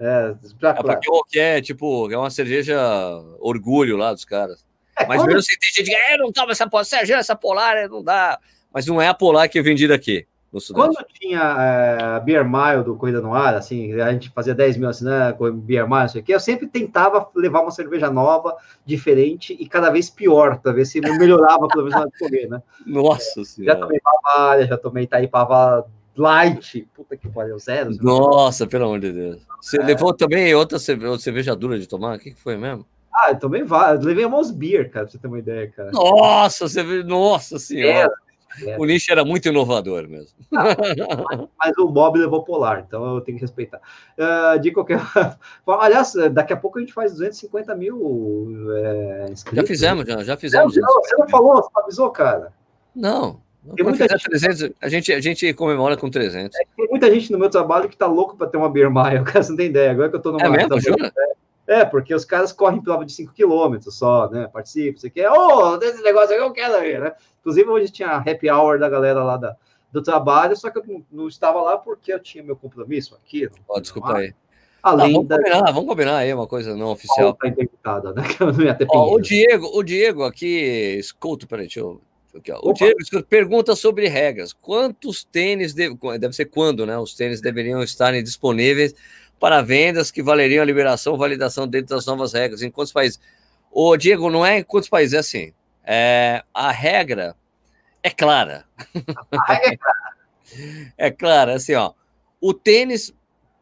É, 0.00 0.34
pra, 0.58 0.70
é 0.70 0.98
porque 1.04 1.38
é 1.38 1.60
tipo, 1.60 2.10
é 2.10 2.16
uma 2.16 2.30
cerveja 2.30 2.80
orgulho 3.38 3.98
lá 3.98 4.14
dos 4.14 4.24
caras. 4.24 4.64
É, 4.98 5.06
Mas 5.06 5.22
mesmo 5.22 5.38
assim, 5.38 5.58
tem 5.60 5.70
gente 5.70 5.90
que 5.90 5.94
é, 5.94 6.16
não 6.16 6.32
toma 6.32 6.52
essa 6.52 6.66
cerveja, 6.84 7.18
essa 7.18 7.36
polar, 7.36 7.86
não 7.88 8.02
dá. 8.02 8.38
Mas 8.72 8.86
não 8.86 9.00
é 9.00 9.08
a 9.08 9.14
polar 9.14 9.46
que 9.48 9.58
é 9.58 9.62
vendida 9.62 9.94
aqui. 9.94 10.26
No 10.50 10.58
Quando 10.72 10.96
tinha 11.12 11.38
é, 11.38 12.02
a 12.02 12.18
Beer 12.18 12.44
Mile 12.44 12.82
do 12.82 12.96
Corrida 12.96 13.20
no 13.20 13.32
Ar, 13.32 13.54
assim, 13.54 13.92
a 14.00 14.10
gente 14.10 14.30
fazia 14.30 14.52
10 14.52 14.78
mil 14.78 14.88
assinantes 14.88 15.38
com 15.38 15.52
Beer 15.52 15.88
Mile, 15.88 16.06
isso 16.06 16.18
aqui, 16.18 16.32
eu 16.32 16.40
sempre 16.40 16.66
tentava 16.66 17.28
levar 17.36 17.60
uma 17.60 17.70
cerveja 17.70 18.10
nova, 18.10 18.56
diferente 18.84 19.56
e 19.60 19.68
cada 19.68 19.90
vez 19.90 20.10
pior, 20.10 20.58
para 20.58 20.72
ver 20.72 20.86
se 20.86 21.00
melhorava 21.00 21.68
pelo 21.68 21.84
menos 21.84 22.00
na 22.00 22.06
de 22.06 22.18
comer, 22.18 22.48
né? 22.48 22.60
Nossa 22.84 23.44
Senhora. 23.44 23.74
Já 23.74 23.80
tomei 23.80 24.00
Bavária, 24.02 24.66
já 24.66 24.76
tomei 24.76 25.04
Itaipava 25.04 25.86
Light, 26.20 26.86
puta 26.94 27.16
que 27.16 27.28
pariu, 27.28 27.58
zero. 27.58 27.90
Nossa, 28.00 28.66
pelo 28.66 28.84
amor 28.84 29.00
de 29.00 29.12
Deus. 29.12 29.42
Você 29.60 29.80
é. 29.80 29.84
levou 29.84 30.14
também 30.14 30.54
outra 30.54 30.78
cerveja 30.78 31.56
dura 31.56 31.78
de 31.78 31.88
tomar? 31.88 32.16
O 32.16 32.18
que, 32.18 32.32
que 32.32 32.40
foi 32.40 32.56
mesmo? 32.56 32.86
Ah, 33.14 33.30
eu 33.30 33.38
tomei 33.38 33.62
várias. 33.62 34.04
Levei 34.04 34.24
a 34.24 34.28
Mosbeer, 34.28 34.90
cara, 34.90 35.06
pra 35.06 35.12
você 35.12 35.18
ter 35.18 35.26
uma 35.26 35.38
ideia, 35.38 35.70
cara. 35.70 35.90
Nossa, 35.90 36.68
você 36.68 36.82
Nossa 37.02 37.58
senhora. 37.58 38.12
É, 38.62 38.70
é. 38.70 38.78
O 38.78 38.84
nicho 38.84 39.10
era 39.10 39.24
muito 39.24 39.48
inovador 39.48 40.08
mesmo. 40.08 40.36
Ah, 40.56 40.76
mas 41.58 41.78
o 41.78 41.88
Bob 41.88 42.18
levou 42.18 42.42
polar, 42.42 42.84
então 42.86 43.14
eu 43.14 43.20
tenho 43.20 43.38
que 43.38 43.42
respeitar. 43.42 43.80
Uh, 44.18 44.58
de 44.58 44.72
qualquer 44.72 45.00
Aliás, 45.66 46.12
daqui 46.32 46.52
a 46.52 46.56
pouco 46.56 46.78
a 46.78 46.80
gente 46.80 46.92
faz 46.92 47.12
250 47.12 47.74
mil 47.76 48.48
é, 48.76 49.26
inscritos. 49.30 49.56
Já 49.56 49.66
fizemos, 49.66 50.06
já, 50.06 50.24
já 50.24 50.36
fizemos. 50.36 50.76
Não, 50.76 51.02
você 51.02 51.16
não 51.16 51.28
falou, 51.28 51.56
você 51.56 51.70
avisou, 51.76 52.10
cara? 52.10 52.52
Não. 52.94 53.40
Tem 53.76 53.84
muita 53.84 54.08
gente... 54.08 54.24
300, 54.24 54.70
a, 54.80 54.88
gente, 54.88 55.12
a 55.12 55.20
gente 55.20 55.54
comemora 55.54 55.96
com 55.96 56.08
300. 56.08 56.58
É, 56.58 56.62
tem 56.76 56.88
muita 56.88 57.12
gente 57.12 57.30
no 57.30 57.38
meu 57.38 57.50
trabalho 57.50 57.88
que 57.88 57.96
tá 57.96 58.06
louco 58.06 58.36
para 58.36 58.46
ter 58.46 58.56
uma 58.56 58.70
Beer 58.70 58.90
Mile, 58.90 59.24
cara, 59.26 59.42
você 59.42 59.50
não 59.50 59.56
tem 59.56 59.66
ideia. 59.66 59.90
Agora 59.90 60.08
que 60.08 60.16
eu 60.16 60.20
tô 60.20 60.32
no 60.32 60.40
É 60.40 60.48
mesmo, 60.48 60.80
jura? 60.80 61.12
É, 61.66 61.84
porque 61.84 62.12
os 62.12 62.24
caras 62.24 62.52
correm 62.52 62.82
prova 62.82 63.04
de 63.04 63.12
5 63.12 63.32
km 63.32 63.78
só, 63.90 64.28
né? 64.28 64.48
Participa, 64.52 64.98
você 64.98 65.08
quer, 65.08 65.30
ô, 65.30 65.34
oh, 65.34 65.76
desse 65.76 66.02
negócio 66.02 66.34
aí 66.34 66.40
eu 66.40 66.50
quero 66.50 66.80
ver, 66.80 67.00
né? 67.00 67.12
Inclusive, 67.40 67.68
hoje 67.68 67.92
tinha 67.92 68.16
happy 68.16 68.50
hour 68.50 68.78
da 68.78 68.88
galera 68.88 69.22
lá 69.22 69.36
da, 69.36 69.56
do 69.92 70.02
trabalho, 70.02 70.56
só 70.56 70.68
que 70.68 70.78
eu 70.78 71.04
não, 71.12 71.28
estava 71.28 71.60
lá 71.60 71.78
porque 71.78 72.12
eu 72.12 72.18
tinha 72.18 72.42
meu 72.42 72.56
compromisso 72.56 73.14
aqui. 73.14 73.48
Oh, 73.68 73.80
desculpa 73.80 74.16
aí. 74.16 74.34
Além 74.82 75.10
ah, 75.10 75.12
vamos, 75.12 75.28
da... 75.28 75.36
combinar, 75.36 75.72
vamos 75.72 75.88
combinar 75.88 76.16
aí 76.16 76.34
uma 76.34 76.46
coisa 76.46 76.74
não 76.74 76.88
oficial. 76.88 77.34
Tá 77.34 77.48
né? 77.48 78.76
oh, 78.88 79.14
o 79.14 79.20
Diego, 79.20 79.70
o 79.72 79.82
Diego 79.84 80.24
aqui, 80.24 80.96
escuta, 80.98 81.46
peraí, 81.46 81.66
deixa 81.66 81.80
eu 81.80 82.00
Aqui, 82.34 82.52
o 82.52 82.72
Diego 82.72 82.98
pergunta 83.28 83.74
sobre 83.74 84.08
regras. 84.08 84.52
Quantos 84.52 85.24
tênis, 85.24 85.74
deve, 85.74 85.96
deve 86.18 86.34
ser 86.34 86.46
quando, 86.46 86.86
né? 86.86 86.96
Os 86.98 87.14
tênis 87.14 87.40
deveriam 87.40 87.82
estarem 87.82 88.22
disponíveis 88.22 88.94
para 89.38 89.62
vendas 89.62 90.10
que 90.10 90.22
valeriam 90.22 90.62
a 90.62 90.66
liberação 90.66 91.16
validação 91.16 91.66
dentro 91.66 91.96
das 91.96 92.06
novas 92.06 92.32
regras? 92.32 92.62
Em 92.62 92.70
quantos 92.70 92.92
países? 92.92 93.20
O 93.70 93.96
Diego, 93.96 94.30
não 94.30 94.44
é 94.44 94.58
em 94.58 94.62
quantos 94.62 94.88
países, 94.88 95.14
é 95.14 95.18
assim. 95.18 95.52
É, 95.84 96.44
a 96.54 96.70
regra 96.70 97.34
é 98.02 98.10
clara. 98.10 98.64
A 99.32 99.52
regra 99.52 99.72
é 99.72 99.76
clara. 99.76 100.92
é 100.96 101.10
clara, 101.10 101.54
assim, 101.54 101.74
ó. 101.74 101.92
O 102.40 102.54
tênis, 102.54 103.12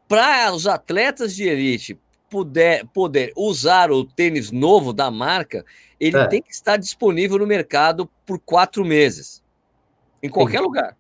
para 0.07 0.53
os 0.53 0.67
atletas 0.67 1.35
de 1.35 1.49
elite 1.49 1.99
puder, 2.31 2.87
poder 2.87 3.33
usar 3.37 3.91
o 3.91 4.05
tênis 4.05 4.51
novo 4.51 4.93
da 4.93 5.11
marca, 5.11 5.65
ele 6.01 6.17
é. 6.17 6.27
tem 6.27 6.43
que 6.43 6.53
estar 6.53 6.77
disponível 6.77 7.39
no 7.39 7.47
mercado 7.47 8.09
por 8.25 8.39
quatro 8.39 8.85
meses, 8.85 9.43
em 10.23 10.29
qualquer 10.29 10.59
Sim. 10.59 10.65
lugar. 10.65 10.97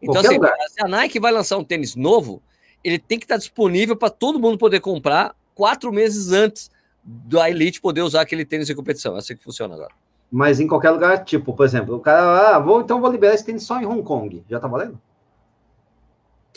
Então, 0.00 0.14
qualquer 0.14 0.28
assim, 0.28 0.36
lugar. 0.36 0.56
se 0.68 0.82
a 0.82 0.88
Nike 0.88 1.20
vai 1.20 1.32
lançar 1.32 1.58
um 1.58 1.64
tênis 1.64 1.94
novo, 1.96 2.42
ele 2.82 2.98
tem 2.98 3.18
que 3.18 3.24
estar 3.24 3.36
disponível 3.36 3.96
para 3.96 4.10
todo 4.10 4.38
mundo 4.38 4.56
poder 4.56 4.80
comprar 4.80 5.34
quatro 5.54 5.92
meses 5.92 6.32
antes 6.32 6.70
da 7.04 7.50
Elite 7.50 7.80
poder 7.80 8.02
usar 8.02 8.20
aquele 8.20 8.44
tênis 8.44 8.66
de 8.66 8.74
competição. 8.74 9.16
É 9.16 9.18
assim 9.18 9.36
que 9.36 9.42
funciona 9.42 9.74
agora. 9.74 9.92
Mas 10.30 10.60
em 10.60 10.66
qualquer 10.66 10.90
lugar, 10.90 11.24
tipo, 11.24 11.54
por 11.54 11.64
exemplo, 11.64 11.96
o 11.96 12.00
cara, 12.00 12.56
ah, 12.56 12.58
vou, 12.58 12.80
então 12.80 13.00
vou 13.00 13.10
liberar 13.10 13.34
esse 13.34 13.44
tênis 13.44 13.62
só 13.62 13.80
em 13.80 13.86
Hong 13.86 14.02
Kong. 14.02 14.44
Já 14.48 14.60
tá 14.60 14.68
valendo? 14.68 15.00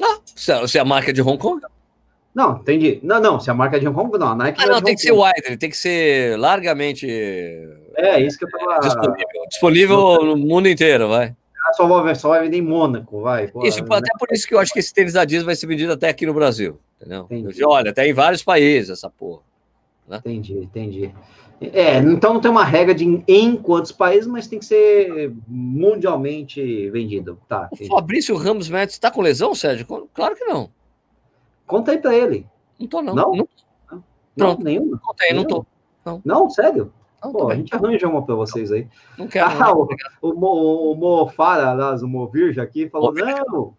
Ah, 0.02 0.20
se 0.26 0.78
é 0.78 0.82
a 0.82 0.86
marca 0.86 1.14
de 1.14 1.22
Hong 1.22 1.38
Kong. 1.38 1.62
Não, 2.34 2.58
entendi. 2.58 3.00
Não, 3.04 3.20
não, 3.20 3.40
se 3.40 3.50
a 3.50 3.54
marca 3.54 3.78
é 3.78 3.80
de 3.80 3.88
Hong 3.88 3.96
Kong, 3.96 4.18
não. 4.18 4.30
A 4.30 4.36
Nike 4.36 4.62
ah, 4.62 4.68
não, 4.68 4.82
tem 4.82 4.96
que 4.96 5.02
ser 5.02 5.12
wide, 5.12 5.42
ele 5.46 5.58
tem 5.58 5.70
que 5.70 5.78
ser 5.78 6.38
largamente. 6.38 7.08
É, 7.96 8.20
isso 8.20 8.38
que 8.38 8.46
eu 8.46 8.50
tava. 8.50 8.80
Disponível, 8.80 9.48
disponível 9.50 10.26
no 10.26 10.38
mundo 10.38 10.68
inteiro, 10.68 11.10
vai. 11.10 11.36
Ah, 11.68 11.74
só 11.74 11.88
vai, 11.88 12.16
só 12.16 12.30
vai 12.30 12.44
vender 12.44 12.58
em 12.58 12.62
Mônaco, 12.62 13.22
vai. 13.22 13.48
Pô, 13.48 13.66
isso, 13.66 13.84
né? 13.84 13.98
até 13.98 14.10
por 14.18 14.28
isso 14.32 14.48
que 14.48 14.54
eu 14.54 14.60
acho 14.60 14.74
que 14.74 14.80
esse 14.80 14.94
tênis 14.94 15.14
da 15.14 15.26
Disney 15.26 15.46
vai 15.46 15.56
ser 15.56 15.68
vendido 15.68 15.94
até 15.94 16.10
aqui 16.10 16.26
no 16.26 16.34
Brasil, 16.34 16.80
entendeu? 16.98 17.28
Entendi. 17.30 17.64
Olha, 17.64 17.92
até 17.92 18.08
em 18.08 18.14
vários 18.14 18.44
países 18.44 18.90
essa 18.90 19.10
porra. 19.10 19.42
Né? 20.08 20.18
Entendi, 20.18 20.58
entendi. 20.58 21.14
É, 21.62 21.98
então 21.98 22.34
não 22.34 22.42
tem 22.42 22.50
uma 22.50 22.64
regra 22.64 22.96
de 22.96 23.24
em 23.28 23.56
quantos 23.56 23.92
países, 23.92 24.26
mas 24.26 24.48
tem 24.48 24.58
que 24.58 24.66
ser 24.66 25.32
mundialmente 25.48 26.90
vendido. 26.90 27.40
Tá, 27.48 27.70
o 27.72 27.88
Fabrício 27.88 28.36
Ramos 28.36 28.68
Médici 28.68 28.98
está 28.98 29.12
com 29.12 29.22
lesão, 29.22 29.54
Sérgio? 29.54 29.86
Claro 30.12 30.36
que 30.36 30.46
não. 30.46 30.72
Conta 31.68 31.92
aí 31.92 32.00
pra 32.00 32.16
ele. 32.16 32.48
Não 32.80 32.88
tô, 32.88 33.02
não. 33.04 33.14
Não? 33.14 33.32
Não, 33.32 33.46
não, 34.36 34.58
nenhuma? 34.58 34.98
Conta 34.98 35.24
aí, 35.24 35.34
não 35.34 35.46
tô. 35.46 35.66
Não, 36.04 36.22
não 36.26 36.50
sério? 36.50 36.92
Pô, 37.22 37.50
a 37.50 37.56
gente 37.56 37.74
arranja 37.76 38.08
uma 38.08 38.24
para 38.24 38.36
vocês 38.36 38.72
aí. 38.72 38.88
Não 39.18 39.28
quero. 39.28 39.52
Ah, 39.62 39.74
o, 39.74 39.88
o, 40.22 40.34
Mo, 40.34 40.92
o 40.92 40.96
Mo 40.96 41.28
Fara, 41.30 41.96
o 41.96 42.08
Mo 42.08 42.28
Virge 42.28 42.60
aqui, 42.60 42.90
falou: 42.90 43.14
não, 43.14 43.74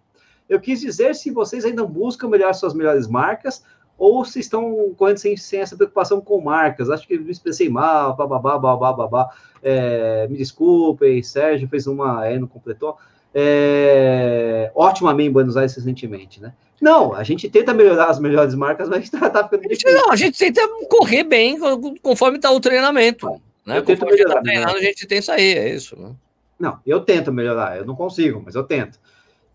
eu 0.48 0.60
quis 0.60 0.80
dizer 0.80 1.14
se 1.14 1.30
vocês 1.30 1.64
ainda 1.64 1.84
buscam 1.84 2.28
melhorar 2.28 2.52
suas 2.52 2.74
melhores 2.74 3.08
marcas 3.08 3.64
ou 3.98 4.24
se 4.24 4.40
estão 4.40 4.92
correndo 4.96 5.18
sem, 5.18 5.36
sem 5.36 5.60
essa 5.60 5.76
preocupação 5.76 6.20
com 6.20 6.40
marcas. 6.40 6.90
Acho 6.90 7.06
que 7.06 7.18
me 7.18 7.30
expressei 7.30 7.68
mal, 7.68 8.16
bababá, 8.16 8.58
babá, 8.58 8.92
babá. 8.92 9.30
É, 9.62 10.26
me 10.28 10.36
desculpem, 10.36 11.22
Sérgio 11.22 11.68
fez 11.68 11.86
uma, 11.86 12.20
aí 12.20 12.38
não 12.38 12.48
completou. 12.48 12.96
É, 13.34 14.70
ótimamente 14.74 15.28
em 15.28 15.32
Buenos 15.32 15.56
Aires 15.56 15.74
recentemente, 15.74 16.40
né? 16.40 16.52
Não, 16.82 17.14
a 17.14 17.22
gente 17.22 17.48
tenta 17.48 17.72
melhorar 17.72 18.06
as 18.06 18.18
melhores 18.18 18.56
marcas, 18.56 18.88
mas 18.88 19.04
está 19.04 19.30
tá 19.30 19.44
ficando 19.44 19.68
difícil. 19.68 19.94
Não, 19.94 20.10
a 20.10 20.16
gente 20.16 20.36
tenta 20.36 20.60
correr 20.90 21.22
bem 21.22 21.56
conforme 22.02 22.38
está 22.38 22.50
o 22.50 22.58
treinamento. 22.58 23.40
Né? 23.64 23.78
Eu 23.78 23.84
tento 23.84 24.04
melhorar, 24.04 24.32
a, 24.32 24.34
tá 24.34 24.42
treinando, 24.42 24.76
a 24.76 24.80
gente 24.80 25.06
tem 25.06 25.18
isso 25.18 25.30
aí, 25.30 25.52
é 25.56 25.72
isso. 25.72 25.96
Né? 25.96 26.10
Não, 26.58 26.80
eu 26.84 26.98
tento 26.98 27.32
melhorar, 27.32 27.76
eu 27.76 27.86
não 27.86 27.94
consigo, 27.94 28.42
mas 28.44 28.56
eu 28.56 28.64
tento. 28.64 28.98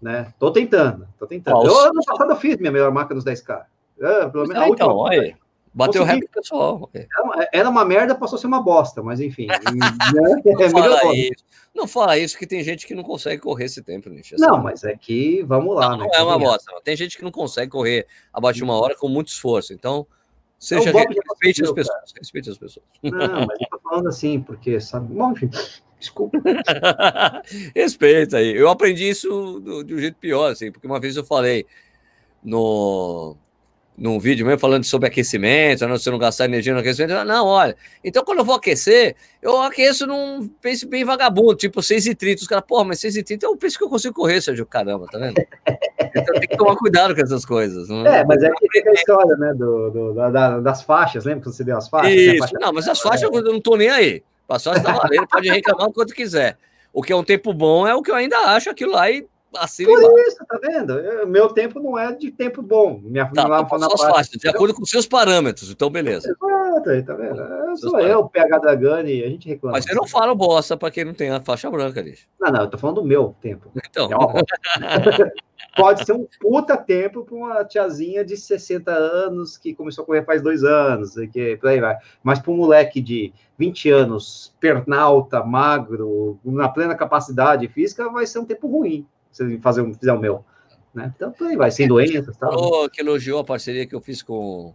Né? 0.02 0.34
Tô 0.40 0.52
tentando, 0.52 1.06
tô 1.20 1.28
tentando. 1.28 1.68
eu, 1.68 1.78
ano 1.78 2.02
passado 2.06 2.32
eu 2.32 2.38
fiz 2.38 2.56
minha 2.60 2.72
melhor 2.72 2.94
marca 2.94 3.14
nos 3.14 3.26
10K. 3.26 3.64
Eu, 3.98 4.32
pelo 4.32 4.48
menos, 4.48 4.64
é, 4.64 4.70
então, 4.70 4.96
olha. 4.96 5.38
Bateu 5.78 6.02
o 6.02 6.06
recorde 6.06 6.28
pessoal. 6.34 6.90
Era 6.92 7.24
uma, 7.24 7.48
era 7.54 7.70
uma, 7.70 7.86
merda, 7.86 8.16
passou 8.16 8.38
a 8.38 8.40
ser 8.40 8.48
uma 8.48 8.64
bosta, 8.64 9.04
mas 9.04 9.20
enfim. 9.20 9.46
né? 9.46 9.60
não, 10.44 10.62
é 10.62 10.70
fala 10.72 11.16
isso. 11.16 11.46
não 11.76 11.88
fala 11.88 12.18
isso, 12.18 12.36
que 12.36 12.48
tem 12.48 12.64
gente 12.64 12.88
que 12.88 12.96
não 12.96 13.04
consegue 13.04 13.40
correr 13.40 13.66
esse 13.66 13.84
tempo, 13.84 14.10
Nietzsche. 14.10 14.36
Não, 14.40 14.58
mas 14.58 14.84
é 14.84 14.98
que, 14.98 15.44
vamos 15.44 15.76
lá. 15.76 15.92
Não, 15.92 16.00
né? 16.00 16.08
não 16.12 16.20
é 16.20 16.24
uma 16.24 16.40
bosta. 16.40 16.72
Tem 16.84 16.96
gente 16.96 17.16
que 17.16 17.24
não 17.24 17.32
consegue 17.32 17.72
correr 17.72 18.08
abaixo 18.34 18.58
de 18.58 18.64
uma 18.64 18.74
hora 18.74 18.96
com 18.96 19.08
muito 19.08 19.28
esforço. 19.28 19.72
Então, 19.72 20.08
seja 20.58 20.92
gente, 20.92 21.20
respeite 21.30 21.64
as 21.64 21.72
pessoas. 21.72 22.12
Cara. 22.12 22.20
Respeite 22.20 22.50
as 22.50 22.58
pessoas. 22.58 22.86
Não, 23.04 23.46
mas 23.46 23.60
eu 23.62 23.68
tô 23.70 23.80
falando 23.88 24.10
assim, 24.10 24.42
porque, 24.42 24.80
sabe, 24.80 25.14
bom, 25.14 25.32
enfim, 25.32 25.52
desculpa. 26.00 26.40
Respeita 27.76 28.38
aí. 28.38 28.56
Eu 28.56 28.68
aprendi 28.68 29.08
isso 29.08 29.60
do, 29.60 29.84
de 29.84 29.94
um 29.94 30.00
jeito 30.00 30.18
pior, 30.18 30.52
assim, 30.52 30.72
porque 30.72 30.88
uma 30.88 31.00
vez 31.00 31.16
eu 31.16 31.24
falei 31.24 31.68
no 32.44 33.38
num 33.98 34.20
vídeo 34.20 34.46
mesmo 34.46 34.60
falando 34.60 34.84
sobre 34.84 35.08
aquecimento, 35.08 35.88
não 35.88 35.98
você 35.98 36.12
não 36.12 36.20
gastar 36.20 36.46
energia 36.46 36.72
no 36.72 36.80
aquecimento. 36.80 37.26
Não, 37.26 37.48
olha, 37.48 37.76
então 38.04 38.24
quando 38.24 38.40
eu 38.40 38.46
vou 38.46 38.56
aquecer, 38.56 39.16
eu 39.42 39.60
aqueço 39.60 40.06
num 40.06 40.48
pace 40.62 40.86
bem 40.86 41.04
vagabundo, 41.04 41.56
tipo 41.56 41.80
6,30. 41.80 42.42
Os 42.42 42.48
caras, 42.48 42.64
porra, 42.68 42.86
mas 42.86 43.00
6,30 43.00 43.44
é 43.44 43.48
o 43.48 43.58
pace 43.58 43.76
que 43.76 43.84
eu 43.84 43.90
consigo 43.90 44.14
correr, 44.14 44.40
Sérgio. 44.40 44.68
Caramba, 44.68 45.08
tá 45.12 45.18
vendo? 45.18 45.42
Então 46.16 46.40
tem 46.40 46.48
que 46.48 46.56
tomar 46.56 46.76
cuidado 46.76 47.16
com 47.16 47.22
essas 47.22 47.44
coisas. 47.44 47.90
Não 47.90 48.06
é, 48.06 48.24
mas 48.24 48.44
é 48.44 48.52
que 48.52 48.68
fica 48.72 48.92
a 48.92 48.94
história, 48.94 49.36
né, 49.36 49.54
do, 49.56 49.90
do 49.90 50.14
da, 50.14 50.60
das 50.60 50.84
faixas, 50.84 51.26
lembra 51.26 51.42
que 51.42 51.48
você 51.48 51.64
deu 51.64 51.78
as 51.78 51.90
faixas? 51.90 52.14
Isso, 52.14 52.38
faixa... 52.38 52.54
não, 52.60 52.74
mas 52.74 52.88
as 52.88 53.02
faixas 53.02 53.24
eu 53.24 53.42
não 53.42 53.60
tô 53.60 53.76
nem 53.76 53.90
aí. 53.90 54.24
Passou 54.48 54.74
essa 54.74 54.94
valendo, 54.94 55.28
pode 55.28 55.50
reclamar 55.50 55.88
o 55.88 55.94
quanto 55.94 56.14
quiser. 56.14 56.58
O 56.94 57.02
que 57.02 57.12
é 57.12 57.16
um 57.16 57.24
tempo 57.24 57.52
bom 57.52 57.88
é 57.88 57.96
o 57.96 58.02
que 58.02 58.12
eu 58.12 58.16
ainda 58.16 58.38
acho 58.38 58.70
aquilo 58.70 58.94
lá 58.94 59.10
e 59.10 59.26
Acima 59.60 59.92
Por 59.92 60.20
isso, 60.20 60.38
tá 60.48 60.60
vendo? 60.62 60.94
Eu, 61.00 61.28
meu 61.28 61.50
tempo 61.50 61.80
não 61.80 61.98
é 61.98 62.14
de 62.14 62.32
tempo 62.32 62.62
bom. 62.62 63.00
Minha 63.04 63.26
tá, 63.32 63.48
lá, 63.48 63.64
tá, 63.64 63.78
na 63.78 63.88
suas 63.88 64.02
faixas, 64.02 64.40
de 64.40 64.48
acordo 64.48 64.74
com 64.74 64.86
seus 64.86 65.08
parâmetros, 65.08 65.70
então 65.70 65.90
beleza. 65.90 66.30
Exato, 66.30 67.06
tá 67.06 67.14
vendo? 67.14 67.42
Eu 67.42 67.78
sou 67.78 68.00
eu, 68.00 68.28
PH 68.30 68.58
Dragani, 68.60 69.24
a 69.24 69.30
gente 69.30 69.48
reclama. 69.48 69.78
Mas 69.78 69.88
eu 69.88 69.96
não 69.96 70.08
falo 70.08 70.36
bosta 70.36 70.78
para 70.78 70.92
quem 70.92 71.06
não 71.06 71.14
tem 71.14 71.30
a 71.30 71.42
faixa 71.42 71.70
branca, 71.70 72.02
lixo. 72.02 72.28
Não, 72.40 72.52
não, 72.52 72.62
eu 72.62 72.70
tô 72.70 72.78
falando 72.78 73.02
do 73.02 73.08
meu 73.08 73.36
tempo. 73.42 73.72
Então. 73.76 74.10
Pode 75.76 76.06
ser 76.06 76.14
um 76.14 76.28
puta 76.40 76.76
tempo 76.76 77.24
para 77.24 77.36
uma 77.36 77.64
tiazinha 77.64 78.26
de 78.26 78.36
60 78.36 78.92
anos 78.92 79.58
que 79.58 79.76
começou 79.76 80.04
a 80.04 80.06
correr 80.08 80.26
faz 80.26 80.42
dois 80.42 80.64
anos, 80.64 81.14
que 81.32 81.56
por 81.58 81.70
aí 81.70 81.80
vai. 81.80 81.96
Mas 82.24 82.40
para 82.40 82.52
um 82.52 82.58
moleque 82.58 83.00
de 83.00 83.32
20 83.60 83.92
anos, 83.92 84.56
pernalta, 84.60 85.44
magro, 85.44 86.40
na 86.44 86.68
plena 86.68 86.96
capacidade 86.96 87.68
física, 87.68 88.10
vai 88.10 88.26
ser 88.26 88.40
um 88.40 88.46
tempo 88.46 88.68
ruim 88.68 89.06
se 89.38 89.58
fazer 89.60 89.82
um, 89.82 89.94
fizer 89.94 90.14
o 90.14 90.20
meu. 90.20 90.44
Né? 90.94 91.14
Então, 91.16 91.34
aí 91.42 91.56
vai, 91.56 91.70
sem 91.70 91.88
doenças 91.88 92.36
tal. 92.38 92.52
Falou 92.52 92.90
que 92.90 93.02
elogiou 93.02 93.40
a 93.40 93.44
parceria 93.44 93.86
que 93.86 93.94
eu 93.94 94.02
fiz 94.02 94.24
com 94.24 94.74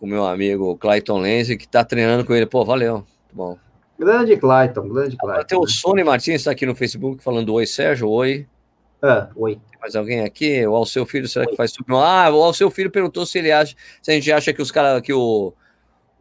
o 0.00 0.06
meu 0.06 0.24
amigo 0.24 0.76
Clayton 0.76 1.18
Lenz, 1.18 1.48
que 1.48 1.64
está 1.64 1.84
treinando 1.84 2.24
com 2.24 2.34
ele. 2.34 2.46
Pô, 2.46 2.64
valeu. 2.64 3.04
Bom. 3.32 3.58
Grande 3.98 4.36
Clayton, 4.36 4.88
grande 4.88 5.16
Clayton. 5.16 5.46
Tem 5.46 5.58
o 5.58 5.62
né? 5.62 5.68
Sony 5.68 6.04
Martins 6.04 6.36
está 6.36 6.50
aqui 6.50 6.66
no 6.66 6.74
Facebook 6.74 7.22
falando 7.22 7.52
oi, 7.54 7.66
Sérgio, 7.66 8.08
oi. 8.08 8.46
Ah, 9.02 9.28
oi. 9.36 9.54
Tem 9.70 9.80
mais 9.80 9.96
alguém 9.96 10.20
aqui? 10.20 10.66
O 10.66 10.74
Alceu 10.74 11.04
Filho, 11.06 11.28
será 11.28 11.44
oi. 11.44 11.50
que 11.50 11.56
faz 11.56 11.72
tudo? 11.72 11.96
Ah, 11.96 12.30
o 12.30 12.42
Alceu 12.42 12.70
Filho 12.70 12.90
perguntou 12.90 13.24
se 13.24 13.38
ele 13.38 13.52
acha, 13.52 13.74
se 14.02 14.10
a 14.10 14.14
gente 14.14 14.30
acha 14.30 14.52
que 14.52 14.60
os 14.60 14.70
caras, 14.70 15.00
que 15.00 15.12
o, 15.12 15.52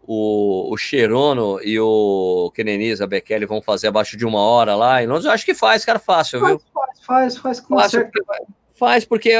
o, 0.07 0.73
o 0.73 0.77
Cherono 0.77 1.59
e 1.61 1.79
o 1.79 2.51
Keneniza 2.53 3.07
Bekele 3.07 3.45
vão 3.45 3.61
fazer 3.61 3.87
abaixo 3.87 4.15
de 4.15 4.25
uma 4.25 4.39
hora 4.39 4.75
lá 4.75 5.01
em 5.03 5.07
Londres. 5.07 5.25
Eu 5.25 5.31
acho 5.31 5.45
que 5.45 5.53
faz, 5.53 5.83
cara, 5.83 5.99
fácil, 5.99 6.45
viu? 6.45 6.61
Faz, 7.05 7.37
faz, 7.37 7.59
com 7.59 7.77
faz, 7.77 7.91
certeza. 7.91 8.25
Faz, 8.73 9.05
porque, 9.05 9.31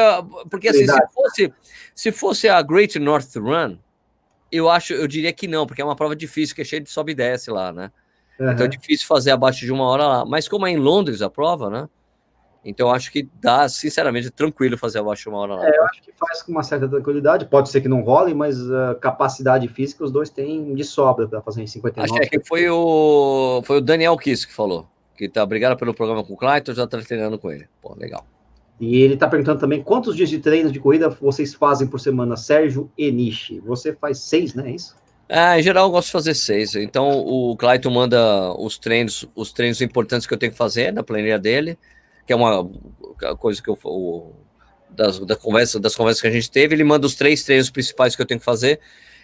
porque 0.50 0.70
assim, 0.70 0.88
se 0.88 1.08
fosse, 1.14 1.54
se 1.94 2.12
fosse 2.12 2.48
a 2.48 2.62
Great 2.62 2.98
North 3.00 3.36
Run, 3.36 3.78
eu 4.52 4.70
acho, 4.70 4.94
eu 4.94 5.08
diria 5.08 5.34
que 5.34 5.48
não, 5.48 5.66
porque 5.66 5.82
é 5.82 5.86
uma 5.86 5.96
prova 5.96 6.16
difícil, 6.16 6.56
que 6.56 6.62
é 6.62 6.66
cheia 6.66 6.82
de 6.82 6.90
sobe 6.90 7.12
e 7.12 7.16
desce 7.16 7.52
lá, 7.52 7.74
né? 7.74 7.92
Uhum. 8.40 8.52
Então 8.52 8.66
é 8.66 8.70
difícil 8.70 9.08
fazer 9.08 9.32
abaixo 9.32 9.66
de 9.66 9.72
uma 9.72 9.86
hora 9.86 10.08
lá. 10.08 10.26
Mas 10.26 10.48
como 10.48 10.68
é 10.68 10.72
em 10.72 10.78
Londres 10.78 11.22
a 11.22 11.30
prova, 11.30 11.70
né? 11.70 11.90
Então 12.64 12.90
acho 12.92 13.12
que 13.12 13.30
dá, 13.40 13.70
sinceramente, 13.70 14.32
tranquilo 14.32 14.78
fazer 14.78 15.00
abaixo 15.00 15.24
de 15.24 15.30
uma 15.30 15.38
hora 15.38 15.56
lá. 15.56 15.68
É, 15.68 15.78
eu 15.78 15.84
acho 15.86 16.02
que 16.02 16.12
faz 16.14 16.42
com 16.42 16.52
uma 16.52 16.64
certa 16.64 16.88
tranquilidade. 16.88 17.46
Pode 17.46 17.70
ser 17.70 17.82
que 17.82 17.88
não 17.88 18.02
role, 18.02 18.34
mas 18.34 18.60
uh, 18.60 18.96
capacidade 19.00 19.68
física 19.68 20.04
os 20.04 20.12
dois 20.12 20.30
têm 20.30 20.74
de 20.74 20.84
sobra 20.84 21.28
para 21.28 21.42
fazer 21.42 21.62
em 21.62 21.68
59. 21.68 22.20
Acho 22.20 22.30
que 22.30 22.40
foi 22.44 22.68
o, 22.70 23.62
foi 23.64 23.78
o 23.78 23.82
Daniel 23.82 24.18
Kiss 24.18 24.48
que 24.48 24.54
falou. 24.54 24.88
Que 25.18 25.30
tá, 25.30 25.44
obrigado 25.44 25.78
pelo 25.78 25.94
programa 25.94 26.24
com 26.24 26.34
o 26.34 26.38
Clayton, 26.38 26.74
já 26.74 26.86
tá 26.86 27.00
treinando 27.00 27.38
com 27.40 27.52
ele. 27.52 27.68
Pô, 27.82 27.96
legal. 27.96 28.26
E 28.80 28.98
ele 28.98 29.14
está 29.14 29.28
perguntando 29.28 29.60
também 29.60 29.82
quantos 29.82 30.16
dias 30.16 30.30
de 30.30 30.40
treino 30.40 30.72
de 30.72 30.80
corrida 30.80 31.10
vocês 31.10 31.54
fazem 31.54 31.88
por 31.88 32.00
semana, 32.00 32.36
Sérgio 32.36 32.92
Enishi. 32.98 33.60
Você 33.62 33.94
faz 33.94 34.20
seis, 34.20 34.54
né? 34.54 34.70
É 34.70 34.76
isso? 34.76 34.96
É, 35.28 35.60
em 35.60 35.64
geral 35.64 35.88
eu 35.88 35.92
gosto 35.92 36.08
de 36.08 36.12
fazer 36.12 36.34
seis. 36.34 36.76
Então 36.76 37.10
o 37.10 37.56
Clayton 37.56 37.90
manda 37.90 38.54
os 38.60 38.78
treinos, 38.78 39.28
os 39.34 39.52
treinos 39.52 39.82
importantes 39.82 40.28
que 40.28 40.34
eu 40.34 40.38
tenho 40.38 40.52
que 40.52 40.58
fazer 40.58 40.92
na 40.92 41.04
planilha 41.04 41.40
dele, 41.40 41.78
que 42.28 42.34
é 42.34 42.36
uma 42.36 42.70
coisa 43.40 43.62
que 43.62 43.70
eu 43.70 43.78
o, 43.86 44.34
das, 44.90 45.20
da 45.20 45.36
conversa, 45.36 45.80
das 45.80 45.96
conversas 45.96 46.22
que 46.22 46.28
a 46.28 46.32
gente 46.32 46.52
teve, 46.52 46.76
ele 46.76 46.84
manda 46.84 47.08
os 47.08 47.16
três 47.16 47.44
treinos 47.44 47.70
principais 47.70 48.16
que 48.16 48.22
eu 48.22 48.26
tenho 48.26 48.40
que 48.40 48.46
fazer 48.46 48.80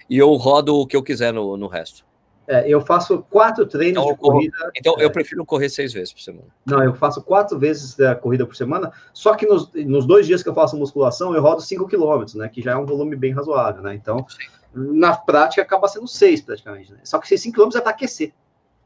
e 0.09 0.17
eu 0.17 0.33
rodo 0.35 0.75
o 0.75 0.87
que 0.87 0.95
eu 0.95 1.03
quiser 1.03 1.33
no, 1.33 1.57
no 1.57 1.67
resto. 1.67 2.05
É, 2.51 2.67
eu 2.67 2.81
faço 2.81 3.25
quatro 3.29 3.65
treinos 3.65 4.03
então, 4.03 4.13
de 4.13 4.19
corrida. 4.19 4.71
Então, 4.75 4.95
é, 4.99 5.05
eu 5.05 5.09
prefiro 5.09 5.45
correr 5.45 5.69
seis 5.69 5.93
vezes 5.93 6.11
por 6.11 6.19
semana. 6.19 6.47
Não, 6.65 6.83
eu 6.83 6.93
faço 6.93 7.21
quatro 7.21 7.57
vezes 7.57 7.97
a 8.01 8.13
corrida 8.13 8.45
por 8.45 8.57
semana, 8.57 8.91
só 9.13 9.35
que 9.35 9.45
nos, 9.45 9.71
nos 9.73 10.05
dois 10.05 10.27
dias 10.27 10.43
que 10.43 10.49
eu 10.49 10.53
faço 10.53 10.75
musculação, 10.75 11.33
eu 11.33 11.41
rodo 11.41 11.61
cinco 11.61 11.87
quilômetros, 11.87 12.35
né? 12.35 12.49
Que 12.49 12.61
já 12.61 12.73
é 12.73 12.75
um 12.75 12.85
volume 12.85 13.15
bem 13.15 13.31
razoável, 13.31 13.81
né? 13.81 13.95
Então, 13.95 14.25
Sim. 14.27 14.49
na 14.75 15.15
prática, 15.15 15.61
acaba 15.61 15.87
sendo 15.87 16.09
seis 16.09 16.41
praticamente, 16.41 16.91
né? 16.91 16.99
Só 17.05 17.19
que 17.19 17.25
esses 17.25 17.41
cinco 17.41 17.53
quilômetros 17.53 17.79
é 17.79 17.83
para 17.83 17.91
aquecer. 17.91 18.33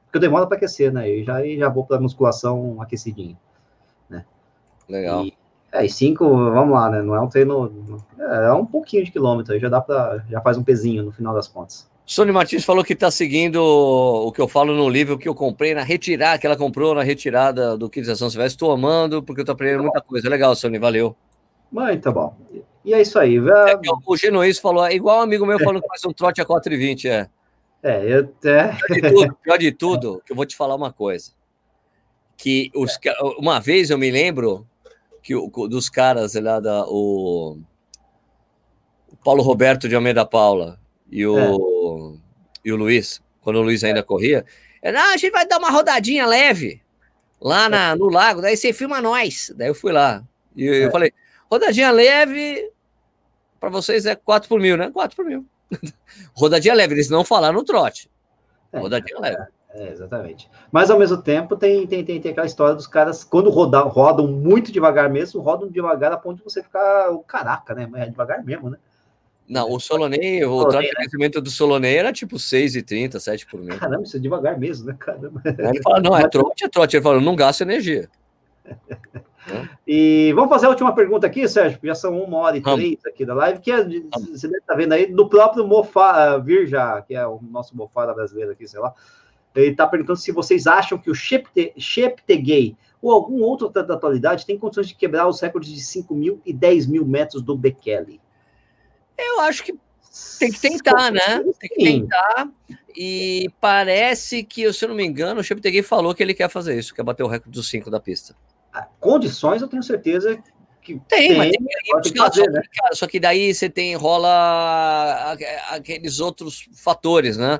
Porque 0.06 0.18
eu 0.18 0.22
demoro 0.22 0.46
para 0.46 0.58
aquecer, 0.58 0.94
né? 0.94 1.10
E 1.10 1.24
já, 1.24 1.44
já 1.44 1.68
vou 1.68 1.88
para 1.88 2.00
musculação 2.00 2.80
aquecidinho, 2.80 3.36
né? 4.08 4.26
Legal. 4.88 5.26
E, 5.26 5.34
é, 5.72 5.84
e 5.84 5.90
cinco, 5.90 6.24
vamos 6.30 6.76
lá, 6.76 6.92
né? 6.92 7.02
Não 7.02 7.16
é 7.16 7.20
um 7.20 7.28
treino. 7.28 8.04
É, 8.20 8.46
é 8.46 8.54
um 8.54 8.66
pouquinho 8.66 9.04
de 9.04 9.10
quilômetro, 9.10 9.54
aí 9.54 9.60
já 9.60 9.70
dá 9.70 9.82
para. 9.82 10.24
Já 10.30 10.40
faz 10.40 10.56
um 10.56 10.64
pezinho 10.64 11.02
no 11.02 11.12
final 11.12 11.34
das 11.34 11.48
contas. 11.48 11.90
Sônia 12.06 12.32
Martins 12.32 12.64
falou 12.64 12.84
que 12.84 12.94
está 12.94 13.10
seguindo 13.10 13.58
o 13.58 14.32
que 14.32 14.40
eu 14.40 14.48
falo 14.48 14.76
no 14.76 14.88
livro 14.88 15.18
que 15.18 15.28
eu 15.28 15.34
comprei 15.34 15.74
na 15.74 15.82
retirada, 15.82 16.38
que 16.38 16.46
ela 16.46 16.56
comprou 16.56 16.94
na 16.94 17.02
retirada 17.02 17.76
do 17.76 17.90
Kids 17.90 18.10
Ação 18.10 18.30
Silvestre. 18.30 18.56
Estou 18.56 18.72
amando, 18.72 19.24
porque 19.24 19.42
eu 19.42 19.44
estou 19.44 19.54
aprendendo 19.54 19.84
muita 19.84 20.02
coisa. 20.02 20.30
Legal, 20.30 20.56
Sônia, 20.56 20.80
valeu. 20.80 21.16
Muito 21.72 22.04
tá 22.04 22.12
bom. 22.12 22.38
E 22.84 22.94
é 22.94 23.02
isso 23.02 23.18
aí. 23.18 23.38
É 23.38 23.80
o 24.06 24.16
Genoís 24.16 24.60
falou, 24.60 24.86
é 24.86 24.94
igual 24.94 25.18
um 25.18 25.24
amigo 25.24 25.48
meu 25.48 25.58
falando 25.58 25.82
que 25.82 25.88
faz 25.88 26.06
um 26.06 26.14
trote 26.14 26.40
a 26.40 26.46
4,20, 26.46 27.10
é. 27.10 27.28
É, 27.82 28.04
eu 28.14 28.20
até. 28.20 28.78
Pior 28.88 28.96
de 28.96 29.02
tudo, 29.02 29.38
pior 29.44 29.58
de 29.58 29.72
tudo, 29.72 30.22
que 30.26 30.32
eu 30.32 30.36
vou 30.36 30.46
te 30.46 30.56
falar 30.56 30.76
uma 30.76 30.94
coisa. 30.94 31.32
Que 32.38 32.72
os, 32.76 33.00
uma 33.40 33.60
vez 33.60 33.90
eu 33.90 33.98
me 33.98 34.12
lembro 34.12 34.68
que 35.24 35.34
dos 35.68 35.90
caras 35.90 36.36
lá 36.36 36.60
da. 36.60 36.86
O 36.88 37.58
Paulo 39.24 39.42
Roberto 39.42 39.90
de 39.90 39.96
Almeida 39.96 40.26
Paula 40.26 40.80
e 41.10 41.26
o. 41.26 42.18
É 42.22 42.26
e 42.66 42.72
o 42.74 42.76
Luiz, 42.76 43.22
quando 43.42 43.58
o 43.58 43.62
Luiz 43.62 43.84
ainda 43.84 44.02
corria, 44.02 44.44
era, 44.82 45.00
ah, 45.00 45.14
a 45.14 45.18
gente 45.18 45.32
vai 45.32 45.48
dar 45.48 45.60
uma 45.60 45.70
rodadinha 45.70 46.26
leve 46.26 46.82
lá 47.40 47.70
na, 47.70 47.96
no 47.96 48.10
lago, 48.10 48.42
daí 48.42 48.58
você 48.58 48.74
filma 48.74 49.00
nós. 49.00 49.54
Daí 49.56 49.68
eu 49.68 49.76
fui 49.76 49.92
lá. 49.92 50.24
E 50.56 50.66
eu, 50.66 50.88
é. 50.88 50.92
falei, 50.92 51.14
rodadinha 51.50 51.92
leve 51.92 52.72
para 53.60 53.70
vocês 53.70 54.08
é 54.08 54.16
4 54.16 54.50
por 54.50 54.60
mil, 54.60 54.76
né? 54.76 54.90
4 54.90 55.16
por 55.16 55.26
mil. 55.26 55.46
rodadinha 56.34 56.74
leve, 56.74 56.96
eles 56.96 57.10
não 57.10 57.24
falaram 57.24 57.54
no 57.54 57.64
trote. 57.64 58.10
É, 58.72 58.80
rodadinha 58.80 59.20
leve. 59.20 59.44
É, 59.70 59.90
exatamente. 59.90 60.50
Mas 60.72 60.90
ao 60.90 60.98
mesmo 60.98 61.22
tempo 61.22 61.56
tem, 61.56 61.86
tem, 61.86 62.04
tem, 62.04 62.20
tem 62.20 62.32
aquela 62.32 62.48
história 62.48 62.74
dos 62.74 62.88
caras, 62.88 63.24
quando 63.24 63.52
rodam, 63.52 63.88
rodam 63.90 64.28
muito 64.28 64.72
devagar 64.72 65.10
mesmo, 65.10 65.42
rodam 65.42 65.70
devagar 65.70 66.12
a 66.12 66.18
ponto 66.18 66.38
de 66.38 66.44
você 66.44 66.64
ficar 66.64 67.12
o 67.12 67.20
caraca, 67.20 67.76
né? 67.76 67.88
É 67.96 68.10
devagar 68.10 68.44
mesmo, 68.44 68.72
né? 68.72 68.78
Não, 69.48 69.72
o 69.72 69.80
Solonei, 69.80 70.44
o 70.44 70.62
Solonei, 70.62 70.88
né? 70.88 70.94
crescimento 70.96 71.42
do 71.42 71.50
Solonei 71.50 71.98
era 71.98 72.12
tipo 72.12 72.38
6,30, 72.38 73.20
7 73.20 73.46
por 73.46 73.62
mil. 73.62 73.78
Caramba, 73.78 74.04
isso 74.04 74.18
é 74.18 74.20
devagar 74.20 74.58
mesmo, 74.58 74.88
né? 74.88 74.96
Caramba. 74.98 75.42
Ele 75.46 75.82
fala, 75.82 76.02
não, 76.02 76.18
é 76.18 76.28
trote, 76.28 76.66
é 76.66 76.70
trote. 76.70 76.96
Ele 76.96 77.04
fala, 77.04 77.22
não 77.22 77.36
gasta 77.36 77.64
energia. 77.64 78.10
E 79.88 80.34
vamos 80.34 80.50
fazer 80.50 80.66
a 80.66 80.70
última 80.70 80.94
pergunta 80.96 81.28
aqui, 81.28 81.48
Sérgio, 81.48 81.80
já 81.84 81.94
são 81.94 82.20
uma 82.20 82.38
hora 82.38 82.58
e 82.58 82.62
três 82.62 82.98
aqui 83.06 83.24
da 83.24 83.36
live, 83.36 83.60
que 83.60 83.72
é, 83.72 83.78
você 83.78 84.48
deve 84.48 84.58
estar 84.58 84.74
tá 84.74 84.76
vendo 84.76 84.94
aí, 84.94 85.06
do 85.06 85.30
próprio 85.30 85.68
Mofa 85.68 86.40
Virja, 86.40 87.04
que 87.04 87.14
é 87.14 87.28
o 87.28 87.40
nosso 87.52 87.78
Mofara 87.78 88.14
brasileiro 88.14 88.52
aqui, 88.52 88.68
sei 88.68 88.80
lá. 88.80 88.94
Ele 89.54 89.68
está 89.68 89.88
perguntando 89.88 90.18
se 90.18 90.32
vocês 90.32 90.66
acham 90.68 90.98
que 90.98 91.10
o 91.10 91.16
Cheptegei 91.16 92.76
ou 93.02 93.12
algum 93.12 93.42
outro 93.42 93.70
da 93.70 93.94
atualidade 93.94 94.46
tem 94.46 94.58
condições 94.58 94.88
de 94.88 94.96
quebrar 94.96 95.28
os 95.28 95.40
recordes 95.40 95.72
de 95.72 95.80
5 95.80 96.14
mil 96.16 96.42
e 96.44 96.52
10 96.52 96.88
mil 96.88 97.06
metros 97.06 97.42
do 97.42 97.56
Bekele. 97.56 98.20
Eu 99.18 99.40
acho 99.42 99.64
que 99.64 99.74
tem 100.40 100.52
que 100.52 100.60
tentar, 100.60 101.12
né? 101.12 101.44
Tem 101.60 101.70
que 101.70 101.84
tentar. 101.84 102.50
E 102.96 103.50
parece 103.60 104.44
que, 104.44 104.72
se 104.72 104.86
eu 104.86 104.90
não 104.90 104.96
me 104.96 105.06
engano, 105.06 105.42
o 105.42 105.44
Cheptegei 105.44 105.84
falou 105.84 106.16
que 106.16 106.24
ele 106.24 106.34
quer 106.34 106.50
fazer 106.50 106.78
isso, 106.78 106.94
quer 106.94 107.04
bater 107.04 107.24
o 107.24 107.28
recorde 107.28 107.52
dos 107.52 107.68
cinco 107.68 107.90
da 107.90 108.00
pista. 108.00 108.36
Ah, 108.74 108.88
condições, 109.00 109.62
eu 109.62 109.68
tenho 109.68 109.84
certeza 109.84 110.42
que 110.82 111.00
tem, 111.08 111.30
tem 111.30 111.38
mas 111.38 111.52
tem, 111.52 111.66
tem 112.02 112.14
que 112.14 112.18
fazer, 112.18 112.46
só, 112.46 112.52
né? 112.52 112.62
Cara, 112.74 112.96
só 112.96 113.08
que 113.08 113.20
daí 113.20 113.54
você 113.54 113.70
tem 113.70 113.96
rola 113.96 115.36
aqueles 115.70 116.20
outros 116.20 116.70
fatores, 116.76 117.38
né? 117.38 117.60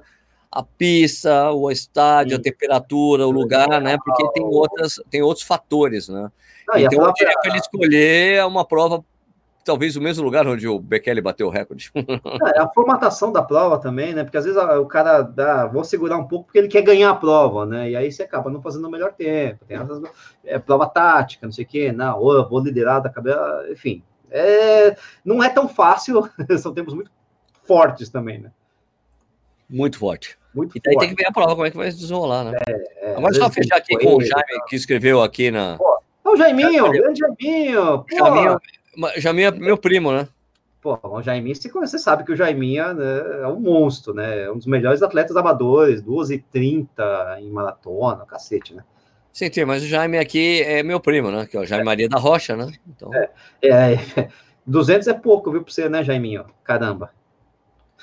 A 0.50 0.64
pista, 0.64 1.52
o 1.52 1.70
estádio, 1.70 2.36
Sim. 2.36 2.40
a 2.40 2.44
temperatura, 2.44 3.28
o 3.28 3.32
lugar, 3.32 3.82
né? 3.82 3.98
Porque 4.06 4.32
tem 4.32 4.44
outras, 4.46 5.02
tem 5.10 5.22
outros 5.22 5.46
fatores, 5.46 6.08
né? 6.08 6.32
Não, 6.68 6.78
então, 6.78 7.06
eu 7.06 7.14
diria 7.14 7.36
que 7.42 7.50
ele 7.50 7.58
escolher 7.58 8.46
uma 8.46 8.66
prova 8.66 9.04
talvez 9.66 9.96
o 9.98 10.02
mesmo 10.02 10.24
lugar 10.24 10.48
onde 10.48 10.68
o 10.68 10.80
Bekele 10.80 11.20
bateu 11.20 11.48
o 11.48 11.50
recorde. 11.50 11.92
É, 12.56 12.60
a 12.60 12.70
formatação 12.70 13.32
da 13.32 13.42
prova 13.42 13.80
também, 13.80 14.14
né? 14.14 14.24
Porque 14.24 14.38
às 14.38 14.46
vezes 14.46 14.62
o 14.62 14.86
cara 14.86 15.22
dá, 15.22 15.66
vou 15.66 15.84
segurar 15.84 16.18
um 16.18 16.28
pouco 16.28 16.46
porque 16.46 16.60
ele 16.60 16.68
quer 16.68 16.82
ganhar 16.82 17.10
a 17.10 17.16
prova, 17.16 17.66
né? 17.66 17.90
E 17.90 17.96
aí 17.96 18.12
você 18.12 18.24
acaba 18.24 18.50
não 18.50 18.62
fazendo 18.62 18.88
o 18.88 18.92
melhor 18.92 19.14
tempo. 19.14 19.66
Tem 19.66 19.78
é, 20.44 20.60
prova 20.60 20.88
tática, 20.88 21.46
não 21.46 21.52
sei 21.52 21.66
o 21.66 21.68
quê, 21.68 21.96
ou 22.18 22.34
eu 22.34 22.48
vou 22.48 22.60
liderar 22.60 23.02
da 23.02 23.10
cabeça, 23.10 23.66
enfim. 23.72 24.04
É, 24.30 24.96
não 25.24 25.44
é 25.44 25.50
tão 25.50 25.68
fácil, 25.68 26.30
são 26.60 26.74
tempos 26.74 26.94
muito 26.94 27.10
fortes 27.64 28.10
também, 28.10 28.40
né? 28.40 28.52
Muito 29.68 29.98
forte. 29.98 30.38
Muito 30.54 30.78
e 30.78 30.82
daí 30.82 30.94
forte. 30.94 31.08
tem 31.08 31.16
que 31.16 31.24
ver 31.24 31.30
a 31.30 31.34
prova, 31.34 31.56
como 31.56 31.66
é 31.66 31.72
que 31.72 31.78
vai 31.78 31.92
se 31.92 31.98
desenrolar, 31.98 32.44
né? 32.44 32.58
É, 33.02 33.16
Agora 33.16 33.34
só 33.34 33.50
fechar 33.50 33.78
aqui 33.78 33.98
com 33.98 34.18
o 34.18 34.22
Jaime, 34.22 34.64
que 34.68 34.76
escreveu 34.76 35.24
aqui 35.24 35.50
na. 35.50 35.78
Pô, 35.78 36.00
o 36.24 36.36
Jaiminho, 36.36 36.92
grande 36.92 37.20
Jaiminho. 37.20 38.04
Pô. 38.04 38.18
Jaiminho, 38.18 38.60
Jaiminho 39.18 39.48
é 39.48 39.52
meu 39.52 39.78
primo, 39.78 40.12
né? 40.12 40.28
Pô, 40.82 41.00
o 41.04 41.22
Jaiminho, 41.22 41.56
você 41.56 41.98
sabe 41.98 42.24
que 42.24 42.32
o 42.32 42.36
Jaiminho 42.36 42.94
né, 42.94 43.42
é 43.42 43.48
um 43.48 43.60
monstro, 43.60 44.14
né? 44.14 44.44
É 44.44 44.52
um 44.52 44.58
dos 44.58 44.68
melhores 44.68 45.02
atletas 45.02 45.36
amadores, 45.36 46.04
2h30 46.04 46.88
em 47.40 47.50
maratona, 47.50 48.26
cacete, 48.26 48.76
né? 48.76 48.84
Sim, 49.34 49.52
sim, 49.52 49.66
mas 49.66 49.84
o 49.84 49.88
Jaime 49.88 50.20
aqui 50.20 50.62
é 50.62 50.84
meu 50.84 51.00
primo, 51.00 51.32
né? 51.32 51.48
Que 51.48 51.58
é 51.58 51.60
o 51.60 51.66
Jaime 51.66 51.84
Maria 51.84 52.08
da 52.08 52.20
Rocha, 52.20 52.56
né? 52.56 52.72
Então... 52.88 53.10
É, 53.14 53.30
é, 53.64 54.30
200 54.66 55.08
é 55.08 55.14
pouco, 55.14 55.52
viu, 55.52 55.64
pra 55.64 55.74
você, 55.74 55.90
né, 55.90 56.04
Jaiminho? 56.04 56.46
Caramba. 56.64 57.12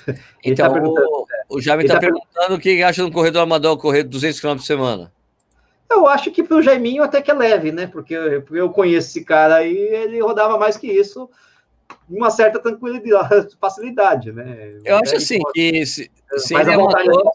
Então, 0.43 0.73
tá 0.73 0.81
o, 0.81 1.25
o 1.47 1.61
Jaime 1.61 1.83
está 1.83 1.93
tá 1.93 2.01
perguntando 2.01 2.55
o 2.55 2.59
que 2.59 2.83
acha 2.83 3.01
de 3.01 3.07
um 3.07 3.11
corredor 3.11 3.43
amador 3.43 3.77
correr 3.77 4.03
200 4.03 4.41
km 4.41 4.55
por 4.55 4.63
semana. 4.63 5.12
Eu 5.93 6.07
acho 6.07 6.31
que 6.31 6.43
para 6.43 6.57
o 6.57 6.61
Jaiminho 6.61 7.03
até 7.03 7.21
que 7.21 7.31
é 7.31 7.33
leve, 7.33 7.71
né? 7.71 7.87
Porque 7.87 8.13
eu 8.13 8.69
conheço 8.69 9.09
esse 9.09 9.23
cara 9.23 9.55
aí, 9.55 9.77
ele 9.77 10.21
rodava 10.21 10.57
mais 10.57 10.75
que 10.77 10.87
isso, 10.87 11.29
uma 12.09 12.29
certa 12.29 12.59
tranquilidade, 12.59 13.55
facilidade, 13.61 14.31
né? 14.31 14.77
Eu 14.83 14.97
acho 14.97 15.15
assim 15.15 15.39
que 15.53 15.85
se, 15.85 16.11
se 16.37 16.55
ele 16.55 16.71
é 16.71 16.73
amador, 16.73 17.31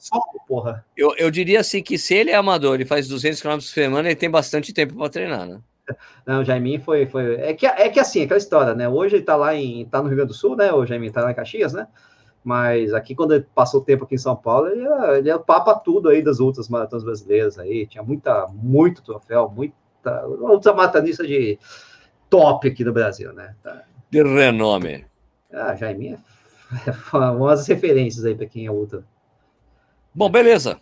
porra. 0.47 0.85
Eu, 0.97 1.15
eu 1.17 1.31
diria 1.31 1.61
assim 1.61 1.83
que 1.83 1.99
se 1.99 2.15
ele 2.15 2.31
é 2.31 2.35
amador, 2.35 2.75
ele 2.75 2.85
faz 2.85 3.09
200 3.09 3.41
km 3.41 3.55
por 3.55 3.63
semana, 3.63 4.09
ele 4.09 4.17
tem 4.17 4.31
bastante 4.31 4.73
tempo 4.73 4.95
para 4.95 5.09
treinar, 5.09 5.47
né? 5.47 5.61
Não, 6.27 6.41
o 6.41 6.45
Jaiminho 6.45 6.81
foi, 6.81 7.07
foi. 7.07 7.37
É 7.37 7.55
que, 7.55 7.67
é 7.67 7.89
que 7.89 7.99
assim, 7.99 8.23
aquela 8.23 8.39
história, 8.39 8.75
né? 8.75 8.89
Hoje 8.89 9.17
ele 9.17 9.25
tá 9.25 9.37
lá 9.37 9.55
em. 9.55 9.87
tá 9.87 10.03
no 10.03 10.09
Rio 10.09 10.17
Grande 10.17 10.33
do 10.33 10.37
Sul, 10.37 10.55
né? 10.55 10.71
O 10.73 10.85
Jaiminho 10.85 11.13
tá 11.13 11.23
lá 11.23 11.31
em 11.31 11.35
Caxias, 11.35 11.73
né? 11.73 11.87
Mas 12.49 12.95
aqui, 12.95 13.15
quando 13.15 13.35
ele 13.35 13.47
passou 13.55 13.83
tempo 13.83 14.05
aqui 14.05 14.15
em 14.15 14.19
São 14.19 14.35
Paulo, 14.35 14.69
ele 14.69 14.81
era, 14.81 15.19
ele 15.19 15.29
era 15.29 15.39
papa 15.39 15.75
tudo 15.75 16.09
aí 16.09 16.23
das 16.23 16.41
outras 16.41 16.67
maratonas 16.67 17.05
brasileiras 17.05 17.59
aí. 17.59 17.87
Tinha 17.87 18.03
muita, 18.03 18.47
muito 18.51 19.03
troféu, 19.03 19.53
muita. 19.55 19.77
Outra 20.41 20.73
maratonista 20.73 21.27
de 21.27 21.59
top 22.31 22.67
aqui 22.67 22.83
no 22.85 22.93
Brasil, 22.95 23.35
né? 23.35 23.55
Tá. 23.63 23.83
De 24.11 24.23
renome. 24.23 25.05
Ah, 25.53 25.77
Jaiminho 25.77 26.19
é 26.87 26.91
umas 27.37 27.69
referências 27.69 28.25
aí 28.25 28.35
para 28.35 28.47
quem 28.47 28.65
é 28.65 28.71
outra. 28.71 29.05
Bom, 30.15 30.31
beleza. 30.31 30.81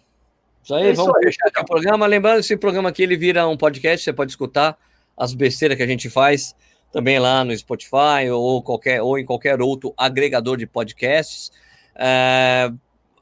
Isso 0.62 0.72
aí, 0.72 0.86
é 0.86 0.90
isso 0.92 1.02
vamos 1.02 1.16
aí, 1.16 1.24
fechar 1.24 1.48
aqui 1.48 1.60
o 1.60 1.64
programa. 1.64 2.06
Lembrando, 2.06 2.38
esse 2.38 2.56
programa 2.56 2.90
aqui 2.90 3.02
ele 3.02 3.16
vira 3.16 3.48
um 3.48 3.56
podcast, 3.56 4.04
você 4.04 4.12
pode 4.12 4.30
escutar 4.30 4.78
as 5.16 5.34
besteiras 5.34 5.76
que 5.76 5.82
a 5.82 5.86
gente 5.88 6.08
faz 6.08 6.54
também 6.92 7.18
lá 7.18 7.44
no 7.44 7.56
Spotify 7.56 8.30
ou, 8.32 8.62
qualquer, 8.62 9.02
ou 9.02 9.18
em 9.18 9.24
qualquer 9.24 9.60
outro 9.60 9.92
agregador 9.96 10.56
de 10.56 10.66
podcasts. 10.66 11.52
É, 11.94 12.70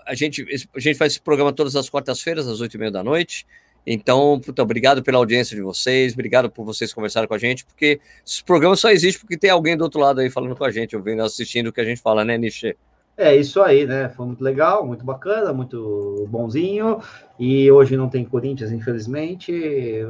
a, 0.07 0.15
gente, 0.15 0.45
a 0.75 0.81
gente 0.81 0.97
faz 0.97 1.12
esse 1.12 1.21
programa 1.21 1.53
todas 1.53 1.77
as 1.77 1.89
quartas-feiras, 1.89 2.47
às 2.47 2.61
oito 2.61 2.75
e 2.75 2.79
meia 2.79 2.91
da 2.91 3.03
noite. 3.03 3.47
Então, 3.87 4.41
puta, 4.41 4.62
obrigado 4.62 5.03
pela 5.03 5.19
audiência 5.19 5.55
de 5.55 5.62
vocês, 5.62 6.15
obrigado 6.15 6.51
por 6.51 6.65
vocês 6.65 6.93
conversarem 6.93 7.29
com 7.29 7.35
a 7.35 7.39
gente, 7.39 7.67
porque 7.67 8.01
esse 8.27 8.43
programa 8.43 8.77
só 8.77 8.91
existe 8.91 9.21
porque 9.21 9.37
tem 9.37 9.51
alguém 9.51 9.77
do 9.77 9.85
outro 9.85 10.01
lado 10.01 10.21
aí 10.21 10.31
falando 10.31 10.57
com 10.57 10.65
a 10.65 10.71
gente, 10.71 10.97
ouvindo, 10.97 11.23
assistindo 11.23 11.67
o 11.67 11.73
que 11.73 11.83
a 11.83 11.85
gente 11.85 12.01
fala, 12.01 12.25
né, 12.25 12.39
Nishi? 12.39 12.75
É 13.17 13.37
isso 13.37 13.62
aí, 13.62 13.87
né? 13.87 14.09
Foi 14.09 14.27
muito 14.27 14.43
legal, 14.43 14.85
muito 14.85 15.05
bacana, 15.05 15.53
muito 15.53 16.27
bonzinho. 16.29 16.99
E 17.39 17.71
hoje 17.71 17.97
não 17.97 18.09
tem 18.09 18.25
Corinthians, 18.25 18.73
infelizmente. 18.73 19.53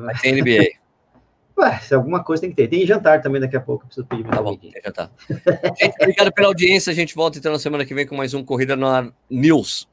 Mas 0.01 0.23
tem 0.23 0.41
NBA. 0.41 0.84
Ué, 1.57 1.79
se 1.79 1.95
alguma 1.95 2.23
coisa 2.23 2.41
tem 2.41 2.51
que 2.51 2.57
ter. 2.57 2.69
Tem 2.69 2.85
jantar 2.85 3.23
também 3.23 3.41
daqui 3.41 3.57
a 3.57 3.61
pouco, 3.61 3.87
preciso 3.87 4.07
pedir 4.07 4.25
Tá 4.25 4.43
bom, 4.43 4.57
tem 4.57 4.73
jantar. 4.85 5.11
gente, 5.29 5.95
obrigado 6.01 6.33
pela 6.33 6.49
audiência. 6.49 6.91
A 6.91 6.95
gente 6.95 7.15
volta 7.15 7.39
então 7.39 7.53
na 7.53 7.59
semana 7.59 7.85
que 7.85 7.95
vem 7.95 8.07
com 8.07 8.17
mais 8.17 8.35
um 8.35 8.45
Corrida 8.45 8.75
no 8.75 9.13
News. 9.31 9.89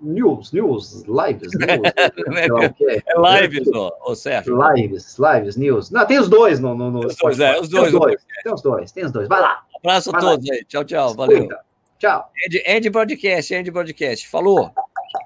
News, 0.00 0.52
news, 0.52 1.02
lives, 1.08 1.50
news. 1.58 2.78
é, 2.80 3.02
é 3.06 3.40
lives, 3.42 3.68
ó, 3.74 3.92
ô 4.06 4.14
Sérgio. 4.14 4.56
Lives, 4.72 5.16
lives, 5.18 5.56
news. 5.56 5.90
Não, 5.90 6.06
tem 6.06 6.20
os 6.20 6.28
dois 6.28 6.60
no. 6.60 6.76
no, 6.76 6.92
no 6.92 7.00
os 7.00 7.16
dois, 7.16 7.40
é, 7.40 7.58
os 7.58 7.68
dois. 7.68 7.90
Tem 7.90 7.92
os 7.92 8.00
dois, 8.00 8.22
tem 8.44 8.52
os 8.54 8.62
dois, 8.62 8.92
tem 8.92 9.04
os 9.04 9.12
dois. 9.12 9.28
Vai 9.28 9.40
lá. 9.40 9.64
Um 9.74 9.78
abraço 9.78 10.10
a 10.14 10.20
todos 10.20 10.46
lá. 10.46 10.54
aí. 10.54 10.64
Tchau, 10.64 10.84
tchau. 10.84 11.14
Valeu. 11.14 11.48
Tchau. 11.98 12.30
End, 12.46 12.62
end 12.64 12.90
Broadcast, 12.90 13.52
End 13.52 13.68
Broadcast. 13.72 14.28
Falou. 14.28 14.70